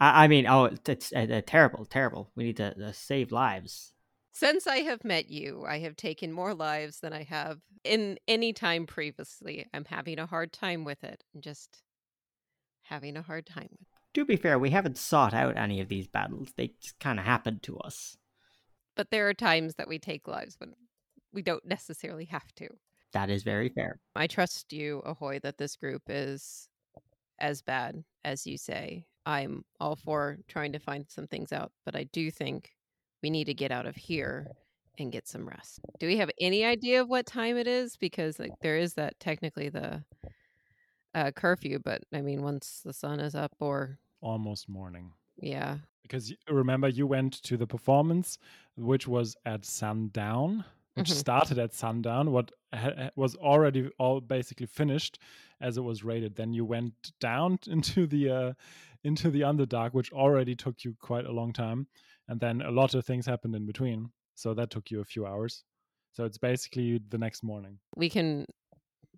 I, 0.00 0.24
I 0.24 0.28
mean, 0.28 0.46
oh, 0.46 0.66
it's, 0.66 0.88
it's 0.88 1.12
uh, 1.12 1.26
uh, 1.30 1.42
terrible, 1.46 1.84
terrible. 1.84 2.30
We 2.34 2.44
need 2.44 2.56
to 2.58 2.88
uh, 2.88 2.92
save 2.92 3.32
lives. 3.32 3.92
Since 4.38 4.66
I 4.66 4.80
have 4.80 5.02
met 5.02 5.30
you, 5.30 5.64
I 5.66 5.78
have 5.78 5.96
taken 5.96 6.30
more 6.30 6.52
lives 6.52 7.00
than 7.00 7.14
I 7.14 7.22
have 7.22 7.58
in 7.84 8.18
any 8.28 8.52
time 8.52 8.84
previously. 8.84 9.66
I'm 9.72 9.86
having 9.86 10.18
a 10.18 10.26
hard 10.26 10.52
time 10.52 10.84
with 10.84 11.02
it. 11.04 11.24
I'm 11.34 11.40
just 11.40 11.80
having 12.82 13.16
a 13.16 13.22
hard 13.22 13.46
time 13.46 13.70
with 13.70 13.80
it. 13.80 14.12
To 14.12 14.26
be 14.26 14.36
fair, 14.36 14.58
we 14.58 14.68
haven't 14.68 14.98
sought 14.98 15.32
out 15.32 15.56
any 15.56 15.80
of 15.80 15.88
these 15.88 16.06
battles. 16.06 16.52
They 16.54 16.72
just 16.82 16.98
kind 16.98 17.18
of 17.18 17.24
happened 17.24 17.62
to 17.62 17.78
us. 17.78 18.18
But 18.94 19.10
there 19.10 19.26
are 19.26 19.32
times 19.32 19.76
that 19.76 19.88
we 19.88 19.98
take 19.98 20.28
lives 20.28 20.56
when 20.58 20.74
we 21.32 21.40
don't 21.40 21.64
necessarily 21.64 22.26
have 22.26 22.54
to. 22.56 22.68
That 23.14 23.30
is 23.30 23.42
very 23.42 23.70
fair. 23.70 24.00
I 24.14 24.26
trust 24.26 24.70
you, 24.70 24.98
Ahoy, 25.06 25.38
that 25.44 25.56
this 25.56 25.76
group 25.76 26.02
is 26.08 26.68
as 27.38 27.62
bad 27.62 28.04
as 28.22 28.46
you 28.46 28.58
say. 28.58 29.06
I'm 29.24 29.64
all 29.80 29.96
for 29.96 30.40
trying 30.46 30.72
to 30.72 30.78
find 30.78 31.06
some 31.08 31.26
things 31.26 31.54
out, 31.54 31.72
but 31.86 31.96
I 31.96 32.04
do 32.12 32.30
think 32.30 32.75
we 33.22 33.30
need 33.30 33.44
to 33.46 33.54
get 33.54 33.70
out 33.72 33.86
of 33.86 33.96
here 33.96 34.48
and 34.98 35.12
get 35.12 35.28
some 35.28 35.46
rest. 35.48 35.80
Do 35.98 36.06
we 36.06 36.16
have 36.18 36.30
any 36.40 36.64
idea 36.64 37.02
of 37.02 37.08
what 37.08 37.26
time 37.26 37.56
it 37.56 37.66
is? 37.66 37.96
Because 37.96 38.38
like 38.38 38.52
there 38.62 38.78
is 38.78 38.94
that 38.94 39.18
technically 39.20 39.68
the 39.68 40.04
uh, 41.14 41.30
curfew, 41.32 41.78
but 41.78 42.02
I 42.12 42.20
mean 42.20 42.42
once 42.42 42.82
the 42.84 42.92
sun 42.92 43.20
is 43.20 43.34
up, 43.34 43.52
or 43.60 43.98
Almost 44.20 44.68
morning. 44.68 45.12
yeah, 45.38 45.78
Because 46.02 46.34
remember, 46.48 46.88
you 46.88 47.06
went 47.06 47.34
to 47.42 47.56
the 47.56 47.66
performance, 47.66 48.38
which 48.76 49.06
was 49.06 49.36
at 49.44 49.64
sundown, 49.64 50.64
which 50.94 51.10
Mhm. 51.10 51.14
started 51.14 51.58
at 51.58 51.74
sundown, 51.74 52.32
what 52.32 52.50
ha- 52.72 52.94
ha- 52.96 53.10
was 53.16 53.36
already 53.36 53.90
all 53.98 54.20
basically 54.20 54.66
finished 54.66 55.18
as 55.60 55.76
it 55.76 55.82
was 55.82 56.02
rated. 56.02 56.34
Then 56.36 56.52
you 56.54 56.64
went 56.64 57.12
down 57.20 57.58
into 57.66 58.06
the 58.06 58.30
uh, 58.30 58.52
into 59.04 59.30
the 59.30 59.42
Underdark, 59.42 59.92
which 59.92 60.12
already 60.12 60.56
took 60.56 60.82
you 60.84 60.94
quite 61.00 61.26
a 61.26 61.32
long 61.32 61.52
time, 61.52 61.86
and 62.28 62.40
then 62.40 62.62
a 62.62 62.70
lot 62.70 62.94
of 62.94 63.04
things 63.04 63.26
happened 63.26 63.54
in 63.54 63.66
between. 63.66 64.10
So 64.34 64.54
that 64.54 64.70
took 64.70 64.90
you 64.90 65.00
a 65.00 65.04
few 65.04 65.26
hours. 65.26 65.64
So 66.12 66.24
it's 66.24 66.38
basically 66.38 67.00
the 67.08 67.18
next 67.18 67.42
morning. 67.42 67.78
we 67.96 68.08
can 68.08 68.46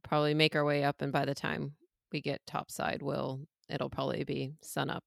probably 0.02 0.34
make 0.34 0.56
our 0.56 0.64
way 0.64 0.84
up, 0.84 1.00
and 1.00 1.12
by 1.12 1.24
the 1.24 1.34
time 1.34 1.74
we 2.12 2.20
get 2.20 2.40
topside, 2.46 3.02
we'll 3.02 3.40
it'll 3.68 3.90
probably 3.90 4.24
be 4.24 4.54
sun 4.62 4.90
up, 4.90 5.04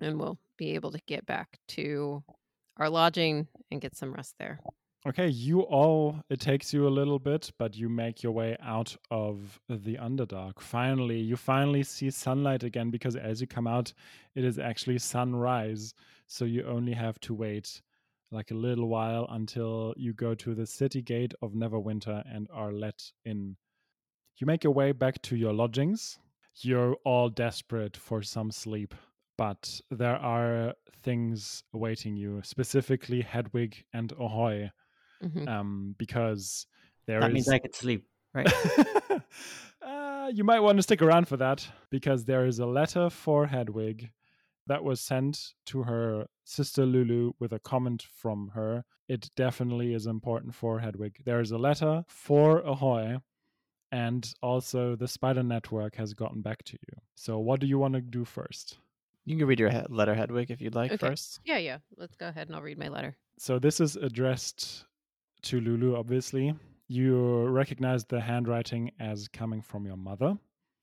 and 0.00 0.18
we'll 0.18 0.38
be 0.56 0.74
able 0.74 0.92
to 0.92 1.00
get 1.06 1.26
back 1.26 1.58
to 1.68 2.22
our 2.76 2.88
lodging 2.88 3.48
and 3.70 3.80
get 3.80 3.96
some 3.96 4.12
rest 4.12 4.34
there. 4.38 4.60
Okay, 5.06 5.28
you 5.28 5.62
all, 5.62 6.20
it 6.28 6.40
takes 6.40 6.74
you 6.74 6.86
a 6.86 6.90
little 6.90 7.18
bit, 7.18 7.50
but 7.58 7.74
you 7.74 7.88
make 7.88 8.22
your 8.22 8.32
way 8.32 8.54
out 8.62 8.94
of 9.10 9.58
the 9.68 9.96
Underdark. 9.96 10.60
Finally, 10.60 11.18
you 11.20 11.36
finally 11.36 11.82
see 11.82 12.10
sunlight 12.10 12.64
again 12.64 12.90
because 12.90 13.16
as 13.16 13.40
you 13.40 13.46
come 13.46 13.66
out, 13.66 13.94
it 14.34 14.44
is 14.44 14.58
actually 14.58 14.98
sunrise. 14.98 15.94
So 16.32 16.44
you 16.44 16.64
only 16.64 16.92
have 16.92 17.18
to 17.22 17.34
wait 17.34 17.82
like 18.30 18.52
a 18.52 18.54
little 18.54 18.86
while 18.86 19.26
until 19.30 19.92
you 19.96 20.12
go 20.12 20.32
to 20.36 20.54
the 20.54 20.64
city 20.64 21.02
gate 21.02 21.34
of 21.42 21.54
Neverwinter 21.54 22.22
and 22.32 22.46
are 22.52 22.72
let 22.72 23.02
in. 23.24 23.56
You 24.38 24.46
make 24.46 24.62
your 24.62 24.72
way 24.72 24.92
back 24.92 25.20
to 25.22 25.36
your 25.36 25.52
lodgings. 25.52 26.18
you're 26.62 26.94
all 27.04 27.28
desperate 27.30 27.96
for 27.96 28.22
some 28.22 28.50
sleep, 28.50 28.94
but 29.38 29.80
there 29.90 30.16
are 30.16 30.74
things 31.02 31.62
awaiting 31.74 32.16
you, 32.16 32.40
specifically 32.44 33.22
Hedwig 33.22 33.82
and 33.92 34.12
Ahoy, 34.12 34.70
Mhm. 35.22 35.48
um, 35.48 35.94
because 35.98 36.66
there 37.06 37.20
that 37.20 37.30
is- 37.30 37.34
means 37.34 37.48
I 37.48 37.58
could 37.58 37.74
sleep, 37.74 38.06
right? 38.34 38.46
uh, 39.82 40.30
you 40.34 40.44
might 40.44 40.60
want 40.60 40.78
to 40.78 40.82
stick 40.82 41.02
around 41.02 41.26
for 41.28 41.36
that 41.38 41.66
because 41.90 42.24
there 42.24 42.46
is 42.46 42.58
a 42.58 42.66
letter 42.66 43.10
for 43.10 43.46
Hedwig 43.46 44.10
that 44.70 44.84
was 44.84 45.00
sent 45.00 45.54
to 45.66 45.82
her 45.82 46.26
sister 46.44 46.86
Lulu 46.86 47.32
with 47.40 47.52
a 47.52 47.58
comment 47.58 48.02
from 48.02 48.52
her. 48.54 48.84
It 49.08 49.28
definitely 49.36 49.94
is 49.94 50.06
important 50.06 50.54
for 50.54 50.78
Hedwig. 50.78 51.16
There 51.24 51.40
is 51.40 51.50
a 51.50 51.58
letter 51.58 52.04
for 52.08 52.60
Ahoy, 52.60 53.16
and 53.90 54.32
also 54.42 54.94
the 54.94 55.08
Spider 55.08 55.42
Network 55.42 55.96
has 55.96 56.14
gotten 56.14 56.40
back 56.42 56.62
to 56.64 56.74
you. 56.88 57.00
So, 57.16 57.38
what 57.38 57.58
do 57.60 57.66
you 57.66 57.78
want 57.78 57.94
to 57.94 58.00
do 58.00 58.24
first? 58.24 58.78
You 59.24 59.36
can 59.36 59.46
read 59.48 59.58
your 59.60 59.70
he- 59.70 59.82
letter, 59.88 60.14
Hedwig, 60.14 60.50
if 60.50 60.60
you'd 60.60 60.74
like 60.76 60.92
Okay. 60.92 61.08
first. 61.08 61.40
Yeah, 61.44 61.58
yeah. 61.58 61.78
Let's 61.96 62.16
go 62.16 62.28
ahead 62.28 62.46
and 62.46 62.54
I'll 62.56 62.62
read 62.62 62.78
my 62.78 62.88
letter. 62.88 63.16
So 63.38 63.58
this 63.58 63.80
is 63.80 63.96
addressed 63.96 64.84
to 65.42 65.60
Lulu, 65.60 65.96
obviously. 65.96 66.54
You 66.88 67.46
recognize 67.48 68.04
the 68.04 68.20
handwriting 68.20 68.92
as 69.00 69.28
coming 69.28 69.62
from 69.62 69.84
your 69.86 69.96
mother. 69.96 70.38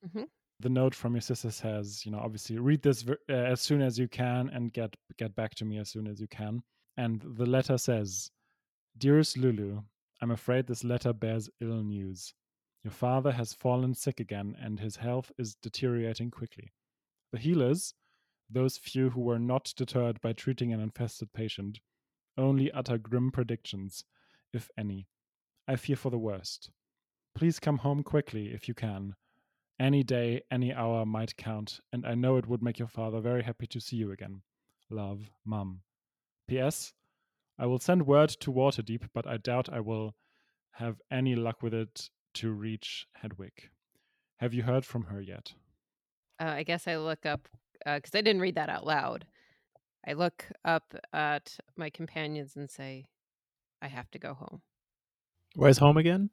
Mhm. 0.06 0.28
The 0.60 0.68
note 0.68 0.94
from 0.94 1.14
your 1.14 1.20
sister 1.20 1.50
says, 1.50 2.04
you 2.04 2.10
know, 2.10 2.18
obviously 2.18 2.58
read 2.58 2.82
this 2.82 3.04
uh, 3.08 3.32
as 3.32 3.60
soon 3.60 3.80
as 3.80 3.98
you 3.98 4.08
can 4.08 4.48
and 4.50 4.72
get 4.72 4.96
get 5.16 5.34
back 5.36 5.54
to 5.56 5.64
me 5.64 5.78
as 5.78 5.88
soon 5.90 6.06
as 6.06 6.20
you 6.20 6.26
can. 6.28 6.62
And 6.96 7.22
the 7.22 7.46
letter 7.46 7.78
says, 7.78 8.30
"Dearest 8.96 9.36
Lulu, 9.36 9.82
I'm 10.20 10.32
afraid 10.32 10.66
this 10.66 10.82
letter 10.82 11.12
bears 11.12 11.48
ill 11.60 11.82
news. 11.84 12.34
Your 12.82 12.92
father 12.92 13.32
has 13.32 13.52
fallen 13.52 13.94
sick 13.94 14.18
again 14.20 14.56
and 14.60 14.80
his 14.80 14.96
health 14.96 15.30
is 15.38 15.54
deteriorating 15.56 16.30
quickly. 16.30 16.72
The 17.32 17.38
healers, 17.38 17.94
those 18.50 18.78
few 18.78 19.10
who 19.10 19.20
were 19.20 19.38
not 19.38 19.72
deterred 19.76 20.20
by 20.20 20.32
treating 20.32 20.72
an 20.72 20.80
infested 20.80 21.32
patient, 21.32 21.80
only 22.36 22.72
utter 22.72 22.98
grim 22.98 23.30
predictions, 23.30 24.04
if 24.52 24.70
any. 24.78 25.06
I 25.66 25.76
fear 25.76 25.96
for 25.96 26.10
the 26.10 26.18
worst. 26.18 26.70
Please 27.34 27.60
come 27.60 27.78
home 27.78 28.02
quickly 28.02 28.52
if 28.52 28.68
you 28.68 28.74
can. 28.74 29.14
Any 29.80 30.02
day, 30.02 30.42
any 30.50 30.72
hour 30.74 31.06
might 31.06 31.36
count, 31.36 31.80
and 31.92 32.04
I 32.04 32.14
know 32.14 32.36
it 32.36 32.48
would 32.48 32.62
make 32.62 32.78
your 32.80 32.88
father 32.88 33.20
very 33.20 33.44
happy 33.44 33.66
to 33.68 33.80
see 33.80 33.96
you 33.96 34.10
again. 34.10 34.42
Love, 34.90 35.30
Mum. 35.44 35.82
P.S. 36.48 36.94
I 37.58 37.66
will 37.66 37.78
send 37.78 38.06
word 38.06 38.30
to 38.40 38.50
Waterdeep, 38.50 39.08
but 39.14 39.26
I 39.26 39.36
doubt 39.36 39.68
I 39.72 39.80
will 39.80 40.16
have 40.72 40.96
any 41.10 41.36
luck 41.36 41.62
with 41.62 41.74
it 41.74 42.10
to 42.34 42.50
reach 42.50 43.06
Hedwig. 43.14 43.70
Have 44.38 44.54
you 44.54 44.62
heard 44.62 44.84
from 44.84 45.04
her 45.04 45.20
yet? 45.20 45.52
Uh, 46.40 46.46
I 46.46 46.62
guess 46.62 46.88
I 46.88 46.96
look 46.96 47.26
up 47.26 47.48
because 47.84 48.14
I 48.14 48.20
didn't 48.20 48.42
read 48.42 48.56
that 48.56 48.68
out 48.68 48.86
loud. 48.86 49.26
I 50.06 50.12
look 50.14 50.46
up 50.64 50.94
at 51.12 51.58
my 51.76 51.90
companions 51.90 52.56
and 52.56 52.70
say, 52.70 53.06
"I 53.82 53.88
have 53.88 54.10
to 54.12 54.18
go 54.18 54.34
home." 54.34 54.62
Where's 55.54 55.78
home 55.78 55.96
again? 55.96 56.30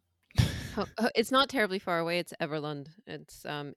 Ho- 0.76 1.10
It's 1.16 1.32
not 1.32 1.50
terribly 1.50 1.80
far 1.80 2.00
away. 2.00 2.20
It's 2.20 2.34
Everlund. 2.42 2.88
It's 3.08 3.46
um 3.46 3.74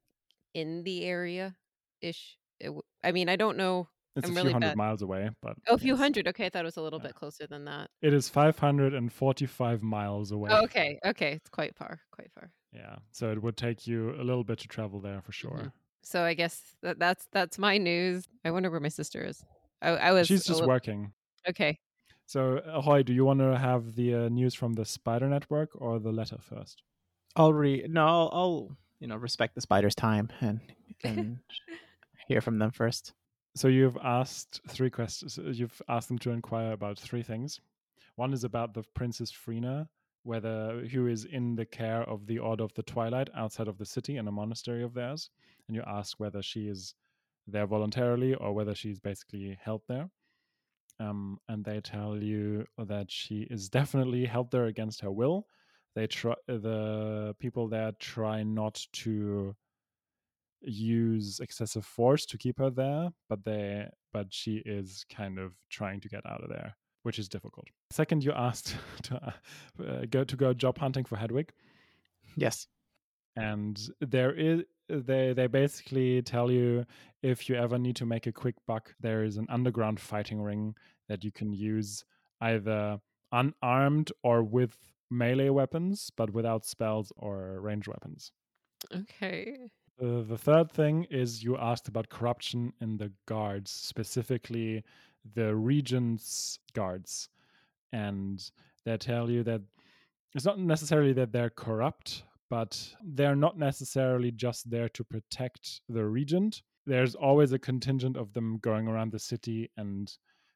in 0.54 0.82
the 0.84 1.04
area 1.04 1.56
ish. 2.00 2.36
W- 2.62 2.82
I 3.04 3.12
mean, 3.12 3.28
I 3.28 3.36
don't 3.36 3.56
know. 3.56 3.88
It's 4.16 4.26
I'm 4.28 4.32
a 4.32 4.34
really 4.36 4.46
few 4.48 4.52
hundred 4.54 4.68
bad. 4.70 4.76
miles 4.76 5.02
away, 5.02 5.30
but 5.42 5.56
Oh, 5.68 5.74
a 5.74 5.78
few 5.78 5.92
yes. 5.92 6.00
hundred. 6.00 6.26
Okay, 6.28 6.46
I 6.46 6.48
thought 6.50 6.62
it 6.64 6.64
was 6.72 6.76
a 6.76 6.82
little 6.82 6.98
Yeah. 6.98 7.06
bit 7.08 7.14
closer 7.14 7.46
than 7.46 7.64
that. 7.66 7.90
It 8.02 8.12
is 8.12 8.28
545 8.28 9.82
miles 9.82 10.32
away. 10.32 10.50
Oh, 10.52 10.64
okay, 10.64 10.98
okay, 11.04 11.32
it's 11.32 11.48
quite 11.50 11.76
far, 11.76 12.00
quite 12.10 12.30
far. 12.32 12.50
Yeah, 12.72 12.96
so 13.12 13.30
it 13.30 13.40
would 13.42 13.56
take 13.56 13.86
you 13.86 14.10
a 14.20 14.24
little 14.24 14.44
bit 14.44 14.58
to 14.60 14.68
travel 14.68 15.00
there 15.00 15.20
for 15.22 15.32
sure. 15.32 15.58
Mhm. 15.58 15.72
So 16.02 16.22
I 16.24 16.34
guess 16.34 16.76
that, 16.82 16.98
that's 16.98 17.26
that's 17.32 17.58
my 17.58 17.78
news. 17.78 18.26
I 18.44 18.50
wonder 18.50 18.70
where 18.70 18.80
my 18.80 18.88
sister 18.88 19.22
is. 19.24 19.44
I, 19.82 19.90
I 19.90 20.12
was. 20.12 20.26
She's 20.26 20.44
just 20.44 20.60
lit- 20.60 20.68
working. 20.68 21.12
Okay. 21.48 21.78
So, 22.26 22.58
Ahoy, 22.66 23.02
do 23.04 23.12
you 23.14 23.24
want 23.24 23.40
to 23.40 23.56
have 23.56 23.94
the 23.94 24.14
uh, 24.14 24.28
news 24.28 24.54
from 24.54 24.74
the 24.74 24.84
Spider 24.84 25.28
Network 25.28 25.70
or 25.74 25.98
the 25.98 26.12
letter 26.12 26.36
first? 26.40 26.82
I'll 27.38 27.52
read. 27.52 27.90
No, 27.90 28.06
I'll, 28.06 28.30
I'll 28.32 28.76
you 29.00 29.06
know 29.06 29.16
respect 29.16 29.54
the 29.54 29.60
spider's 29.60 29.94
time 29.94 30.28
and 30.40 30.60
and 31.04 31.38
hear 32.28 32.40
from 32.40 32.58
them 32.58 32.72
first. 32.72 33.14
So 33.54 33.68
you've 33.68 33.96
asked 34.02 34.60
three 34.68 34.90
questions. 34.90 35.38
You've 35.42 35.80
asked 35.88 36.08
them 36.08 36.18
to 36.18 36.30
inquire 36.30 36.72
about 36.72 36.98
three 36.98 37.22
things. 37.22 37.60
One 38.16 38.32
is 38.32 38.44
about 38.44 38.74
the 38.74 38.82
Princess 38.94 39.32
Frina, 39.32 39.88
whether 40.24 40.84
who 40.90 41.06
is 41.06 41.24
in 41.24 41.54
the 41.54 41.64
care 41.64 42.02
of 42.02 42.26
the 42.26 42.38
Order 42.38 42.64
of 42.64 42.74
the 42.74 42.82
Twilight 42.82 43.28
outside 43.34 43.68
of 43.68 43.78
the 43.78 43.86
city 43.86 44.16
in 44.16 44.28
a 44.28 44.32
monastery 44.32 44.82
of 44.82 44.94
theirs, 44.94 45.30
and 45.66 45.76
you 45.76 45.82
ask 45.86 46.18
whether 46.18 46.42
she 46.42 46.68
is 46.68 46.94
there 47.46 47.66
voluntarily 47.66 48.34
or 48.34 48.52
whether 48.52 48.74
she's 48.74 48.98
basically 48.98 49.58
held 49.62 49.82
there. 49.88 50.10
Um, 51.00 51.38
and 51.48 51.64
they 51.64 51.80
tell 51.80 52.20
you 52.20 52.66
that 52.76 53.10
she 53.10 53.46
is 53.50 53.68
definitely 53.68 54.26
held 54.26 54.50
there 54.50 54.66
against 54.66 55.00
her 55.02 55.12
will. 55.12 55.46
They 55.98 56.06
try 56.06 56.34
the 56.46 57.34
people 57.40 57.66
there 57.66 57.90
try 57.98 58.44
not 58.44 58.86
to 59.02 59.56
use 60.62 61.40
excessive 61.40 61.84
force 61.84 62.24
to 62.26 62.38
keep 62.38 62.58
her 62.60 62.70
there, 62.70 63.10
but 63.28 63.44
they 63.44 63.88
but 64.12 64.32
she 64.32 64.62
is 64.64 65.04
kind 65.10 65.40
of 65.40 65.54
trying 65.70 65.98
to 66.02 66.08
get 66.08 66.24
out 66.24 66.44
of 66.44 66.50
there, 66.50 66.76
which 67.02 67.18
is 67.18 67.28
difficult. 67.28 67.66
Second, 67.90 68.22
you 68.22 68.30
asked 68.30 68.76
to 69.02 69.34
uh, 69.84 70.04
go 70.08 70.22
to 70.22 70.36
go 70.36 70.54
job 70.54 70.78
hunting 70.78 71.04
for 71.04 71.16
Hedwig, 71.16 71.50
Yes. 72.36 72.68
and 73.34 73.76
there 74.00 74.32
is 74.32 74.62
they 74.88 75.32
they 75.32 75.48
basically 75.48 76.22
tell 76.22 76.48
you 76.48 76.86
if 77.22 77.48
you 77.48 77.56
ever 77.56 77.76
need 77.76 77.96
to 77.96 78.06
make 78.06 78.28
a 78.28 78.32
quick 78.32 78.54
buck, 78.68 78.94
there 79.00 79.24
is 79.24 79.36
an 79.36 79.46
underground 79.48 79.98
fighting 79.98 80.40
ring 80.40 80.76
that 81.08 81.24
you 81.24 81.32
can 81.32 81.52
use 81.52 82.04
either 82.40 83.00
unarmed 83.32 84.12
or 84.22 84.44
with 84.44 84.76
melee 85.10 85.48
weapons, 85.48 86.10
but 86.16 86.32
without 86.32 86.64
spells 86.64 87.12
or 87.16 87.60
range 87.60 87.88
weapons. 87.88 88.32
Okay. 88.94 89.56
Uh, 90.00 90.22
the 90.22 90.38
third 90.38 90.70
thing 90.70 91.04
is 91.10 91.42
you 91.42 91.56
asked 91.56 91.88
about 91.88 92.08
corruption 92.08 92.72
in 92.80 92.96
the 92.96 93.10
guards, 93.26 93.70
specifically 93.70 94.84
the 95.34 95.54
regent's 95.54 96.58
guards. 96.74 97.28
And 97.92 98.42
they 98.84 98.96
tell 98.96 99.30
you 99.30 99.42
that 99.44 99.62
it's 100.34 100.44
not 100.44 100.58
necessarily 100.60 101.12
that 101.14 101.32
they're 101.32 101.50
corrupt, 101.50 102.24
but 102.50 102.94
they're 103.02 103.36
not 103.36 103.58
necessarily 103.58 104.30
just 104.30 104.70
there 104.70 104.88
to 104.90 105.04
protect 105.04 105.80
the 105.88 106.04
regent. 106.04 106.62
There's 106.86 107.14
always 107.14 107.52
a 107.52 107.58
contingent 107.58 108.16
of 108.16 108.32
them 108.32 108.58
going 108.62 108.88
around 108.88 109.12
the 109.12 109.18
city 109.18 109.70
and 109.76 110.10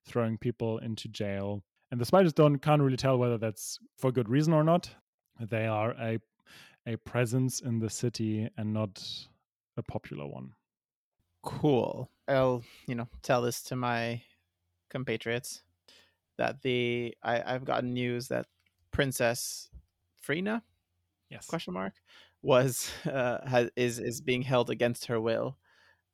throwing 0.06 0.38
people 0.38 0.78
into 0.78 1.08
jail. 1.08 1.64
And 1.92 2.00
the 2.00 2.06
spiders 2.06 2.32
don't 2.32 2.58
can't 2.58 2.80
really 2.80 2.96
tell 2.96 3.18
whether 3.18 3.36
that's 3.36 3.78
for 3.98 4.10
good 4.10 4.30
reason 4.30 4.54
or 4.54 4.64
not. 4.64 4.88
They 5.38 5.66
are 5.66 5.90
a 6.00 6.18
a 6.86 6.96
presence 6.96 7.60
in 7.60 7.80
the 7.80 7.90
city 7.90 8.48
and 8.56 8.72
not 8.72 9.04
a 9.76 9.82
popular 9.82 10.26
one. 10.26 10.54
Cool. 11.42 12.10
I'll 12.26 12.64
you 12.86 12.94
know 12.94 13.08
tell 13.20 13.42
this 13.42 13.62
to 13.64 13.76
my 13.76 14.22
compatriots 14.88 15.64
that 16.38 16.62
the 16.62 17.14
I, 17.22 17.54
I've 17.54 17.66
gotten 17.66 17.92
news 17.92 18.28
that 18.28 18.46
Princess 18.90 19.68
Frina 20.26 20.62
Yes. 21.28 21.46
question 21.46 21.74
mark 21.74 21.92
was 22.40 22.90
uh, 23.04 23.46
has, 23.46 23.68
is 23.76 23.98
is 23.98 24.22
being 24.22 24.40
held 24.40 24.70
against 24.70 25.06
her 25.06 25.20
will. 25.20 25.58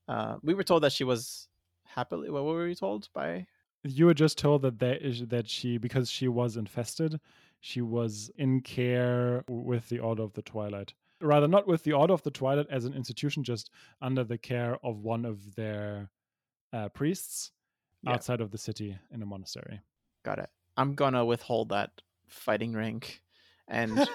Uh, 0.09 0.39
we 0.43 0.55
were 0.55 0.65
told 0.65 0.83
that 0.83 0.93
she 0.93 1.05
was 1.05 1.47
happily. 1.85 2.31
What 2.31 2.45
were 2.45 2.65
we 2.65 2.75
told 2.75 3.09
by? 3.15 3.47
You 3.85 4.07
were 4.07 4.15
just 4.15 4.39
told 4.39 4.63
that 4.63 4.79
there 4.79 4.97
is 4.97 5.27
that 5.29 5.49
she 5.49 5.79
because 5.79 6.11
she 6.11 6.29
was 6.29 6.57
infested, 6.57 7.21
she 7.61 7.81
was 7.81 8.31
in 8.37 8.61
care 8.61 9.45
with 9.49 9.89
the 9.89 9.99
Order 10.01 10.23
of 10.25 10.33
the 10.35 10.43
Twilight. 10.43 10.95
Rather 11.21 11.49
not 11.49 11.67
with 11.67 11.83
the 11.85 11.93
Order 11.93 12.13
of 12.15 12.23
the 12.23 12.31
Twilight 12.31 12.67
as 12.71 12.85
an 12.85 12.95
institution, 12.95 13.43
just 13.45 13.71
under 14.01 14.25
the 14.25 14.39
care 14.39 14.79
of 14.85 14.99
one 14.99 15.25
of 15.25 15.55
their 15.55 16.11
uh, 16.73 16.89
priests 16.91 17.53
Yeah. 18.03 18.13
outside 18.13 18.41
of 18.41 18.51
the 18.51 18.59
city 18.59 18.97
in 19.11 19.23
a 19.23 19.27
monastery. 19.27 19.81
Got 20.25 20.39
it. 20.41 20.51
I'm 20.77 20.95
gonna 20.95 21.25
withhold 21.25 21.71
that 21.71 21.91
fighting 22.29 22.73
rank 22.73 23.23
and 23.69 23.97
the 23.97 24.09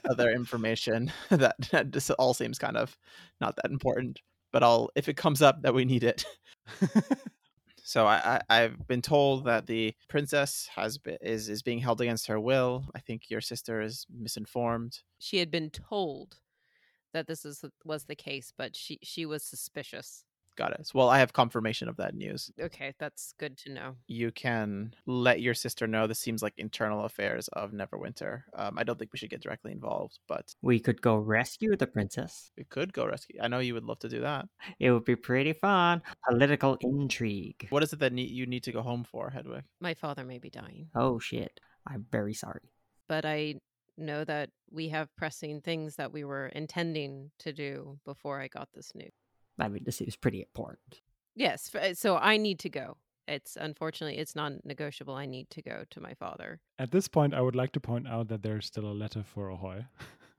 other 0.10 0.30
information 0.30 1.12
that, 1.30 1.56
that 1.72 1.92
this 1.92 2.10
all 2.10 2.34
seems 2.34 2.58
kind 2.58 2.76
of 2.76 2.98
not 3.40 3.56
that 3.56 3.70
important. 3.70 4.20
But 4.52 4.62
I'll 4.62 4.90
if 4.96 5.08
it 5.08 5.16
comes 5.16 5.40
up 5.42 5.62
that 5.62 5.74
we 5.74 5.84
need 5.84 6.04
it. 6.04 6.24
So 7.90 8.06
I, 8.06 8.36
I 8.48 8.62
I've 8.62 8.86
been 8.86 9.02
told 9.02 9.46
that 9.46 9.66
the 9.66 9.96
princess 10.08 10.68
has 10.76 10.96
been, 10.96 11.18
is 11.20 11.48
is 11.48 11.60
being 11.60 11.80
held 11.80 12.00
against 12.00 12.28
her 12.28 12.38
will. 12.38 12.84
I 12.94 13.00
think 13.00 13.28
your 13.28 13.40
sister 13.40 13.80
is 13.80 14.06
misinformed. 14.08 15.00
She 15.18 15.38
had 15.38 15.50
been 15.50 15.70
told 15.70 16.38
that 17.12 17.26
this 17.26 17.44
is 17.44 17.64
was 17.84 18.04
the 18.04 18.14
case, 18.14 18.52
but 18.56 18.76
she 18.76 19.00
she 19.02 19.26
was 19.26 19.42
suspicious. 19.42 20.24
Got 20.60 20.72
it. 20.78 20.90
Well, 20.92 21.08
I 21.08 21.18
have 21.20 21.32
confirmation 21.32 21.88
of 21.88 21.96
that 21.96 22.14
news. 22.14 22.50
Okay, 22.60 22.92
that's 22.98 23.32
good 23.38 23.56
to 23.62 23.72
know. 23.72 23.96
You 24.08 24.30
can 24.30 24.92
let 25.06 25.40
your 25.40 25.54
sister 25.54 25.86
know. 25.86 26.06
This 26.06 26.18
seems 26.18 26.42
like 26.42 26.52
internal 26.58 27.04
affairs 27.06 27.48
of 27.54 27.72
Neverwinter. 27.72 28.42
Um, 28.54 28.76
I 28.76 28.84
don't 28.84 28.98
think 28.98 29.10
we 29.12 29.18
should 29.18 29.30
get 29.30 29.40
directly 29.40 29.72
involved, 29.72 30.18
but 30.28 30.54
We 30.60 30.78
could 30.78 31.00
go 31.00 31.16
rescue 31.16 31.74
the 31.76 31.86
princess. 31.86 32.52
we 32.58 32.64
could 32.64 32.92
go 32.92 33.06
rescue. 33.06 33.38
I 33.40 33.48
know 33.48 33.60
you 33.60 33.72
would 33.72 33.84
love 33.84 34.00
to 34.00 34.08
do 34.10 34.20
that. 34.20 34.44
It 34.78 34.90
would 34.90 35.06
be 35.06 35.16
pretty 35.16 35.54
fun. 35.54 36.02
Political 36.28 36.76
intrigue. 36.82 37.66
What 37.70 37.82
is 37.82 37.94
it 37.94 38.00
that 38.00 38.12
you 38.12 38.44
need 38.44 38.64
to 38.64 38.72
go 38.72 38.82
home 38.82 39.04
for, 39.04 39.30
Hedwig? 39.30 39.64
My 39.80 39.94
father 39.94 40.24
may 40.24 40.38
be 40.38 40.50
dying, 40.50 40.88
Oh 40.94 41.18
shit. 41.18 41.58
I'm 41.86 42.04
very 42.12 42.34
sorry. 42.34 42.68
but 43.08 43.24
I 43.24 43.54
know 43.96 44.24
that 44.24 44.50
we 44.70 44.88
have 44.90 45.14
pressing 45.16 45.60
things 45.62 45.96
that 45.96 46.12
we 46.12 46.24
were 46.24 46.46
intending 46.48 47.30
to 47.38 47.52
do 47.52 47.98
before 48.04 48.40
I 48.40 48.48
got 48.48 48.68
this 48.74 48.92
news. 48.94 49.10
I 49.58 49.68
mean, 49.68 49.82
this 49.84 50.00
is 50.00 50.16
pretty 50.16 50.40
important. 50.40 51.00
Yes, 51.34 51.74
uh, 51.74 51.94
so 51.94 52.16
I 52.16 52.36
need 52.36 52.58
to 52.60 52.68
go. 52.68 52.96
It's 53.28 53.56
unfortunately 53.56 54.18
it's 54.18 54.34
non-negotiable. 54.34 55.14
I 55.14 55.26
need 55.26 55.50
to 55.50 55.62
go 55.62 55.84
to 55.90 56.00
my 56.00 56.14
father. 56.14 56.60
At 56.78 56.90
this 56.90 57.06
point, 57.08 57.34
I 57.34 57.40
would 57.40 57.54
like 57.54 57.72
to 57.72 57.80
point 57.80 58.08
out 58.08 58.28
that 58.28 58.42
there's 58.42 58.66
still 58.66 58.86
a 58.86 58.92
letter 58.92 59.22
for 59.22 59.50
Ahoy. 59.50 59.84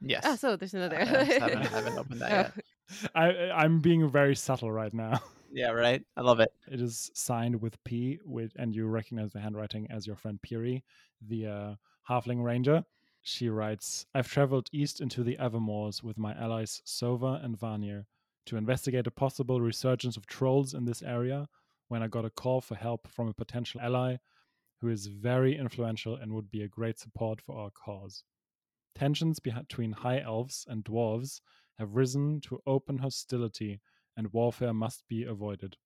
Yes. 0.01 0.23
Oh, 0.25 0.35
so 0.35 0.55
there's 0.55 0.73
another. 0.73 0.99
I 0.99 1.05
just 1.05 1.31
haven't- 1.39 1.65
haven't 1.67 1.97
opened 1.97 2.21
that 2.21 2.31
yet. 2.31 3.11
I, 3.15 3.29
I'm 3.51 3.79
being 3.79 4.09
very 4.09 4.35
subtle 4.35 4.71
right 4.71 4.93
now. 4.93 5.21
Yeah, 5.53 5.71
right. 5.71 6.01
I 6.15 6.21
love 6.21 6.39
it. 6.39 6.49
It 6.71 6.79
is 6.79 7.11
signed 7.13 7.61
with 7.61 7.75
P, 7.83 8.19
with, 8.23 8.53
and 8.55 8.73
you 8.73 8.87
recognize 8.87 9.33
the 9.33 9.41
handwriting 9.41 9.85
as 9.91 10.07
your 10.07 10.15
friend 10.15 10.41
Piri, 10.41 10.81
the 11.27 11.45
uh, 11.45 11.75
halfling 12.09 12.41
ranger. 12.41 12.85
She 13.23 13.49
writes, 13.49 14.05
I've 14.15 14.29
traveled 14.31 14.69
east 14.71 15.01
into 15.01 15.23
the 15.25 15.35
Evermoors 15.41 16.01
with 16.03 16.17
my 16.17 16.33
allies 16.35 16.81
Sova 16.85 17.43
and 17.43 17.59
Vanir 17.59 18.05
to 18.45 18.57
investigate 18.57 19.07
a 19.07 19.11
possible 19.11 19.61
resurgence 19.61 20.17
of 20.17 20.25
trolls 20.25 20.73
in 20.73 20.85
this 20.85 21.01
area 21.01 21.47
when 21.87 22.01
I 22.01 22.07
got 22.07 22.25
a 22.25 22.29
call 22.29 22.61
for 22.61 22.75
help 22.75 23.07
from 23.07 23.27
a 23.27 23.33
potential 23.33 23.81
ally 23.81 24.17
who 24.79 24.89
is 24.89 25.07
very 25.07 25.57
influential 25.57 26.15
and 26.15 26.33
would 26.33 26.49
be 26.49 26.63
a 26.63 26.67
great 26.67 26.99
support 26.99 27.39
for 27.41 27.57
our 27.57 27.69
cause. 27.69 28.23
Tensions 28.95 29.39
between 29.39 29.91
high 29.91 30.19
elves 30.19 30.65
and 30.67 30.83
dwarves 30.83 31.41
have 31.77 31.95
risen 31.95 32.41
to 32.41 32.61
open 32.65 32.97
hostility, 32.97 33.79
and 34.17 34.33
warfare 34.33 34.73
must 34.73 35.07
be 35.07 35.23
avoided. 35.23 35.77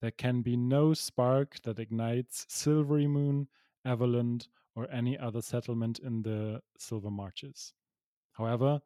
There 0.00 0.10
can 0.10 0.42
be 0.42 0.56
no 0.56 0.94
spark 0.94 1.60
that 1.62 1.78
ignites 1.78 2.44
Silvery 2.48 3.06
Moon, 3.06 3.48
Everlund, 3.86 4.48
or 4.74 4.90
any 4.90 5.18
other 5.18 5.40
settlement 5.40 6.00
in 6.00 6.22
the 6.22 6.60
Silver 6.78 7.10
Marches. 7.10 7.72
However, 8.32 8.80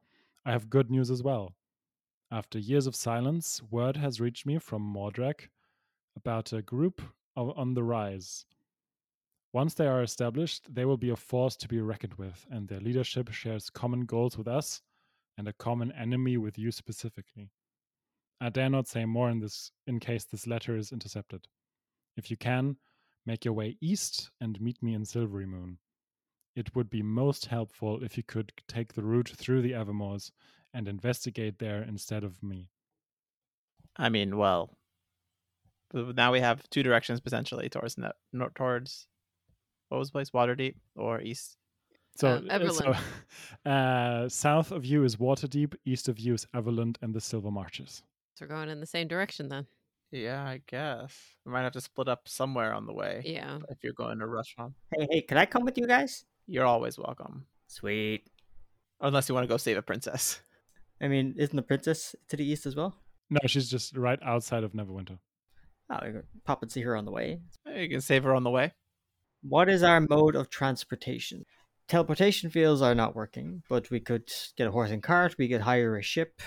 I 0.45 0.53
have 0.53 0.71
good 0.71 0.91
news 0.91 1.11
as 1.11 1.23
well. 1.23 1.55
After 2.31 2.59
years 2.59 2.89
of 2.89 2.97
silence, 2.97 3.63
word 3.71 3.97
has 3.97 4.21
reached 4.21 4.47
me 4.47 4.59
from 4.59 4.83
Mordrak 4.83 5.49
about 6.17 6.53
a 6.53 6.61
group 6.61 7.01
of, 7.37 7.57
on 7.57 7.75
the 7.75 7.85
rise. 7.85 8.47
Once 9.53 9.75
they 9.75 9.87
are 9.87 10.03
established, 10.03 10.75
they 10.75 10.85
will 10.85 10.97
be 10.97 11.11
a 11.11 11.17
force 11.17 11.57
to 11.57 11.69
be 11.69 11.81
reckoned 11.81 12.15
with, 12.15 12.45
and 12.51 12.67
their 12.67 12.81
leadership 12.81 13.31
shares 13.31 13.71
common 13.71 14.01
goals 14.07 14.37
with 14.37 14.49
us 14.49 14.83
and 15.39 15.47
a 15.47 15.53
common 15.53 15.93
enemy 15.93 16.37
with 16.37 16.59
you 16.59 16.73
specifically. 16.73 17.51
I 18.41 18.49
dare 18.49 18.71
not 18.71 18.89
say 18.89 19.05
more 19.05 19.31
in 19.31 19.39
this 19.39 19.71
in 19.87 20.01
case 20.01 20.25
this 20.25 20.49
letter 20.49 20.77
is 20.77 20.93
intercepted. 20.93 21.47
If 22.17 22.31
you 22.31 22.37
can, 22.37 22.77
make 23.25 23.45
your 23.45 23.55
way 23.55 23.77
east 23.81 24.31
and 24.41 24.61
meet 24.61 24.83
me 24.83 24.95
in 24.95 25.05
Silverymoon. 25.05 25.77
It 26.57 26.75
would 26.75 26.91
be 26.91 27.03
most 27.03 27.47
helpful 27.47 28.03
if 28.03 28.17
you 28.17 28.25
could 28.25 28.53
take 28.67 28.95
the 28.95 29.05
route 29.05 29.29
through 29.29 29.63
the 29.63 29.73
Evermoors 29.73 30.33
and 30.75 30.89
investigate 30.89 31.59
there 31.59 31.83
instead 31.83 32.25
of 32.25 32.43
me. 32.43 32.71
I 33.97 34.09
mean, 34.09 34.37
well, 34.37 34.77
now 35.93 36.33
we 36.33 36.41
have 36.41 36.69
two 36.71 36.83
directions 36.83 37.21
potentially 37.21 37.69
towards 37.69 37.97
net, 37.97 38.13
nor- 38.33 38.51
towards 38.51 39.07
what 39.89 39.99
was 39.99 40.09
the 40.09 40.13
place, 40.13 40.31
Waterdeep 40.31 40.75
or 40.97 41.21
east. 41.21 41.57
So, 42.17 42.37
Um, 42.37 42.49
uh, 42.51 42.69
so 42.71 42.95
uh, 43.71 44.29
south 44.29 44.73
of 44.73 44.85
you 44.85 45.05
is 45.05 45.17
Waterdeep, 45.17 45.75
east 45.85 46.09
of 46.09 46.19
you 46.19 46.35
is 46.35 46.47
Everlund 46.55 46.97
and 47.03 47.15
the 47.15 47.21
Silver 47.21 47.51
Marches. 47.51 48.03
So 48.35 48.45
we're 48.45 48.49
going 48.55 48.69
in 48.69 48.81
the 48.81 48.87
same 48.87 49.09
direction 49.09 49.49
then. 49.49 49.67
Yeah, 50.13 50.43
I 50.45 50.61
guess 50.67 51.15
we 51.45 51.53
might 51.53 51.63
have 51.63 51.73
to 51.73 51.81
split 51.81 52.09
up 52.09 52.29
somewhere 52.29 52.73
on 52.73 52.87
the 52.87 52.93
way. 52.93 53.23
Yeah. 53.25 53.59
If 53.69 53.79
you're 53.83 53.93
going 53.93 54.19
to 54.21 54.27
Rushmont, 54.27 54.73
Hey, 54.95 55.07
hey, 55.11 55.21
can 55.23 55.37
I 55.37 55.47
come 55.47 55.65
with 55.65 55.77
you 55.79 55.87
guys? 55.87 56.25
you're 56.49 56.65
always 56.65 56.97
welcome, 56.97 57.45
Sweet. 57.67 58.25
unless 59.01 59.29
you 59.29 59.35
want 59.35 59.45
to 59.45 59.49
go 59.49 59.57
save 59.57 59.77
a 59.77 59.83
princess. 59.83 60.41
I 61.01 61.09
mean, 61.09 61.35
isn't 61.37 61.57
the 61.57 61.63
princess 61.63 62.15
to 62.29 62.37
the 62.37 62.45
east 62.45 62.67
as 62.67 62.77
well? 62.77 62.97
No, 63.29 63.41
she's 63.47 63.71
just 63.71 63.97
right 63.97 64.19
outside 64.23 64.65
of 64.65 64.73
Neverwinter. 64.73 65.19
Oh, 65.91 65.99
we 66.05 66.13
could 66.13 66.25
pop 66.45 66.63
and 66.63 66.71
see 66.71 66.83
her 66.83 66.97
on 66.97 67.05
the 67.05 67.11
way. 67.11 67.41
You 67.75 67.89
can 67.89 68.01
save 68.01 68.25
her 68.25 68.35
on 68.35 68.45
the 68.45 68.51
way. 68.51 68.73
What 69.43 69.69
is 69.69 69.83
our 69.83 70.01
mode 70.01 70.35
of 70.35 70.51
transportation? 70.51 71.45
Teleportation 71.89 72.51
fields 72.51 72.83
are 72.83 72.95
not 72.95 73.15
working, 73.15 73.63
but 73.69 73.91
we 73.91 74.01
could 74.01 74.29
get 74.57 74.67
a 74.67 74.73
horse 74.73 74.91
and 74.91 75.03
cart. 75.03 75.37
We 75.39 75.49
could 75.49 75.61
hire 75.61 75.97
a 75.97 76.03
ship. 76.03 76.41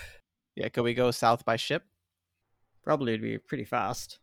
Yeah, 0.55 0.67
could 0.69 0.83
we 0.83 0.93
go 0.93 1.11
south 1.11 1.45
by 1.45 1.55
ship? 1.55 1.83
Probably 2.83 3.13
it'd 3.13 3.21
be 3.21 3.37
pretty 3.37 3.63
fast. 3.63 4.19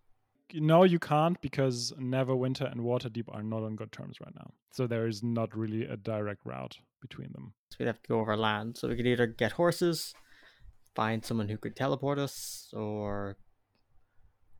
No, 0.54 0.84
you 0.84 0.98
can't 0.98 1.40
because 1.40 1.92
Neverwinter 1.98 2.70
and 2.70 2.80
Waterdeep 2.80 3.34
are 3.34 3.42
not 3.42 3.64
on 3.64 3.76
good 3.76 3.92
terms 3.92 4.20
right 4.20 4.34
now. 4.34 4.52
So 4.70 4.86
there 4.86 5.06
is 5.06 5.22
not 5.22 5.56
really 5.56 5.84
a 5.84 5.96
direct 5.96 6.42
route 6.44 6.78
between 7.00 7.32
them. 7.32 7.52
So 7.70 7.76
we'd 7.80 7.86
have 7.86 8.02
to 8.02 8.08
go 8.08 8.20
over 8.20 8.36
land. 8.36 8.76
So 8.76 8.88
we 8.88 8.96
could 8.96 9.06
either 9.06 9.26
get 9.26 9.52
horses, 9.52 10.14
find 10.94 11.24
someone 11.24 11.48
who 11.48 11.58
could 11.58 11.74
teleport 11.74 12.18
us, 12.18 12.72
or 12.72 13.36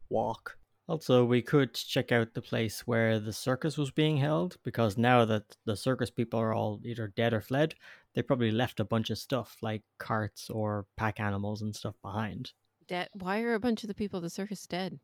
walk. 0.08 0.58
Also, 0.88 1.24
we 1.24 1.42
could 1.42 1.74
check 1.74 2.12
out 2.12 2.34
the 2.34 2.42
place 2.42 2.86
where 2.86 3.18
the 3.18 3.32
circus 3.32 3.76
was 3.76 3.90
being 3.90 4.18
held, 4.18 4.56
because 4.62 4.96
now 4.96 5.24
that 5.24 5.56
the 5.64 5.76
circus 5.76 6.10
people 6.10 6.38
are 6.38 6.54
all 6.54 6.80
either 6.84 7.08
dead 7.08 7.32
or 7.32 7.40
fled, 7.40 7.74
they 8.14 8.22
probably 8.22 8.52
left 8.52 8.78
a 8.80 8.84
bunch 8.84 9.10
of 9.10 9.18
stuff 9.18 9.56
like 9.62 9.82
carts 9.98 10.48
or 10.48 10.86
pack 10.96 11.18
animals 11.18 11.60
and 11.62 11.74
stuff 11.74 11.94
behind. 12.02 12.52
Dead. 12.86 13.08
Why 13.14 13.42
are 13.42 13.54
a 13.54 13.60
bunch 13.60 13.82
of 13.82 13.88
the 13.88 13.94
people 13.94 14.18
at 14.18 14.22
the 14.22 14.30
circus 14.30 14.66
dead? 14.66 15.00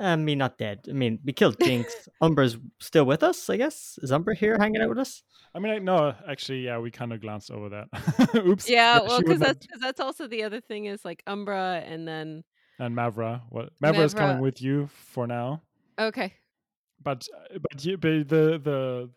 I 0.00 0.16
mean, 0.16 0.38
not 0.38 0.58
dead. 0.58 0.86
I 0.88 0.92
mean, 0.92 1.20
we 1.24 1.32
killed 1.32 1.56
Jinx. 1.62 2.08
Umbra's 2.20 2.56
still 2.80 3.04
with 3.04 3.22
us, 3.22 3.48
I 3.48 3.56
guess. 3.56 3.98
Is 4.02 4.12
Umbra 4.12 4.34
here 4.34 4.56
hanging 4.58 4.82
out 4.82 4.88
with 4.88 4.98
us? 4.98 5.22
I 5.54 5.60
mean, 5.60 5.72
I, 5.72 5.78
no, 5.78 6.14
actually, 6.28 6.64
yeah, 6.64 6.78
we 6.78 6.90
kind 6.90 7.12
of 7.12 7.20
glanced 7.20 7.50
over 7.50 7.68
that. 7.68 8.34
Oops. 8.46 8.68
Yeah, 8.68 9.00
well, 9.06 9.20
because 9.20 9.38
that's 9.38 9.66
cause 9.66 9.80
that's 9.80 10.00
also 10.00 10.26
the 10.26 10.42
other 10.42 10.60
thing 10.60 10.86
is 10.86 11.04
like 11.04 11.22
Umbra, 11.26 11.82
and 11.86 12.08
then 12.08 12.42
and 12.78 12.96
Mavra. 12.96 13.42
What 13.50 13.70
Mavra 13.82 14.04
is 14.04 14.14
coming 14.14 14.40
with 14.40 14.60
you 14.60 14.88
for 14.88 15.26
now, 15.26 15.62
okay, 15.98 16.32
but 17.02 17.28
uh, 17.32 17.58
but, 17.60 17.84
you, 17.84 17.96
but 17.96 18.28
the 18.28 18.58
the 18.58 19.10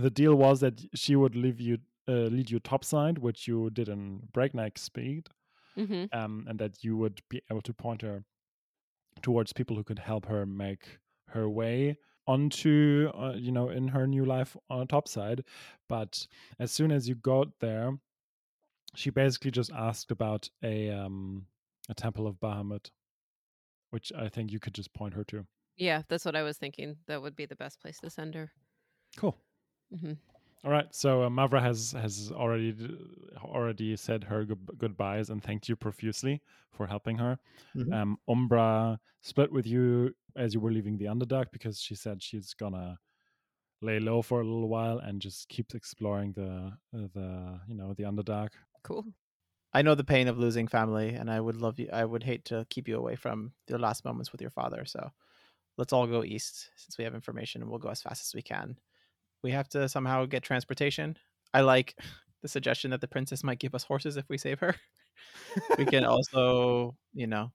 the 0.00 0.10
deal 0.10 0.36
was 0.36 0.60
that 0.60 0.80
she 0.94 1.16
would 1.16 1.34
leave 1.34 1.60
you 1.60 1.78
uh, 2.08 2.12
lead 2.12 2.50
you 2.50 2.60
topside, 2.60 3.18
which 3.18 3.48
you 3.48 3.70
did 3.70 3.88
in 3.88 4.20
breakneck 4.32 4.78
speed, 4.78 5.28
hmm 5.74 6.04
um, 6.12 6.46
and 6.48 6.60
that 6.60 6.84
you 6.84 6.96
would 6.96 7.20
be 7.28 7.42
able 7.50 7.62
to 7.62 7.74
point 7.74 8.02
her 8.02 8.22
towards 9.22 9.52
people 9.52 9.76
who 9.76 9.84
could 9.84 9.98
help 9.98 10.26
her 10.26 10.46
make 10.46 10.98
her 11.28 11.48
way 11.48 11.96
onto 12.26 13.10
uh, 13.14 13.32
you 13.34 13.50
know 13.50 13.70
in 13.70 13.88
her 13.88 14.06
new 14.06 14.24
life 14.24 14.56
on 14.68 14.82
a 14.82 14.86
topside 14.86 15.44
but 15.88 16.26
as 16.58 16.70
soon 16.70 16.92
as 16.92 17.08
you 17.08 17.14
got 17.14 17.48
there 17.60 17.92
she 18.94 19.10
basically 19.10 19.50
just 19.50 19.70
asked 19.72 20.10
about 20.10 20.48
a 20.62 20.90
um 20.90 21.46
a 21.88 21.94
temple 21.94 22.26
of 22.26 22.36
bahamut 22.36 22.90
which 23.90 24.12
i 24.18 24.28
think 24.28 24.52
you 24.52 24.60
could 24.60 24.74
just 24.74 24.92
point 24.92 25.14
her 25.14 25.24
to 25.24 25.46
yeah, 25.78 26.02
that's 26.08 26.24
what 26.24 26.34
I 26.34 26.42
was 26.42 26.58
thinking. 26.58 26.96
That 27.06 27.22
would 27.22 27.36
be 27.36 27.46
the 27.46 27.56
best 27.56 27.80
place 27.80 27.98
to 28.00 28.10
send 28.10 28.34
her. 28.34 28.50
cool 29.16 29.38
hmm 29.96 30.12
all 30.64 30.70
right 30.70 30.94
so 30.94 31.22
uh, 31.22 31.28
mavra 31.28 31.60
has 31.60 31.92
has 31.92 32.32
already 32.32 32.74
already 33.44 33.96
said 33.96 34.24
her 34.24 34.44
good- 34.44 34.70
goodbyes 34.78 35.30
and 35.30 35.42
thanked 35.42 35.68
you 35.68 35.76
profusely 35.76 36.42
for 36.72 36.86
helping 36.86 37.16
her 37.18 37.38
Mhm. 37.74 37.98
um, 37.98 38.18
Umbra 38.28 39.00
split 39.22 39.52
with 39.52 39.66
you 39.66 40.14
as 40.36 40.54
you 40.54 40.60
were 40.60 40.72
leaving 40.72 40.98
the 40.98 41.06
Underdark 41.06 41.46
because 41.52 41.80
she 41.80 41.94
said 41.96 42.22
she's 42.22 42.54
gonna 42.54 42.98
lay 43.82 44.00
low 44.00 44.22
for 44.22 44.40
a 44.40 44.44
little 44.44 44.68
while 44.68 44.98
and 45.00 45.22
just 45.22 45.48
keeps 45.48 45.74
exploring 45.74 46.32
the 46.34 46.72
uh, 46.94 47.08
the 47.14 47.60
you 47.68 47.74
know 47.74 47.94
the 47.94 48.04
Underdark. 48.04 48.50
Cool. 48.82 49.06
I 49.72 49.82
know 49.82 49.94
the 49.94 50.04
pain 50.04 50.28
of 50.28 50.38
losing 50.38 50.68
family, 50.68 51.10
and 51.14 51.30
I 51.30 51.40
would 51.40 51.56
love 51.56 51.78
you. 51.78 51.88
I 51.92 52.04
would 52.04 52.22
hate 52.24 52.44
to 52.46 52.66
keep 52.70 52.88
you 52.88 52.98
away 52.98 53.16
from 53.16 53.54
your 53.68 53.78
last 53.78 54.04
moments 54.04 54.32
with 54.32 54.40
your 54.40 54.50
father. 54.50 54.84
So 54.86 55.12
let's 55.78 55.92
all 55.92 56.06
go 56.06 56.24
east 56.24 56.70
since 56.76 56.98
we 56.98 57.04
have 57.04 57.14
information, 57.14 57.62
and 57.62 57.70
we'll 57.70 57.80
go 57.80 57.90
as 57.90 58.02
fast 58.02 58.22
as 58.26 58.34
we 58.34 58.42
can. 58.42 58.78
We 59.42 59.52
have 59.52 59.68
to 59.70 59.88
somehow 59.88 60.26
get 60.26 60.42
transportation. 60.42 61.16
I 61.54 61.60
like 61.62 61.94
the 62.42 62.48
suggestion 62.48 62.90
that 62.90 63.00
the 63.00 63.08
princess 63.08 63.44
might 63.44 63.58
give 63.58 63.74
us 63.74 63.84
horses 63.84 64.16
if 64.16 64.28
we 64.28 64.38
save 64.38 64.60
her. 64.60 64.74
we 65.78 65.84
can 65.84 66.04
also, 66.04 66.96
you 67.12 67.26
know, 67.26 67.52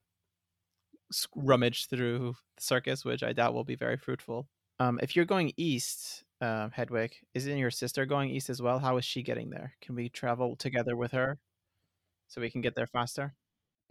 rummage 1.35 1.87
through 1.87 2.35
the 2.57 2.63
circus, 2.63 3.05
which 3.05 3.23
I 3.23 3.33
doubt 3.33 3.53
will 3.53 3.63
be 3.63 3.75
very 3.75 3.97
fruitful. 3.97 4.47
Um, 4.79 4.99
if 5.01 5.15
you're 5.15 5.25
going 5.25 5.53
east, 5.57 6.23
uh, 6.41 6.69
Hedwig, 6.69 7.13
isn't 7.33 7.57
your 7.57 7.71
sister 7.71 8.05
going 8.05 8.29
east 8.29 8.49
as 8.49 8.61
well? 8.61 8.79
How 8.79 8.97
is 8.97 9.05
she 9.05 9.23
getting 9.23 9.49
there? 9.49 9.73
Can 9.81 9.95
we 9.95 10.09
travel 10.09 10.55
together 10.55 10.95
with 10.95 11.11
her 11.11 11.39
so 12.27 12.41
we 12.41 12.49
can 12.49 12.61
get 12.61 12.75
there 12.75 12.87
faster? 12.87 13.35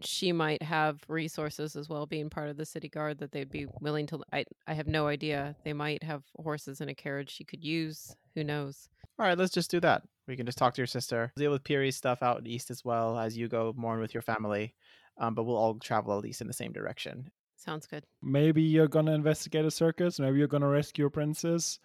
She 0.05 0.33
might 0.33 0.63
have 0.63 1.01
resources 1.09 1.77
as 1.77 1.89
well, 1.89 2.07
being 2.07 2.31
part 2.31 2.49
of 2.49 2.57
the 2.57 2.67
city 2.67 2.89
guard 2.89 3.19
that 3.19 3.33
they'd 3.33 3.51
be 3.51 3.67
willing 3.81 4.07
to. 4.09 4.23
I 4.33 4.45
I 4.67 4.75
have 4.75 4.87
no 4.87 5.07
idea. 5.07 5.57
They 5.65 5.73
might 5.73 6.03
have 6.03 6.23
horses 6.37 6.81
and 6.81 6.91
a 6.91 6.95
carriage 6.95 7.31
she 7.31 7.45
could 7.45 7.63
use. 7.65 8.15
Who 8.35 8.45
knows? 8.45 8.89
All 9.19 9.27
right, 9.27 9.37
let's 9.37 9.53
just 9.53 9.71
do 9.71 9.81
that. 9.81 10.03
We 10.27 10.37
can 10.37 10.47
just 10.47 10.59
talk 10.59 10.75
to 10.75 10.81
your 10.81 10.87
sister, 10.87 11.33
deal 11.37 11.51
with 11.51 11.65
Piri's 11.65 11.97
stuff 11.97 12.23
out 12.23 12.47
east 12.47 12.71
as 12.71 12.85
well 12.85 13.19
as 13.19 13.37
you 13.37 13.49
go 13.49 13.75
mourn 13.77 14.01
with 14.01 14.15
your 14.15 14.23
family. 14.23 14.75
Um, 15.19 15.35
but 15.35 15.45
we'll 15.45 15.57
all 15.57 15.75
travel 15.75 16.17
at 16.17 16.23
least 16.23 16.41
in 16.41 16.47
the 16.47 16.53
same 16.53 16.73
direction. 16.73 17.31
Sounds 17.57 17.87
good. 17.87 18.05
Maybe 18.23 18.63
you're 18.63 18.89
gonna 18.89 19.13
investigate 19.13 19.65
a 19.65 19.71
circus. 19.71 20.19
Maybe 20.19 20.39
you're 20.39 20.49
gonna 20.49 20.69
rescue 20.69 21.07
a 21.07 21.11
princess, 21.11 21.79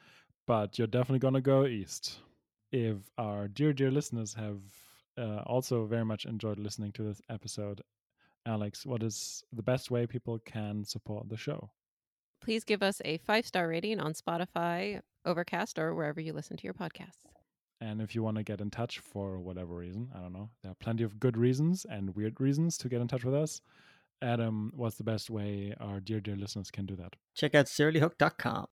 but 0.46 0.78
you're 0.78 0.88
definitely 0.88 1.20
gonna 1.20 1.42
go 1.42 1.66
east. 1.66 2.20
If 2.72 2.98
our 3.18 3.48
dear, 3.48 3.74
dear 3.74 3.92
listeners 3.92 4.34
have 4.34 4.60
uh, 5.18 5.42
also 5.46 5.86
very 5.86 6.06
much 6.06 6.26
enjoyed 6.26 6.60
listening 6.60 6.92
to 6.94 7.04
this 7.04 7.22
episode, 7.30 7.82
Uh, 8.48 8.52
Alex, 8.52 8.86
what 8.86 9.04
is 9.04 9.44
the 9.52 9.64
best 9.64 9.92
way 9.92 10.08
people 10.08 10.40
can 10.46 10.84
support 10.86 11.30
the 11.30 11.38
show? 11.38 11.70
Please 12.42 12.64
give 12.64 12.84
us 12.84 13.02
a 13.04 13.18
five 13.18 13.46
star 13.46 13.68
rating 13.68 14.00
on 14.00 14.14
Spotify, 14.14 15.02
Overcast, 15.26 15.80
or 15.80 15.94
wherever 15.94 16.22
you 16.22 16.34
listen 16.34 16.58
to 16.58 16.64
your 16.64 16.74
podcasts. 16.74 17.26
And 17.80 18.02
if 18.02 18.16
you 18.16 18.24
want 18.24 18.38
to 18.38 18.44
get 18.44 18.62
in 18.62 18.72
touch 18.72 19.00
for 19.00 19.40
whatever 19.40 19.76
reason, 19.76 20.10
I 20.16 20.20
don't 20.20 20.34
know, 20.34 20.50
there 20.64 20.72
are 20.72 20.76
plenty 20.76 21.04
of 21.04 21.20
good 21.20 21.38
reasons 21.38 21.86
and 21.88 22.16
weird 22.16 22.40
reasons 22.42 22.78
to 22.80 22.90
get 22.90 23.02
in 23.02 23.08
touch 23.08 23.24
with 23.24 23.36
us. 23.36 23.62
Adam, 24.22 24.72
what's 24.76 24.96
the 24.96 25.04
best 25.04 25.30
way 25.30 25.76
our 25.80 26.00
dear, 26.00 26.20
dear 26.20 26.36
listeners 26.36 26.72
can 26.72 26.88
do 26.88 26.96
that? 26.96 27.16
Check 27.36 27.54
out 27.54 27.68
surlyhook.com. 27.68 28.68